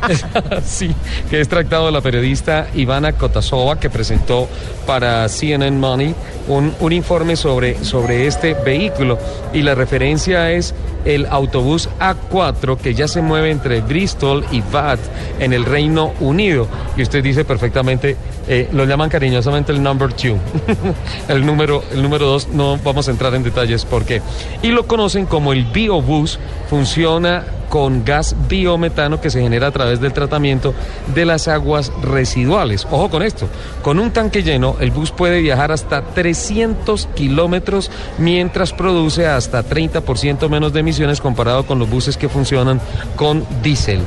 sí, 0.64 0.94
que 1.30 1.40
es 1.40 1.48
tractado 1.48 1.86
de 1.86 1.92
la 1.92 2.00
periodista 2.00 2.68
Ivana 2.74 3.12
Kotasova, 3.12 3.80
que 3.80 3.90
presentó 3.90 4.48
para 4.86 5.28
CNN 5.28 5.78
Money 5.78 6.14
un, 6.48 6.74
un 6.80 6.92
informe 6.92 7.36
sobre, 7.36 7.82
sobre 7.84 8.26
este 8.26 8.54
vehículo. 8.54 9.18
Y 9.52 9.62
la 9.62 9.74
referencia 9.74 10.50
es 10.50 10.74
el 11.04 11.26
autobús 11.26 11.88
A4, 12.00 12.76
que 12.76 12.94
ya 12.94 13.08
se 13.08 13.22
mueve 13.22 13.50
entre 13.50 13.80
Bristol 13.80 14.44
y 14.50 14.60
Bath 14.60 15.00
en 15.38 15.52
el 15.52 15.64
Reino 15.64 16.12
Unido. 16.20 16.66
Y 16.96 17.02
usted 17.02 17.22
dice 17.22 17.44
perfectamente, 17.44 18.16
eh, 18.48 18.68
lo 18.72 18.84
llaman 18.84 19.10
cariñosamente 19.10 19.72
el 19.72 19.82
number 19.82 20.12
two. 20.12 20.36
el 21.28 21.44
número 21.44 21.82
el 21.92 22.02
número 22.02 22.26
dos, 22.26 22.48
no 22.48 22.78
vamos 22.78 23.08
a 23.08 23.10
entrar 23.10 23.34
en 23.34 23.42
detalles 23.42 23.84
por 23.84 24.04
qué. 24.04 24.22
Y 24.62 24.68
lo 24.68 24.86
conocen 24.86 25.26
como 25.26 25.52
el 25.52 25.64
biobús, 25.64 26.38
funciona 26.68 27.44
con 27.74 28.04
gas 28.04 28.36
biometano 28.48 29.20
que 29.20 29.30
se 29.30 29.42
genera 29.42 29.66
a 29.66 29.72
través 29.72 30.00
del 30.00 30.12
tratamiento 30.12 30.72
de 31.12 31.24
las 31.24 31.48
aguas 31.48 31.90
residuales. 32.02 32.86
Ojo 32.88 33.10
con 33.10 33.20
esto, 33.24 33.48
con 33.82 33.98
un 33.98 34.12
tanque 34.12 34.44
lleno 34.44 34.76
el 34.78 34.92
bus 34.92 35.10
puede 35.10 35.40
viajar 35.40 35.72
hasta 35.72 36.02
300 36.02 37.08
kilómetros 37.16 37.90
mientras 38.18 38.72
produce 38.72 39.26
hasta 39.26 39.64
30% 39.64 40.48
menos 40.48 40.72
de 40.72 40.78
emisiones 40.78 41.20
comparado 41.20 41.66
con 41.66 41.80
los 41.80 41.90
buses 41.90 42.16
que 42.16 42.28
funcionan 42.28 42.80
con 43.16 43.44
diésel. 43.60 44.02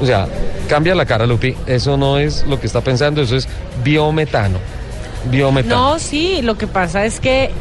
O 0.00 0.04
sea, 0.04 0.26
cambia 0.68 0.96
la 0.96 1.06
cara, 1.06 1.24
Lupi, 1.24 1.54
eso 1.68 1.96
no 1.96 2.18
es 2.18 2.44
lo 2.48 2.58
que 2.58 2.66
está 2.66 2.80
pensando, 2.80 3.22
eso 3.22 3.36
es 3.36 3.46
biometano. 3.84 4.58
Biometano. 5.30 5.92
No, 5.92 5.98
sí, 6.00 6.42
lo 6.42 6.58
que 6.58 6.66
pasa 6.66 7.04
es 7.04 7.20
que 7.20 7.52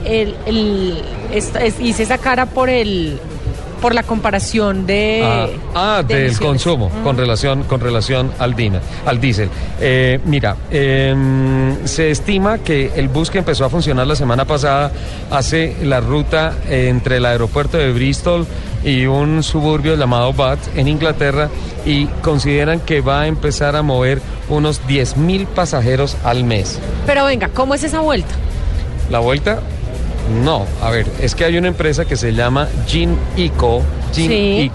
hice 1.80 2.02
esa 2.02 2.18
cara 2.18 2.48
por 2.48 2.72
el 2.72 3.20
por 3.76 3.94
la 3.94 4.04
comparación 4.04 4.86
de 4.86 5.22
Ah, 5.24 5.48
ah, 5.76 6.04
de 6.06 6.14
del 6.16 6.26
emisiones. 6.28 6.40
consumo 6.40 6.92
con 7.04 7.18
relación 7.18 7.64
con 7.64 7.80
relación 7.80 8.32
al 8.40 8.56
dina, 8.56 8.80
al 9.06 9.20
diésel. 9.20 9.50
Eh, 9.80 10.20
mira, 10.26 10.56
em, 10.72 11.86
se 11.86 12.12
estima 12.12 12.58
que 12.60 12.92
el 12.96 13.08
bus 13.10 13.30
que 13.30 13.38
empezó 13.40 13.66
a 13.66 13.70
funcionar 13.70 14.08
la 14.08 14.16
semana 14.16 14.46
pasada 14.46 14.92
hace 15.32 15.76
la 15.84 16.00
ruta 16.00 16.54
entre 16.70 17.18
el 17.18 17.26
aeropuerto 17.26 17.78
de 17.78 17.92
Bristol 17.92 18.46
y 18.84 19.06
un 19.06 19.42
suburbio 19.44 19.96
llamado 19.96 20.32
Bath 20.34 20.60
en 20.78 20.88
Inglaterra 20.88 21.50
y 21.86 22.06
consideran 22.22 22.80
que 22.80 23.02
va 23.02 23.22
a 23.22 23.28
empezar 23.28 23.76
a 23.76 23.82
mover 23.82 24.22
unos 24.50 24.86
10 24.88 25.18
mil 25.18 25.48
pasajeros 25.48 26.18
al 26.24 26.44
mes. 26.44 26.80
Pero 27.06 27.26
venga, 27.26 27.50
¿cómo 27.50 27.74
es 27.74 27.84
esa 27.84 28.00
vuelta? 28.00 28.34
La 29.10 29.20
vuelta, 29.20 29.60
no. 30.44 30.66
A 30.82 30.90
ver, 30.92 31.06
es 31.20 31.36
que 31.36 31.46
hay 31.46 31.58
una 31.58 31.68
empresa 31.68 32.06
que 32.06 32.16
se 32.16 32.34
llama 32.34 32.68
Gin 32.88 33.18
Eco, 33.38 33.82
Gin 34.14 34.28
Sí. 34.30 34.72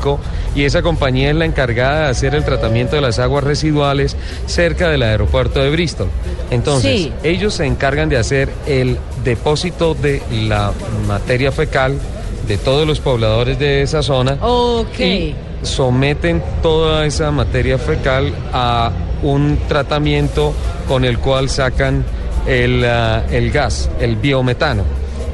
Y 0.54 0.64
esa 0.64 0.82
compañía 0.82 1.30
es 1.30 1.36
la 1.36 1.44
encargada 1.44 2.04
de 2.06 2.10
hacer 2.10 2.34
el 2.34 2.44
tratamiento 2.44 2.96
de 2.96 3.02
las 3.02 3.20
aguas 3.20 3.44
residuales 3.44 4.16
cerca 4.46 4.88
del 4.88 5.02
aeropuerto 5.04 5.60
de 5.62 5.70
Bristol. 5.70 6.08
Entonces, 6.50 6.92
Sí. 7.02 7.12
ellos 7.22 7.54
se 7.54 7.66
encargan 7.66 8.08
de 8.08 8.16
hacer 8.16 8.48
el 8.66 8.98
depósito 9.24 9.94
de 9.94 10.20
la 10.32 10.72
materia 11.06 11.52
fecal 11.52 11.96
de 12.48 12.58
todos 12.58 12.84
los 12.84 12.98
pobladores 12.98 13.60
de 13.60 13.82
esa 13.82 14.02
zona 14.02 14.38
Ok. 14.40 14.98
y 14.98 15.34
someten 15.62 16.42
toda 16.62 17.06
esa 17.06 17.30
materia 17.30 17.78
fecal 17.78 18.32
a 18.52 18.90
un 19.22 19.56
tratamiento 19.68 20.52
con 20.88 21.04
el 21.04 21.18
cual 21.18 21.48
sacan 21.48 22.04
el, 22.48 22.84
ah, 22.84 23.22
el 23.30 23.52
gas, 23.52 23.88
el 24.00 24.16
biometano. 24.16 24.82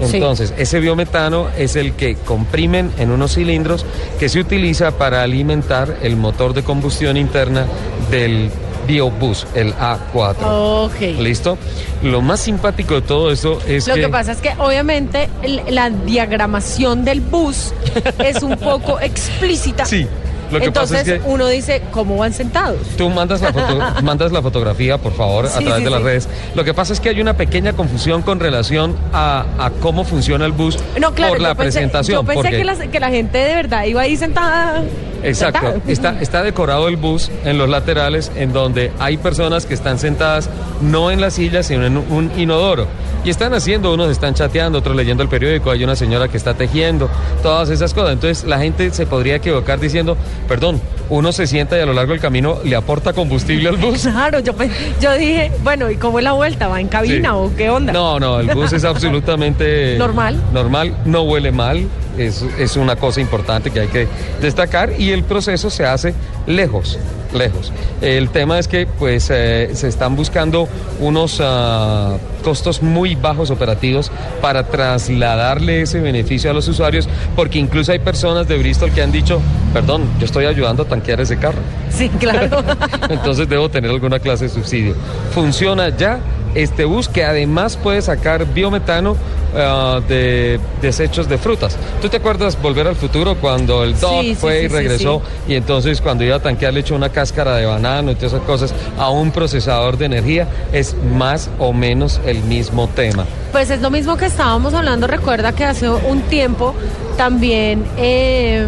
Sí. 0.05 0.17
Entonces, 0.17 0.53
ese 0.59 0.81
biometano 0.81 1.49
es 1.57 1.77
el 1.77 1.93
que 1.93 2.15
comprimen 2.17 2.93
en 2.99 3.11
unos 3.11 3.35
cilindros 3.35 3.87
que 4.19 4.29
se 4.29 4.41
utiliza 4.41 4.93
para 4.93 5.23
alimentar 5.23 5.99
el 6.03 6.17
motor 6.17 6.55
de 6.55 6.63
combustión 6.63 7.17
interna 7.17 7.67
del 8.11 8.51
biobús, 8.87 9.47
el 9.55 9.75
A4. 9.75 10.37
Ok. 10.43 11.01
¿Listo? 11.19 11.59
Lo 12.03 12.23
más 12.23 12.41
simpático 12.41 12.95
de 12.95 13.03
todo 13.03 13.33
esto 13.33 13.59
es 13.67 13.89
Lo 13.89 13.95
que... 13.95 14.03
que 14.03 14.09
pasa 14.09 14.33
es 14.33 14.39
que 14.39 14.53
obviamente 14.59 15.29
la 15.69 15.91
diagramación 15.91 17.05
del 17.05 17.21
bus 17.21 17.73
es 18.19 18.43
un 18.43 18.57
poco 18.57 19.01
explícita. 19.01 19.85
Sí, 19.85 20.07
lo 20.51 20.59
que 20.61 20.67
Entonces 20.67 20.99
pasa 21.01 21.15
es 21.17 21.23
que... 21.23 21.29
uno 21.29 21.47
dice, 21.49 21.83
¿cómo 21.91 22.17
van 22.19 22.33
sentados? 22.33 22.79
Tú 22.97 23.09
mandas 23.11 23.41
la, 23.41 23.53
foto- 23.53 23.79
mandas 24.03 24.33
la 24.33 24.43
fotografía, 24.43 24.99
por 24.99 25.13
favor, 25.13 25.47
a 25.47 25.51
través 25.51 25.75
sí, 25.79 25.85
de 25.85 25.91
las 25.91 26.01
sí. 26.01 26.05
redes. 26.05 26.29
Lo 26.55 26.65
que 26.65 26.75
pasa 26.75 26.93
es 26.93 27.01
que 27.01 27.09
hay 27.09 27.21
una 27.21 27.37
pequeña 27.37 27.73
confusión 27.73 28.23
con 28.23 28.41
relación 28.41 28.97
a, 29.13 29.45
a 29.59 29.71
cómo 29.71 30.05
funciona 30.05 30.45
el 30.47 30.53
bus 30.53 30.79
No, 31.01 31.13
claro, 31.13 31.33
por 31.35 31.41
la 31.43 31.55
pensé, 31.55 31.79
presentación. 31.81 32.19
yo 32.21 32.25
pensé 32.25 32.43
porque- 32.43 32.57
que, 32.59 32.65
las- 32.65 32.79
que 32.79 33.01
la 33.01 33.11
gente 33.11 33.39
de 33.39 33.55
verdad 33.55 33.85
iba 33.85 34.03
ahí 34.03 34.17
sentada. 34.17 34.83
Exacto, 35.23 35.81
está, 35.89 36.21
está 36.21 36.43
decorado 36.43 36.87
el 36.89 36.97
bus 36.97 37.31
en 37.45 37.59
los 37.59 37.69
laterales 37.69 38.31
en 38.37 38.53
donde 38.53 38.93
hay 38.99 39.17
personas 39.17 39.67
que 39.67 39.75
están 39.75 39.99
sentadas 39.99 40.49
no 40.83 41.11
en 41.11 41.21
la 41.21 41.31
silla, 41.31 41.63
sino 41.63 41.85
en 41.87 41.97
un 41.97 42.31
inodoro. 42.37 42.87
Y 43.27 43.31
están 43.31 43.53
haciendo, 43.55 43.93
unos 43.93 44.09
están 44.09 44.35
chateando, 44.35 44.79
otros 44.79 44.95
leyendo 44.95 45.21
el 45.25 45.29
periódico, 45.29 45.73
hay 45.73 45.83
una 45.83 45.97
señora 45.97 46.29
que 46.29 46.37
está 46.37 46.55
tejiendo, 46.55 47.11
todas 47.43 47.71
esas 47.71 47.93
cosas. 47.93 48.13
Entonces 48.13 48.45
la 48.45 48.61
gente 48.61 48.93
se 48.93 49.05
podría 49.05 49.35
equivocar 49.35 49.81
diciendo, 49.81 50.17
perdón, 50.47 50.81
uno 51.11 51.33
se 51.33 51.47
sienta 51.47 51.77
y 51.79 51.81
a 51.81 51.87
lo 51.87 51.93
largo 51.93 52.13
del 52.13 52.21
camino 52.21 52.59
le 52.65 52.77
aporta 52.77 53.13
combustible 53.13 53.69
al 53.69 53.77
bus. 53.77 54.03
Claro, 54.03 54.41
yo, 54.41 54.53
yo 55.01 55.13
dije, 55.15 55.53
bueno, 55.63 55.91
¿y 55.91 55.97
cómo 55.97 56.19
es 56.19 56.25
la 56.25 56.33
vuelta? 56.33 56.69
¿Va 56.69 56.81
en 56.81 56.89
cabina 56.89 57.31
Sí. 57.31 57.35
o 57.37 57.53
qué 57.57 57.71
onda? 57.71 57.93
No, 57.93 58.19
no, 58.19 58.41
el 58.41 58.49
bus 58.49 58.73
es 58.73 58.85
absolutamente 58.85 59.97
Normal. 59.99 60.41
Normal, 60.53 60.97
no 61.05 61.23
huele 61.23 61.53
mal, 61.53 61.87
es, 62.19 62.43
es 62.59 62.77
una 62.77 62.97
cosa 62.97 63.21
importante 63.21 63.71
que 63.71 63.81
hay 63.81 63.89
que 63.89 64.09
destacar 64.41 64.93
y 64.99 65.11
el 65.11 65.23
proceso 65.25 65.71
se 65.71 65.85
hace 65.85 66.15
lejos, 66.47 66.99
lejos. 67.35 67.73
El 68.01 68.31
tema 68.31 68.59
es 68.59 68.69
que 68.69 68.87
pues 68.87 69.29
eh, 69.31 69.71
se 69.75 69.89
están 69.89 70.17
buscando 70.17 70.69
unos 71.01 71.41
ah, 71.43 72.17
costos 72.43 72.83
muy 72.83 73.15
bajos 73.17 73.51
operativos 73.51 74.11
para 74.41 74.65
trasladarle 74.65 75.83
ese 75.83 76.01
beneficio 76.01 76.51
a 76.51 76.55
los 76.55 76.69
usuarios, 76.69 77.09
porque 77.35 77.59
incluso 77.59 77.93
hay 77.93 77.99
personas 77.99 78.47
de 78.49 78.57
Bristol 78.59 78.91
que 78.93 79.03
han 79.03 79.13
dicho, 79.13 79.41
perdón, 79.73 80.05
yo 80.19 80.27
estoy 80.27 80.45
ayudando 80.47 80.85
a 80.85 80.87
tanquear 80.97 81.21
ese 81.21 81.37
carro. 81.37 81.59
Sí, 81.91 82.09
claro. 82.09 82.65
Entonces 83.09 83.49
debo 83.49 83.69
tener 83.69 83.91
alguna 83.91 84.19
clase 84.19 84.45
de 84.45 84.51
subsidio. 84.51 84.95
Funciona 85.33 85.91
ya 85.91 86.19
este 86.57 86.87
bus 86.87 87.09
que 87.09 87.23
además 87.23 87.77
puede 87.77 88.01
sacar 88.01 88.47
biometano 88.47 89.17
ah, 89.55 90.01
de 90.09 90.59
desechos 90.81 91.29
de 91.29 91.39
frutas. 91.39 91.77
¿Tú 92.01 92.09
te 92.09 92.17
acuerdas 92.17 92.61
Volver 92.61 92.87
al 92.87 92.97
Futuro 92.97 93.37
cuando 93.37 93.85
el 93.85 93.99
Doc 93.99 94.23
Sí, 94.23 94.29
sí, 94.31 94.35
fue 94.35 94.61
y 94.61 94.63
sí, 94.63 94.69
regresó 94.69 95.23
y 95.47 95.55
entonces 95.55 96.01
cuando 96.01 96.25
iba 96.25 96.37
a 96.37 96.41
tanquear 96.41 96.73
le 96.73 96.81
echó 96.81 96.95
una 96.95 97.11
cáscara 97.11 97.57
de 97.57 97.67
banano 97.67 98.11
y 98.11 98.15
todas 98.15 98.33
esas 98.33 98.47
cosas 98.47 98.75
a 98.99 99.11
un 99.11 99.31
procesador 99.31 99.99
de 99.99 100.07
energía? 100.07 100.49
Es 100.73 100.97
más 101.15 101.51
o 101.59 101.73
menos 101.73 102.21
el 102.27 102.43
mismo 102.45 102.89
tema. 102.89 103.27
Pues 103.53 103.71
es 103.71 103.81
lo 103.81 103.91
mismo 103.91 104.17
que 104.17 104.27
estábamos 104.27 104.75
hablando. 104.75 105.07
Recuerda 105.07 105.53
que 105.53 105.65
hace 105.65 105.89
un 105.89 106.23
tiempo 106.23 106.75
también 107.17 107.85
eh, 107.97 108.67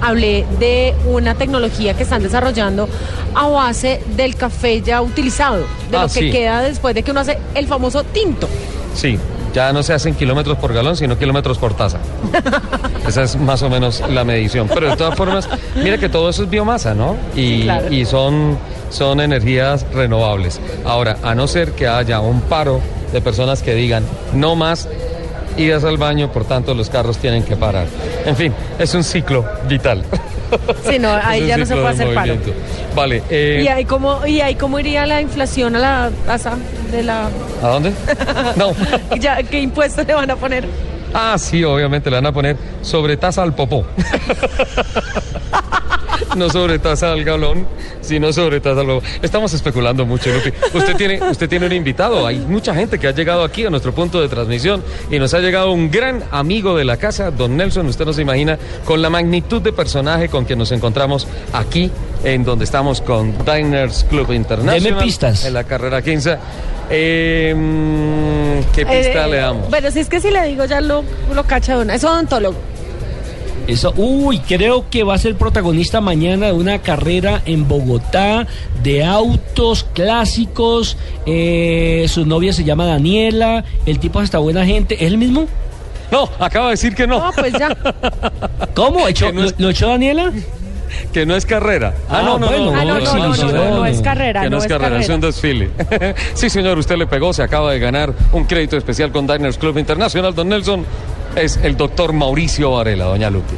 hablé 0.00 0.46
de 0.58 0.94
una 1.06 1.34
tecnología 1.34 1.94
que 1.94 2.04
están 2.04 2.22
desarrollando 2.22 2.88
a 3.34 3.46
base 3.48 4.02
del 4.16 4.36
café 4.36 4.80
ya 4.82 5.00
utilizado, 5.02 5.58
de 5.90 5.96
Ah, 5.96 6.02
lo 6.02 6.08
que 6.08 6.20
sí. 6.20 6.30
queda 6.30 6.62
después 6.62 6.94
de 6.94 7.02
que 7.02 7.10
uno 7.10 7.20
hace 7.20 7.38
el 7.54 7.66
famoso 7.66 8.04
tinto. 8.04 8.48
Sí, 8.94 9.18
ya 9.54 9.72
no 9.72 9.82
se 9.82 9.92
hacen 9.92 10.14
kilómetros 10.14 10.58
por 10.58 10.72
galón, 10.72 10.96
sino 10.96 11.18
kilómetros 11.18 11.58
por 11.58 11.74
taza. 11.74 11.98
Esa 13.06 13.22
es 13.22 13.36
más 13.36 13.62
o 13.62 13.70
menos 13.70 14.02
la 14.08 14.24
medición. 14.24 14.68
Pero 14.72 14.90
de 14.90 14.96
todas 14.96 15.14
formas, 15.16 15.48
mira 15.76 15.98
que 15.98 16.08
todo 16.08 16.28
eso 16.30 16.44
es 16.44 16.50
biomasa, 16.50 16.94
¿no? 16.94 17.16
Y, 17.34 17.62
claro. 17.64 17.92
y 17.92 18.04
son, 18.04 18.58
son 18.90 19.20
energías 19.20 19.84
renovables. 19.92 20.60
Ahora, 20.84 21.16
a 21.22 21.34
no 21.34 21.46
ser 21.48 21.72
que 21.72 21.88
haya 21.88 22.20
un 22.20 22.40
paro 22.42 22.80
de 23.12 23.20
personas 23.20 23.62
que 23.62 23.74
digan, 23.74 24.04
no 24.34 24.54
más 24.56 24.88
idas 25.56 25.82
al 25.84 25.96
baño, 25.96 26.30
por 26.32 26.44
tanto 26.44 26.74
los 26.74 26.88
carros 26.90 27.18
tienen 27.18 27.42
que 27.42 27.56
parar. 27.56 27.86
En 28.24 28.36
fin, 28.36 28.52
es 28.78 28.94
un 28.94 29.02
ciclo 29.04 29.44
vital. 29.68 30.04
Sí, 30.88 30.98
no, 30.98 31.10
ahí 31.10 31.46
ya 31.46 31.56
no 31.56 31.66
se 31.66 31.74
puede 31.74 31.86
de 31.86 31.92
hacer 31.92 32.14
paro. 32.14 32.34
Vale, 32.94 33.22
eh, 33.30 33.62
¿Y 33.64 33.68
ahí, 33.68 33.84
cómo, 33.84 34.26
¿Y 34.26 34.40
ahí 34.40 34.54
cómo 34.54 34.78
iría 34.78 35.06
la 35.06 35.20
inflación 35.20 35.76
a 35.76 35.78
la 35.78 36.10
tasa 36.26 36.56
de 36.90 37.02
la... 37.02 37.28
¿a 37.62 37.68
dónde? 37.68 37.92
No. 38.56 38.72
ya, 39.18 39.42
¿Qué 39.42 39.60
impuestos 39.60 40.06
le 40.06 40.14
van 40.14 40.30
a 40.30 40.36
poner? 40.36 40.66
Ah, 41.12 41.36
sí, 41.38 41.64
obviamente 41.64 42.10
le 42.10 42.16
van 42.16 42.26
a 42.26 42.32
poner 42.32 42.56
sobre 42.82 43.16
taza 43.16 43.42
al 43.42 43.54
popó. 43.54 43.84
no 46.36 46.48
sobre 46.50 46.78
taza 46.78 47.12
al 47.12 47.24
galón, 47.24 47.66
sino 48.00 48.32
sobre 48.32 48.60
taza 48.60 48.80
al. 48.80 49.00
Estamos 49.22 49.52
especulando 49.52 50.06
mucho, 50.06 50.30
Lupi. 50.32 50.52
Usted 50.76 50.96
tiene, 50.96 51.20
usted 51.30 51.48
tiene 51.48 51.66
un 51.66 51.72
invitado. 51.72 52.26
Hay 52.26 52.38
mucha 52.38 52.74
gente 52.74 52.98
que 52.98 53.08
ha 53.08 53.12
llegado 53.12 53.44
aquí 53.44 53.64
a 53.64 53.70
nuestro 53.70 53.92
punto 53.92 54.20
de 54.20 54.28
transmisión 54.28 54.82
y 55.10 55.18
nos 55.18 55.34
ha 55.34 55.40
llegado 55.40 55.72
un 55.72 55.90
gran 55.90 56.22
amigo 56.30 56.76
de 56.76 56.84
la 56.84 56.96
casa, 56.96 57.30
don 57.30 57.56
Nelson. 57.56 57.86
Usted 57.86 58.04
no 58.04 58.12
se 58.12 58.22
imagina 58.22 58.58
con 58.84 59.02
la 59.02 59.10
magnitud 59.10 59.60
de 59.62 59.72
personaje 59.72 60.28
con 60.28 60.44
que 60.46 60.56
nos 60.56 60.72
encontramos 60.72 61.26
aquí, 61.52 61.90
en 62.24 62.44
donde 62.44 62.64
estamos 62.64 63.00
con 63.00 63.34
Diners 63.44 64.04
Club 64.08 64.32
International. 64.32 64.82
Deme 64.82 65.02
pistas. 65.02 65.44
En 65.44 65.54
la 65.54 65.64
carrera 65.64 66.02
15. 66.02 66.36
Eh, 66.92 67.54
mm, 67.56 68.72
¿Qué 68.74 68.84
pista 68.84 69.26
Eh, 69.26 69.30
le 69.30 69.36
damos? 69.36 69.66
Pero 69.70 69.90
si 69.90 70.00
es 70.00 70.08
que 70.08 70.20
si 70.20 70.30
le 70.30 70.44
digo 70.46 70.64
ya 70.64 70.80
lo, 70.80 71.04
lo 71.32 71.44
cacha 71.44 71.76
de 71.76 71.82
una. 71.82 71.94
Es 71.94 72.02
odontólogo. 72.04 72.56
Eso, 73.66 73.92
uy, 73.96 74.38
creo 74.40 74.88
que 74.90 75.04
va 75.04 75.14
a 75.14 75.18
ser 75.18 75.36
protagonista 75.36 76.00
mañana 76.00 76.46
de 76.46 76.52
una 76.52 76.78
carrera 76.80 77.42
en 77.46 77.68
Bogotá 77.68 78.46
de 78.82 79.04
autos 79.04 79.84
clásicos. 79.92 80.96
eh, 81.26 82.06
su 82.08 82.26
novia 82.26 82.52
se 82.52 82.64
llama 82.64 82.86
Daniela. 82.86 83.64
El 83.86 83.98
tipo 84.00 84.18
es 84.20 84.24
hasta 84.24 84.38
buena 84.38 84.64
gente. 84.66 84.94
¿Es 84.94 85.02
el 85.12 85.18
mismo? 85.18 85.46
No, 86.10 86.28
acaba 86.40 86.66
de 86.66 86.70
decir 86.72 86.94
que 86.94 87.06
no. 87.06 87.18
No, 87.20 87.30
pues 87.32 87.52
ya. 87.52 87.76
¿Cómo? 88.74 89.06
¿Echó- 89.08 89.26
Que 89.26 89.32
no 89.32 89.44
es- 89.44 89.52
¿Lo, 89.58 89.66
lo 89.66 89.70
echó 89.70 89.88
Daniela? 89.88 90.32
Que 91.12 91.24
no 91.24 91.36
es 91.36 91.46
carrera. 91.46 91.94
Ah, 92.08 92.22
bueno, 92.36 92.46
Ah, 92.48 92.84
no, 92.84 92.98
no, 92.98 93.14
no, 93.14 93.36
no, 93.36 93.52
no, 93.52 93.70
no 93.76 93.86
es 93.86 94.00
carrera, 94.00 94.42
Que 94.42 94.50
no, 94.50 94.56
no 94.56 94.62
es 94.64 94.68
carrera, 94.68 94.98
es 94.98 95.08
un 95.08 95.20
desfile. 95.20 95.70
sí, 96.34 96.50
señor, 96.50 96.78
usted 96.78 96.96
le 96.96 97.06
pegó, 97.06 97.32
se 97.32 97.44
acaba 97.44 97.70
de 97.70 97.78
ganar 97.78 98.12
un 98.32 98.42
crédito 98.44 98.76
especial 98.76 99.12
con 99.12 99.24
Diners 99.28 99.56
Club 99.56 99.78
Internacional. 99.78 100.34
Don 100.34 100.48
Nelson 100.48 100.84
es 101.36 101.58
el 101.62 101.76
doctor 101.76 102.12
Mauricio 102.12 102.72
Varela, 102.72 103.04
doña 103.06 103.30
Lupi. 103.30 103.54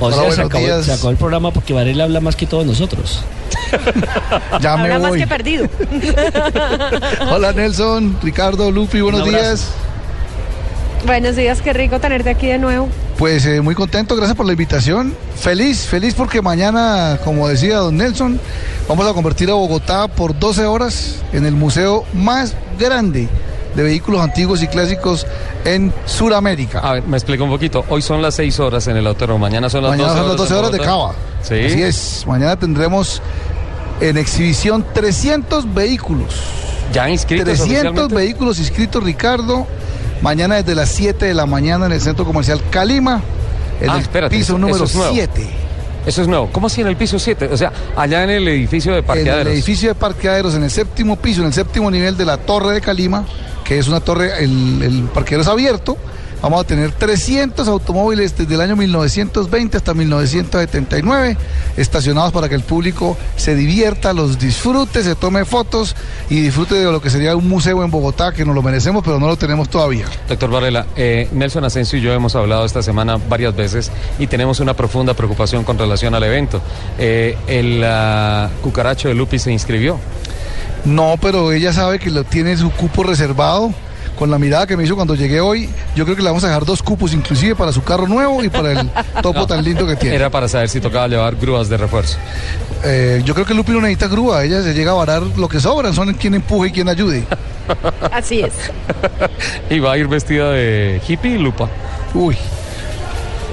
O 0.00 0.06
Hola, 0.06 0.16
se 0.16 0.22
buenos 0.26 0.46
acabó, 0.46 0.64
días. 0.64 0.84
se 0.84 0.92
acabó 0.92 1.10
el 1.10 1.16
programa 1.16 1.50
porque 1.52 1.72
Varela 1.72 2.04
habla 2.04 2.20
más 2.20 2.36
que 2.36 2.46
todos 2.46 2.66
nosotros. 2.66 3.22
Ya 4.60 4.72
Habla 4.74 4.76
me 4.94 4.98
más 4.98 5.08
voy. 5.10 5.18
que 5.20 5.26
perdido. 5.26 5.66
Hola 7.30 7.52
Nelson, 7.52 8.16
Ricardo, 8.22 8.70
Lupi, 8.70 9.00
buenos 9.00 9.24
días. 9.24 9.68
Buenos 11.04 11.36
días, 11.36 11.60
qué 11.62 11.72
rico 11.72 12.00
tenerte 12.00 12.30
aquí 12.30 12.46
de 12.48 12.58
nuevo. 12.58 12.88
Pues 13.18 13.46
eh, 13.46 13.60
muy 13.60 13.74
contento, 13.74 14.14
gracias 14.16 14.36
por 14.36 14.46
la 14.46 14.52
invitación. 14.52 15.14
Feliz, 15.36 15.86
feliz 15.86 16.14
porque 16.14 16.42
mañana, 16.42 17.18
como 17.24 17.48
decía 17.48 17.76
don 17.78 17.96
Nelson, 17.96 18.40
vamos 18.88 19.06
a 19.08 19.12
convertir 19.14 19.50
a 19.50 19.54
Bogotá 19.54 20.08
por 20.08 20.38
12 20.38 20.66
horas 20.66 21.16
en 21.32 21.44
el 21.46 21.54
museo 21.54 22.04
más 22.12 22.54
grande 22.78 23.28
de 23.76 23.82
vehículos 23.82 24.20
antiguos 24.22 24.62
y 24.62 24.66
clásicos 24.68 25.26
en 25.64 25.92
Sudamérica. 26.06 26.80
A 26.80 26.94
ver, 26.94 27.02
me 27.06 27.16
explico 27.16 27.44
un 27.44 27.50
poquito. 27.50 27.84
Hoy 27.88 28.02
son 28.02 28.22
las 28.22 28.34
6 28.36 28.58
horas 28.60 28.86
en 28.88 28.96
el 28.96 29.06
autódromo, 29.06 29.38
mañana 29.38 29.68
son 29.70 29.82
las 29.82 29.90
Mañana 29.92 30.08
12 30.14 30.18
son 30.20 30.28
las 30.28 30.40
horas. 30.40 30.48
12 30.48 30.52
en 30.52 30.58
horas 30.58 30.72
de. 30.72 30.78
Cava. 30.78 31.12
Sí. 31.42 31.54
Así 31.72 31.82
es, 31.82 32.24
mañana 32.26 32.56
tendremos 32.56 33.20
en 34.00 34.16
exhibición 34.16 34.84
300 34.94 35.72
vehículos. 35.74 36.34
Ya 36.92 37.08
inscritos 37.10 37.44
300 37.46 37.66
oficialmente? 37.70 38.14
vehículos 38.14 38.58
inscritos, 38.58 39.02
Ricardo. 39.02 39.66
Mañana 40.22 40.56
desde 40.56 40.74
las 40.74 40.88
7 40.88 41.26
de 41.26 41.34
la 41.34 41.44
mañana 41.46 41.86
en 41.86 41.92
el 41.92 42.00
centro 42.00 42.24
comercial 42.24 42.60
Calima, 42.70 43.20
en 43.80 43.90
Ah, 43.90 43.96
el 43.96 44.00
espérate, 44.02 44.34
piso 44.34 44.52
eso- 44.54 44.58
número 44.58 44.76
eso 44.76 44.84
es 44.86 44.94
nuevo. 44.94 45.12
7. 45.14 45.46
Eso 46.06 46.22
es 46.22 46.28
nuevo. 46.28 46.48
¿Cómo 46.52 46.68
así 46.68 46.80
en 46.80 46.86
el 46.86 46.96
piso 46.96 47.18
7? 47.18 47.48
O 47.52 47.56
sea, 47.56 47.72
allá 47.96 48.22
en 48.22 48.30
el 48.30 48.46
edificio 48.48 48.92
de 48.92 49.00
En 49.00 49.04
parqueaderos. 49.04 49.46
el 49.48 49.52
edificio 49.52 49.88
de 49.90 49.94
parqueaderos, 49.96 50.54
en 50.54 50.62
el 50.62 50.70
séptimo 50.70 51.16
piso, 51.16 51.40
en 51.42 51.48
el 51.48 51.52
séptimo 51.52 51.90
nivel 51.90 52.16
de 52.16 52.24
la 52.24 52.36
torre 52.38 52.74
de 52.74 52.80
Calima, 52.80 53.24
que 53.66 53.78
es 53.78 53.88
una 53.88 54.00
torre, 54.00 54.44
el, 54.44 54.82
el 54.82 55.02
parqueadero 55.04 55.42
es 55.42 55.48
abierto. 55.48 55.96
Vamos 56.42 56.60
a 56.60 56.64
tener 56.64 56.92
300 56.92 57.66
automóviles 57.66 58.36
desde 58.36 58.54
el 58.54 58.60
año 58.60 58.76
1920 58.76 59.78
hasta 59.78 59.94
1979 59.94 61.36
estacionados 61.78 62.30
para 62.30 62.48
que 62.48 62.54
el 62.54 62.62
público 62.62 63.16
se 63.36 63.54
divierta, 63.54 64.12
los 64.12 64.38
disfrute, 64.38 65.02
se 65.02 65.14
tome 65.14 65.44
fotos 65.46 65.96
y 66.28 66.42
disfrute 66.42 66.74
de 66.74 66.84
lo 66.84 67.00
que 67.00 67.08
sería 67.08 67.34
un 67.34 67.48
museo 67.48 67.82
en 67.82 67.90
Bogotá 67.90 68.32
que 68.32 68.44
nos 68.44 68.54
lo 68.54 68.62
merecemos, 68.62 69.02
pero 69.02 69.18
no 69.18 69.28
lo 69.28 69.36
tenemos 69.36 69.70
todavía. 69.70 70.04
Doctor 70.28 70.50
Varela, 70.50 70.86
eh, 70.94 71.28
Nelson 71.32 71.64
Asensio 71.64 71.98
y 71.98 72.02
yo 72.02 72.12
hemos 72.12 72.36
hablado 72.36 72.66
esta 72.66 72.82
semana 72.82 73.16
varias 73.16 73.56
veces 73.56 73.90
y 74.18 74.26
tenemos 74.26 74.60
una 74.60 74.74
profunda 74.74 75.14
preocupación 75.14 75.64
con 75.64 75.78
relación 75.78 76.14
al 76.14 76.22
evento. 76.22 76.60
Eh, 76.98 77.36
el 77.46 77.82
ah, 77.82 78.50
cucaracho 78.62 79.08
de 79.08 79.14
Lupi 79.14 79.38
se 79.38 79.50
inscribió. 79.50 79.98
No, 80.86 81.16
pero 81.20 81.52
ella 81.52 81.72
sabe 81.72 81.98
que 81.98 82.10
lo 82.10 82.24
tiene 82.24 82.56
su 82.56 82.70
cupo 82.70 83.02
reservado. 83.02 83.72
Con 84.16 84.30
la 84.30 84.38
mirada 84.38 84.66
que 84.66 84.78
me 84.78 84.84
hizo 84.84 84.96
cuando 84.96 85.14
llegué 85.14 85.42
hoy, 85.42 85.68
yo 85.94 86.04
creo 86.04 86.16
que 86.16 86.22
le 86.22 86.30
vamos 86.30 86.42
a 86.44 86.46
dejar 86.46 86.64
dos 86.64 86.82
cupos, 86.82 87.12
inclusive 87.12 87.54
para 87.54 87.70
su 87.70 87.82
carro 87.82 88.08
nuevo 88.08 88.42
y 88.42 88.48
para 88.48 88.72
el 88.80 88.90
topo 89.22 89.40
No, 89.40 89.46
tan 89.46 89.62
lindo 89.62 89.86
que 89.86 89.94
tiene. 89.96 90.16
Era 90.16 90.30
para 90.30 90.48
saber 90.48 90.70
si 90.70 90.80
tocaba 90.80 91.06
llevar 91.06 91.36
grúas 91.36 91.68
de 91.68 91.76
refuerzo. 91.76 92.16
Eh, 92.82 93.20
yo 93.26 93.34
creo 93.34 93.44
que 93.44 93.52
Lupi 93.52 93.72
no 93.72 93.82
necesita 93.82 94.08
grúa, 94.08 94.42
ella 94.42 94.62
se 94.62 94.72
llega 94.72 94.92
a 94.92 94.94
varar 94.94 95.22
lo 95.22 95.48
que 95.48 95.60
sobran, 95.60 95.92
son 95.92 96.14
quien 96.14 96.32
empuje 96.32 96.70
y 96.70 96.72
quien 96.72 96.88
ayude. 96.88 97.24
Así 98.10 98.40
es. 98.40 98.52
Y 99.68 99.80
va 99.80 99.92
a 99.92 99.98
ir 99.98 100.08
vestida 100.08 100.50
de 100.52 101.02
hippie 101.06 101.32
y 101.32 101.38
lupa. 101.38 101.68
Uy, 102.14 102.38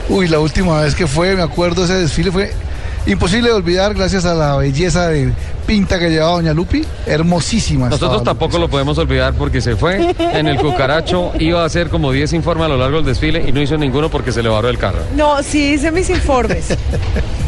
uy, 0.08 0.28
la 0.30 0.40
última 0.40 0.80
vez 0.82 0.96
que 0.96 1.08
fue, 1.08 1.36
me 1.36 1.42
acuerdo, 1.42 1.84
ese 1.84 1.96
desfile 1.96 2.32
fue 2.32 2.54
imposible 3.06 3.50
de 3.50 3.56
olvidar 3.56 3.94
gracias 3.96 4.24
a 4.24 4.34
la 4.34 4.56
belleza 4.56 5.10
de 5.10 5.34
pinta 5.66 6.00
que 6.00 6.10
llevaba 6.10 6.34
Doña 6.34 6.54
Lupi, 6.54 6.84
hermosísima. 7.06 7.90
Nosotros 7.90 8.24
tampoco 8.24 8.58
lo 8.60 8.70
podemos 8.70 8.98
olvidar 8.98 9.34
porque 9.34 9.62
se 9.62 9.76
fue 9.76 10.16
en 10.20 10.48
el 10.48 10.58
cucaracho, 10.58 11.32
iba 11.40 11.62
a 11.64 11.66
hacer 11.66 11.90
como 11.90 12.12
10 12.12 12.34
informes 12.34 12.66
a 12.66 12.70
lo 12.70 12.78
largo 12.78 12.98
del 12.98 13.06
desfile 13.06 13.44
y 13.48 13.52
no 13.52 13.62
hizo 13.62 13.78
ninguno 13.78 14.10
porque 14.10 14.32
se 14.32 14.44
le 14.44 14.50
varó 14.50 14.70
el 14.70 14.78
carro. 14.78 15.00
No, 15.16 15.42
sí 15.44 15.74
hice 15.74 15.92
mis 15.92 16.10
informes. 16.10 16.78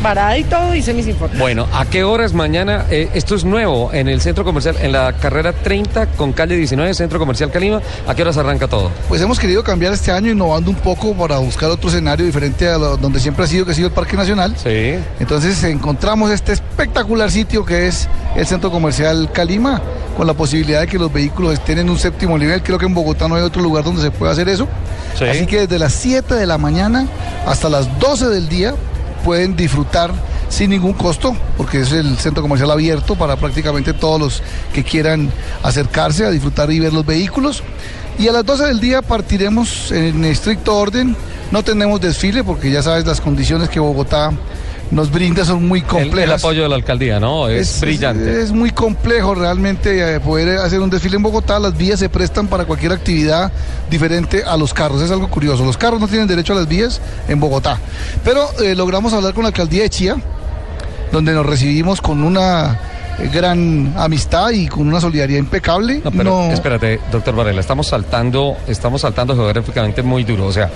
Parada 0.01 0.37
y 0.37 0.43
todo 0.43 0.75
hice 0.75 0.93
mis 0.93 1.07
informes. 1.07 1.39
Bueno, 1.39 1.67
¿a 1.73 1.85
qué 1.85 2.03
horas 2.03 2.33
mañana? 2.33 2.85
Eh, 2.91 3.09
esto 3.15 3.33
es 3.35 3.43
nuevo 3.43 3.91
en 3.91 4.07
el 4.07 4.21
centro 4.21 4.43
comercial, 4.43 4.75
en 4.81 4.91
la 4.91 5.13
carrera 5.13 5.51
30 5.51 6.07
con 6.11 6.31
calle 6.31 6.55
19, 6.55 6.93
centro 6.93 7.17
comercial 7.17 7.49
Calima. 7.51 7.81
¿A 8.07 8.13
qué 8.13 8.21
horas 8.21 8.37
arranca 8.37 8.67
todo? 8.67 8.91
Pues 9.07 9.21
hemos 9.21 9.39
querido 9.39 9.63
cambiar 9.63 9.93
este 9.93 10.11
año 10.11 10.31
innovando 10.31 10.69
un 10.69 10.75
poco 10.77 11.13
para 11.15 11.37
buscar 11.39 11.69
otro 11.71 11.89
escenario 11.89 12.25
diferente 12.25 12.67
a 12.69 12.77
lo- 12.77 12.97
donde 12.97 13.19
siempre 13.19 13.45
ha 13.45 13.47
sido, 13.47 13.65
que 13.65 13.71
ha 13.71 13.75
sido 13.75 13.87
el 13.87 13.93
Parque 13.93 14.15
Nacional. 14.15 14.55
Sí. 14.61 14.95
Entonces 15.19 15.63
encontramos 15.63 16.29
este 16.31 16.53
espectacular 16.53 17.31
sitio 17.31 17.65
que 17.65 17.87
es 17.87 18.04
el 18.35 18.45
Centro 18.45 18.71
Comercial 18.71 19.31
Calima, 19.31 19.81
con 20.17 20.27
la 20.27 20.33
posibilidad 20.33 20.81
de 20.81 20.87
que 20.87 20.97
los 20.97 21.11
vehículos 21.11 21.53
estén 21.53 21.79
en 21.79 21.89
un 21.89 21.97
séptimo 21.97 22.37
nivel. 22.37 22.63
Creo 22.63 22.77
que 22.77 22.85
en 22.85 22.93
Bogotá 22.93 23.27
no 23.27 23.35
hay 23.35 23.43
otro 23.43 23.61
lugar 23.61 23.83
donde 23.83 24.01
se 24.01 24.11
pueda 24.11 24.31
hacer 24.31 24.49
eso. 24.49 24.67
Sí. 25.17 25.25
Así 25.25 25.45
que 25.45 25.61
desde 25.61 25.79
las 25.79 25.93
7 25.93 26.35
de 26.35 26.45
la 26.45 26.57
mañana 26.57 27.07
hasta 27.45 27.69
las 27.69 27.99
12 27.99 28.27
del 28.27 28.49
día 28.49 28.75
pueden 29.23 29.55
disfrutar 29.55 30.11
sin 30.49 30.69
ningún 30.69 30.93
costo, 30.93 31.35
porque 31.57 31.81
es 31.81 31.91
el 31.91 32.17
centro 32.17 32.41
comercial 32.41 32.71
abierto 32.71 33.15
para 33.15 33.35
prácticamente 33.35 33.93
todos 33.93 34.19
los 34.19 34.43
que 34.73 34.83
quieran 34.83 35.31
acercarse 35.63 36.25
a 36.25 36.29
disfrutar 36.29 36.71
y 36.71 36.79
ver 36.79 36.93
los 36.93 37.05
vehículos. 37.05 37.63
Y 38.17 38.27
a 38.27 38.31
las 38.31 38.45
12 38.45 38.65
del 38.65 38.79
día 38.79 39.01
partiremos 39.01 39.91
en 39.91 40.23
estricto 40.23 40.77
orden. 40.77 41.15
No 41.51 41.63
tenemos 41.63 41.99
desfile 41.99 42.43
porque 42.43 42.71
ya 42.71 42.81
sabes 42.81 43.05
las 43.05 43.19
condiciones 43.19 43.69
que 43.69 43.79
Bogotá 43.79 44.31
nos 44.91 45.11
brinda 45.11 45.43
son 45.45 45.67
muy 45.67 45.81
complejas. 45.81 46.29
el 46.29 46.31
apoyo 46.31 46.63
de 46.63 46.69
la 46.69 46.75
alcaldía, 46.75 47.19
¿no? 47.19 47.47
Es, 47.49 47.81
brillante. 47.81 48.41
Es, 48.41 48.51
muy 48.51 48.71
complejo 48.71 49.35
realmente 49.35 50.15
eh, 50.15 50.19
poder 50.19 50.59
hacer 50.59 50.79
un 50.79 50.89
desfile 50.89 51.17
en 51.17 51.23
Bogotá. 51.23 51.59
Las 51.59 51.75
vías 51.75 51.99
se 51.99 52.09
prestan 52.09 52.47
para 52.47 52.65
cualquier 52.65 52.91
actividad 52.91 53.51
diferente 53.89 54.43
a 54.43 54.57
los 54.57 54.73
carros. 54.73 55.01
Es 55.01 55.11
algo 55.11 55.27
curioso. 55.29 55.65
Los 55.65 55.77
carros 55.77 55.99
no 55.99 56.07
tienen 56.07 56.27
derecho 56.27 56.53
a 56.53 56.57
las 56.57 56.67
vías 56.67 57.01
en 57.27 57.39
Bogotá. 57.39 57.79
Pero 58.23 58.47
eh, 58.61 58.75
logramos 58.75 59.13
hablar 59.13 59.33
con 59.33 59.43
la 59.43 59.49
alcaldía 59.49 59.83
de 59.83 59.89
Chía, 59.89 60.17
donde 61.11 61.33
nos 61.33 61.45
recibimos 61.45 62.01
con 62.01 62.23
una 62.23 62.79
eh, 63.19 63.29
gran 63.33 63.93
amistad 63.97 64.51
y 64.51 64.67
con 64.67 64.87
una 64.87 65.01
solidaridad 65.01 65.39
impecable. 65.39 66.01
No, 66.03 66.11
pero 66.11 66.51
espérate, 66.51 66.99
doctor 67.11 67.35
Varela, 67.35 67.61
estamos 67.61 67.87
saltando, 67.87 68.57
estamos 68.67 69.01
saltando 69.01 69.35
geográficamente 69.35 70.03
muy 70.03 70.23
duro. 70.23 70.45
O 70.45 70.51
sea, 70.51 70.69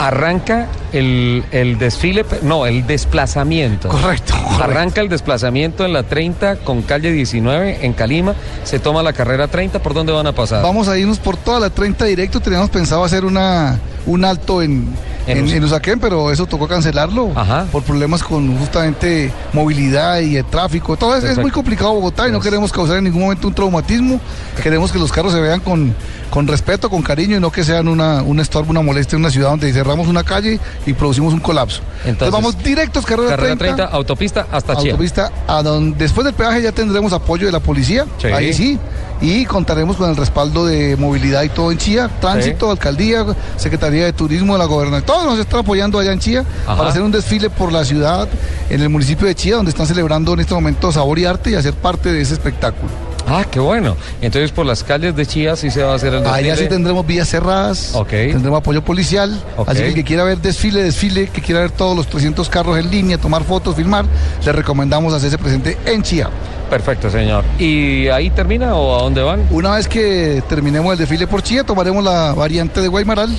arranca 0.00 0.66
el, 0.92 1.44
el 1.52 1.78
desfile, 1.78 2.24
no, 2.42 2.66
el 2.66 2.86
desplazamiento. 2.86 3.88
Correcto, 3.88 4.34
Arranca 4.60 5.00
el 5.02 5.08
desplazamiento 5.08 5.84
en 5.84 5.92
la 5.92 6.02
30 6.02 6.56
con 6.56 6.82
calle 6.82 7.12
19 7.12 7.84
en 7.84 7.92
Calima. 7.92 8.34
Se 8.64 8.78
toma 8.78 9.02
la 9.02 9.12
carrera 9.12 9.48
30. 9.48 9.80
¿Por 9.80 9.94
dónde 9.94 10.12
van 10.12 10.26
a 10.26 10.32
pasar? 10.32 10.62
Vamos 10.62 10.88
a 10.88 10.98
irnos 10.98 11.18
por 11.18 11.36
toda 11.36 11.60
la 11.60 11.70
30 11.70 12.06
directo. 12.06 12.40
Teníamos 12.40 12.70
pensado 12.70 13.04
hacer 13.04 13.24
una, 13.24 13.78
un 14.06 14.24
alto 14.24 14.62
en, 14.62 14.88
En 15.30 15.38
en, 15.38 15.44
Us- 15.44 15.52
en 15.52 15.64
Usaquén, 15.64 15.98
pero 16.00 16.30
eso 16.30 16.46
tocó 16.46 16.66
cancelarlo 16.68 17.30
por 17.72 17.82
problemas 17.82 18.22
con 18.22 18.56
justamente 18.58 19.32
movilidad 19.52 20.20
y 20.20 20.36
el 20.36 20.44
tráfico. 20.44 20.96
Todo 20.96 21.16
es, 21.16 21.24
es 21.24 21.38
muy 21.38 21.50
complicado 21.50 21.92
Bogotá 21.94 22.28
y 22.28 22.32
no 22.32 22.40
queremos 22.40 22.72
causar 22.72 22.96
en 22.98 23.04
ningún 23.04 23.22
momento 23.22 23.48
un 23.48 23.54
traumatismo. 23.54 24.20
Queremos 24.62 24.92
que 24.92 24.98
los 24.98 25.12
carros 25.12 25.32
se 25.32 25.40
vean 25.40 25.60
con, 25.60 25.94
con 26.30 26.46
respeto, 26.46 26.90
con 26.90 27.02
cariño 27.02 27.36
y 27.36 27.40
no 27.40 27.50
que 27.50 27.64
sean 27.64 27.88
una, 27.88 28.22
un 28.22 28.40
estorbo, 28.40 28.70
una 28.70 28.82
molestia 28.82 29.16
en 29.16 29.22
una 29.22 29.30
ciudad 29.30 29.50
donde 29.50 29.72
cerramos 29.72 30.08
una 30.08 30.24
calle 30.24 30.58
y 30.86 30.92
producimos 30.92 31.32
un 31.32 31.40
colapso. 31.40 31.80
Entonces, 32.04 32.32
vamos 32.32 32.56
directos, 32.62 33.04
carrera, 33.06 33.30
Carrera 33.30 33.56
30, 33.56 33.76
30, 33.76 33.96
autopista 33.96 34.46
hasta 34.50 34.76
Chía. 34.76 34.92
autopista 34.92 35.30
a 35.46 35.62
donde 35.62 35.96
después 35.98 36.24
del 36.24 36.34
peaje 36.34 36.62
ya 36.62 36.72
tendremos 36.72 37.12
apoyo 37.12 37.46
de 37.46 37.52
la 37.52 37.60
policía 37.60 38.06
Sí. 38.18 38.26
ahí 38.28 38.52
sí 38.52 38.78
y 39.20 39.44
contaremos 39.44 39.96
con 39.96 40.10
el 40.10 40.16
respaldo 40.16 40.66
de 40.66 40.96
movilidad 40.96 41.42
y 41.42 41.48
todo 41.48 41.72
en 41.72 41.78
Chía. 41.78 42.08
Tránsito 42.20 42.70
alcaldía 42.70 43.24
secretaría 43.56 44.04
de 44.04 44.12
turismo 44.12 44.54
de 44.54 44.58
la 44.58 44.64
gobernación 44.64 45.04
todos 45.04 45.24
nos 45.24 45.38
están 45.38 45.60
apoyando 45.60 45.98
allá 45.98 46.12
en 46.12 46.18
Chía 46.18 46.44
Ajá. 46.66 46.76
para 46.76 46.90
hacer 46.90 47.02
un 47.02 47.10
desfile 47.10 47.50
por 47.50 47.72
la 47.72 47.84
ciudad 47.84 48.28
en 48.68 48.80
el 48.80 48.88
municipio 48.88 49.26
de 49.26 49.34
Chía 49.34 49.56
donde 49.56 49.70
están 49.70 49.86
celebrando 49.86 50.32
en 50.34 50.40
este 50.40 50.54
momento 50.54 50.90
sabor 50.92 51.18
y 51.18 51.24
arte 51.24 51.50
y 51.50 51.54
hacer 51.54 51.74
parte 51.74 52.12
de 52.12 52.20
ese 52.20 52.34
espectáculo 52.34 53.09
Ah, 53.30 53.44
qué 53.48 53.60
bueno. 53.60 53.96
Entonces 54.20 54.50
por 54.50 54.66
las 54.66 54.82
calles 54.82 55.14
de 55.14 55.24
Chía 55.24 55.54
sí 55.54 55.70
se 55.70 55.82
va 55.84 55.92
a 55.92 55.94
hacer 55.94 56.12
el 56.12 56.22
desfile. 56.24 56.50
Allá 56.52 56.56
sí 56.56 56.68
tendremos 56.68 57.06
vías 57.06 57.28
cerradas, 57.28 57.94
tendremos 58.08 58.58
apoyo 58.58 58.82
policial, 58.82 59.40
Ok. 59.56 59.68
así 59.68 59.82
que 59.82 59.88
el 59.88 59.94
que 59.94 60.04
quiera 60.04 60.24
ver 60.24 60.38
desfile, 60.38 60.82
desfile, 60.82 61.28
que 61.28 61.40
quiera 61.40 61.60
ver 61.60 61.70
todos 61.70 61.96
los 61.96 62.08
300 62.08 62.48
carros 62.48 62.76
en 62.78 62.90
línea, 62.90 63.18
tomar 63.18 63.44
fotos, 63.44 63.76
filmar, 63.76 64.04
le 64.44 64.52
recomendamos 64.52 65.14
hacerse 65.14 65.38
presente 65.38 65.78
en 65.86 66.02
Chía. 66.02 66.28
Perfecto, 66.68 67.08
señor. 67.10 67.44
¿Y 67.58 68.08
ahí 68.08 68.30
termina 68.30 68.74
o 68.74 68.98
a 68.98 69.02
dónde 69.02 69.22
van? 69.22 69.46
Una 69.50 69.72
vez 69.76 69.86
que 69.88 70.42
terminemos 70.48 70.92
el 70.92 70.98
desfile 70.98 71.26
por 71.26 71.42
Chía, 71.42 71.62
tomaremos 71.64 72.02
la 72.02 72.32
variante 72.34 72.80
de 72.80 72.88
Guaymaral 72.88 73.30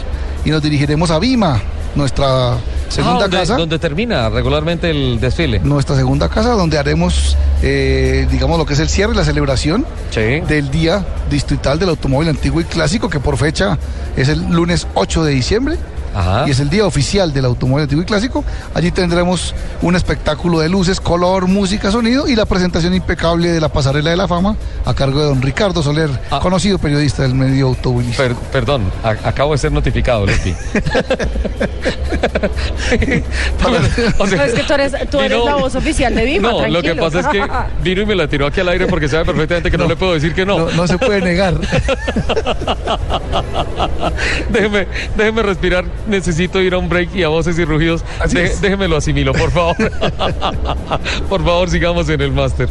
y 0.45 0.49
nos 0.51 0.61
dirigiremos 0.61 1.11
a 1.11 1.19
Vima, 1.19 1.61
nuestra 1.95 2.57
segunda 2.89 3.17
Ah, 3.17 3.21
¿dónde- 3.21 3.37
casa. 3.37 3.55
¿Dónde 3.57 3.79
termina 3.79 4.29
regularmente 4.29 4.89
el 4.89 5.19
desfile? 5.19 5.59
Nuestra 5.59 5.95
segunda 5.95 6.29
casa, 6.29 6.51
donde 6.51 6.77
haremos, 6.77 7.37
eh, 7.61 8.27
digamos, 8.31 8.57
lo 8.57 8.65
que 8.65 8.73
es 8.73 8.79
el 8.79 8.89
cierre, 8.89 9.15
la 9.15 9.23
celebración 9.25 9.85
del 10.47 10.69
Día 10.71 11.05
Distrital 11.29 11.79
del 11.79 11.89
Automóvil 11.89 12.29
Antiguo 12.29 12.61
y 12.61 12.65
Clásico, 12.65 13.09
que 13.09 13.19
por 13.19 13.37
fecha 13.37 13.77
es 14.15 14.29
el 14.29 14.43
lunes 14.49 14.87
8 14.93 15.23
de 15.23 15.33
diciembre. 15.33 15.77
Y 16.47 16.51
es 16.51 16.59
el 16.59 16.69
día 16.69 16.85
oficial 16.85 17.33
del 17.33 17.45
automóvil 17.45 17.83
antiguo 17.83 18.03
y 18.03 18.05
clásico. 18.05 18.43
Allí 18.73 18.91
tendremos 18.91 19.55
un 19.81 19.95
espectáculo 19.95 20.59
de 20.59 20.69
luces, 20.69 20.99
color, 20.99 21.47
música, 21.47 21.91
sonido 21.91 22.27
y 22.27 22.35
la 22.35 22.45
presentación 22.45 22.93
impecable 22.93 23.49
de 23.49 23.61
la 23.61 23.69
pasarela 23.69 24.09
de 24.09 24.17
la 24.17 24.27
fama 24.27 24.55
a 24.85 24.93
cargo 24.93 25.19
de 25.21 25.25
don 25.27 25.41
Ricardo 25.41 25.81
Soler, 25.81 26.09
conocido 26.41 26.77
periodista 26.77 27.23
del 27.23 27.33
medio 27.35 27.67
automovilístico. 27.67 28.23
Per- 28.23 28.35
perdón, 28.51 28.83
a- 29.03 29.27
acabo 29.29 29.53
de 29.53 29.57
ser 29.57 29.71
notificado, 29.71 30.25
Leti. 30.25 30.53
O 34.19 34.27
sea, 34.27 34.37
No, 34.37 34.43
es 34.43 34.53
que 34.53 34.63
tú 34.63 34.73
eres, 34.73 34.91
tú 35.09 35.19
eres 35.19 35.31
vino- 35.37 35.45
la 35.45 35.55
voz 35.55 35.75
oficial 35.75 36.13
de 36.15 36.25
Vima, 36.25 36.51
No, 36.51 36.67
lo 36.67 36.81
que 36.81 36.95
pasa 36.95 37.19
es 37.21 37.27
que 37.27 37.41
vino 37.83 38.01
y 38.01 38.05
me 38.05 38.15
la 38.15 38.27
tiró 38.27 38.47
aquí 38.47 38.59
al 38.59 38.69
aire 38.69 38.87
porque 38.87 39.07
sabe 39.07 39.25
perfectamente 39.25 39.71
que 39.71 39.77
no, 39.77 39.87
le 39.87 39.95
puedo 39.95 40.13
decir 40.13 40.33
que 40.33 40.45
no. 40.45 40.59
No, 40.59 40.71
no 40.71 40.87
se 40.87 40.97
puede 40.97 41.21
negar. 41.21 41.55
déjeme, 44.49 44.87
déjeme 45.15 45.43
respirar. 45.43 45.85
Necesito 46.07 46.61
ir 46.61 46.73
a 46.73 46.77
un 46.77 46.89
break 46.89 47.15
y 47.15 47.23
a 47.23 47.29
voces 47.29 47.57
y 47.59 47.65
rugidos. 47.65 48.03
De- 48.31 48.45
es. 48.45 48.61
déjeme 48.61 48.87
lo 48.87 48.97
asimilo, 48.97 49.33
por 49.33 49.51
favor. 49.51 49.75
por 51.29 51.43
favor, 51.43 51.69
sigamos 51.69 52.09
en 52.09 52.21
el 52.21 52.31
máster. 52.31 52.69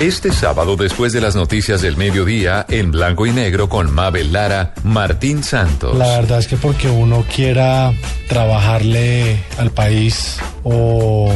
Este 0.00 0.32
sábado, 0.32 0.76
después 0.76 1.14
de 1.14 1.20
las 1.22 1.34
noticias 1.34 1.80
del 1.80 1.96
mediodía, 1.96 2.66
en 2.68 2.90
blanco 2.90 3.24
y 3.24 3.32
negro 3.32 3.70
con 3.70 3.90
Mabel 3.90 4.34
Lara, 4.34 4.74
Martín 4.82 5.42
Santos. 5.42 5.96
La 5.96 6.08
verdad 6.18 6.40
es 6.40 6.46
que 6.46 6.58
porque 6.58 6.90
uno 6.90 7.24
quiera 7.34 7.90
trabajarle 8.28 9.38
al 9.56 9.70
país 9.70 10.38
o 10.64 11.30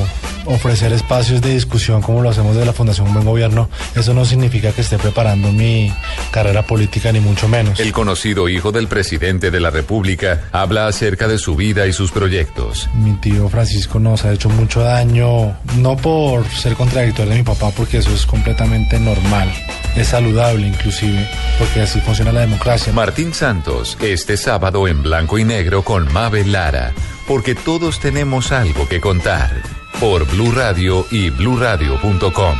ofrecer 0.46 0.92
espacios 0.92 1.40
de 1.40 1.50
discusión 1.50 2.00
como 2.00 2.22
lo 2.22 2.30
hacemos 2.30 2.56
de 2.56 2.64
la 2.64 2.72
Fundación 2.72 3.08
Un 3.08 3.14
Buen 3.14 3.26
Gobierno, 3.26 3.68
eso 3.94 4.14
no 4.14 4.24
significa 4.24 4.72
que 4.72 4.80
esté 4.80 4.98
preparando 4.98 5.52
mi 5.52 5.92
carrera 6.30 6.62
política 6.62 7.12
ni 7.12 7.20
mucho 7.20 7.48
menos. 7.48 7.78
El 7.80 7.92
conocido 7.92 8.48
hijo 8.48 8.72
del 8.72 8.88
presidente 8.88 9.50
de 9.50 9.60
la 9.60 9.70
República 9.70 10.48
habla 10.52 10.86
acerca 10.86 11.28
de 11.28 11.38
su 11.38 11.54
vida 11.54 11.86
y 11.86 11.92
sus 11.92 12.10
proyectos. 12.10 12.88
Mi 12.94 13.12
tío 13.14 13.48
Francisco 13.48 13.98
nos 13.98 14.24
ha 14.24 14.32
hecho 14.32 14.48
mucho 14.48 14.80
daño, 14.80 15.56
no 15.76 15.96
por 15.96 16.46
ser 16.48 16.74
contradictor 16.74 17.28
de 17.28 17.36
mi 17.36 17.42
papá, 17.42 17.70
porque 17.76 17.98
eso 17.98 18.12
es 18.12 18.24
completamente 18.24 18.98
normal, 18.98 19.52
es 19.96 20.08
saludable 20.08 20.66
inclusive, 20.66 21.28
porque 21.58 21.82
así 21.82 22.00
funciona 22.00 22.32
la 22.32 22.40
democracia. 22.40 22.92
Martín 22.92 23.34
Santos, 23.34 23.98
este 24.00 24.36
sábado 24.36 24.88
en 24.88 25.02
blanco 25.02 25.38
y 25.38 25.44
negro 25.44 25.82
con 25.82 26.10
Mabel 26.12 26.52
Lara, 26.52 26.92
porque 27.28 27.54
todos 27.54 28.00
tenemos 28.00 28.50
algo 28.50 28.88
que 28.88 29.00
contar. 29.00 29.62
Por 30.00 30.26
Blue 30.26 30.50
Radio 30.50 31.06
y 31.10 31.28
bluradio.com. 31.28 32.56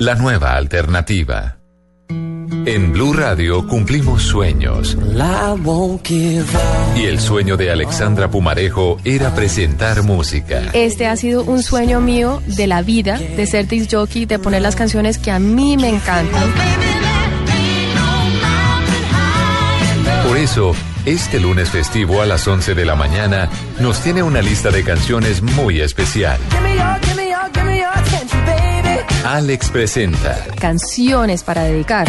La 0.00 0.16
nueva 0.16 0.56
alternativa. 0.56 1.58
En 2.66 2.92
Blue 2.92 3.12
Radio 3.12 3.66
cumplimos 3.68 4.22
sueños. 4.22 4.96
Y 6.96 7.04
el 7.04 7.20
sueño 7.20 7.56
de 7.56 7.70
Alexandra 7.70 8.30
Pumarejo 8.30 8.98
era 9.04 9.34
presentar 9.34 10.02
música. 10.02 10.70
Este 10.72 11.06
ha 11.06 11.16
sido 11.16 11.44
un 11.44 11.62
sueño 11.62 12.00
mío 12.00 12.42
de 12.46 12.66
la 12.66 12.82
vida, 12.82 13.18
de 13.18 13.46
ser 13.46 13.68
disc 13.68 13.92
jockey, 13.92 14.26
de 14.26 14.38
poner 14.38 14.62
las 14.62 14.76
canciones 14.76 15.18
que 15.18 15.30
a 15.30 15.38
mí 15.38 15.76
me 15.76 15.90
encantan. 15.90 16.42
Por 20.26 20.38
eso, 20.38 20.74
este 21.06 21.40
lunes 21.40 21.70
festivo 21.70 22.22
a 22.22 22.26
las 22.26 22.46
11 22.46 22.74
de 22.74 22.84
la 22.84 22.94
mañana 22.94 23.48
nos 23.80 24.00
tiene 24.00 24.22
una 24.22 24.40
lista 24.42 24.70
de 24.70 24.84
canciones 24.84 25.42
muy 25.42 25.80
especial. 25.80 26.40
Alex 29.24 29.70
presenta 29.70 30.44
Canciones 30.60 31.42
para 31.42 31.64
dedicar. 31.64 32.08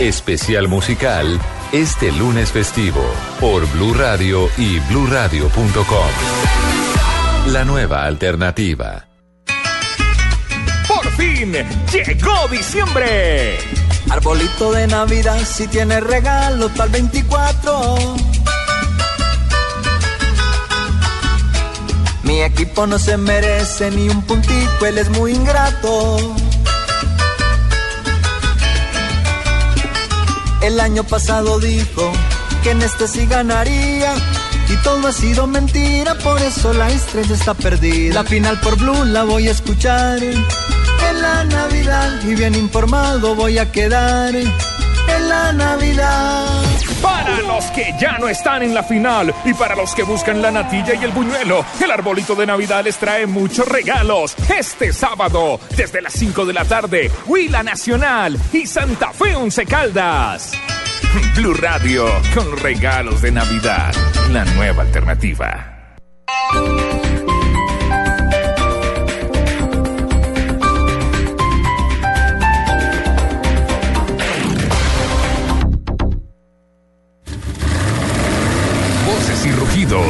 especial 0.00 0.66
musical 0.66 1.38
este 1.72 2.12
lunes 2.12 2.50
festivo 2.52 3.02
por 3.40 3.66
Blue 3.72 3.94
Radio 3.94 4.48
y 4.58 4.78
bluradio.com. 4.80 6.08
La 7.46 7.64
nueva 7.64 8.04
alternativa. 8.04 9.08
Por 10.86 11.10
fin 11.12 11.54
llegó 11.90 12.48
diciembre. 12.50 13.58
Arbolito 14.12 14.72
de 14.72 14.86
Navidad, 14.88 15.40
si 15.42 15.66
tiene 15.68 15.98
regalo, 15.98 16.68
tal 16.68 16.90
24. 16.90 18.14
Mi 22.22 22.42
equipo 22.42 22.86
no 22.86 22.98
se 22.98 23.16
merece 23.16 23.90
ni 23.90 24.10
un 24.10 24.20
puntico, 24.20 24.84
él 24.84 24.98
es 24.98 25.08
muy 25.08 25.32
ingrato. 25.32 26.18
El 30.60 30.78
año 30.78 31.04
pasado 31.04 31.58
dijo 31.58 32.12
que 32.62 32.72
en 32.72 32.82
este 32.82 33.08
sí 33.08 33.24
ganaría. 33.24 34.12
Y 34.68 34.76
todo 34.84 35.08
ha 35.08 35.12
sido 35.12 35.46
mentira, 35.46 36.16
por 36.18 36.40
eso 36.42 36.74
la 36.74 36.90
estrella 36.90 37.34
está 37.34 37.54
perdida. 37.54 38.16
La 38.16 38.24
final 38.24 38.60
por 38.60 38.76
Blue 38.76 39.06
la 39.06 39.24
voy 39.24 39.48
a 39.48 39.52
escuchar 39.52 40.18
en 41.12 41.22
la 41.22 41.44
Navidad 41.44 42.20
y 42.26 42.34
bien 42.34 42.54
informado 42.54 43.34
voy 43.34 43.58
a 43.58 43.70
quedar. 43.70 44.34
en 44.34 45.28
la 45.28 45.52
Navidad. 45.52 46.62
Para 47.02 47.40
los 47.42 47.64
que 47.72 47.94
ya 48.00 48.18
no 48.18 48.28
están 48.28 48.62
en 48.62 48.74
la 48.74 48.82
final 48.82 49.34
y 49.44 49.52
para 49.54 49.74
los 49.74 49.94
que 49.94 50.04
buscan 50.04 50.40
la 50.40 50.50
natilla 50.50 50.94
y 50.94 51.04
el 51.04 51.10
buñuelo, 51.10 51.64
el 51.82 51.90
arbolito 51.90 52.34
de 52.34 52.46
Navidad 52.46 52.84
les 52.84 52.96
trae 52.96 53.26
muchos 53.26 53.66
regalos. 53.66 54.34
Este 54.56 54.92
sábado, 54.92 55.58
desde 55.76 56.00
las 56.00 56.12
5 56.12 56.46
de 56.46 56.52
la 56.52 56.64
tarde, 56.64 57.10
Huila 57.26 57.62
Nacional 57.62 58.38
y 58.52 58.66
Santa 58.66 59.12
Fe 59.12 59.34
Once 59.34 59.66
Caldas. 59.66 60.52
Blue 61.36 61.54
Radio, 61.54 62.06
con 62.34 62.56
regalos 62.58 63.20
de 63.20 63.32
Navidad, 63.32 63.92
la 64.30 64.44
nueva 64.44 64.82
alternativa. 64.82 65.96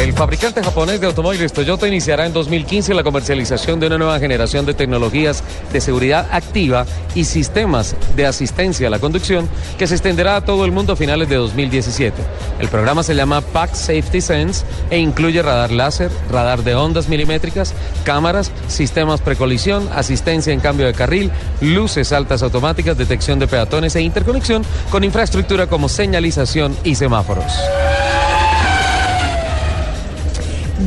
El 0.00 0.14
fabricante 0.14 0.62
japonés 0.62 0.98
de 0.98 1.06
automóviles 1.06 1.52
Toyota 1.52 1.86
iniciará 1.86 2.24
en 2.24 2.32
2015 2.32 2.94
la 2.94 3.02
comercialización 3.02 3.78
de 3.78 3.86
una 3.86 3.98
nueva 3.98 4.18
generación 4.18 4.64
de 4.64 4.72
tecnologías 4.72 5.44
de 5.74 5.80
seguridad 5.82 6.26
activa 6.32 6.86
y 7.14 7.24
sistemas 7.24 7.94
de 8.16 8.24
asistencia 8.24 8.86
a 8.86 8.90
la 8.90 8.98
conducción 8.98 9.46
que 9.78 9.86
se 9.86 9.94
extenderá 9.94 10.36
a 10.36 10.40
todo 10.40 10.64
el 10.64 10.72
mundo 10.72 10.94
a 10.94 10.96
finales 10.96 11.28
de 11.28 11.36
2017. 11.36 12.16
El 12.60 12.68
programa 12.68 13.02
se 13.02 13.14
llama 13.14 13.42
Pack 13.42 13.74
Safety 13.74 14.22
Sense 14.22 14.64
e 14.88 14.96
incluye 14.96 15.42
radar 15.42 15.70
láser, 15.70 16.10
radar 16.30 16.64
de 16.64 16.74
ondas 16.74 17.10
milimétricas, 17.10 17.74
cámaras, 18.02 18.50
sistemas 18.68 19.20
precolisión, 19.20 19.86
asistencia 19.94 20.54
en 20.54 20.60
cambio 20.60 20.86
de 20.86 20.94
carril, 20.94 21.30
luces 21.60 22.12
altas 22.12 22.42
automáticas, 22.42 22.96
detección 22.96 23.38
de 23.38 23.48
peatones 23.48 23.94
e 23.96 24.00
interconexión 24.00 24.64
con 24.90 25.04
infraestructura 25.04 25.66
como 25.66 25.90
señalización 25.90 26.74
y 26.84 26.94
semáforos. 26.94 27.52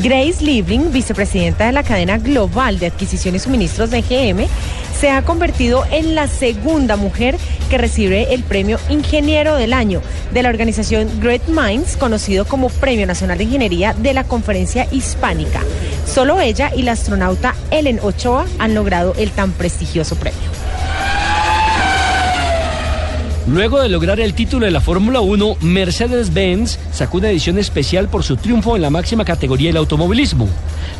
Grace 0.01 0.43
Liebling, 0.43 0.91
vicepresidenta 0.91 1.65
de 1.65 1.71
la 1.71 1.83
cadena 1.83 2.17
global 2.17 2.79
de 2.79 2.87
adquisición 2.87 3.35
y 3.35 3.39
suministros 3.39 3.91
de 3.91 4.01
GM, 4.01 4.47
se 4.99 5.09
ha 5.09 5.23
convertido 5.23 5.85
en 5.91 6.15
la 6.15 6.27
segunda 6.27 6.95
mujer 6.95 7.37
que 7.69 7.77
recibe 7.77 8.33
el 8.33 8.43
premio 8.43 8.79
Ingeniero 8.89 9.55
del 9.55 9.73
Año 9.73 10.01
de 10.33 10.41
la 10.41 10.49
organización 10.49 11.09
Great 11.19 11.47
Minds, 11.47 11.97
conocido 11.97 12.45
como 12.45 12.69
Premio 12.69 13.05
Nacional 13.05 13.37
de 13.37 13.43
Ingeniería 13.43 13.93
de 13.93 14.13
la 14.13 14.23
Conferencia 14.23 14.87
Hispánica. 14.91 15.61
Solo 16.07 16.41
ella 16.41 16.71
y 16.75 16.81
la 16.83 16.93
astronauta 16.93 17.55
Ellen 17.69 17.99
Ochoa 18.01 18.45
han 18.59 18.73
logrado 18.73 19.13
el 19.17 19.31
tan 19.31 19.51
prestigioso 19.51 20.15
premio. 20.15 20.62
Luego 23.45 23.81
de 23.81 23.89
lograr 23.89 24.21
el 24.21 24.33
título 24.33 24.65
de 24.65 24.71
la 24.71 24.79
Fórmula 24.79 25.19
1, 25.19 25.57
Mercedes-Benz 25.59 26.79
sacó 26.93 27.17
una 27.17 27.29
edición 27.29 27.59
especial 27.59 28.07
por 28.07 28.23
su 28.23 28.37
triunfo 28.37 28.77
en 28.77 28.81
la 28.81 28.89
máxima 28.89 29.25
categoría 29.25 29.67
del 29.67 29.77
automovilismo. 29.77 30.47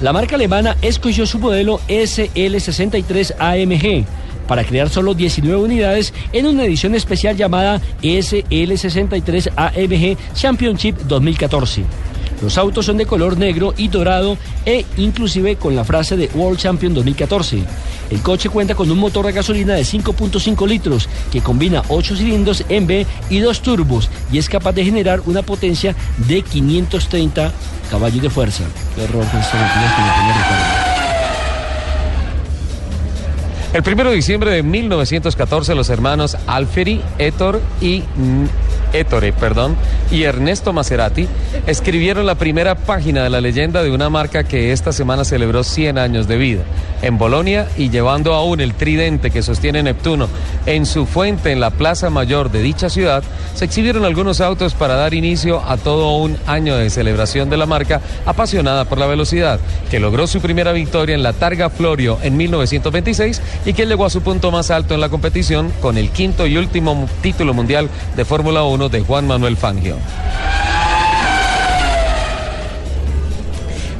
La 0.02 0.11
marca 0.11 0.36
alemana 0.36 0.76
escogió 0.82 1.26
su 1.26 1.40
modelo 1.40 1.80
SL63 1.88 3.36
AMG 3.40 4.06
para 4.45 4.65
crear 4.65 4.90
solo 4.90 5.14
19 5.14 5.64
unidades 5.64 6.14
en 6.34 6.45
una 6.45 6.65
edición 6.65 6.95
especial 6.95 7.38
llamada 7.38 7.80
SL63 8.02 9.52
AMG 9.56 10.18
Championship 10.36 10.98
2014. 11.07 11.84
Los 12.44 12.57
autos 12.57 12.86
son 12.86 12.98
de 12.98 13.06
color 13.06 13.38
negro 13.38 13.74
y 13.78 13.88
dorado 13.88 14.38
e 14.65 14.86
inclusive 14.98 15.56
con 15.56 15.78
la 15.78 15.86
frase 15.86 16.18
de 16.18 16.30
World 16.34 16.60
Champion 16.60 16.94
2014. 16.94 17.64
El 18.10 18.22
coche 18.22 18.49
cuenta 18.49 18.76
con 18.76 18.91
un 18.91 18.98
motor 18.98 19.26
de 19.26 19.32
gasolina 19.32 19.76
de 19.76 19.84
5.5 19.84 20.68
litros 20.68 21.07
que 21.32 21.40
combina 21.40 21.84
8 21.88 22.18
cilindros 22.18 22.65
en 22.68 22.86
B 22.86 23.07
y 23.30 23.40
2 23.40 23.61
turbos 23.61 24.10
y 24.30 24.40
es 24.40 24.49
capaz 24.49 24.74
de 24.74 24.84
generar 24.84 25.22
una 25.26 25.41
potencia 25.41 25.95
de 26.28 26.41
530 26.41 27.53
caballos 27.90 28.22
de 28.22 28.30
fuerza. 28.30 28.65
Ricardo. 33.74 33.88
El 33.90 33.94
1 34.02 34.10
de 34.10 34.15
diciembre 34.18 34.52
de 34.52 34.64
1914, 34.64 35.76
los 35.76 35.90
hermanos 35.90 36.36
Alferi, 36.45 37.02
Ettore 37.18 37.60
y 37.80 38.03
Ettore, 38.94 39.34
perdón, 39.34 39.76
y 40.11 40.24
Ernesto 40.24 40.72
Maserati 40.72 41.28
escribieron 41.68 42.26
la 42.26 42.36
primera 42.36 42.76
página 42.76 43.24
de 43.24 43.30
la 43.30 43.41
leyenda 43.41 43.84
de 43.84 43.91
una 43.91 44.10
marca 44.10 44.44
que 44.44 44.72
esta 44.72 44.94
semana 44.94 45.26
celebró 45.26 45.64
100 45.64 45.98
años 45.98 46.28
de 46.28 46.38
vida. 46.38 46.64
En 47.02 47.18
Bolonia 47.18 47.68
y 47.78 47.90
llevando 47.90 48.34
aún 48.34 48.61
el 48.61 48.76
tridente 48.76 49.30
que 49.30 49.41
sostiene 49.41 49.84
Neptuno 49.84 50.30
en 50.65 50.86
su 50.86 51.06
fuente 51.06 51.52
en 51.52 51.60
la 51.60 51.72
Plaza 51.72 52.10
Mayor 52.10 52.49
de 52.49 52.61
dicha 52.61 52.90
ciudad, 52.90 53.24
se 53.56 53.65
exhibieron 53.65 54.06
algunos 54.06 54.40
autos 54.40 54.74
para 54.74 54.95
dar 54.95 55.14
inicio 55.14 55.61
a 55.68 55.76
todo 55.78 56.15
un 56.15 56.38
año 56.48 56.78
de 56.78 56.90
celebración 56.90 57.49
de 57.49 57.57
la 57.57 57.65
marca 57.65 57.99
apasionada 58.26 58.86
por 58.86 58.99
la 58.99 59.07
velocidad, 59.07 59.60
que 59.91 59.99
logró 59.99 60.28
su 60.28 60.40
primera 60.40 60.72
victoria 60.72 61.15
en 61.15 61.24
la 61.24 61.34
Targa 61.34 61.70
Florio 61.70 62.20
en 62.22 62.38
1926 62.38 63.41
y 63.65 63.74
que 63.74 63.86
llegó 63.86 64.06
a 64.06 64.10
su 64.10 64.22
punto 64.22 64.52
más 64.52 64.72
alto 64.72 64.94
en 64.94 65.02
la 65.02 65.10
competición 65.10 65.74
con 65.82 65.98
el 65.98 66.10
quinto 66.10 66.48
y 66.48 66.57
último 66.57 67.07
título 67.22 67.53
mundial 67.53 67.90
de 68.15 68.24
Fórmula 68.26 68.64
1 68.64 68.83
de 68.90 69.02
Juan 69.02 69.28
Manuel 69.28 69.58
Fangio. 69.58 69.98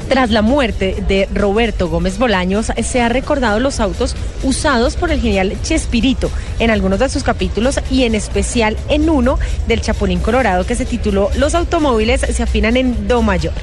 Tras 0.08 0.30
la 0.30 0.42
muerte 0.42 1.02
de 1.08 1.28
Roberto 1.32 1.88
Gómez 1.88 2.18
Bolaños, 2.18 2.70
se 2.84 3.00
ha 3.00 3.08
recordado 3.08 3.58
los 3.58 3.80
autos 3.80 4.14
usados 4.42 4.96
por 4.96 5.10
el 5.10 5.20
genial 5.20 5.56
Chespirito 5.62 6.30
en 6.58 6.70
algunos 6.70 6.98
de 7.00 7.08
sus 7.08 7.24
capítulos 7.24 7.80
y 7.90 8.04
en 8.04 8.14
especial 8.14 8.76
en 8.88 9.08
uno 9.08 9.38
del 9.66 9.80
Chapulín 9.80 10.20
Colorado 10.20 10.66
que 10.66 10.76
se 10.76 10.84
tituló 10.84 11.30
Los 11.36 11.54
automóviles 11.54 12.20
se 12.20 12.42
afinan 12.42 12.76
en 12.76 13.08
Do 13.08 13.22
mayor. 13.22 13.54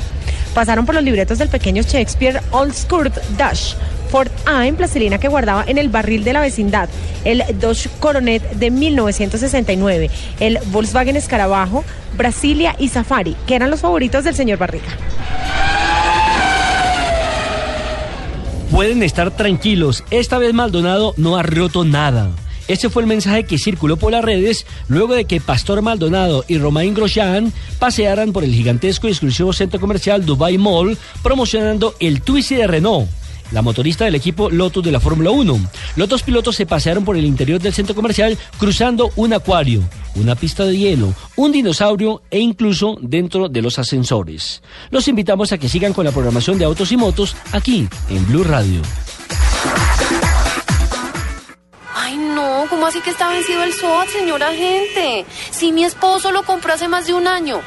Pasaron 0.53 0.85
por 0.85 0.95
los 0.95 1.03
libretos 1.03 1.37
del 1.37 1.47
pequeño 1.47 1.83
Shakespeare 1.83 2.41
Old 2.51 2.73
Skirt 2.73 3.15
Dash, 3.37 3.75
Ford 4.11 4.29
A 4.45 4.67
en 4.67 4.75
plastilina 4.75 5.19
que 5.19 5.29
guardaba 5.29 5.63
en 5.65 5.77
el 5.77 5.87
barril 5.87 6.25
de 6.25 6.33
la 6.33 6.41
vecindad, 6.41 6.89
el 7.23 7.43
Dodge 7.59 7.89
Coronet 7.99 8.43
de 8.51 8.69
1969, 8.69 10.09
el 10.41 10.59
Volkswagen 10.67 11.15
Escarabajo, 11.15 11.85
Brasilia 12.17 12.75
y 12.77 12.89
Safari, 12.89 13.37
que 13.47 13.55
eran 13.55 13.71
los 13.71 13.79
favoritos 13.79 14.25
del 14.25 14.35
señor 14.35 14.59
Barriga. 14.59 14.97
Pueden 18.69 19.01
estar 19.03 19.31
tranquilos, 19.31 20.03
esta 20.11 20.37
vez 20.37 20.53
Maldonado 20.53 21.13
no 21.17 21.37
ha 21.37 21.43
roto 21.43 21.85
nada. 21.85 22.29
Ese 22.67 22.89
fue 22.89 23.01
el 23.01 23.07
mensaje 23.07 23.43
que 23.43 23.57
circuló 23.57 23.97
por 23.97 24.11
las 24.11 24.23
redes 24.23 24.65
luego 24.87 25.13
de 25.13 25.25
que 25.25 25.41
Pastor 25.41 25.81
Maldonado 25.81 26.45
y 26.47 26.57
Romain 26.57 26.93
Grosjean 26.93 27.51
pasearan 27.79 28.31
por 28.31 28.43
el 28.43 28.53
gigantesco 28.53 29.07
y 29.07 29.11
exclusivo 29.11 29.51
centro 29.51 29.79
comercial 29.79 30.25
Dubai 30.25 30.57
Mall 30.57 30.97
promocionando 31.21 31.95
el 31.99 32.21
Twizy 32.21 32.55
de 32.55 32.67
Renault. 32.67 33.09
La 33.51 33.61
motorista 33.61 34.05
del 34.05 34.15
equipo 34.15 34.49
Lotus 34.49 34.83
de 34.83 34.91
la 34.91 34.99
Fórmula 34.99 35.31
1. 35.31 35.59
Los 35.97 36.09
dos 36.09 36.23
pilotos 36.23 36.55
se 36.55 36.65
pasearon 36.65 37.03
por 37.03 37.17
el 37.17 37.25
interior 37.25 37.59
del 37.59 37.73
centro 37.73 37.93
comercial 37.93 38.37
cruzando 38.57 39.11
un 39.15 39.33
acuario, 39.33 39.81
una 40.15 40.35
pista 40.35 40.65
de 40.65 40.77
hielo, 40.77 41.13
un 41.35 41.51
dinosaurio 41.51 42.21
e 42.31 42.39
incluso 42.39 42.97
dentro 43.01 43.49
de 43.49 43.61
los 43.61 43.77
ascensores. 43.77 44.63
Los 44.89 45.07
invitamos 45.07 45.51
a 45.51 45.57
que 45.57 45.69
sigan 45.69 45.93
con 45.93 46.05
la 46.05 46.11
programación 46.11 46.57
de 46.57 46.65
autos 46.65 46.91
y 46.91 46.97
motos 46.97 47.35
aquí 47.51 47.87
en 48.09 48.25
Blue 48.27 48.43
Radio. 48.43 48.81
Ay, 51.93 52.17
no, 52.17 52.65
¿cómo 52.69 52.87
así 52.87 53.01
que 53.01 53.09
está 53.09 53.29
vencido 53.29 53.63
el 53.63 53.73
SOAT, 53.73 54.07
señora 54.07 54.51
gente? 54.53 55.25
Si 55.51 55.71
mi 55.71 55.83
esposo 55.83 56.31
lo 56.31 56.43
compró 56.43 56.73
hace 56.73 56.87
más 56.87 57.05
de 57.05 57.13
un 57.13 57.27
año. 57.27 57.61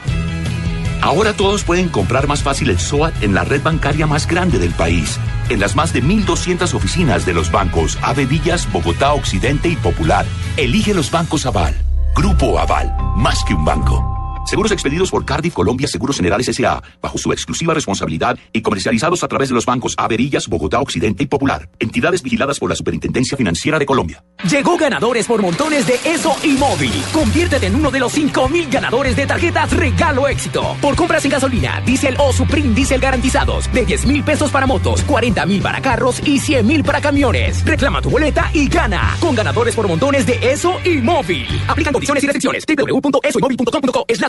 Ahora 1.05 1.35
todos 1.35 1.65
pueden 1.65 1.91
comprar 1.91 2.27
más 2.27 2.43
fácil 2.43 2.71
el 2.71 2.81
SOAT 2.81 3.23
en 3.23 3.35
la 3.35 3.45
red 3.45 3.63
bancaria 3.63 4.07
más 4.07 4.27
grande 4.27 4.59
del 4.59 4.73
país. 4.73 5.21
En 5.51 5.61
las 5.61 5.77
más 5.77 5.93
de 5.93 6.03
1.200 6.03 6.73
oficinas 6.73 7.27
de 7.27 7.35
los 7.35 7.53
bancos 7.53 7.99
Ave 8.01 8.25
Villas, 8.25 8.73
Bogotá, 8.73 9.13
Occidente 9.13 9.69
y 9.69 9.77
Popular. 9.77 10.25
Elige 10.57 10.95
los 10.95 11.11
bancos 11.11 11.45
Aval. 11.45 11.75
Grupo 12.15 12.59
Aval, 12.59 12.97
más 13.17 13.45
que 13.45 13.53
un 13.53 13.67
banco. 13.67 14.24
Seguros 14.45 14.73
expedidos 14.73 15.11
por 15.11 15.25
Cardiff 15.25 15.55
Colombia 15.55 15.89
Seguros 15.89 16.17
Generales 16.17 16.47
S.A. 16.49 16.83
bajo 17.01 17.17
su 17.19 17.33
exclusiva 17.33 17.73
responsabilidad 17.73 18.39
y 18.53 18.61
comercializados 18.61 19.25
a 19.25 19.29
través 19.29 19.49
de 19.49 19.55
los 19.55 19.65
bancos 19.65 19.95
Averillas, 19.97 20.49
Bogotá, 20.49 20.81
Occidente 20.81 21.25
y 21.25 21.27
Popular. 21.27 21.71
Entidades 21.79 22.23
vigiladas 22.23 22.59
por 22.59 22.69
la 22.69 22.77
Superintendencia 22.77 23.37
Financiera 23.37 23.79
de 23.79 23.87
Colombia. 23.87 24.23
Llegó 24.49 24.77
ganadores 24.77 25.27
por 25.27 25.41
montones 25.41 25.87
de 25.87 25.99
Eso 26.05 26.37
y 26.43 26.53
Móvil. 26.53 26.93
Conviértete 27.13 27.67
en 27.67 27.75
uno 27.77 27.91
de 27.91 28.01
los 28.01 28.13
5000 28.13 28.69
ganadores 28.69 29.17
de 29.17 29.27
tarjetas 29.27 29.73
Regalo 29.73 30.29
Éxito. 30.29 30.77
Por 30.81 30.95
compras 30.95 31.25
en 31.25 31.31
gasolina, 31.31 31.81
diésel 31.85 32.17
o 32.19 32.33
Supreme 32.33 32.75
Diesel 32.75 33.01
garantizados. 33.01 33.73
De 33.73 33.87
10 33.87 34.07
mil 34.07 34.23
pesos 34.23 34.51
para 34.51 34.67
motos, 34.67 35.03
40 35.05 35.47
mil 35.47 35.63
para 35.63 35.81
carros 35.81 36.21
y 36.27 36.39
100 36.39 36.67
mil 36.67 36.85
para 36.85 37.01
camiones. 37.01 37.65
Reclama 37.65 38.03
tu 38.03 38.11
boleta 38.11 38.51
y 38.53 38.69
gana. 38.69 39.17
Con 39.21 39.35
ganadores 39.35 39.75
por 39.75 39.89
montones 39.89 40.27
de 40.27 40.39
Eso 40.43 40.75
y 40.85 40.99
Móvil. 40.99 41.47
Aplican 41.67 41.95
condiciones 41.95 42.23
y 42.23 42.27
restricciones. 42.27 42.65
www.esoymóvil.com.co 42.67 44.05
es 44.07 44.21
la 44.21 44.29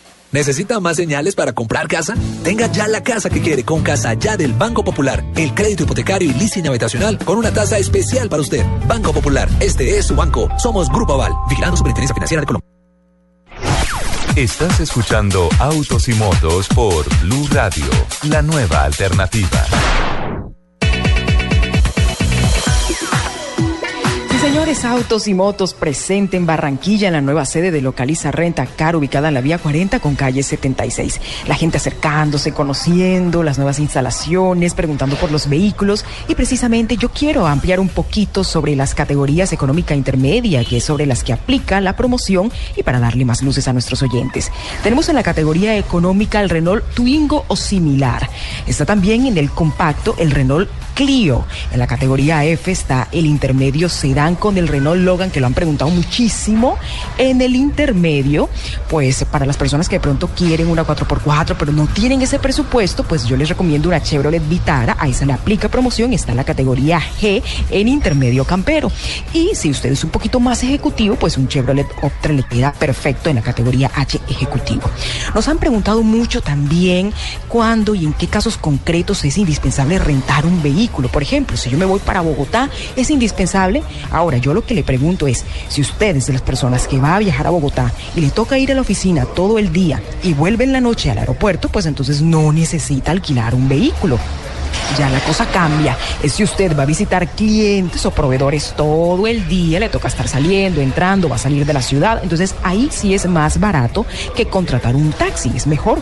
¿Necesita 0.31 0.79
más 0.79 0.95
señales 0.95 1.35
para 1.35 1.53
comprar 1.53 1.87
casa? 1.87 2.15
Tenga 2.43 2.67
ya 2.67 2.87
la 2.87 3.03
casa 3.03 3.29
que 3.29 3.41
quiere 3.41 3.63
con 3.63 3.83
Casa 3.83 4.13
Ya 4.13 4.37
del 4.37 4.53
Banco 4.53 4.83
Popular. 4.83 5.23
El 5.35 5.53
crédito 5.53 5.83
hipotecario 5.83 6.29
y 6.29 6.33
leasing 6.33 6.67
habitacional 6.67 7.17
con 7.17 7.37
una 7.37 7.51
tasa 7.51 7.77
especial 7.77 8.29
para 8.29 8.41
usted. 8.41 8.65
Banco 8.87 9.11
Popular, 9.11 9.49
este 9.59 9.97
es 9.97 10.05
su 10.05 10.15
banco. 10.15 10.47
Somos 10.57 10.89
Grupo 10.89 11.13
Aval, 11.15 11.33
vigilando 11.49 11.75
Superintendencia 11.75 12.13
Financiera 12.13 12.41
de 12.41 12.47
Colombia. 12.47 12.71
Estás 14.37 14.79
escuchando 14.79 15.49
Autos 15.59 16.07
y 16.07 16.13
Motos 16.13 16.69
por 16.69 17.05
Blue 17.19 17.47
Radio, 17.51 17.85
la 18.29 18.41
nueva 18.41 18.85
alternativa. 18.85 19.65
Señores, 24.41 24.85
Autos 24.85 25.27
y 25.27 25.35
Motos 25.35 25.75
presente 25.75 26.35
en 26.35 26.47
Barranquilla 26.47 27.07
en 27.07 27.13
la 27.13 27.21
nueva 27.21 27.45
sede 27.45 27.69
de 27.69 27.79
Localiza 27.79 28.31
Renta 28.31 28.65
Car 28.65 28.95
ubicada 28.95 29.27
en 29.27 29.35
la 29.35 29.41
vía 29.41 29.59
40 29.59 29.99
con 29.99 30.15
calle 30.15 30.41
76. 30.41 31.21
La 31.45 31.53
gente 31.53 31.77
acercándose, 31.77 32.51
conociendo 32.51 33.43
las 33.43 33.59
nuevas 33.59 33.77
instalaciones, 33.77 34.73
preguntando 34.73 35.15
por 35.17 35.31
los 35.31 35.47
vehículos 35.47 36.05
y 36.27 36.33
precisamente 36.33 36.97
yo 36.97 37.09
quiero 37.09 37.45
ampliar 37.45 37.79
un 37.79 37.89
poquito 37.89 38.43
sobre 38.43 38.75
las 38.75 38.95
categorías 38.95 39.53
económica 39.53 39.93
intermedia, 39.93 40.65
que 40.65 40.77
es 40.77 40.83
sobre 40.83 41.05
las 41.05 41.23
que 41.23 41.33
aplica 41.33 41.79
la 41.79 41.95
promoción 41.95 42.51
y 42.75 42.81
para 42.81 42.99
darle 42.99 43.25
más 43.25 43.43
luces 43.43 43.67
a 43.67 43.73
nuestros 43.73 44.01
oyentes. 44.01 44.51
Tenemos 44.81 45.07
en 45.07 45.17
la 45.17 45.23
categoría 45.23 45.77
económica 45.77 46.41
el 46.41 46.49
Renault 46.49 46.83
Twingo 46.95 47.45
o 47.47 47.55
similar. 47.55 48.27
Está 48.65 48.87
también 48.87 49.27
en 49.27 49.37
el 49.37 49.51
compacto 49.51 50.15
el 50.17 50.31
Renault 50.31 50.67
En 51.01 51.79
la 51.79 51.87
categoría 51.87 52.45
F 52.45 52.71
está 52.71 53.07
el 53.11 53.25
intermedio 53.25 53.89
sedán 53.89 54.35
con 54.35 54.59
el 54.59 54.67
Renault 54.67 55.01
Logan, 55.01 55.31
que 55.31 55.39
lo 55.39 55.47
han 55.47 55.55
preguntado 55.55 55.89
muchísimo. 55.89 56.77
En 57.17 57.41
el 57.41 57.55
intermedio, 57.55 58.49
pues 58.87 59.25
para 59.25 59.47
las 59.47 59.57
personas 59.57 59.89
que 59.89 59.95
de 59.95 59.99
pronto 59.99 60.27
quieren 60.27 60.67
una 60.67 60.85
4x4, 60.85 61.55
pero 61.57 61.71
no 61.71 61.87
tienen 61.87 62.21
ese 62.21 62.37
presupuesto, 62.37 63.03
pues 63.03 63.25
yo 63.25 63.35
les 63.35 63.49
recomiendo 63.49 63.89
una 63.89 64.03
Chevrolet 64.03 64.47
Vitara. 64.47 64.95
Ahí 64.99 65.11
se 65.11 65.25
le 65.25 65.33
aplica 65.33 65.69
promoción. 65.69 66.13
Está 66.13 66.33
en 66.33 66.37
la 66.37 66.43
categoría 66.43 67.01
G 67.19 67.41
en 67.71 67.87
intermedio 67.87 68.45
campero. 68.45 68.91
Y 69.33 69.55
si 69.55 69.71
usted 69.71 69.91
es 69.91 70.03
un 70.03 70.11
poquito 70.11 70.39
más 70.39 70.61
ejecutivo, 70.61 71.15
pues 71.15 71.35
un 71.35 71.47
Chevrolet 71.47 71.87
Optra 72.03 72.31
le 72.31 72.43
queda 72.43 72.73
perfecto 72.73 73.31
en 73.31 73.37
la 73.37 73.41
categoría 73.41 73.89
H 73.95 74.19
ejecutivo. 74.29 74.83
Nos 75.33 75.47
han 75.47 75.57
preguntado 75.57 76.03
mucho 76.03 76.41
también 76.41 77.11
cuándo 77.47 77.95
y 77.95 78.05
en 78.05 78.13
qué 78.13 78.27
casos 78.27 78.57
concretos 78.57 79.25
es 79.25 79.39
indispensable 79.39 79.97
rentar 79.97 80.45
un 80.45 80.61
vehículo. 80.61 80.90
Por 80.91 81.23
ejemplo, 81.23 81.57
si 81.57 81.69
yo 81.69 81.77
me 81.77 81.85
voy 81.85 81.99
para 81.99 82.21
Bogotá, 82.21 82.69
¿es 82.95 83.09
indispensable? 83.09 83.83
Ahora, 84.11 84.37
yo 84.37 84.53
lo 84.53 84.65
que 84.65 84.73
le 84.73 84.83
pregunto 84.83 85.27
es, 85.27 85.45
si 85.69 85.81
usted 85.81 86.15
es 86.15 86.27
de 86.27 86.33
las 86.33 86.41
personas 86.41 86.87
que 86.87 86.99
va 86.99 87.15
a 87.15 87.19
viajar 87.19 87.47
a 87.47 87.49
Bogotá 87.49 87.91
y 88.15 88.21
le 88.21 88.29
toca 88.29 88.57
ir 88.57 88.71
a 88.71 88.75
la 88.75 88.81
oficina 88.81 89.25
todo 89.25 89.57
el 89.57 89.71
día 89.71 90.01
y 90.23 90.33
vuelve 90.33 90.63
en 90.63 90.73
la 90.73 90.81
noche 90.81 91.09
al 91.09 91.17
aeropuerto, 91.17 91.69
pues 91.69 91.85
entonces 91.85 92.21
no 92.21 92.51
necesita 92.51 93.11
alquilar 93.11 93.55
un 93.55 93.67
vehículo. 93.67 94.19
Ya 94.97 95.09
la 95.09 95.19
cosa 95.21 95.45
cambia. 95.45 95.97
Es 96.21 96.33
si 96.33 96.43
usted 96.43 96.77
va 96.77 96.83
a 96.83 96.85
visitar 96.85 97.27
clientes 97.29 98.05
o 98.05 98.11
proveedores 98.11 98.73
todo 98.75 99.25
el 99.27 99.47
día, 99.47 99.79
le 99.79 99.89
toca 99.89 100.07
estar 100.07 100.27
saliendo, 100.27 100.81
entrando, 100.81 101.29
va 101.29 101.37
a 101.37 101.39
salir 101.39 101.65
de 101.65 101.73
la 101.73 101.81
ciudad. 101.81 102.19
Entonces 102.21 102.55
ahí 102.63 102.89
sí 102.91 103.13
es 103.13 103.25
más 103.25 103.59
barato 103.59 104.05
que 104.35 104.47
contratar 104.47 104.95
un 104.95 105.11
taxi. 105.11 105.51
Es 105.55 105.67
mejor 105.67 106.01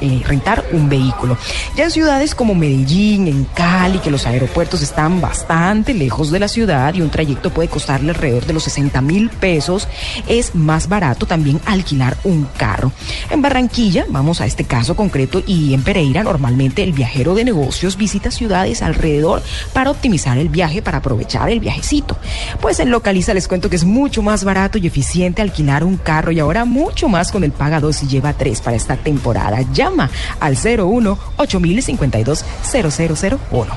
eh, 0.00 0.22
rentar 0.26 0.64
un 0.72 0.88
vehículo. 0.88 1.36
Ya 1.76 1.84
en 1.84 1.90
ciudades 1.90 2.34
como 2.34 2.54
Medellín, 2.54 3.28
en 3.28 3.44
Cali, 3.44 3.98
que 3.98 4.10
los 4.10 4.26
aeropuertos 4.26 4.82
están 4.82 5.20
bastante 5.20 5.94
lejos 5.94 6.30
de 6.30 6.40
la 6.40 6.48
ciudad 6.48 6.94
y 6.94 7.00
un 7.00 7.10
trayecto 7.10 7.50
puede 7.50 7.68
costarle 7.68 8.10
alrededor 8.10 8.46
de 8.46 8.52
los 8.52 8.64
60 8.64 9.00
mil 9.00 9.30
pesos, 9.30 9.88
es 10.28 10.54
más 10.54 10.88
barato 10.88 11.26
también 11.26 11.60
alquilar 11.66 12.16
un 12.24 12.46
carro. 12.56 12.92
En 13.30 13.42
Barranquilla, 13.42 14.06
vamos 14.08 14.40
a 14.40 14.46
este 14.46 14.64
caso 14.64 14.96
concreto, 14.96 15.42
y 15.46 15.74
en 15.74 15.82
Pereira, 15.82 16.22
normalmente 16.22 16.82
el 16.82 16.92
viajero 16.92 17.34
de 17.34 17.44
negocios 17.44 17.96
visita 17.96 18.30
ciudades 18.30 18.82
alrededor 18.82 19.42
para 19.72 19.90
optimizar 19.90 20.38
el 20.38 20.48
viaje, 20.48 20.82
para 20.82 20.98
aprovechar 20.98 21.48
el 21.50 21.60
viajecito. 21.60 22.16
Pues 22.60 22.80
en 22.80 22.90
Localiza 22.90 23.34
les 23.34 23.48
cuento 23.48 23.70
que 23.70 23.76
es 23.76 23.84
mucho 23.84 24.22
más 24.22 24.44
barato 24.44 24.78
y 24.78 24.86
eficiente 24.86 25.42
alquilar 25.42 25.84
un 25.84 25.96
carro 25.96 26.32
y 26.32 26.40
ahora 26.40 26.64
mucho 26.64 27.08
más 27.08 27.32
con 27.32 27.44
el 27.44 27.52
paga 27.52 27.80
2 27.80 28.04
y 28.04 28.06
lleva 28.06 28.32
3 28.32 28.60
para 28.60 28.76
esta 28.76 28.96
temporada. 28.96 29.60
Llama 29.84 30.08
al 30.40 30.56
01 30.56 31.18
8052 31.36 32.44
0001. 32.72 33.76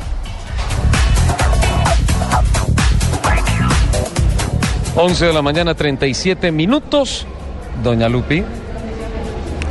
11 4.95 5.25
de 5.25 5.33
la 5.33 5.41
mañana, 5.41 5.75
37 5.75 6.51
minutos. 6.51 7.25
Doña 7.83 8.07
Lupi, 8.09 8.43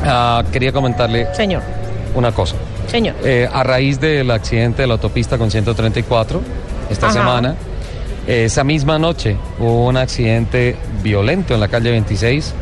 ah, 0.04 0.44
quería 0.52 0.72
comentarle 0.72 1.34
Señor. 1.34 1.62
una 2.14 2.32
cosa. 2.32 2.54
Señor. 2.86 3.16
Eh, 3.24 3.48
a 3.52 3.62
raíz 3.64 3.98
del 3.98 4.30
accidente 4.30 4.82
de 4.82 4.88
la 4.88 4.94
autopista 4.94 5.38
con 5.38 5.50
134, 5.50 6.40
esta 6.90 7.06
Ajá. 7.06 7.14
semana, 7.14 7.56
esa 8.26 8.62
misma 8.62 8.98
noche 8.98 9.36
hubo 9.58 9.86
un 9.86 9.96
accidente 9.96 10.76
violento 11.02 11.54
en 11.54 11.60
la 11.60 11.68
calle 11.68 11.90
26 11.90 12.54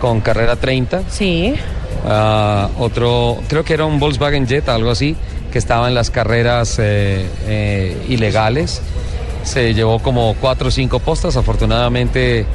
con 0.00 0.20
carrera 0.20 0.56
30. 0.56 1.02
Sí. 1.10 1.54
Ah, 2.06 2.68
otro, 2.78 3.38
creo 3.48 3.64
que 3.64 3.74
era 3.74 3.84
un 3.84 3.98
Volkswagen 3.98 4.46
Jetta, 4.46 4.74
algo 4.74 4.90
así, 4.90 5.16
que 5.52 5.58
estaba 5.58 5.88
en 5.88 5.94
las 5.94 6.10
carreras 6.10 6.78
eh, 6.78 7.26
eh, 7.46 8.06
ilegales. 8.08 8.80
Se 9.42 9.74
llevó 9.74 9.98
como 10.00 10.34
cuatro 10.40 10.68
o 10.68 10.70
cinco 10.70 10.98
postas. 10.98 11.36
Afortunadamente 11.36 12.46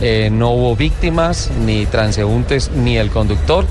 eh, 0.00 0.30
no 0.32 0.50
hubo 0.50 0.76
víctimas, 0.76 1.50
ni 1.64 1.86
transeúntes, 1.86 2.70
ni 2.70 2.96
el 2.96 3.10
conductor. 3.10 3.66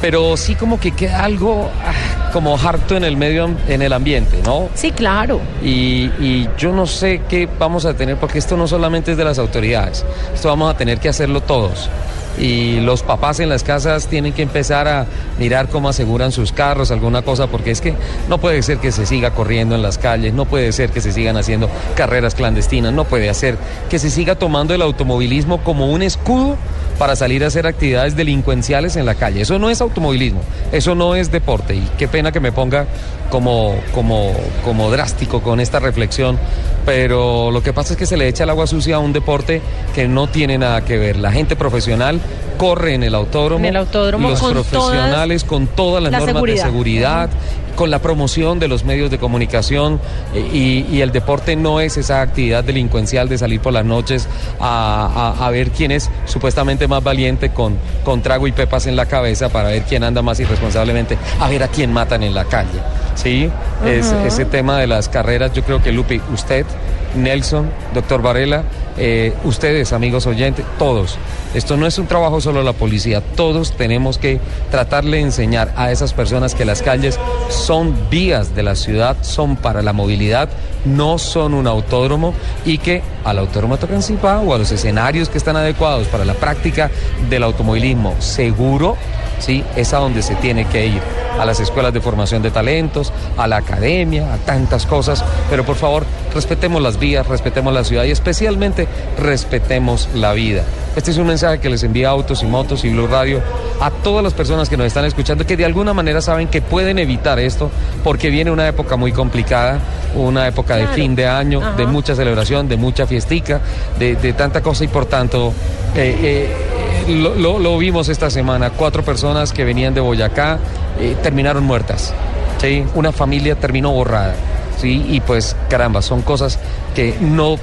Pero 0.00 0.36
sí 0.36 0.54
como 0.54 0.78
que 0.78 0.92
queda 0.92 1.24
algo 1.24 1.68
ah, 1.84 2.30
como 2.32 2.56
harto 2.56 2.96
en 2.96 3.02
el 3.02 3.16
medio, 3.16 3.50
en 3.66 3.82
el 3.82 3.92
ambiente, 3.92 4.38
¿no? 4.44 4.68
Sí, 4.74 4.92
claro. 4.92 5.40
Y, 5.60 6.04
y 6.20 6.48
yo 6.56 6.72
no 6.72 6.86
sé 6.86 7.22
qué 7.28 7.48
vamos 7.58 7.84
a 7.84 7.94
tener, 7.94 8.16
porque 8.16 8.38
esto 8.38 8.56
no 8.56 8.68
solamente 8.68 9.12
es 9.12 9.16
de 9.16 9.24
las 9.24 9.40
autoridades, 9.40 10.04
esto 10.32 10.48
vamos 10.48 10.72
a 10.72 10.76
tener 10.76 11.00
que 11.00 11.08
hacerlo 11.08 11.40
todos. 11.40 11.90
Y 12.38 12.80
los 12.80 13.02
papás 13.02 13.40
en 13.40 13.48
las 13.48 13.64
casas 13.64 14.06
tienen 14.06 14.32
que 14.32 14.42
empezar 14.42 14.86
a 14.88 15.06
mirar 15.38 15.68
cómo 15.68 15.88
aseguran 15.88 16.32
sus 16.32 16.52
carros, 16.52 16.90
alguna 16.90 17.22
cosa, 17.22 17.48
porque 17.48 17.70
es 17.70 17.80
que 17.80 17.94
no 18.28 18.38
puede 18.38 18.62
ser 18.62 18.78
que 18.78 18.92
se 18.92 19.06
siga 19.06 19.32
corriendo 19.32 19.74
en 19.74 19.82
las 19.82 19.98
calles, 19.98 20.34
no 20.34 20.44
puede 20.44 20.72
ser 20.72 20.90
que 20.90 21.00
se 21.00 21.12
sigan 21.12 21.36
haciendo 21.36 21.68
carreras 21.96 22.34
clandestinas, 22.34 22.92
no 22.92 23.04
puede 23.04 23.32
ser 23.34 23.56
que 23.90 23.98
se 23.98 24.10
siga 24.10 24.36
tomando 24.36 24.74
el 24.74 24.82
automovilismo 24.82 25.62
como 25.64 25.90
un 25.90 26.02
escudo 26.02 26.56
para 26.98 27.16
salir 27.16 27.44
a 27.44 27.46
hacer 27.46 27.66
actividades 27.66 28.16
delincuenciales 28.16 28.96
en 28.96 29.06
la 29.06 29.14
calle. 29.14 29.42
Eso 29.42 29.58
no 29.58 29.70
es 29.70 29.80
automovilismo, 29.80 30.40
eso 30.72 30.94
no 30.94 31.14
es 31.14 31.30
deporte. 31.30 31.74
Y 31.74 31.88
qué 31.96 32.08
pena 32.08 32.32
que 32.32 32.40
me 32.40 32.52
ponga 32.52 32.86
como, 33.30 33.76
como, 33.94 34.32
como 34.64 34.90
drástico 34.90 35.40
con 35.40 35.60
esta 35.60 35.78
reflexión, 35.78 36.38
pero 36.84 37.50
lo 37.50 37.62
que 37.62 37.72
pasa 37.72 37.92
es 37.92 37.98
que 37.98 38.06
se 38.06 38.16
le 38.16 38.28
echa 38.28 38.44
el 38.44 38.50
agua 38.50 38.66
sucia 38.66 38.96
a 38.96 38.98
un 38.98 39.12
deporte 39.12 39.60
que 39.94 40.08
no 40.08 40.26
tiene 40.26 40.58
nada 40.58 40.84
que 40.84 40.98
ver. 40.98 41.16
La 41.16 41.30
gente 41.30 41.56
profesional 41.56 42.20
corre 42.56 42.94
en 42.94 43.02
el 43.04 43.14
autódromo, 43.14 43.64
En 43.64 43.70
el 43.70 43.76
autódromo 43.76 44.30
los 44.30 44.40
con 44.40 44.52
profesionales 44.52 45.44
con 45.44 45.66
todas 45.68 46.02
las 46.02 46.10
la 46.12 46.18
normas 46.18 46.34
seguridad. 46.34 46.64
de 46.64 46.70
seguridad, 46.70 47.30
con 47.78 47.92
la 47.92 48.00
promoción 48.00 48.58
de 48.58 48.66
los 48.66 48.82
medios 48.84 49.08
de 49.08 49.18
comunicación 49.18 50.00
eh, 50.34 50.40
y, 50.52 50.86
y 50.96 51.00
el 51.00 51.12
deporte 51.12 51.54
no 51.54 51.78
es 51.80 51.96
esa 51.96 52.22
actividad 52.22 52.64
delincuencial 52.64 53.28
de 53.28 53.38
salir 53.38 53.60
por 53.60 53.72
las 53.72 53.84
noches 53.84 54.26
a, 54.58 55.34
a- 55.38 55.46
a 55.46 55.50
ver 55.50 55.70
quién 55.70 55.92
es 55.92 56.10
supuestamente 56.26 56.88
más 56.88 57.04
valiente 57.04 57.50
con, 57.50 57.76
con 58.04 58.20
trago 58.20 58.48
y 58.48 58.52
pepas 58.52 58.86
en 58.88 58.96
la 58.96 59.06
cabeza 59.06 59.48
para 59.48 59.68
ver 59.68 59.82
quién 59.84 60.02
anda 60.02 60.22
más 60.22 60.40
irresponsablemente, 60.40 61.16
a 61.38 61.48
ver 61.48 61.62
a 61.62 61.68
quién 61.68 61.92
matan 61.92 62.24
en 62.24 62.34
la 62.34 62.46
calle. 62.46 62.80
¿sí? 63.14 63.48
Es- 63.86 64.12
ese 64.26 64.44
tema 64.44 64.76
de 64.80 64.88
las 64.88 65.08
carreras, 65.08 65.52
yo 65.52 65.62
creo 65.62 65.80
que 65.80 65.92
Lupi, 65.92 66.20
usted, 66.34 66.66
Nelson, 67.14 67.70
doctor 67.94 68.22
Varela, 68.22 68.64
eh, 68.96 69.32
ustedes, 69.44 69.92
amigos 69.92 70.26
oyentes, 70.26 70.64
todos. 70.78 71.18
Esto 71.54 71.76
no 71.76 71.86
es 71.86 71.98
un 71.98 72.06
trabajo 72.06 72.40
solo 72.40 72.58
de 72.58 72.64
la 72.64 72.72
policía, 72.72 73.20
todos 73.20 73.72
tenemos 73.72 74.18
que 74.18 74.40
tratarle 74.70 75.18
de 75.18 75.22
enseñar 75.24 75.72
a 75.76 75.92
esas 75.92 76.12
personas 76.12 76.54
que 76.54 76.64
las 76.64 76.82
calles 76.82 77.18
son 77.48 77.94
vías 78.10 78.54
de 78.54 78.62
la 78.62 78.74
ciudad, 78.74 79.16
son 79.22 79.56
para 79.56 79.82
la 79.82 79.92
movilidad, 79.92 80.48
no 80.84 81.18
son 81.18 81.54
un 81.54 81.66
autódromo 81.66 82.34
y 82.64 82.78
que 82.78 83.02
al 83.24 83.38
autódromo 83.38 83.78
Tocancipá 83.78 84.40
o 84.40 84.54
a 84.54 84.58
los 84.58 84.72
escenarios 84.72 85.28
que 85.28 85.38
están 85.38 85.56
adecuados 85.56 86.08
para 86.08 86.24
la 86.24 86.34
práctica 86.34 86.90
del 87.30 87.44
automovilismo 87.44 88.14
seguro 88.20 88.96
¿sí? 89.38 89.64
Es 89.76 89.92
a 89.92 89.98
donde 89.98 90.22
se 90.22 90.34
tiene 90.36 90.66
que 90.66 90.86
ir, 90.86 91.00
a 91.38 91.44
las 91.44 91.60
escuelas 91.60 91.92
de 91.92 92.00
formación 92.00 92.42
de 92.42 92.50
talentos, 92.50 93.12
a 93.36 93.46
la 93.46 93.58
academia, 93.58 94.32
a 94.34 94.36
tantas 94.38 94.86
cosas, 94.86 95.24
pero 95.50 95.64
por 95.64 95.76
favor, 95.76 96.04
respetemos 96.34 96.82
las 96.82 96.98
vías, 96.98 97.26
respetemos 97.26 97.72
la 97.72 97.84
ciudad 97.84 98.04
y 98.04 98.10
especialmente 98.10 98.86
respetemos 99.18 100.08
la 100.14 100.32
vida. 100.32 100.64
Este 100.96 101.10
es 101.12 101.18
un 101.18 101.26
mensaje 101.26 101.60
que 101.60 101.70
les 101.70 101.82
envía 101.84 102.08
Autos 102.08 102.42
y 102.42 102.46
Motos 102.46 102.84
y 102.84 102.90
Blue 102.90 103.06
Radio 103.06 103.40
a 103.80 103.90
todas 103.90 104.24
las 104.24 104.34
personas 104.34 104.68
que 104.68 104.76
nos 104.76 104.86
están 104.86 105.04
escuchando 105.04 105.46
que 105.46 105.56
de 105.56 105.64
alguna 105.64 105.94
manera 105.94 106.20
saben 106.20 106.48
que 106.48 106.60
pueden 106.60 106.98
evitar 106.98 107.38
esto 107.38 107.70
porque 108.02 108.30
viene 108.30 108.50
una 108.50 108.66
época 108.66 108.96
muy 108.96 109.12
complicada, 109.12 109.78
una 110.16 110.48
época 110.48 110.76
de 110.76 110.88
fin 110.88 111.14
de 111.14 111.26
año, 111.26 111.60
de 111.76 111.86
mucha 111.86 112.16
celebración, 112.16 112.68
de 112.68 112.76
mucha 112.76 113.06
fiestica, 113.06 113.60
de, 113.98 114.16
de 114.16 114.32
tanta 114.32 114.60
cosa 114.60 114.84
y 114.84 114.88
por 114.88 115.06
tanto 115.06 115.52
eh, 115.94 116.16
eh, 116.20 116.77
lo, 117.08 117.78
vimos 117.78 118.08
esta 118.08 118.30
semana, 118.30 118.70
cuatro 118.70 119.04
personas 119.04 119.52
que 119.52 119.64
venían 119.64 119.94
de 119.94 120.00
Boyacá 120.00 120.58
eh, 121.00 121.16
terminaron 121.22 121.64
muertas, 121.64 122.12
¿sí? 122.60 122.84
una 122.94 123.12
familia 123.12 123.54
terminó 123.56 123.92
borrada, 123.92 124.34
¿sí? 124.80 125.04
y 125.08 125.20
pues 125.20 125.56
caramba, 125.68 126.02
son 126.02 126.22
cosas 126.22 126.58
que 126.94 127.14
no, 127.20 127.56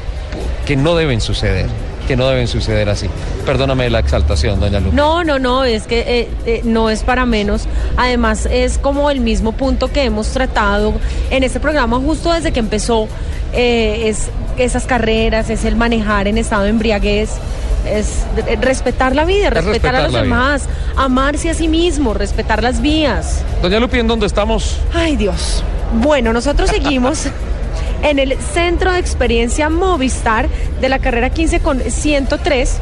que 0.65 0.75
no 0.75 0.95
deben 0.95 1.21
suceder, 1.21 1.67
que 2.07 2.15
no 2.15 2.27
deben 2.27 2.47
suceder 2.47 2.89
así. 2.89 3.07
Perdóname 3.45 3.89
la 3.89 3.99
exaltación, 3.99 4.59
doña 4.59 4.79
Lu. 4.79 4.91
No, 4.91 5.23
no, 5.23 5.37
no, 5.39 5.63
es 5.63 5.87
que 5.87 5.99
eh, 5.99 6.29
eh, 6.45 6.61
no 6.63 6.89
es 6.89 7.03
para 7.03 7.25
menos. 7.25 7.67
Además, 7.97 8.47
es 8.49 8.77
como 8.77 9.09
el 9.11 9.19
mismo 9.19 9.51
punto 9.51 9.89
que 9.89 10.03
hemos 10.03 10.29
tratado 10.29 10.93
en 11.29 11.43
este 11.43 11.59
programa 11.59 11.99
justo 11.99 12.33
desde 12.33 12.51
que 12.51 12.59
empezó. 12.59 13.07
es 13.53 14.29
esas 14.57 14.85
carreras, 14.85 15.49
es 15.49 15.65
el 15.65 15.75
manejar 15.75 16.27
en 16.27 16.37
estado 16.37 16.63
de 16.63 16.69
embriaguez, 16.69 17.29
es 17.85 18.25
respetar 18.61 19.15
la 19.15 19.25
vida, 19.25 19.47
Es 19.49 19.53
respetar, 19.53 19.95
a 19.95 20.01
los 20.03 20.11
vida. 20.11 20.21
demás, 20.23 20.63
amarse 20.95 21.49
a 21.49 21.53
sí 21.53 21.67
mismo, 21.67 22.13
respetar 22.13 22.61
las 22.63 22.81
vías. 22.81 23.41
Doña 23.61 23.79
Lupi, 23.79 23.99
¿en 23.99 24.07
dónde 24.07 24.25
estamos? 24.25 24.77
Ay, 24.93 25.15
Dios. 25.15 25.63
Bueno, 26.01 26.33
nosotros 26.33 26.69
seguimos 26.69 27.27
en 28.03 28.19
el 28.19 28.37
Centro 28.39 28.91
de 28.91 28.99
Experiencia 28.99 29.69
Movistar 29.69 30.47
de 30.81 30.89
la 30.89 30.99
carrera 30.99 31.29
15 31.29 31.59
con 31.61 31.79
103 31.79 32.77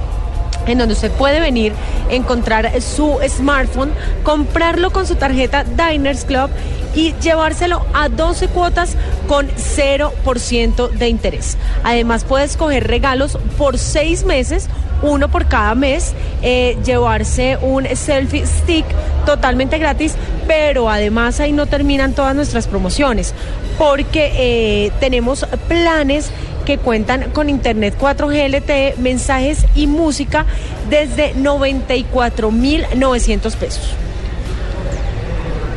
en 0.67 0.77
donde 0.77 0.93
usted 0.93 1.11
puede 1.11 1.39
venir, 1.39 1.73
encontrar 2.09 2.81
su 2.81 3.19
smartphone, 3.27 3.91
comprarlo 4.23 4.91
con 4.91 5.07
su 5.07 5.15
tarjeta 5.15 5.63
Diners 5.63 6.25
Club 6.25 6.49
y 6.95 7.13
llevárselo 7.21 7.85
a 7.93 8.09
12 8.09 8.47
cuotas 8.49 8.95
con 9.27 9.47
0% 9.49 10.89
de 10.91 11.09
interés. 11.09 11.57
Además 11.83 12.23
puede 12.23 12.45
escoger 12.45 12.87
regalos 12.87 13.37
por 13.57 13.77
6 13.77 14.25
meses, 14.25 14.69
uno 15.01 15.29
por 15.29 15.47
cada 15.47 15.75
mes, 15.75 16.13
eh, 16.41 16.77
llevarse 16.85 17.57
un 17.61 17.85
selfie 17.95 18.45
stick 18.45 18.85
totalmente 19.25 19.77
gratis, 19.77 20.15
pero 20.47 20.89
además 20.89 21.39
ahí 21.39 21.51
no 21.51 21.65
terminan 21.65 22.13
todas 22.13 22.35
nuestras 22.35 22.67
promociones, 22.67 23.33
porque 23.77 24.31
eh, 24.35 24.91
tenemos 24.99 25.45
planes 25.67 26.31
que 26.65 26.77
cuentan 26.77 27.31
con 27.31 27.49
internet 27.49 27.95
4G 27.99 28.49
LTE, 28.49 28.95
mensajes 28.97 29.65
y 29.75 29.87
música 29.87 30.45
desde 30.89 31.33
94.900 31.35 33.55
pesos. 33.55 33.95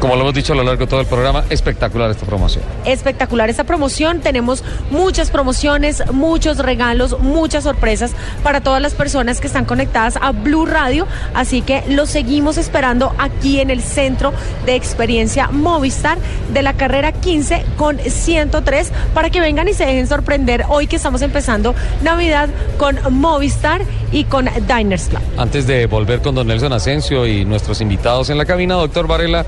Como 0.06 0.14
lo 0.14 0.22
hemos 0.22 0.34
dicho 0.34 0.52
a 0.52 0.56
lo 0.56 0.62
largo 0.62 0.84
de 0.84 0.86
todo 0.86 1.00
el 1.00 1.06
programa, 1.06 1.42
espectacular 1.50 2.08
esta 2.12 2.24
promoción. 2.26 2.62
Espectacular 2.84 3.50
esta 3.50 3.64
promoción, 3.64 4.20
tenemos 4.20 4.62
muchas 4.92 5.32
promociones, 5.32 6.00
muchos 6.12 6.58
regalos, 6.58 7.18
muchas 7.18 7.64
sorpresas 7.64 8.12
para 8.44 8.60
todas 8.60 8.80
las 8.80 8.94
personas 8.94 9.40
que 9.40 9.48
están 9.48 9.64
conectadas 9.64 10.16
a 10.22 10.30
Blue 10.30 10.64
Radio, 10.64 11.08
así 11.34 11.60
que 11.60 11.82
los 11.88 12.08
seguimos 12.08 12.56
esperando 12.56 13.12
aquí 13.18 13.58
en 13.58 13.68
el 13.68 13.82
Centro 13.82 14.32
de 14.64 14.76
Experiencia 14.76 15.48
Movistar 15.48 16.18
de 16.52 16.62
la 16.62 16.74
carrera 16.74 17.10
15 17.10 17.64
con 17.76 17.98
103 17.98 18.92
para 19.12 19.30
que 19.30 19.40
vengan 19.40 19.66
y 19.66 19.72
se 19.72 19.86
dejen 19.86 20.06
sorprender 20.06 20.66
hoy 20.68 20.86
que 20.86 20.94
estamos 20.94 21.20
empezando 21.20 21.74
Navidad 22.00 22.48
con 22.78 23.00
Movistar 23.10 23.82
y 24.12 24.22
con 24.22 24.48
Diners 24.68 25.08
Club. 25.08 25.22
Antes 25.36 25.66
de 25.66 25.86
volver 25.86 26.20
con 26.20 26.36
don 26.36 26.46
Nelson 26.46 26.72
Asensio 26.72 27.26
y 27.26 27.44
nuestros 27.44 27.80
invitados 27.80 28.30
en 28.30 28.38
la 28.38 28.44
cabina, 28.44 28.74
doctor 28.74 29.08
Varela, 29.08 29.44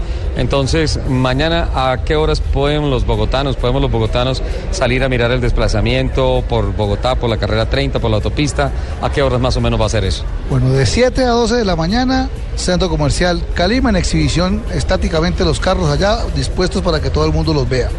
entonces 0.49 0.99
mañana 1.11 1.69
a 1.75 2.05
qué 2.07 2.17
horas 2.17 2.41
pueden 2.41 2.89
los 2.89 3.05
bogotanos, 3.05 3.57
podemos 3.57 3.83
los 3.83 3.91
bogotanos 3.91 4.43
salir 4.71 5.05
a 5.05 5.09
mirar 5.11 5.31
el 5.31 5.43
desplazamiento 5.43 6.43
por 6.49 6.75
Bogotá, 6.75 7.17
por 7.17 7.29
la 7.29 7.37
carrera 7.37 7.69
30, 7.69 7.99
por 7.99 8.11
la 8.11 8.17
autopista, 8.17 8.73
a 9.03 9.13
qué 9.13 9.21
horas 9.21 9.43
más 9.43 9.59
o 9.59 9.61
menos 9.61 9.79
va 9.79 9.85
a 9.85 9.91
ser 9.91 10.07
eso. 10.07 10.25
Bueno, 10.49 10.71
de 10.71 10.87
7 10.87 11.23
a 11.23 11.33
12 11.33 11.57
de 11.57 11.65
la 11.67 11.77
mañana, 11.77 12.31
Centro 12.57 12.89
Comercial 12.89 13.45
Calima 13.53 13.91
en 13.91 13.97
exhibición 13.97 14.63
estáticamente 14.73 15.45
los 15.45 15.61
carros 15.61 15.91
allá 15.91 16.25
dispuestos 16.35 16.81
para 16.81 16.99
que 17.03 17.11
todo 17.11 17.27
el 17.27 17.33
mundo 17.35 17.53
los 17.53 17.69
vea. 17.69 17.91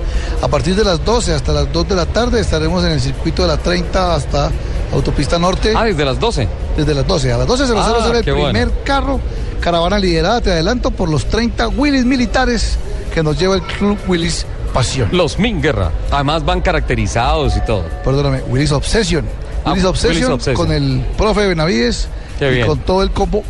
A 0.42 0.48
partir 0.48 0.76
de 0.76 0.84
las 0.84 1.06
12 1.06 1.36
hasta 1.36 1.54
las 1.54 1.72
2 1.72 1.88
de 1.88 1.96
la 1.96 2.08
tarde 2.08 2.40
estaremos 2.40 2.84
en 2.84 2.94
el 2.94 3.00
circuito 3.00 3.44
de 3.44 3.50
la 3.50 3.58
30 3.58 4.16
hasta 4.16 4.50
Autopista 4.94 5.38
Norte. 5.40 5.74
Ah, 5.76 5.86
desde 5.86 6.04
las 6.06 6.20
12. 6.20 6.48
Desde 6.78 6.94
las 6.94 7.06
12. 7.08 7.32
A 7.34 7.38
las 7.38 7.48
12 7.48 7.68
se 7.68 7.74
nos 7.74 7.86
Ah, 7.86 8.00
sale 8.02 8.18
el 8.20 8.24
primer 8.24 8.42
bueno. 8.68 8.72
carro, 8.84 9.20
caravana 9.62 10.00
liderada, 10.00 10.42
te 10.42 10.52
adelanto, 10.52 10.92
por 10.92 11.10
los 11.10 11.26
30 11.26 11.68
Willys 11.70 12.06
militares 12.06 12.78
que 13.14 13.22
nos 13.24 13.38
lleva 13.40 13.56
el 13.56 13.62
Club 13.62 13.98
Willys 14.08 14.46
Pasión. 14.74 15.10
Los 15.12 15.40
Minguerra, 15.40 15.92
además 16.12 16.46
van 16.46 16.62
caracterizados 16.62 17.56
y 17.58 17.62
todo. 17.62 17.84
Perdóname, 18.04 18.42
Willys 18.50 18.72
Obsession. 18.72 19.26
Ah, 19.66 19.72
Willys 19.72 19.86
Obsession, 19.86 20.16
Willys 20.24 20.30
Obsession. 20.30 20.56
con 20.68 20.72
el 20.76 21.06
profe 21.18 21.48
Benavides 21.48 22.08
Qué 22.40 22.50
y 22.52 22.54
bien. 22.56 22.68
con 22.68 22.80
todo 22.80 23.04
el 23.04 23.12
combo 23.12 23.44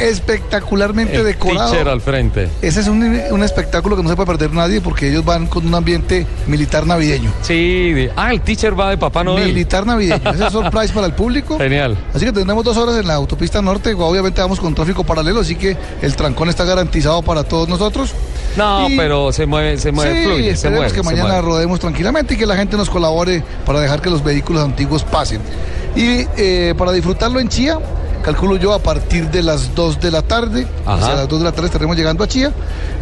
espectacularmente 0.00 1.16
El 1.16 1.24
decorado. 1.24 1.70
teacher 1.70 1.88
al 1.88 2.00
frente. 2.00 2.48
Ese 2.62 2.80
es 2.80 2.88
un, 2.88 3.02
un 3.30 3.42
espectáculo 3.42 3.96
que 3.96 4.02
no 4.02 4.08
se 4.08 4.16
puede 4.16 4.26
perder 4.26 4.52
nadie 4.52 4.80
porque 4.80 5.08
ellos 5.10 5.24
van 5.24 5.46
con 5.46 5.66
un 5.66 5.74
ambiente 5.74 6.26
militar 6.46 6.86
navideño. 6.86 7.32
Sí, 7.42 7.92
de- 7.92 8.12
ah, 8.16 8.30
el 8.32 8.40
teacher 8.40 8.78
va 8.78 8.90
de 8.90 8.98
Papá 8.98 9.24
Noel. 9.24 9.46
Militar 9.46 9.86
navideño. 9.86 10.30
Ese 10.34 10.46
es 10.46 10.52
surprise 10.52 10.92
para 10.92 11.06
el 11.06 11.12
público. 11.12 11.58
Genial. 11.58 11.96
Así 12.14 12.24
que 12.24 12.32
tendremos 12.32 12.64
dos 12.64 12.76
horas 12.76 12.96
en 12.98 13.06
la 13.06 13.14
autopista 13.14 13.60
norte. 13.62 13.94
Obviamente 13.94 14.40
vamos 14.40 14.60
con 14.60 14.74
tráfico 14.74 15.04
paralelo, 15.04 15.40
así 15.40 15.54
que 15.56 15.76
el 16.02 16.16
trancón 16.16 16.48
está 16.48 16.64
garantizado 16.64 17.22
para 17.22 17.44
todos 17.44 17.68
nosotros. 17.68 18.12
No, 18.56 18.88
Y- 18.88 18.96
pero 18.96 19.32
se 19.32 19.46
mueve, 19.46 19.76
se 19.78 19.92
mueve, 19.92 20.18
sí, 20.22 20.24
fluye, 20.26 20.44
se 20.44 20.50
esperemos 20.52 20.80
mueve. 20.80 20.94
que 20.94 21.02
mañana 21.02 21.28
mueve. 21.34 21.42
rodemos 21.42 21.80
tranquilamente 21.80 22.34
y 22.34 22.36
que 22.36 22.46
la 22.46 22.56
gente 22.56 22.76
nos 22.76 22.90
colabore 22.90 23.42
para 23.64 23.80
dejar 23.80 24.00
que 24.00 24.10
los 24.10 24.24
vehículos 24.24 24.64
antiguos 24.64 25.04
pasen. 25.04 25.40
Y 25.94 26.26
eh, 26.36 26.74
para 26.76 26.92
disfrutarlo 26.92 27.40
en 27.40 27.48
Chía, 27.48 27.78
calculo 28.22 28.56
yo 28.56 28.72
a 28.72 28.78
partir 28.78 29.30
de 29.30 29.42
las 29.42 29.74
2 29.74 30.00
de 30.00 30.10
la 30.10 30.22
tarde, 30.22 30.66
Ajá. 30.84 30.96
hacia 30.96 31.14
las 31.14 31.28
2 31.28 31.38
de 31.40 31.44
la 31.44 31.52
tarde 31.52 31.66
estaremos 31.66 31.96
llegando 31.96 32.24
a 32.24 32.28
Chía 32.28 32.52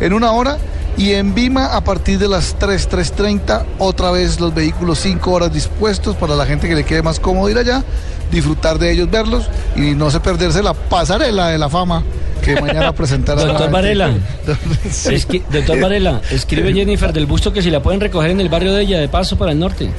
en 0.00 0.12
una 0.12 0.32
hora. 0.32 0.58
Y 0.96 1.12
en 1.12 1.32
Vima 1.32 1.76
a 1.76 1.84
partir 1.84 2.18
de 2.18 2.26
las 2.26 2.56
3, 2.58 2.90
3.30, 2.90 3.62
otra 3.78 4.10
vez 4.10 4.40
los 4.40 4.52
vehículos 4.52 4.98
5 4.98 5.30
horas 5.30 5.52
dispuestos 5.52 6.16
para 6.16 6.34
la 6.34 6.44
gente 6.44 6.68
que 6.68 6.74
le 6.74 6.82
quede 6.82 7.02
más 7.02 7.20
cómodo 7.20 7.48
ir 7.48 7.56
allá, 7.56 7.84
disfrutar 8.32 8.80
de 8.80 8.90
ellos, 8.90 9.08
verlos 9.08 9.48
y 9.76 9.94
no 9.94 10.10
se 10.10 10.18
perderse 10.18 10.60
la 10.60 10.74
pasarela 10.74 11.50
de 11.50 11.58
la 11.58 11.68
fama 11.68 12.02
que 12.42 12.60
mañana 12.60 12.92
presentará. 12.92 13.44
Doctor 13.46 13.70
Varela, 13.70 14.12
doctor 15.52 15.80
Varela, 15.80 16.20
escribe 16.32 16.72
Jennifer 16.72 17.12
del 17.12 17.26
Busto 17.26 17.52
que 17.52 17.62
si 17.62 17.70
la 17.70 17.80
pueden 17.80 18.00
recoger 18.00 18.30
en 18.30 18.40
el 18.40 18.48
barrio 18.48 18.72
de 18.72 18.82
ella, 18.82 18.98
de 18.98 19.08
paso 19.08 19.36
para 19.38 19.52
el 19.52 19.58
norte. 19.60 19.90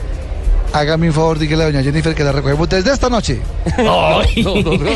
Hágame 0.71 1.07
un 1.07 1.13
favor, 1.13 1.39
dígale 1.39 1.63
a 1.63 1.65
doña 1.67 1.81
Jennifer 1.83 2.13
que 2.13 2.23
la 2.23 2.31
recogemos 2.31 2.69
desde 2.69 2.91
esta 2.93 3.09
noche. 3.09 3.39
Ay. 3.77 4.43
No, 4.43 4.55
no, 4.55 4.71
no. 4.77 4.91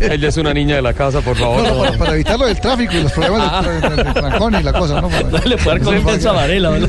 Ella 0.00 0.28
es 0.28 0.36
una 0.36 0.52
niña 0.52 0.76
de 0.76 0.82
la 0.82 0.92
casa, 0.92 1.20
por 1.20 1.36
favor. 1.36 1.62
No, 1.62 1.68
no, 1.74 1.78
para, 1.80 1.98
para 1.98 2.14
evitar 2.14 2.38
lo 2.38 2.46
del 2.46 2.60
tráfico 2.60 2.92
y 2.94 3.02
los 3.02 3.12
problemas 3.12 3.64
del, 3.66 3.80
del- 3.80 3.96
del 4.04 4.14
trancón 4.14 4.54
y 4.60 4.62
la 4.62 4.72
cosa, 4.72 5.00
¿no? 5.00 5.08
Para- 5.08 5.22
No 5.30 5.38
le 5.38 5.56
puede 5.56 5.78
dar 5.78 5.84
confianza 5.94 6.30
a 6.30 6.32
Varela. 6.32 6.78
¿no? 6.78 6.88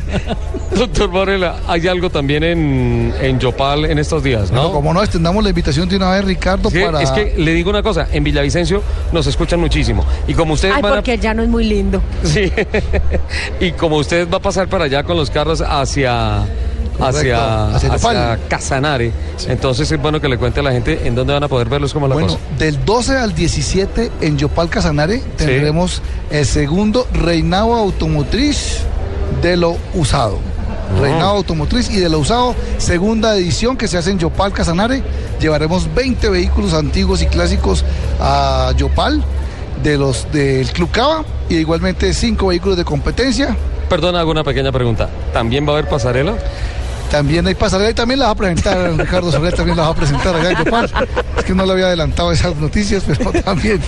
Doctor 0.73 1.11
Varela, 1.11 1.57
hay 1.67 1.87
algo 1.87 2.09
también 2.09 2.43
en, 2.43 3.13
en 3.21 3.39
Yopal 3.39 3.85
en 3.85 3.99
estos 3.99 4.23
días, 4.23 4.51
¿no? 4.51 4.71
Como 4.71 4.93
no, 4.93 5.01
extendamos 5.03 5.43
la 5.43 5.49
invitación 5.49 5.87
de 5.87 5.97
una 5.97 6.11
vez, 6.11 6.25
Ricardo, 6.25 6.69
Es 6.69 6.73
que, 6.73 6.85
para... 6.85 7.01
es 7.01 7.11
que 7.11 7.35
le 7.37 7.53
digo 7.53 7.69
una 7.69 7.83
cosa, 7.83 8.07
en 8.11 8.23
Villavicencio 8.23 8.81
nos 9.11 9.27
escuchan 9.27 9.59
muchísimo. 9.59 10.03
Y 10.27 10.33
como 10.33 10.53
ustedes 10.53 10.75
Ay, 10.75 10.81
van 10.81 10.93
a 10.93 10.95
porque 10.95 11.17
ya 11.17 11.33
no 11.33 11.43
es 11.43 11.49
muy 11.49 11.65
lindo. 11.65 12.01
Sí. 12.23 12.51
y 13.59 13.71
como 13.73 13.97
usted 13.97 14.27
va 14.29 14.37
a 14.37 14.41
pasar 14.41 14.67
para 14.67 14.85
allá 14.85 15.03
con 15.03 15.17
los 15.17 15.29
carros 15.29 15.61
hacia 15.61 16.43
hacia, 16.99 17.75
hacia. 17.75 18.39
Casanare, 18.47 19.11
entonces 19.47 19.91
es 19.91 20.01
bueno 20.01 20.19
que 20.21 20.29
le 20.29 20.37
cuente 20.37 20.61
a 20.61 20.63
la 20.63 20.71
gente 20.71 21.01
en 21.05 21.15
dónde 21.15 21.33
van 21.33 21.43
a 21.43 21.47
poder 21.47 21.69
verlos 21.69 21.93
como 21.93 22.07
la 22.07 22.13
Bueno, 22.15 22.29
cosa. 22.33 22.39
del 22.57 22.83
12 22.85 23.17
al 23.17 23.35
17 23.35 24.11
en 24.21 24.37
Yopal 24.37 24.69
Casanare 24.69 25.21
tendremos 25.37 26.01
el 26.31 26.45
segundo 26.45 27.07
reinado 27.13 27.75
automotriz 27.75 28.79
de 29.41 29.57
lo 29.57 29.77
usado. 29.93 30.39
Reinado 30.99 31.37
automotriz 31.37 31.89
y 31.89 31.97
de 31.97 32.09
lo 32.09 32.19
usado, 32.19 32.55
segunda 32.77 33.35
edición 33.35 33.77
que 33.77 33.87
se 33.87 33.97
hace 33.97 34.11
en 34.11 34.19
Yopal 34.19 34.53
Casanare. 34.53 35.03
Llevaremos 35.39 35.93
20 35.93 36.29
vehículos 36.29 36.73
antiguos 36.73 37.21
y 37.21 37.27
clásicos 37.27 37.83
a 38.19 38.71
Yopal 38.77 39.23
de 39.83 39.97
los 39.97 40.31
del 40.31 40.67
Club 40.71 40.91
Cava 40.91 41.25
y 41.49 41.55
igualmente 41.55 42.13
cinco 42.13 42.47
vehículos 42.47 42.77
de 42.77 42.85
competencia. 42.85 43.55
Perdona, 43.89 44.19
hago 44.19 44.31
una 44.31 44.43
pequeña 44.43 44.71
pregunta. 44.71 45.09
¿También 45.33 45.65
va 45.65 45.69
a 45.69 45.73
haber 45.73 45.89
pasarela? 45.89 46.35
También 47.11 47.45
hay 47.45 47.53
pasarela 47.55 47.91
y 47.91 47.93
también 47.93 48.19
la 48.19 48.25
va 48.25 48.31
a 48.31 48.35
presentar 48.35 48.93
Ricardo 48.97 49.31
Soler, 49.31 49.53
también 49.53 49.77
la 49.77 49.83
va 49.83 49.89
a 49.89 49.95
presentar 49.95 50.35
allá 50.35 50.51
en 50.51 50.65
Yopal. 50.65 50.91
Es 51.37 51.43
que 51.43 51.53
no 51.53 51.65
le 51.65 51.71
había 51.73 51.85
adelantado 51.85 52.31
esas 52.31 52.55
noticias, 52.55 53.03
pero 53.05 53.31
también 53.43 53.79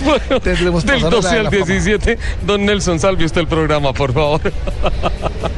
tendremos 0.42 0.84
Del 0.84 1.00
pasarela 1.00 1.16
12 1.16 1.28
de 1.28 1.38
al 1.38 1.44
la 1.44 1.50
fama. 1.50 1.66
17, 1.66 2.18
don 2.46 2.64
Nelson, 2.64 3.00
salve 3.00 3.24
usted 3.24 3.40
el 3.40 3.48
programa, 3.48 3.92
por 3.92 4.12
favor. 4.12 4.40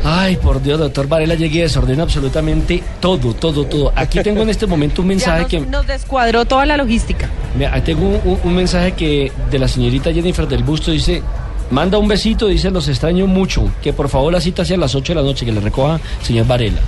Ay, 0.04 0.36
por 0.36 0.62
Dios, 0.62 0.78
doctor 0.78 1.06
Varela, 1.08 1.34
llegué 1.34 1.58
y 1.58 1.62
desordena 1.62 2.02
absolutamente 2.02 2.82
todo, 3.00 3.32
todo, 3.34 3.64
todo. 3.64 3.92
Aquí 3.96 4.20
tengo 4.22 4.42
en 4.42 4.50
este 4.50 4.66
momento 4.66 5.02
un 5.02 5.08
mensaje 5.14 5.42
Ya 5.42 5.48
que... 5.48 5.60
nos, 5.60 5.68
nos 5.68 5.86
descuadró 5.86 6.44
toda 6.44 6.66
la 6.66 6.76
logística. 6.76 7.28
Mira, 7.56 7.74
ahí 7.74 7.80
tengo 7.82 8.06
un, 8.08 8.20
un- 8.24 8.38
un 8.44 8.54
mensaje 8.54 8.92
que 8.92 9.32
de 9.50 9.58
la 9.58 9.68
señorita 9.68 10.12
Jennifer 10.12 10.46
del 10.46 10.62
Busto 10.64 10.90
dice, 10.90 11.22
manda 11.70 11.98
un 11.98 12.08
besito, 12.08 12.46
dice, 12.46 12.70
los 12.70 12.88
extraño 12.88 13.26
mucho, 13.26 13.70
que 13.82 13.92
por 13.92 14.08
favor 14.08 14.32
la 14.32 14.40
cita 14.40 14.64
sea 14.64 14.76
a 14.76 14.80
las 14.80 14.94
8 14.94 15.12
de 15.14 15.20
la 15.20 15.26
noche, 15.26 15.44
que 15.46 15.52
le 15.52 15.60
recoja 15.60 16.00
señor 16.22 16.46
Varela. 16.46 16.78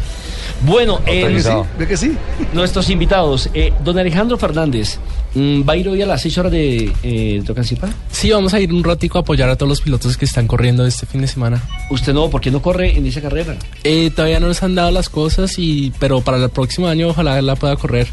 Bueno, 0.64 1.00
eh. 1.06 1.42
¿Ve 1.78 1.88
que 1.88 1.96
sí? 1.96 2.16
nuestros 2.52 2.88
invitados, 2.88 3.50
eh, 3.52 3.72
don 3.82 3.98
Alejandro 3.98 4.38
Fernández, 4.38 4.98
mm, 5.34 5.68
¿va 5.68 5.72
a 5.72 5.76
ir 5.76 5.88
hoy 5.88 6.02
a 6.02 6.06
las 6.06 6.22
6 6.22 6.38
horas 6.38 6.52
de 6.52 6.92
eh, 7.02 7.42
Tocancipá? 7.44 7.88
Sí, 8.10 8.30
vamos 8.30 8.54
a 8.54 8.60
ir 8.60 8.72
un 8.72 8.84
ratico 8.84 9.18
a 9.18 9.22
apoyar 9.22 9.48
a 9.48 9.56
todos 9.56 9.68
los 9.68 9.80
pilotos 9.80 10.16
que 10.16 10.24
están 10.24 10.46
corriendo 10.46 10.86
este 10.86 11.04
fin 11.06 11.20
de 11.20 11.26
semana. 11.26 11.60
¿Usted 11.90 12.12
no? 12.14 12.30
¿Por 12.30 12.40
qué 12.40 12.52
no 12.52 12.62
corre 12.62 12.96
en 12.96 13.04
esa 13.06 13.20
carrera? 13.20 13.56
Eh, 13.82 14.10
todavía 14.14 14.38
no 14.38 14.46
nos 14.46 14.62
han 14.62 14.76
dado 14.76 14.92
las 14.92 15.08
cosas, 15.08 15.58
y 15.58 15.92
pero 15.98 16.20
para 16.20 16.36
el 16.36 16.48
próximo 16.50 16.86
año 16.86 17.08
ojalá 17.08 17.42
la 17.42 17.56
pueda 17.56 17.74
correr. 17.74 18.06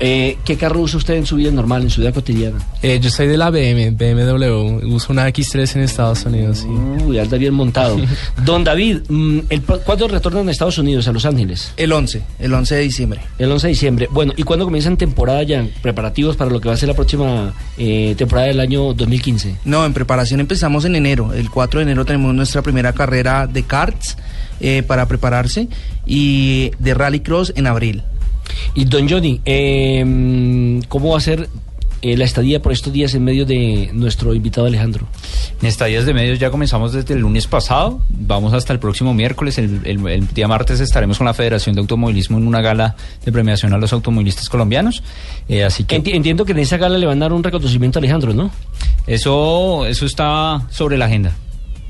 Eh, 0.00 0.38
¿Qué 0.44 0.56
carro 0.56 0.80
usa 0.80 0.98
usted 0.98 1.14
en 1.14 1.26
su 1.26 1.36
vida 1.36 1.50
normal, 1.50 1.82
en 1.82 1.90
su 1.90 2.00
vida 2.00 2.12
cotidiana? 2.12 2.58
Eh, 2.82 3.00
yo 3.02 3.10
soy 3.10 3.26
de 3.26 3.36
la 3.36 3.50
BM, 3.50 3.90
BMW. 3.90 4.94
Uso 4.94 5.12
una 5.12 5.28
X3 5.28 5.76
en 5.76 5.82
Estados 5.82 6.24
Unidos. 6.24 6.58
sí. 6.58 6.68
Uy, 6.68 7.18
anda 7.18 7.36
bien 7.36 7.54
montado. 7.54 7.96
Don 8.44 8.62
David, 8.62 8.98
mm, 9.08 9.38
el, 9.48 9.62
¿cuándo 9.62 10.06
retornan 10.06 10.48
a 10.48 10.50
Estados 10.52 10.78
Unidos, 10.78 11.08
a 11.08 11.12
Los 11.12 11.24
Ángeles? 11.24 11.72
El 11.76 11.92
11, 11.92 12.22
el 12.38 12.54
11 12.54 12.74
de 12.76 12.80
diciembre. 12.82 13.20
El 13.38 13.50
11 13.50 13.66
de 13.66 13.72
diciembre. 13.72 14.08
Bueno, 14.10 14.32
¿y 14.36 14.42
cuándo 14.44 14.64
comienzan 14.64 14.96
temporada 14.96 15.42
ya? 15.42 15.66
Preparativos 15.82 16.36
para 16.36 16.50
lo 16.50 16.60
que 16.60 16.68
va 16.68 16.74
a 16.74 16.78
ser 16.78 16.88
la 16.88 16.94
próxima 16.94 17.52
eh, 17.76 18.14
temporada 18.16 18.48
del 18.48 18.60
año 18.60 18.94
2015. 18.94 19.56
No, 19.64 19.84
en 19.84 19.92
preparación 19.92 20.40
empezamos 20.40 20.84
en 20.84 20.94
enero. 20.94 21.32
El 21.32 21.50
4 21.50 21.80
de 21.80 21.84
enero 21.84 22.04
tenemos 22.04 22.34
nuestra 22.34 22.62
primera 22.62 22.92
carrera 22.92 23.46
de 23.46 23.64
karts 23.64 24.16
eh, 24.60 24.82
para 24.82 25.06
prepararse 25.06 25.68
y 26.06 26.70
de 26.78 26.94
rallycross 26.94 27.52
en 27.56 27.66
abril. 27.66 28.02
Y 28.74 28.84
don 28.84 29.08
Johnny, 29.08 29.40
eh, 29.44 30.80
¿cómo 30.88 31.10
va 31.12 31.18
a 31.18 31.20
ser 31.20 31.48
eh, 32.00 32.16
la 32.16 32.24
estadía 32.24 32.62
por 32.62 32.72
estos 32.72 32.92
días 32.92 33.12
en 33.14 33.24
medio 33.24 33.44
de 33.44 33.90
nuestro 33.92 34.32
invitado 34.34 34.66
Alejandro? 34.66 35.06
En 35.60 35.66
estadías 35.66 36.06
de 36.06 36.14
medios 36.14 36.38
ya 36.38 36.50
comenzamos 36.50 36.92
desde 36.92 37.14
el 37.14 37.20
lunes 37.20 37.46
pasado, 37.48 38.00
vamos 38.08 38.52
hasta 38.52 38.72
el 38.72 38.78
próximo 38.78 39.12
miércoles, 39.14 39.58
el, 39.58 39.80
el- 39.84 40.06
el 40.06 40.28
día 40.28 40.46
martes 40.46 40.78
estaremos 40.78 41.18
con 41.18 41.26
la 41.26 41.34
Federación 41.34 41.74
de 41.74 41.80
Automovilismo 41.80 42.38
en 42.38 42.46
una 42.46 42.60
gala 42.60 42.94
de 43.24 43.32
premiación 43.32 43.72
a 43.74 43.78
los 43.78 43.92
automovilistas 43.92 44.48
colombianos, 44.48 45.02
eh, 45.48 45.64
así 45.64 45.82
que... 45.84 46.00
Enti- 46.00 46.14
entiendo 46.14 46.44
que 46.44 46.52
en 46.52 46.60
esa 46.60 46.76
gala 46.76 46.96
le 46.98 47.06
van 47.06 47.18
a 47.20 47.24
dar 47.24 47.32
un 47.32 47.42
reconocimiento 47.42 47.98
a 47.98 48.00
Alejandro, 48.00 48.32
¿no? 48.32 48.50
Eso, 49.08 49.84
eso 49.86 50.06
está 50.06 50.62
sobre 50.70 50.96
la 50.98 51.06
agenda, 51.06 51.32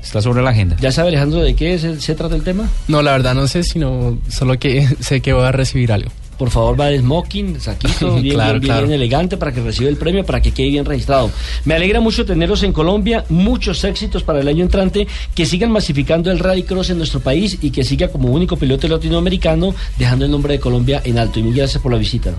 está 0.01 0.21
sobre 0.23 0.41
la 0.41 0.49
agenda. 0.49 0.75
¿Ya 0.79 0.91
sabe 0.91 1.09
Alejandro 1.09 1.41
de 1.41 1.53
qué 1.53 1.77
se, 1.77 2.01
se 2.01 2.15
trata 2.15 2.35
el 2.35 2.43
tema? 2.43 2.67
No, 2.87 3.03
la 3.03 3.11
verdad 3.11 3.35
no 3.35 3.47
sé, 3.47 3.63
sino 3.63 4.17
solo 4.29 4.57
que 4.57 4.87
sé 5.01 5.21
que 5.21 5.33
voy 5.33 5.43
a 5.43 5.51
recibir 5.51 5.91
algo. 5.91 6.09
Por 6.39 6.49
favor, 6.49 6.79
va 6.79 6.87
de 6.87 6.99
smoking, 6.99 7.59
saquito, 7.59 8.15
bien, 8.21 8.33
Claro, 8.35 8.51
bien, 8.53 8.61
bien 8.61 8.73
claro. 8.73 8.91
elegante 8.93 9.37
para 9.37 9.51
que 9.51 9.61
reciba 9.61 9.89
el 9.89 9.97
premio, 9.97 10.25
para 10.25 10.41
que 10.41 10.51
quede 10.51 10.69
bien 10.69 10.85
registrado. 10.85 11.29
Me 11.65 11.75
alegra 11.75 11.99
mucho 11.99 12.25
tenerlos 12.25 12.63
en 12.63 12.71
Colombia, 12.73 13.25
muchos 13.29 13.83
éxitos 13.83 14.23
para 14.23 14.39
el 14.39 14.47
año 14.47 14.63
entrante, 14.63 15.05
que 15.35 15.45
sigan 15.45 15.69
masificando 15.71 16.31
el 16.31 16.39
rallycross 16.39 16.89
en 16.91 16.97
nuestro 16.97 17.19
país 17.19 17.57
y 17.61 17.69
que 17.71 17.83
siga 17.83 18.07
como 18.07 18.29
único 18.29 18.55
piloto 18.57 18.87
latinoamericano, 18.87 19.75
dejando 19.97 20.23
el 20.25 20.31
nombre 20.31 20.53
de 20.53 20.59
Colombia 20.61 21.01
en 21.03 21.19
alto. 21.19 21.39
Y 21.39 21.43
mil 21.43 21.53
gracias 21.53 21.83
por 21.83 21.91
la 21.91 21.97
visita. 21.97 22.31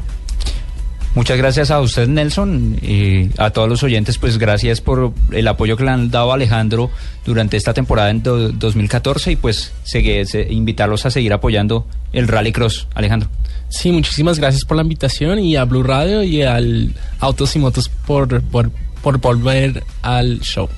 Muchas 1.15 1.37
gracias 1.37 1.73
a 1.73 1.81
usted, 1.81 2.07
Nelson, 2.07 2.79
y 2.83 3.31
a 3.37 3.51
todos 3.51 3.69
los 3.69 3.83
oyentes, 3.83 4.17
pues 4.17 4.39
gracias 4.39 4.81
por 4.81 5.13
el 5.33 5.49
apoyo 5.49 5.77
que 5.77 5.83
le 5.83 5.91
han 5.91 6.09
dado 6.09 6.31
a 6.31 6.37
Alejandro 6.37 6.89
durante 7.27 7.57
esta 7.57 7.75
temporada 7.75 8.11
en 8.11 8.23
do- 8.23 8.51
2014 8.53 9.33
y 9.33 9.37
pues 9.37 9.73
se- 9.83 10.47
invitarlos 10.51 11.07
a 11.07 11.11
seguir 11.11 11.33
apoyando 11.33 11.85
el 12.13 12.29
Rallycross, 12.29 12.87
Alejandro. 12.95 13.29
Sí, 13.71 13.93
muchísimas 13.93 14.39
gracias 14.39 14.65
por 14.65 14.77
la 14.77 14.83
invitación 14.83 15.39
y 15.39 15.57
a 15.57 15.65
Blue 15.65 15.85
Radio 15.85 16.25
y 16.25 16.43
al 16.43 16.93
Autos 17.21 17.55
y 17.55 17.61
Motos 17.61 17.89
por, 17.89 18.43
por, 18.43 18.71
por 19.01 19.19
volver 19.19 19.85
al 20.03 20.41
show. 20.41 20.69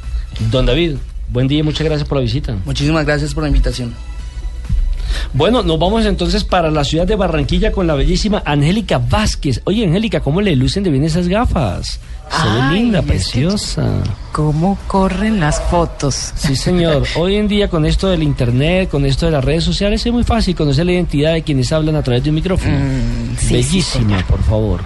Don 0.50 0.66
David, 0.66 0.96
buen 1.30 1.48
día 1.48 1.60
y 1.60 1.62
muchas 1.62 1.86
gracias 1.86 2.06
por 2.06 2.18
la 2.18 2.22
visita. 2.22 2.56
Muchísimas 2.66 3.06
gracias 3.06 3.32
por 3.32 3.42
la 3.44 3.48
invitación. 3.48 3.94
Bueno, 5.32 5.62
nos 5.62 5.78
vamos 5.78 6.04
entonces 6.04 6.44
para 6.44 6.70
la 6.70 6.84
ciudad 6.84 7.06
de 7.06 7.16
Barranquilla 7.16 7.72
con 7.72 7.86
la 7.86 7.94
bellísima 7.94 8.42
Angélica 8.44 8.98
Vázquez. 8.98 9.62
Oye, 9.64 9.84
Angélica, 9.84 10.20
¿cómo 10.20 10.42
le 10.42 10.54
lucen 10.54 10.82
de 10.82 10.90
bien 10.90 11.04
esas 11.04 11.28
gafas? 11.28 11.98
Se 12.30 12.48
ve 12.48 12.60
Ay, 12.60 12.80
linda, 12.80 13.02
preciosa. 13.02 14.02
¿Cómo 14.32 14.78
corren 14.86 15.40
las 15.40 15.60
fotos? 15.60 16.32
Sí, 16.34 16.56
señor. 16.56 17.04
Hoy 17.16 17.36
en 17.36 17.48
día 17.48 17.68
con 17.68 17.84
esto 17.84 18.08
del 18.08 18.22
internet, 18.22 18.88
con 18.88 19.04
esto 19.04 19.26
de 19.26 19.32
las 19.32 19.44
redes 19.44 19.64
sociales, 19.64 20.04
es 20.04 20.12
muy 20.12 20.24
fácil 20.24 20.54
conocer 20.54 20.86
la 20.86 20.92
identidad 20.92 21.34
de 21.34 21.42
quienes 21.42 21.72
hablan 21.72 21.96
a 21.96 22.02
través 22.02 22.24
de 22.24 22.30
un 22.30 22.36
micrófono. 22.36 22.76
Mm, 22.76 23.36
sí, 23.36 23.46
sí, 23.46 23.54
Bellísima, 23.54 24.26
por 24.26 24.42
favor. 24.42 24.80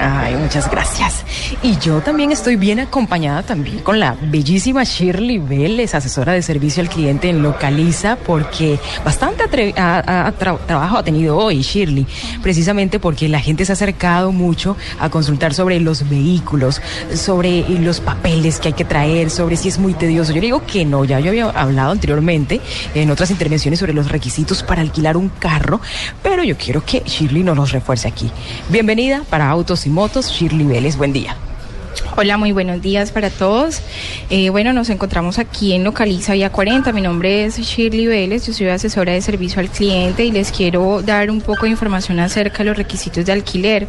Ay, 0.00 0.36
muchas 0.36 0.70
gracias. 0.70 1.24
Y 1.62 1.76
yo 1.78 2.00
también 2.00 2.30
estoy 2.30 2.56
bien 2.56 2.78
acompañada 2.78 3.42
también 3.42 3.80
con 3.80 3.98
la 3.98 4.16
bellísima 4.20 4.84
Shirley 4.84 5.38
Vélez, 5.38 5.94
asesora 5.94 6.32
de 6.34 6.42
servicio 6.42 6.82
al 6.82 6.88
cliente 6.88 7.28
en 7.28 7.42
Localiza, 7.42 8.16
porque 8.16 8.78
bastante 9.04 9.48
trabajo 9.48 10.98
ha 10.98 11.02
tenido 11.02 11.36
hoy 11.36 11.62
Shirley, 11.62 12.06
precisamente 12.42 13.00
porque 13.00 13.28
la 13.28 13.40
gente 13.40 13.64
se 13.64 13.72
ha 13.72 13.74
acercado 13.74 14.30
mucho 14.30 14.76
a 15.00 15.10
consultar 15.10 15.52
sobre 15.52 15.80
los 15.80 16.08
vehículos, 16.08 16.80
sobre 17.14 17.68
los 17.68 18.00
papeles 18.00 18.60
que 18.60 18.68
hay 18.68 18.74
que 18.74 18.84
traer, 18.84 19.30
sobre 19.30 19.56
si 19.56 19.68
es 19.68 19.78
muy 19.78 19.94
tedioso. 19.94 20.32
Yo 20.32 20.40
digo 20.40 20.64
que 20.64 20.84
no, 20.84 21.04
ya 21.04 21.18
yo 21.18 21.30
había 21.30 21.50
hablado 21.50 21.90
anteriormente 21.90 22.60
en 22.94 23.10
otras 23.10 23.30
intervenciones 23.30 23.80
sobre 23.80 23.94
los 23.94 24.10
requisitos 24.12 24.62
para 24.62 24.82
alquilar 24.82 25.16
un 25.16 25.28
carro, 25.28 25.80
pero 26.22 26.44
yo 26.44 26.56
quiero 26.56 26.84
que 26.84 27.02
Shirley 27.04 27.42
nos 27.42 27.56
los 27.56 27.72
refuerce 27.72 28.06
aquí. 28.06 28.30
Bienvenida 28.68 29.24
para 29.28 29.48
Autos 29.48 29.87
Motos, 29.88 30.30
Shirley 30.30 30.66
Vélez, 30.66 30.96
buen 30.96 31.12
día. 31.12 31.36
Hola, 32.20 32.36
muy 32.36 32.50
buenos 32.50 32.82
días 32.82 33.12
para 33.12 33.30
todos. 33.30 33.80
Eh, 34.28 34.50
bueno, 34.50 34.72
nos 34.72 34.90
encontramos 34.90 35.38
aquí 35.38 35.72
en 35.72 35.84
Localiza 35.84 36.32
Vía 36.32 36.50
40. 36.50 36.92
Mi 36.92 37.00
nombre 37.00 37.44
es 37.44 37.58
Shirley 37.58 38.06
Vélez, 38.08 38.44
yo 38.44 38.52
soy 38.52 38.66
asesora 38.66 39.12
de 39.12 39.20
servicio 39.20 39.60
al 39.60 39.70
cliente 39.70 40.24
y 40.24 40.32
les 40.32 40.50
quiero 40.50 41.00
dar 41.00 41.30
un 41.30 41.40
poco 41.40 41.62
de 41.62 41.70
información 41.70 42.18
acerca 42.18 42.58
de 42.58 42.64
los 42.64 42.76
requisitos 42.76 43.24
de 43.24 43.30
alquiler. 43.30 43.86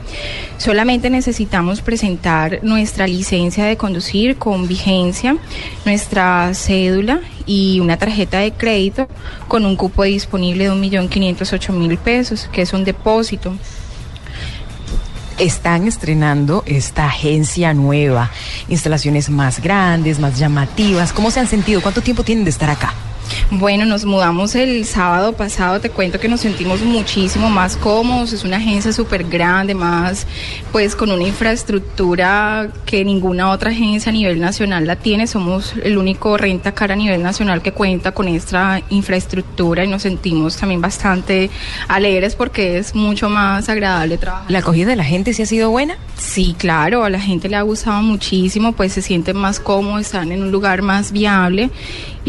Solamente 0.60 1.10
necesitamos 1.10 1.82
presentar 1.82 2.60
nuestra 2.62 3.08
licencia 3.08 3.66
de 3.66 3.78
conducir 3.78 4.38
con 4.38 4.68
vigencia, 4.68 5.36
nuestra 5.86 6.54
cédula 6.54 7.22
y 7.48 7.80
una 7.80 7.98
tarjeta 7.98 8.40
de 8.40 8.52
crédito 8.52 9.08
con 9.48 9.66
un 9.66 9.76
cupo 9.76 10.04
disponible 10.04 10.66
de 10.66 10.72
1.508.000 10.72 11.98
pesos, 11.98 12.48
que 12.52 12.62
es 12.62 12.74
un 12.74 12.84
depósito. 12.84 13.56
Están 15.40 15.88
estrenando 15.88 16.64
esta 16.66 17.06
agencia 17.06 17.74
nueva, 17.74 18.30
instalaciones 18.68 19.30
más 19.30 19.62
grandes, 19.62 20.20
más 20.20 20.38
llamativas. 20.38 21.14
¿Cómo 21.14 21.32
se 21.32 21.40
han 21.40 21.48
sentido? 21.48 21.82
¿Cuánto 21.82 22.02
tiempo 22.02 22.24
tienen 22.24 22.44
de 22.44 22.50
estar 22.50 22.70
acá? 22.70 22.94
Bueno, 23.52 23.86
nos 23.86 24.06
mudamos 24.06 24.56
el 24.56 24.86
sábado 24.86 25.34
pasado, 25.34 25.80
te 25.80 25.90
cuento 25.90 26.20
que 26.20 26.28
nos 26.28 26.42
sentimos 26.42 26.82
muchísimo 26.82 27.50
más 27.50 27.78
cómodos, 27.78 28.34
es 28.34 28.44
una 28.44 28.58
agencia 28.58 28.94
súper 28.94 29.24
grande, 29.24 29.74
más 29.74 30.28
pues 30.72 30.96
con 30.96 31.12
una 31.12 31.24
infraestructura 31.24 32.70
que 32.86 33.04
ninguna 33.04 33.50
otra 33.50 33.72
agencia 33.72 34.12
a 34.12 34.14
nivel 34.14 34.40
nacional 34.40 34.86
la 34.86 34.96
tiene, 34.98 35.28
somos 35.28 35.74
el 35.84 35.98
único 35.98 36.38
renta 36.38 36.74
cara 36.74 36.94
a 36.94 36.98
nivel 36.98 37.24
nacional 37.24 37.62
que 37.62 37.72
cuenta 37.72 38.12
con 38.12 38.28
esta 38.28 38.82
infraestructura 38.90 39.84
y 39.84 39.88
nos 39.88 40.04
sentimos 40.04 40.58
también 40.58 40.82
bastante 40.82 41.50
alegres 41.88 42.36
porque 42.36 42.78
es 42.78 42.94
mucho 42.96 43.30
más 43.30 43.68
agradable 43.70 44.18
trabajar. 44.18 44.52
¿La 44.52 44.60
acogida 44.60 44.88
de 44.88 44.96
la 44.96 45.04
gente 45.04 45.34
sí 45.34 45.42
ha 45.42 45.46
sido 45.46 45.72
buena? 45.72 45.98
Sí, 46.18 46.56
claro, 46.58 47.04
a 47.04 47.10
la 47.10 47.20
gente 47.20 47.50
le 47.50 47.56
ha 47.56 47.62
gustado 47.62 48.02
muchísimo, 48.02 48.74
pues 48.74 48.94
se 48.94 49.02
sienten 49.02 49.38
más 49.38 49.60
cómodos, 49.60 50.02
están 50.02 50.32
en 50.32 50.44
un 50.44 50.52
lugar 50.52 50.82
más 50.82 51.12
viable 51.12 51.70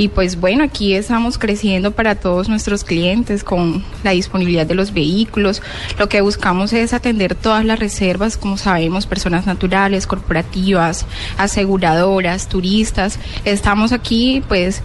y 0.00 0.08
pues 0.08 0.40
bueno, 0.40 0.64
aquí 0.64 0.94
estamos 0.94 1.36
creciendo 1.36 1.90
para 1.90 2.14
todos 2.14 2.48
nuestros 2.48 2.84
clientes 2.84 3.44
con 3.44 3.84
la 4.02 4.12
disponibilidad 4.12 4.64
de 4.64 4.74
los 4.74 4.94
vehículos. 4.94 5.60
Lo 5.98 6.08
que 6.08 6.22
buscamos 6.22 6.72
es 6.72 6.94
atender 6.94 7.34
todas 7.34 7.66
las 7.66 7.78
reservas, 7.78 8.38
como 8.38 8.56
sabemos, 8.56 9.04
personas 9.04 9.44
naturales, 9.44 10.06
corporativas, 10.06 11.04
aseguradoras, 11.36 12.48
turistas. 12.48 13.18
Estamos 13.44 13.92
aquí 13.92 14.42
pues 14.48 14.80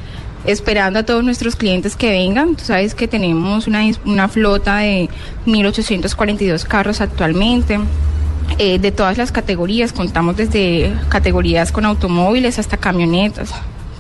esperando 0.46 1.00
a 1.00 1.04
todos 1.04 1.24
nuestros 1.24 1.56
clientes 1.56 1.96
que 1.96 2.10
vengan. 2.10 2.58
Tú 2.58 2.66
sabes 2.66 2.94
que 2.94 3.08
tenemos 3.08 3.68
una, 3.68 3.84
una 4.04 4.28
flota 4.28 4.80
de 4.80 5.08
1.842 5.46 6.66
carros 6.66 7.00
actualmente. 7.00 7.80
eh, 8.58 8.80
de 8.80 8.92
todas 8.92 9.18
las 9.18 9.32
categorías, 9.32 9.94
contamos 9.94 10.36
desde 10.36 10.94
categorías 11.08 11.72
con 11.72 11.86
automóviles 11.86 12.60
hasta 12.60 12.76
camionetas. 12.76 13.54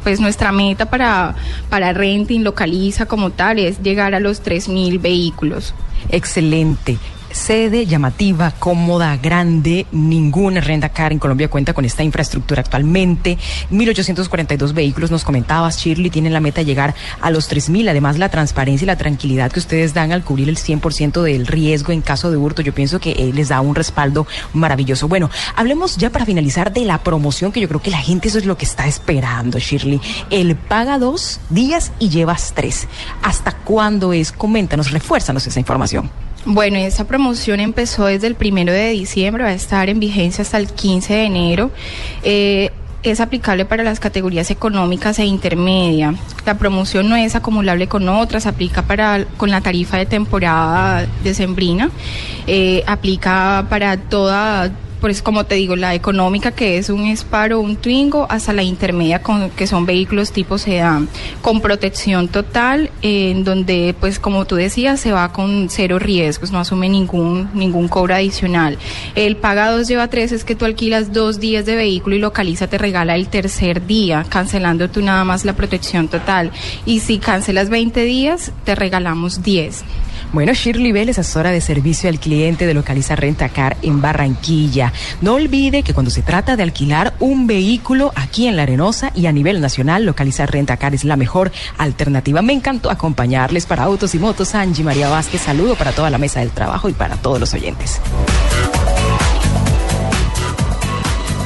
Pues 0.05 0.19
nuestra 0.19 0.51
meta 0.51 0.85
para, 0.85 1.33
para 1.71 1.91
renting, 1.91 2.41
localiza 2.41 3.07
como 3.07 3.31
tal, 3.31 3.57
es 3.57 3.81
llegar 3.81 4.13
a 4.13 4.19
los 4.19 4.43
3.000 4.43 5.01
vehículos. 5.01 5.73
Excelente. 6.09 6.99
Sede 7.35 7.85
llamativa, 7.85 8.51
cómoda, 8.51 9.17
grande. 9.17 9.85
Ninguna 9.91 10.61
renta 10.61 10.87
car 10.87 11.11
en 11.11 11.19
Colombia 11.19 11.49
cuenta 11.49 11.73
con 11.73 11.83
esta 11.83 12.01
infraestructura 12.01 12.61
actualmente. 12.61 13.37
1.842 13.71 14.73
vehículos, 14.73 15.11
nos 15.11 15.25
comentabas, 15.25 15.77
Shirley, 15.77 16.09
tienen 16.09 16.31
la 16.31 16.39
meta 16.39 16.61
de 16.61 16.65
llegar 16.65 16.95
a 17.19 17.29
los 17.31 17.51
3.000. 17.51 17.89
Además, 17.89 18.17
la 18.17 18.29
transparencia 18.29 18.85
y 18.85 18.87
la 18.87 18.95
tranquilidad 18.95 19.51
que 19.51 19.59
ustedes 19.59 19.93
dan 19.93 20.13
al 20.13 20.23
cubrir 20.23 20.47
el 20.47 20.55
100% 20.55 21.21
del 21.23 21.45
riesgo 21.45 21.91
en 21.91 22.01
caso 22.01 22.31
de 22.31 22.37
hurto, 22.37 22.61
yo 22.61 22.73
pienso 22.73 23.01
que 23.01 23.11
eh, 23.11 23.31
les 23.33 23.49
da 23.49 23.59
un 23.59 23.75
respaldo 23.75 24.25
maravilloso. 24.53 25.09
Bueno, 25.09 25.29
hablemos 25.57 25.97
ya 25.97 26.11
para 26.11 26.25
finalizar 26.25 26.71
de 26.71 26.85
la 26.85 27.03
promoción, 27.03 27.51
que 27.51 27.59
yo 27.59 27.67
creo 27.67 27.81
que 27.81 27.91
la 27.91 27.97
gente 27.97 28.29
eso 28.29 28.37
es 28.37 28.45
lo 28.45 28.57
que 28.57 28.65
está 28.65 28.87
esperando, 28.87 29.59
Shirley. 29.59 29.99
El 30.29 30.55
paga 30.55 30.97
dos 30.99 31.41
días 31.49 31.91
y 31.99 32.07
llevas 32.07 32.53
tres. 32.55 32.87
¿Hasta 33.21 33.51
cuándo 33.51 34.13
es? 34.13 34.31
Coméntanos, 34.31 34.91
refuérzanos 34.91 35.45
esa 35.45 35.59
información. 35.59 36.09
Bueno, 36.45 36.77
esta 36.77 37.05
promoción 37.05 37.59
empezó 37.59 38.05
desde 38.05 38.27
el 38.27 38.35
primero 38.35 38.71
de 38.71 38.89
diciembre, 38.91 39.43
va 39.43 39.49
a 39.49 39.53
estar 39.53 39.89
en 39.89 39.99
vigencia 39.99 40.43
hasta 40.43 40.59
el 40.59 40.67
15 40.67 41.13
de 41.13 41.23
enero. 41.23 41.71
Eh, 42.21 42.69
es 43.01 43.19
aplicable 43.19 43.65
para 43.65 43.83
las 43.83 43.99
categorías 43.99 44.51
económicas 44.51 45.17
e 45.17 45.25
intermedia. 45.25 46.13
La 46.45 46.57
promoción 46.59 47.09
no 47.09 47.15
es 47.15 47.35
acumulable 47.35 47.87
con 47.87 48.07
otras, 48.09 48.45
aplica 48.45 48.83
para 48.83 49.25
con 49.37 49.49
la 49.49 49.61
tarifa 49.61 49.97
de 49.97 50.05
temporada 50.05 51.07
decembrina, 51.23 51.89
eh, 52.45 52.83
aplica 52.85 53.65
para 53.67 53.97
toda 53.97 54.71
pues 55.05 55.21
como 55.21 55.43
te 55.43 55.53
digo, 55.53 55.75
la 55.75 55.93
económica 55.93 56.49
que 56.49 56.79
es 56.79 56.89
un 56.89 57.15
Sparo, 57.15 57.59
un 57.59 57.75
Twingo, 57.75 58.25
hasta 58.27 58.53
la 58.53 58.63
intermedia 58.63 59.21
con, 59.21 59.51
que 59.51 59.67
son 59.67 59.85
vehículos 59.85 60.31
tipo 60.31 60.57
sedán, 60.57 61.07
con 61.43 61.61
protección 61.61 62.27
total, 62.27 62.89
en 63.03 63.43
donde 63.43 63.93
pues 63.99 64.17
como 64.17 64.45
tú 64.45 64.55
decías, 64.55 64.99
se 64.99 65.11
va 65.11 65.31
con 65.31 65.67
cero 65.69 65.99
riesgos, 65.99 66.51
no 66.51 66.57
asume 66.57 66.89
ningún, 66.89 67.51
ningún 67.53 67.87
cobro 67.87 68.15
adicional. 68.15 68.79
El 69.13 69.37
paga 69.37 69.69
dos 69.69 69.87
lleva 69.87 70.07
tres 70.07 70.31
es 70.31 70.43
que 70.43 70.55
tú 70.55 70.65
alquilas 70.65 71.13
dos 71.13 71.39
días 71.39 71.67
de 71.67 71.75
vehículo 71.75 72.15
y 72.15 72.19
localiza 72.19 72.65
te 72.65 72.79
regala 72.79 73.15
el 73.15 73.27
tercer 73.27 73.85
día, 73.85 74.25
cancelando 74.27 74.89
tú 74.89 75.03
nada 75.03 75.23
más 75.23 75.45
la 75.45 75.53
protección 75.53 76.07
total. 76.07 76.49
Y 76.87 77.01
si 77.01 77.19
cancelas 77.19 77.69
20 77.69 78.01
días, 78.05 78.51
te 78.63 78.73
regalamos 78.73 79.43
10. 79.43 79.83
Bueno, 80.33 80.53
Shirley 80.53 80.91
Vélez, 80.91 81.17
asesora 81.17 81.51
de 81.51 81.61
servicio 81.61 82.09
al 82.09 82.19
cliente 82.19 82.65
de 82.65 82.73
Localiza 82.73 83.15
Rentacar 83.15 83.77
en 83.81 84.01
Barranquilla. 84.01 84.91
No 85.21 85.35
olvide 85.35 85.83
que 85.83 85.93
cuando 85.93 86.11
se 86.11 86.21
trata 86.21 86.55
de 86.55 86.63
alquilar 86.63 87.13
un 87.19 87.47
vehículo 87.47 88.11
aquí 88.15 88.47
en 88.47 88.57
La 88.57 88.63
Arenosa 88.63 89.11
y 89.15 89.27
a 89.27 89.31
nivel 89.31 89.61
nacional, 89.61 90.05
Localiza 90.05 90.45
Rentacar 90.45 90.93
es 90.93 91.05
la 91.05 91.15
mejor 91.15 91.51
alternativa. 91.77 92.41
Me 92.41 92.53
encantó 92.53 92.89
acompañarles 92.89 93.65
para 93.65 93.83
Autos 93.83 94.13
y 94.15 94.19
Motos. 94.19 94.55
Angie 94.55 94.83
María 94.83 95.09
Vázquez, 95.09 95.41
saludo 95.41 95.75
para 95.75 95.91
toda 95.91 96.09
la 96.09 96.17
mesa 96.17 96.41
del 96.41 96.49
trabajo 96.49 96.89
y 96.89 96.93
para 96.93 97.15
todos 97.15 97.39
los 97.39 97.53
oyentes. 97.53 98.01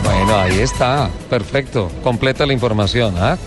Bueno, 0.03 0.35
ahí 0.35 0.59
está. 0.59 1.09
Perfecto. 1.29 1.91
Completa 2.03 2.45
la 2.45 2.53
información. 2.53 3.15
¿ah? 3.17 3.37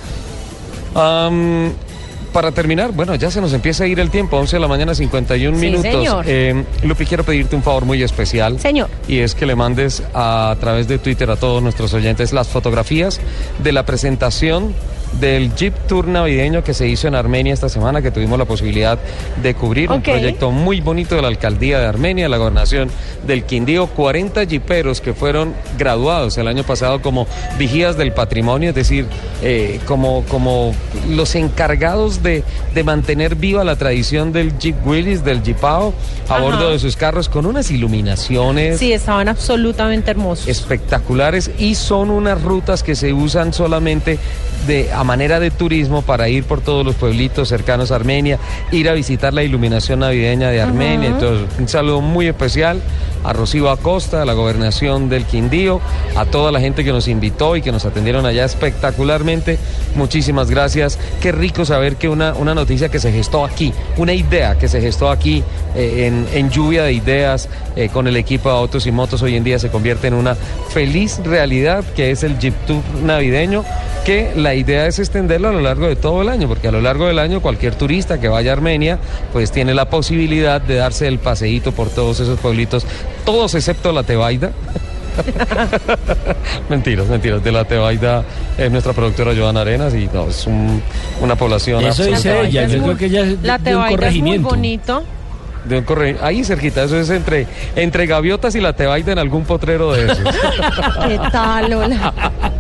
Para 2.32 2.52
terminar, 2.52 2.92
bueno, 2.92 3.14
ya 3.14 3.30
se 3.30 3.40
nos 3.40 3.52
empieza 3.52 3.84
a 3.84 3.86
ir 3.86 4.00
el 4.00 4.10
tiempo, 4.10 4.36
11 4.38 4.56
de 4.56 4.60
la 4.60 4.68
mañana, 4.68 4.94
51 4.94 5.56
Sí, 5.58 5.64
minutos. 5.66 5.90
señor. 5.90 6.24
Eh, 6.26 6.64
Lupi, 6.82 7.04
quiero 7.06 7.24
pedirte 7.24 7.54
un 7.56 7.62
favor 7.62 7.84
muy 7.84 8.02
especial. 8.02 8.58
Señor. 8.58 8.88
Y 9.06 9.18
es 9.18 9.34
que 9.34 9.46
le 9.46 9.54
mandes 9.54 10.02
a, 10.14 10.56
través 10.60 10.88
de 10.88 10.98
Twitter 10.98 11.30
a 11.30 11.36
todos 11.36 11.62
nuestros 11.62 11.92
oyentes 11.94 12.32
las 12.32 12.48
fotografías 12.48 13.20
de 13.62 13.72
la 13.72 13.84
presentación 13.84 14.74
del 15.20 15.54
Jeep 15.54 15.74
Tour 15.86 16.08
navideño 16.08 16.64
que 16.64 16.74
se 16.74 16.88
hizo 16.88 17.06
en 17.08 17.14
Armenia 17.14 17.52
esta 17.54 17.68
semana, 17.68 18.02
que 18.02 18.10
tuvimos 18.10 18.38
la 18.38 18.44
posibilidad 18.44 18.98
de 19.42 19.54
cubrir. 19.54 19.90
Un 19.90 20.02
proyecto 20.02 20.50
muy 20.50 20.80
bonito 20.80 21.14
de 21.16 21.22
la 21.22 21.28
alcaldía 21.28 21.78
de 21.78 21.86
Armenia, 21.86 22.28
la 22.28 22.36
gobernación 22.38 22.90
del 23.26 23.44
Quindío. 23.44 23.86
40 23.88 24.46
jeeperos 24.46 25.00
que 25.00 25.12
fueron 25.14 25.54
graduados 25.78 26.38
el 26.38 26.48
año 26.48 26.64
pasado 26.64 27.02
como 27.02 27.26
vigías 27.58 27.96
del 27.96 28.12
patrimonio, 28.12 28.70
es 28.70 28.74
decir, 28.74 29.06
eh, 29.42 29.80
como, 29.86 30.24
como 30.24 30.74
los 31.10 31.34
encargados 31.34 32.22
de, 32.22 32.42
de 32.74 32.84
mantener 32.84 33.34
viva 33.36 33.64
la 33.64 33.76
tradición 33.76 34.32
del 34.32 34.58
Jeep 34.58 34.86
Willys, 34.86 35.24
del 35.24 35.42
Jeepao, 35.42 35.92
a 36.28 36.34
Ajá. 36.34 36.42
bordo 36.42 36.70
de 36.70 36.78
sus 36.78 36.96
carros 36.96 37.28
con 37.28 37.46
unas 37.46 37.70
iluminaciones 37.70 38.78
Sí, 38.78 38.92
estaban 38.92 39.28
absolutamente 39.28 40.10
hermosos. 40.10 40.48
espectaculares 40.48 41.50
y 41.58 41.74
son 41.74 42.10
unas 42.10 42.40
rutas 42.42 42.82
que 42.82 42.94
se 42.94 43.12
usan 43.12 43.52
solamente 43.52 44.18
de 44.66 44.90
a 45.02 45.04
manera 45.04 45.40
de 45.40 45.50
turismo 45.50 46.02
para 46.02 46.28
ir 46.28 46.44
por 46.44 46.60
todos 46.60 46.86
los 46.86 46.94
pueblitos 46.94 47.48
cercanos 47.48 47.90
a 47.90 47.96
Armenia, 47.96 48.38
ir 48.70 48.88
a 48.88 48.92
visitar 48.92 49.34
la 49.34 49.42
iluminación 49.42 49.98
navideña 49.98 50.50
de 50.50 50.60
Armenia. 50.60 51.08
Entonces, 51.08 51.48
un 51.58 51.66
saludo 51.66 52.00
muy 52.00 52.28
especial 52.28 52.80
a 53.24 53.32
Rocío 53.32 53.70
Acosta, 53.70 54.22
a 54.22 54.24
la 54.24 54.32
gobernación 54.32 55.08
del 55.08 55.24
Quindío, 55.24 55.80
a 56.16 56.24
toda 56.24 56.52
la 56.52 56.60
gente 56.60 56.84
que 56.84 56.92
nos 56.92 57.08
invitó 57.08 57.56
y 57.56 57.62
que 57.62 57.72
nos 57.72 57.84
atendieron 57.84 58.26
allá 58.26 58.44
espectacularmente. 58.44 59.58
Muchísimas 59.94 60.50
gracias. 60.50 60.98
Qué 61.20 61.32
rico 61.32 61.64
saber 61.64 61.96
que 61.96 62.08
una, 62.08 62.34
una 62.34 62.54
noticia 62.54 62.88
que 62.88 62.98
se 62.98 63.12
gestó 63.12 63.44
aquí, 63.44 63.72
una 63.96 64.12
idea 64.12 64.58
que 64.58 64.68
se 64.68 64.80
gestó 64.80 65.10
aquí 65.10 65.42
eh, 65.74 66.06
en, 66.06 66.26
en 66.32 66.50
lluvia 66.50 66.84
de 66.84 66.92
ideas 66.92 67.48
eh, 67.76 67.88
con 67.88 68.06
el 68.06 68.16
equipo 68.16 68.50
de 68.50 68.56
autos 68.56 68.86
y 68.86 68.92
motos 68.92 69.22
hoy 69.22 69.36
en 69.36 69.44
día 69.44 69.58
se 69.58 69.70
convierte 69.70 70.08
en 70.08 70.14
una 70.14 70.34
feliz 70.34 71.20
realidad 71.24 71.84
que 71.96 72.10
es 72.10 72.22
el 72.22 72.38
Jeep 72.38 72.54
Tour 72.66 72.82
navideño 73.02 73.64
que 74.04 74.32
la 74.34 74.54
idea 74.54 74.86
es 74.86 74.98
extenderlo 74.98 75.48
a 75.48 75.52
lo 75.52 75.60
largo 75.60 75.86
de 75.86 75.94
todo 75.96 76.22
el 76.22 76.28
año, 76.28 76.48
porque 76.48 76.68
a 76.68 76.72
lo 76.72 76.80
largo 76.80 77.06
del 77.06 77.18
año 77.18 77.40
cualquier 77.40 77.76
turista 77.76 78.20
que 78.20 78.28
vaya 78.28 78.50
a 78.50 78.54
Armenia 78.54 78.98
pues 79.32 79.52
tiene 79.52 79.74
la 79.74 79.88
posibilidad 79.88 80.60
de 80.60 80.74
darse 80.76 81.06
el 81.06 81.18
paseíto 81.18 81.72
por 81.72 81.88
todos 81.88 82.18
esos 82.20 82.38
pueblitos, 82.40 82.84
todos 83.24 83.54
excepto 83.54 83.92
la 83.92 84.02
Tebaida. 84.02 84.50
mentiras, 86.68 87.06
mentiras. 87.08 87.42
De 87.44 87.52
la 87.52 87.64
Tebaida 87.64 88.24
es 88.56 88.70
nuestra 88.70 88.92
productora 88.92 89.32
Joana 89.36 89.60
Arenas 89.62 89.94
y 89.94 90.08
no, 90.12 90.28
es 90.28 90.46
un- 90.46 90.82
una 91.20 91.36
población 91.36 91.84
Eso 91.84 92.04
dice 92.04 92.42
ella, 92.46 92.66
yo 92.66 92.82
creo 92.82 92.96
que 92.96 93.06
ella 93.06 93.20
es 93.22 93.42
La 93.42 93.58
de 93.58 93.76
un 93.76 93.82
Tebaida 93.82 93.84
es 93.84 93.90
muy 93.90 93.96
corregimiento. 93.96 94.48
bonito. 94.48 95.02
de 95.64 95.78
un 95.78 95.84
corre- 95.84 96.16
Ahí 96.22 96.42
cerquita, 96.42 96.82
eso 96.82 96.98
es 96.98 97.08
entre, 97.10 97.46
entre 97.76 98.06
gaviotas 98.06 98.54
y 98.56 98.60
la 98.60 98.72
Tebaida 98.72 99.12
en 99.12 99.18
algún 99.18 99.44
potrero 99.44 99.92
de 99.92 100.06
esos. 100.06 100.18
¿Qué 101.06 101.20
tal, 101.30 101.70
Lola? 101.70 102.12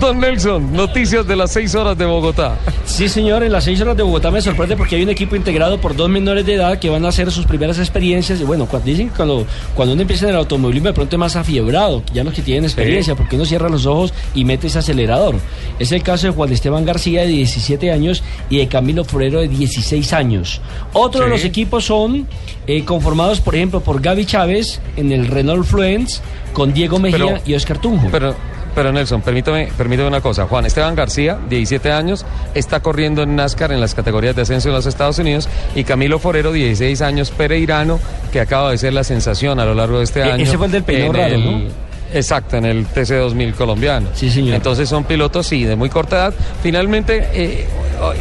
Don 0.00 0.18
Nelson, 0.18 0.72
noticias 0.72 1.26
de 1.26 1.36
las 1.36 1.52
seis 1.52 1.74
horas 1.74 1.96
de 1.96 2.06
Bogotá. 2.06 2.56
Sí, 2.86 3.06
señor, 3.08 3.42
en 3.42 3.52
las 3.52 3.64
seis 3.64 3.80
horas 3.82 3.96
de 3.96 4.02
Bogotá 4.02 4.30
me 4.30 4.40
sorprende 4.40 4.74
porque 4.76 4.96
hay 4.96 5.02
un 5.02 5.10
equipo 5.10 5.36
integrado 5.36 5.78
por 5.78 5.94
dos 5.94 6.08
menores 6.08 6.46
de 6.46 6.54
edad 6.54 6.78
que 6.78 6.88
van 6.88 7.04
a 7.04 7.08
hacer 7.08 7.30
sus 7.30 7.44
primeras 7.44 7.78
experiencias. 7.78 8.40
Y 8.40 8.44
bueno, 8.44 8.64
cuando 8.66 8.86
dicen 8.86 9.10
que 9.10 9.16
cuando, 9.16 9.46
cuando 9.74 9.92
uno 9.92 10.00
empieza 10.02 10.24
en 10.24 10.30
el 10.30 10.36
automovilismo 10.38 10.88
de 10.88 10.94
pronto 10.94 11.16
es 11.16 11.20
más 11.20 11.36
afiebrado, 11.36 12.02
ya 12.14 12.24
los 12.24 12.32
que 12.32 12.40
tienen 12.40 12.64
experiencia, 12.64 13.14
porque 13.14 13.36
uno 13.36 13.44
cierra 13.44 13.68
los 13.68 13.84
ojos 13.84 14.14
y 14.34 14.44
mete 14.46 14.68
ese 14.68 14.78
acelerador. 14.78 15.36
Es 15.78 15.92
el 15.92 16.02
caso 16.02 16.26
de 16.28 16.32
Juan 16.32 16.50
Esteban 16.50 16.84
García 16.86 17.20
de 17.22 17.28
17 17.28 17.92
años 17.92 18.22
y 18.48 18.56
de 18.56 18.68
Camilo 18.68 19.04
Forero 19.04 19.40
de 19.40 19.48
16 19.48 20.12
años. 20.14 20.62
Otro 20.94 21.24
de 21.24 21.28
los 21.30 21.44
equipos 21.44 21.84
son 21.84 22.26
eh, 22.66 22.84
conformados, 22.86 23.40
por 23.42 23.54
ejemplo, 23.54 23.80
por 23.80 24.00
Gaby 24.00 24.24
Chávez 24.24 24.80
en 24.96 25.12
el 25.12 25.26
Renault 25.26 25.66
Fluence, 25.66 26.20
con 26.54 26.72
Diego 26.72 26.98
Mejía 26.98 27.18
Pero- 27.18 27.40
y 27.44 27.54
Oscar 27.54 27.78
Tunjo. 27.78 28.08
Pero, 28.10 28.34
pero 28.74 28.92
Nelson, 28.92 29.22
permítame, 29.22 29.68
permítame 29.76 30.08
una 30.08 30.20
cosa. 30.20 30.46
Juan 30.46 30.66
Esteban 30.66 30.94
García, 30.94 31.38
17 31.48 31.90
años, 31.92 32.24
está 32.54 32.80
corriendo 32.80 33.22
en 33.22 33.36
NASCAR 33.36 33.72
en 33.72 33.80
las 33.80 33.94
categorías 33.94 34.36
de 34.36 34.42
ascenso 34.42 34.68
en 34.68 34.74
los 34.74 34.86
Estados 34.86 35.18
Unidos. 35.18 35.48
Y 35.74 35.84
Camilo 35.84 36.18
Forero, 36.18 36.52
16 36.52 37.00
años, 37.02 37.30
pereirano, 37.30 37.98
que 38.32 38.40
acaba 38.40 38.70
de 38.70 38.78
ser 38.78 38.92
la 38.92 39.04
sensación 39.04 39.60
a 39.60 39.64
lo 39.64 39.74
largo 39.74 39.98
de 39.98 40.04
este 40.04 40.20
E- 40.20 40.32
año. 40.32 40.42
ese 40.44 40.56
fue 40.56 40.66
el 40.66 40.72
del 40.72 40.84
raro, 41.12 41.34
el- 41.34 41.44
¿no? 41.68 41.89
Exacto, 42.12 42.56
en 42.56 42.64
el 42.64 42.86
TC2000 42.86 43.54
colombiano. 43.54 44.08
Sí, 44.14 44.30
señor. 44.30 44.54
Entonces 44.54 44.88
son 44.88 45.04
pilotos, 45.04 45.46
sí, 45.46 45.64
de 45.64 45.76
muy 45.76 45.88
corta 45.88 46.16
edad. 46.16 46.34
Finalmente 46.62 47.28
eh, 47.32 47.68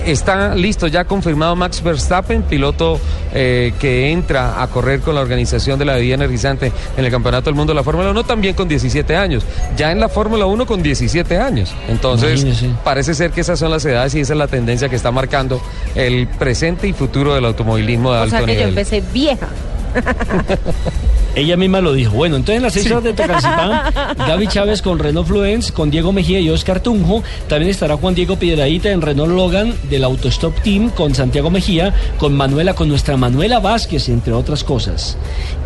está 0.05 0.55
listo, 0.55 0.87
ya 0.87 1.05
confirmado 1.05 1.55
Max 1.55 1.81
Verstappen, 1.81 2.43
piloto 2.43 2.99
eh, 3.33 3.73
que 3.79 4.11
entra 4.11 4.61
a 4.61 4.67
correr 4.67 4.99
con 5.01 5.15
la 5.15 5.21
organización 5.21 5.79
de 5.79 5.85
la 5.85 5.95
bebida 5.95 6.15
energizante 6.15 6.71
en 6.97 7.05
el 7.05 7.11
Campeonato 7.11 7.45
del 7.45 7.55
Mundo 7.55 7.71
de 7.71 7.75
la 7.75 7.83
Fórmula 7.83 8.11
1, 8.11 8.23
también 8.23 8.53
con 8.55 8.67
17 8.67 9.15
años. 9.15 9.43
Ya 9.77 9.91
en 9.91 9.99
la 9.99 10.09
Fórmula 10.09 10.45
1 10.45 10.65
con 10.65 10.83
17 10.83 11.37
años. 11.37 11.73
Entonces, 11.87 12.41
Imagínese. 12.41 12.75
parece 12.83 13.13
ser 13.13 13.31
que 13.31 13.41
esas 13.41 13.59
son 13.59 13.71
las 13.71 13.85
edades 13.85 14.13
y 14.15 14.21
esa 14.21 14.33
es 14.33 14.39
la 14.39 14.47
tendencia 14.47 14.89
que 14.89 14.95
está 14.95 15.11
marcando 15.11 15.61
el 15.95 16.27
presente 16.27 16.87
y 16.87 16.93
futuro 16.93 17.33
del 17.33 17.45
automovilismo 17.45 18.11
de 18.11 18.19
O 18.19 18.23
alto 18.23 18.37
sea 18.37 18.45
que 18.45 18.55
yo 18.55 18.61
empecé 18.61 19.01
vieja. 19.13 19.47
Ella 21.35 21.55
misma 21.57 21.79
lo 21.79 21.93
dijo. 21.93 22.13
Bueno, 22.15 22.35
entonces 22.37 22.57
en 22.57 22.63
las 22.63 22.73
seis 22.73 22.85
Sí. 22.85 22.91
horas 22.91 23.03
de 23.03 23.13
Tocancipán, 23.13 23.93
Gaby 24.17 24.47
Chávez 24.47 24.81
con 24.81 24.97
Renault 24.97 25.27
Fluence, 25.27 25.71
con 25.71 25.91
Diego 25.91 26.11
Mejía 26.11 26.39
y 26.39 26.49
Oscar 26.49 26.79
Tunjo. 26.81 27.23
También 27.47 27.69
estará 27.69 27.97
Juan 27.97 28.15
Diego 28.15 28.35
Piedraíta 28.37 28.89
en 28.89 29.01
Renault 29.01 29.31
Logan 29.33 29.73
del 29.89 30.03
Autostop 30.05 30.59
Team 30.61 30.89
con 30.89 31.13
Santiago 31.13 31.49
Mejía, 31.51 31.93
con 32.17 32.33
Manuela, 32.35 32.73
con 32.73 32.89
nuestra 32.89 33.15
Manuela 33.15 33.59
Vázquez, 33.59 34.09
entre 34.09 34.33
otras 34.33 34.63
cosas. 34.63 35.17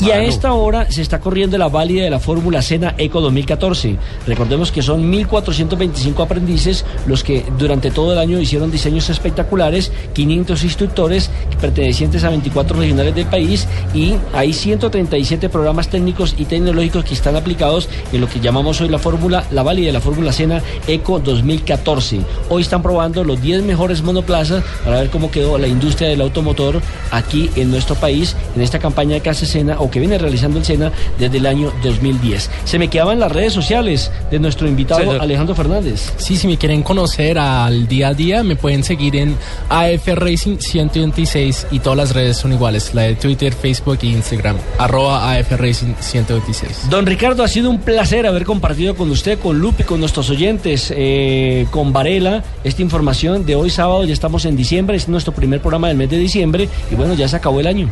Y 0.02 0.12
a 0.12 0.22
esta 0.22 0.52
hora 0.54 0.92
se 0.92 1.02
está 1.02 1.20
corriendo 1.22 1.58
la 1.58 1.70
válida 1.70 2.04
de 2.04 2.10
la 2.10 2.20
Fórmula 2.20 2.62
Sena 2.62 2.94
Eco 2.98 3.22
2014. 3.22 3.96
Recordemos 4.28 4.72
que 4.72 4.82
son 4.82 5.12
1.425 5.12 6.24
aprendices 6.24 6.84
los 7.08 7.24
que 7.24 7.46
durante 7.58 7.90
todo 7.90 8.12
el 8.12 8.20
año 8.20 8.40
hicieron 8.40 8.70
diseños 8.70 9.10
espectaculares, 9.10 9.92
500 10.14 10.64
instructores 10.66 11.30
pertenecientes 11.62 12.24
a 12.26 12.30
24 12.30 12.78
regionales 12.78 13.16
del 13.16 13.26
país 13.28 13.66
y 13.94 14.13
hay 14.34 14.54
137 14.54 15.50
programas 15.50 15.90
técnicos 15.90 16.36
y 16.38 16.46
tecnológicos 16.46 17.06
que 17.06 17.14
están 17.14 17.36
aplicados 17.36 17.90
en 18.12 18.22
lo 18.22 18.28
que 18.28 18.40
llamamos 18.40 18.82
hoy 18.82 18.90
la 18.90 19.00
fórmula, 19.00 19.46
la 19.52 19.64
válida 19.64 19.88
de 19.88 19.94
la 19.94 20.02
Fórmula 20.02 20.32
Sena 20.32 20.62
Eco 20.88 21.20
2014. 21.20 22.22
Hoy 22.50 22.62
están 22.62 22.82
probando 22.82 23.24
los 23.24 23.42
10 23.42 23.64
mejores 23.64 24.02
monoplazas 24.02 24.64
para 24.84 25.00
ver 25.00 25.10
cómo 25.10 25.32
quedó 25.32 25.58
la 25.58 25.68
industria 25.68 26.10
del 26.10 26.22
automotor 26.22 26.82
aquí 27.12 27.50
en 27.56 27.72
nuestro 27.72 27.96
país 27.96 28.36
en 28.56 28.62
esta 28.62 28.80
campaña 28.80 29.20
que 29.20 29.30
hace 29.30 29.46
Sena 29.46 29.80
o 29.80 29.90
que 29.90 30.00
viene 30.00 30.18
realizando 30.18 30.60
el 30.60 30.66
Sena 30.66 30.92
desde 31.18 31.38
el 31.38 31.46
año 31.46 31.72
2010. 31.84 32.50
Se 32.66 32.80
me 32.80 32.88
quedaban 32.90 33.20
las 33.20 33.32
redes 33.32 33.54
sociales 33.54 34.12
de 34.32 34.40
nuestro 34.40 34.68
invitado 34.68 35.02
Señor. 35.02 35.22
Alejandro 35.22 35.56
Fernández. 35.56 36.14
Sí, 36.18 36.38
si 36.38 36.48
me 36.48 36.58
quieren 36.58 36.84
conocer 36.84 37.38
al 37.38 37.88
día 37.88 38.10
a 38.10 38.14
día, 38.14 38.44
me 38.44 38.56
pueden 38.56 38.84
seguir 38.84 39.16
en 39.16 39.36
AF 39.70 40.08
Racing 40.08 40.58
126 40.58 41.68
y 41.72 41.80
todas 41.80 41.98
las 41.98 42.14
redes 42.14 42.38
son 42.38 42.54
iguales, 42.54 42.94
la 42.94 43.04
de 43.04 43.16
Twitter, 43.16 43.54
Facebook 43.54 44.00
Instagram, 44.04 44.58
arroba 44.78 45.34
AF 45.34 45.52
Racing 45.52 45.94
126. 46.00 46.90
Don 46.90 47.06
Ricardo, 47.06 47.44
ha 47.44 47.48
sido 47.48 47.70
un 47.70 47.80
placer 47.80 48.28
haber 48.28 48.44
compartido 48.44 48.96
con 48.96 49.10
usted, 49.10 49.40
con 49.40 49.60
Lupi, 49.60 49.84
con 49.84 50.00
nuestros 50.00 50.30
oyentes, 50.30 50.94
eh, 50.96 51.66
con 51.72 51.94
Varela, 51.94 52.44
esta 52.64 52.82
información 52.82 53.46
de 53.46 53.56
hoy 53.56 53.70
sábado. 53.70 54.04
Ya 54.04 54.14
estamos 54.14 54.46
en 54.46 54.56
diciembre, 54.56 54.98
es 54.98 55.08
nuestro 55.08 55.34
primer 55.34 55.62
programa 55.62 55.88
del 55.88 55.98
mes 55.98 56.10
de 56.10 56.18
diciembre 56.18 56.70
y 56.92 56.96
bueno, 56.96 57.14
ya 57.14 57.28
se 57.28 57.36
acabó 57.36 57.60
el 57.60 57.68
año. 57.68 57.90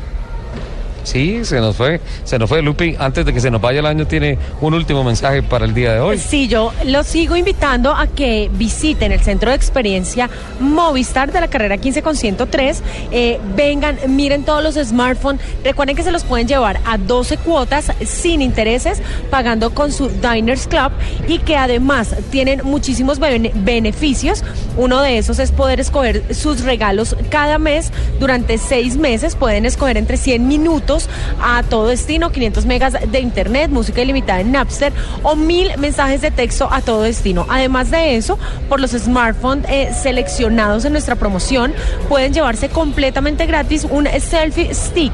Sí, 1.03 1.43
se 1.45 1.59
nos 1.59 1.75
fue, 1.75 1.99
se 2.23 2.37
nos 2.37 2.47
fue 2.49 2.61
Lupi. 2.61 2.95
Antes 2.99 3.25
de 3.25 3.33
que 3.33 3.39
se 3.39 3.49
nos 3.51 3.59
vaya 3.61 3.79
el 3.79 3.85
año, 3.85 4.05
tiene 4.07 4.37
un 4.61 4.73
último 4.73 5.03
mensaje 5.03 5.41
para 5.43 5.65
el 5.65 5.73
día 5.73 5.93
de 5.93 5.99
hoy. 5.99 6.17
Sí, 6.17 6.47
yo 6.47 6.71
los 6.85 7.07
sigo 7.07 7.35
invitando 7.35 7.91
a 7.91 8.07
que 8.07 8.49
visiten 8.53 9.11
el 9.11 9.19
centro 9.21 9.49
de 9.49 9.55
experiencia 9.55 10.29
Movistar 10.59 11.31
de 11.31 11.41
la 11.41 11.47
carrera 11.47 11.77
15 11.77 12.01
con 12.01 12.15
103. 12.15 12.83
Eh, 13.11 13.39
vengan, 13.55 13.97
miren 14.07 14.43
todos 14.43 14.63
los 14.63 14.75
smartphones. 14.87 15.41
Recuerden 15.63 15.95
que 15.95 16.03
se 16.03 16.11
los 16.11 16.23
pueden 16.23 16.47
llevar 16.47 16.79
a 16.85 16.97
12 16.97 17.37
cuotas 17.37 17.91
sin 18.05 18.41
intereses, 18.41 19.01
pagando 19.29 19.73
con 19.73 19.91
su 19.91 20.09
Diners 20.09 20.67
Club 20.67 20.91
y 21.27 21.39
que 21.39 21.57
además 21.57 22.15
tienen 22.29 22.61
muchísimos 22.63 23.19
bene- 23.19 23.51
beneficios. 23.55 24.43
Uno 24.77 25.01
de 25.01 25.17
esos 25.17 25.39
es 25.39 25.51
poder 25.51 25.79
escoger 25.79 26.23
sus 26.35 26.61
regalos 26.63 27.15
cada 27.29 27.57
mes 27.57 27.91
durante 28.19 28.57
seis 28.57 28.97
meses. 28.97 29.35
Pueden 29.35 29.65
escoger 29.65 29.97
entre 29.97 30.17
100 30.17 30.47
minutos 30.47 30.90
a 31.41 31.63
todo 31.63 31.87
destino, 31.87 32.31
500 32.31 32.65
megas 32.65 32.93
de 33.07 33.19
internet, 33.19 33.71
música 33.71 34.01
ilimitada 34.01 34.41
en 34.41 34.51
Napster 34.51 34.91
o 35.23 35.35
mil 35.35 35.71
mensajes 35.77 36.21
de 36.21 36.31
texto 36.31 36.67
a 36.71 36.81
todo 36.81 37.03
destino. 37.03 37.45
Además 37.49 37.91
de 37.91 38.15
eso, 38.15 38.37
por 38.69 38.79
los 38.79 38.91
smartphones 38.91 39.65
eh, 39.69 39.93
seleccionados 39.93 40.85
en 40.85 40.91
nuestra 40.91 41.15
promoción, 41.15 41.73
pueden 42.09 42.33
llevarse 42.33 42.69
completamente 42.69 43.45
gratis 43.45 43.85
un 43.89 44.07
selfie 44.19 44.73
stick 44.73 45.13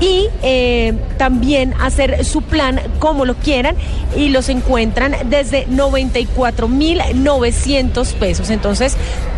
y 0.00 0.28
eh, 0.42 0.94
también 1.16 1.72
hacer 1.80 2.24
su 2.24 2.42
plan 2.42 2.80
como 2.98 3.24
lo 3.24 3.34
quieran 3.34 3.76
y 4.16 4.28
los 4.28 4.48
encuentran 4.48 5.14
desde 5.28 5.68
94.900 5.68 8.14
pesos. 8.14 8.50
Entonces, 8.50 8.96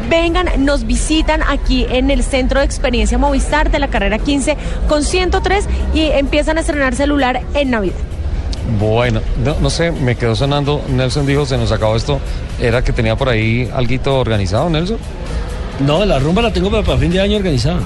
vengan, 0.09 0.49
nos 0.65 0.87
visitan 0.87 1.43
aquí 1.43 1.85
en 1.89 2.11
el 2.11 2.23
Centro 2.23 2.61
de 2.61 2.67
Experiencia 2.67 3.19
Movistar 3.19 3.71
de 3.71 3.79
la 3.79 3.89
carrera 3.89 4.19
15 4.19 4.57
con 4.89 5.05
103 5.05 5.69
y 5.95 6.07
empiezan 6.07 6.57
a 6.59 6.61
estrenar 6.61 6.95
celular 6.95 7.43
en 7.55 7.71
Navidad. 7.71 7.97
Bueno, 8.79 9.23
no, 9.43 9.57
no 9.61 9.71
sé, 9.71 9.91
me 9.93 10.15
quedó 10.17 10.37
sonando. 10.37 10.83
Nelson 10.89 11.25
dijo, 11.25 11.47
se 11.47 11.57
nos 11.57 11.73
acabó 11.73 11.97
esto. 11.97 12.21
¿Era 12.61 12.85
que 12.85 12.93
tenía 12.93 13.17
por 13.17 13.31
ahí 13.31 13.71
algo 13.73 14.19
organizado, 14.19 14.69
Nelson? 14.69 14.99
No, 15.81 16.05
la 16.05 16.19
rumba 16.19 16.43
la 16.43 16.53
tengo 16.53 16.71
para, 16.71 16.83
para 16.83 16.99
fin 16.99 17.11
de 17.11 17.19
año 17.21 17.39
organizada. 17.39 17.81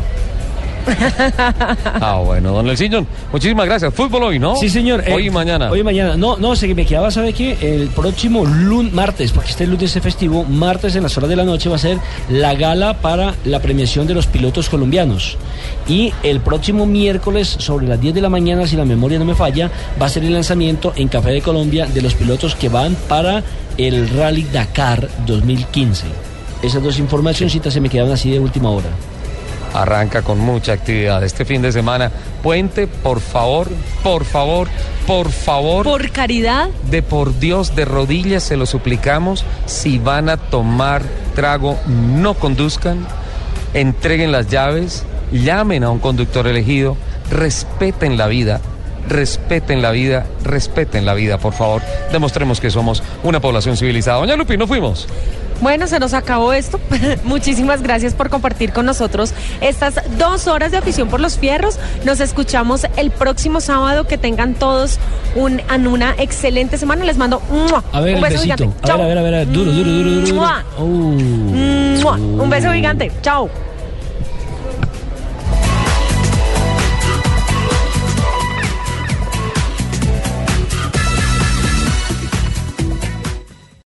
Ah, 2.05 2.21
bueno, 2.25 2.53
don 2.53 2.67
Nelson, 2.67 3.07
muchísimas 3.31 3.67
gracias. 3.67 3.95
Fútbol 3.95 4.25
hoy, 4.25 4.39
¿no? 4.39 4.57
Sí, 4.57 4.69
señor. 4.69 5.05
Hoy 5.13 5.25
Eh, 5.25 5.27
y 5.27 5.31
mañana. 5.31 5.71
Hoy 5.71 5.81
y 5.81 5.85
mañana. 5.85 6.17
No, 6.17 6.37
no, 6.37 6.57
sé 6.57 6.67
que 6.67 6.75
me 6.75 6.85
quedaba, 6.85 7.11
¿sabe 7.11 7.33
qué? 7.33 7.57
El 7.61 7.89
próximo 7.89 8.45
lunes, 8.45 8.93
martes, 8.93 9.33
porque 9.33 9.51
este 9.51 9.67
lunes 9.67 9.95
es 9.95 10.03
festivo, 10.03 10.45
martes 10.45 10.97
en 10.97 11.03
las 11.03 11.17
horas 11.17 11.31
de 11.31 11.37
la 11.37 11.45
noche 11.45 11.69
va 11.69 11.77
a 11.77 11.79
ser 11.79 11.99
la 12.29 12.55
gala 12.55 12.95
para 13.01 13.35
la 13.45 13.61
premiación 13.61 14.07
de 14.07 14.15
los 14.15 14.27
pilotos 14.27 14.69
colombianos. 14.69 15.37
Y 15.89 16.13
el 16.23 16.41
próximo 16.41 16.87
miércoles, 16.87 17.49
sobre 17.59 17.87
las 17.87 18.01
10 18.01 18.15
de 18.15 18.21
la 18.21 18.29
mañana, 18.29 18.67
si 18.67 18.77
la 18.77 18.85
memoria 18.85 19.19
no 19.19 19.25
me 19.25 19.35
falla, 19.35 19.71
va 20.01 20.07
a 20.07 20.09
ser 20.09 20.25
el 20.25 20.33
lanzamiento 20.33 20.93
en 20.97 21.09
Café 21.09 21.31
de 21.31 21.43
Colombia 21.43 21.87
de 21.87 22.03
los 22.03 22.15
pilotos 22.15 22.55
que 22.55 22.69
van 22.69 22.97
para 23.09 23.43
el 23.79 24.09
Rally 24.09 24.45
Dakar 24.53 25.09
2015. 25.27 26.07
Esas 26.63 26.83
dos 26.83 26.99
informacioncitas 26.99 27.73
se 27.73 27.81
me 27.81 27.89
quedaban 27.89 28.13
así 28.13 28.31
de 28.31 28.39
última 28.39 28.71
hora. 28.71 28.89
Arranca 29.75 30.23
con 30.23 30.39
mucha 30.39 30.73
actividad 30.73 31.23
este 31.25 31.45
fin 31.45 31.63
de 31.63 31.73
semana. 31.73 32.11
Puente, 32.43 32.87
por 32.87 33.21
favor, 33.21 33.69
por 34.03 34.25
favor, 34.25 34.69
por 35.07 35.31
favor. 35.31 35.85
Por 35.85 36.11
caridad. 36.11 36.69
De 36.91 37.03
por 37.03 37.39
Dios, 37.39 37.75
de 37.75 37.85
rodillas 37.85 38.43
se 38.43 38.57
lo 38.57 38.67
suplicamos. 38.67 39.45
Si 39.67 39.99
van 39.99 40.29
a 40.29 40.37
tomar 40.37 41.03
trago, 41.35 41.79
no 41.87 42.35
conduzcan. 42.35 43.07
Entreguen 43.75 44.33
las 44.33 44.49
llaves. 44.49 45.05
Llamen 45.33 45.85
a 45.85 45.91
un 45.91 45.99
conductor 45.99 46.47
elegido. 46.47 46.97
Respeten 47.31 48.19
la 48.19 48.27
vida. 48.27 48.61
Respeten 49.09 49.83
la 49.83 49.91
vida, 49.91 50.27
respeten 50.45 51.05
la 51.05 51.15
vida, 51.15 51.39
por 51.39 51.53
favor. 51.53 51.83
Demostremos 52.13 52.61
que 52.61 52.71
somos 52.71 53.03
una 53.25 53.41
población 53.41 53.77
civilizada. 53.77 54.19
Doña 54.19 54.37
Lupi, 54.37 54.57
nos 54.57 54.69
fuimos. 54.69 55.09
Bueno, 55.63 55.87
se 55.87 56.01
nos 56.01 56.13
acabó 56.13 56.53
esto. 56.53 56.81
Muchísimas 57.25 57.83
gracias 57.83 58.15
por 58.15 58.29
compartir 58.31 58.73
con 58.73 58.85
nosotros 58.85 59.33
estas 59.61 59.95
dos 60.19 60.49
horas 60.49 60.73
de 60.73 60.79
afición 60.79 61.09
por 61.09 61.21
los 61.21 61.39
fierros. 61.39 61.79
Nos 62.05 62.19
escuchamos 62.19 62.87
el 62.97 63.13
próximo 63.13 63.61
sábado. 63.61 64.07
Que 64.07 64.19
tengan 64.19 64.55
todos 64.55 64.99
un, 65.37 65.63
una 65.87 66.15
excelente 66.19 66.79
semana. 66.79 67.05
Les 67.05 67.17
mando 67.17 67.41
¡mua! 67.49 67.85
A 67.93 68.01
ver, 68.01 68.17
un 68.17 68.23
beso 68.23 68.35
besito. 68.41 68.57
gigante. 68.57 68.91
A 68.91 68.97
ver, 68.97 69.19
a 69.19 69.23
ver, 69.23 69.35
a 69.35 69.39
ver, 69.39 69.53
duro, 69.53 69.71
duro, 69.71 69.91
duro, 69.91 70.11
duro. 70.11 70.45
Uh. 70.79 70.85
¡Mua! 72.03 72.17
Un 72.17 72.51
beso 72.51 72.73
gigante. 72.73 73.13
Chao. 73.23 73.49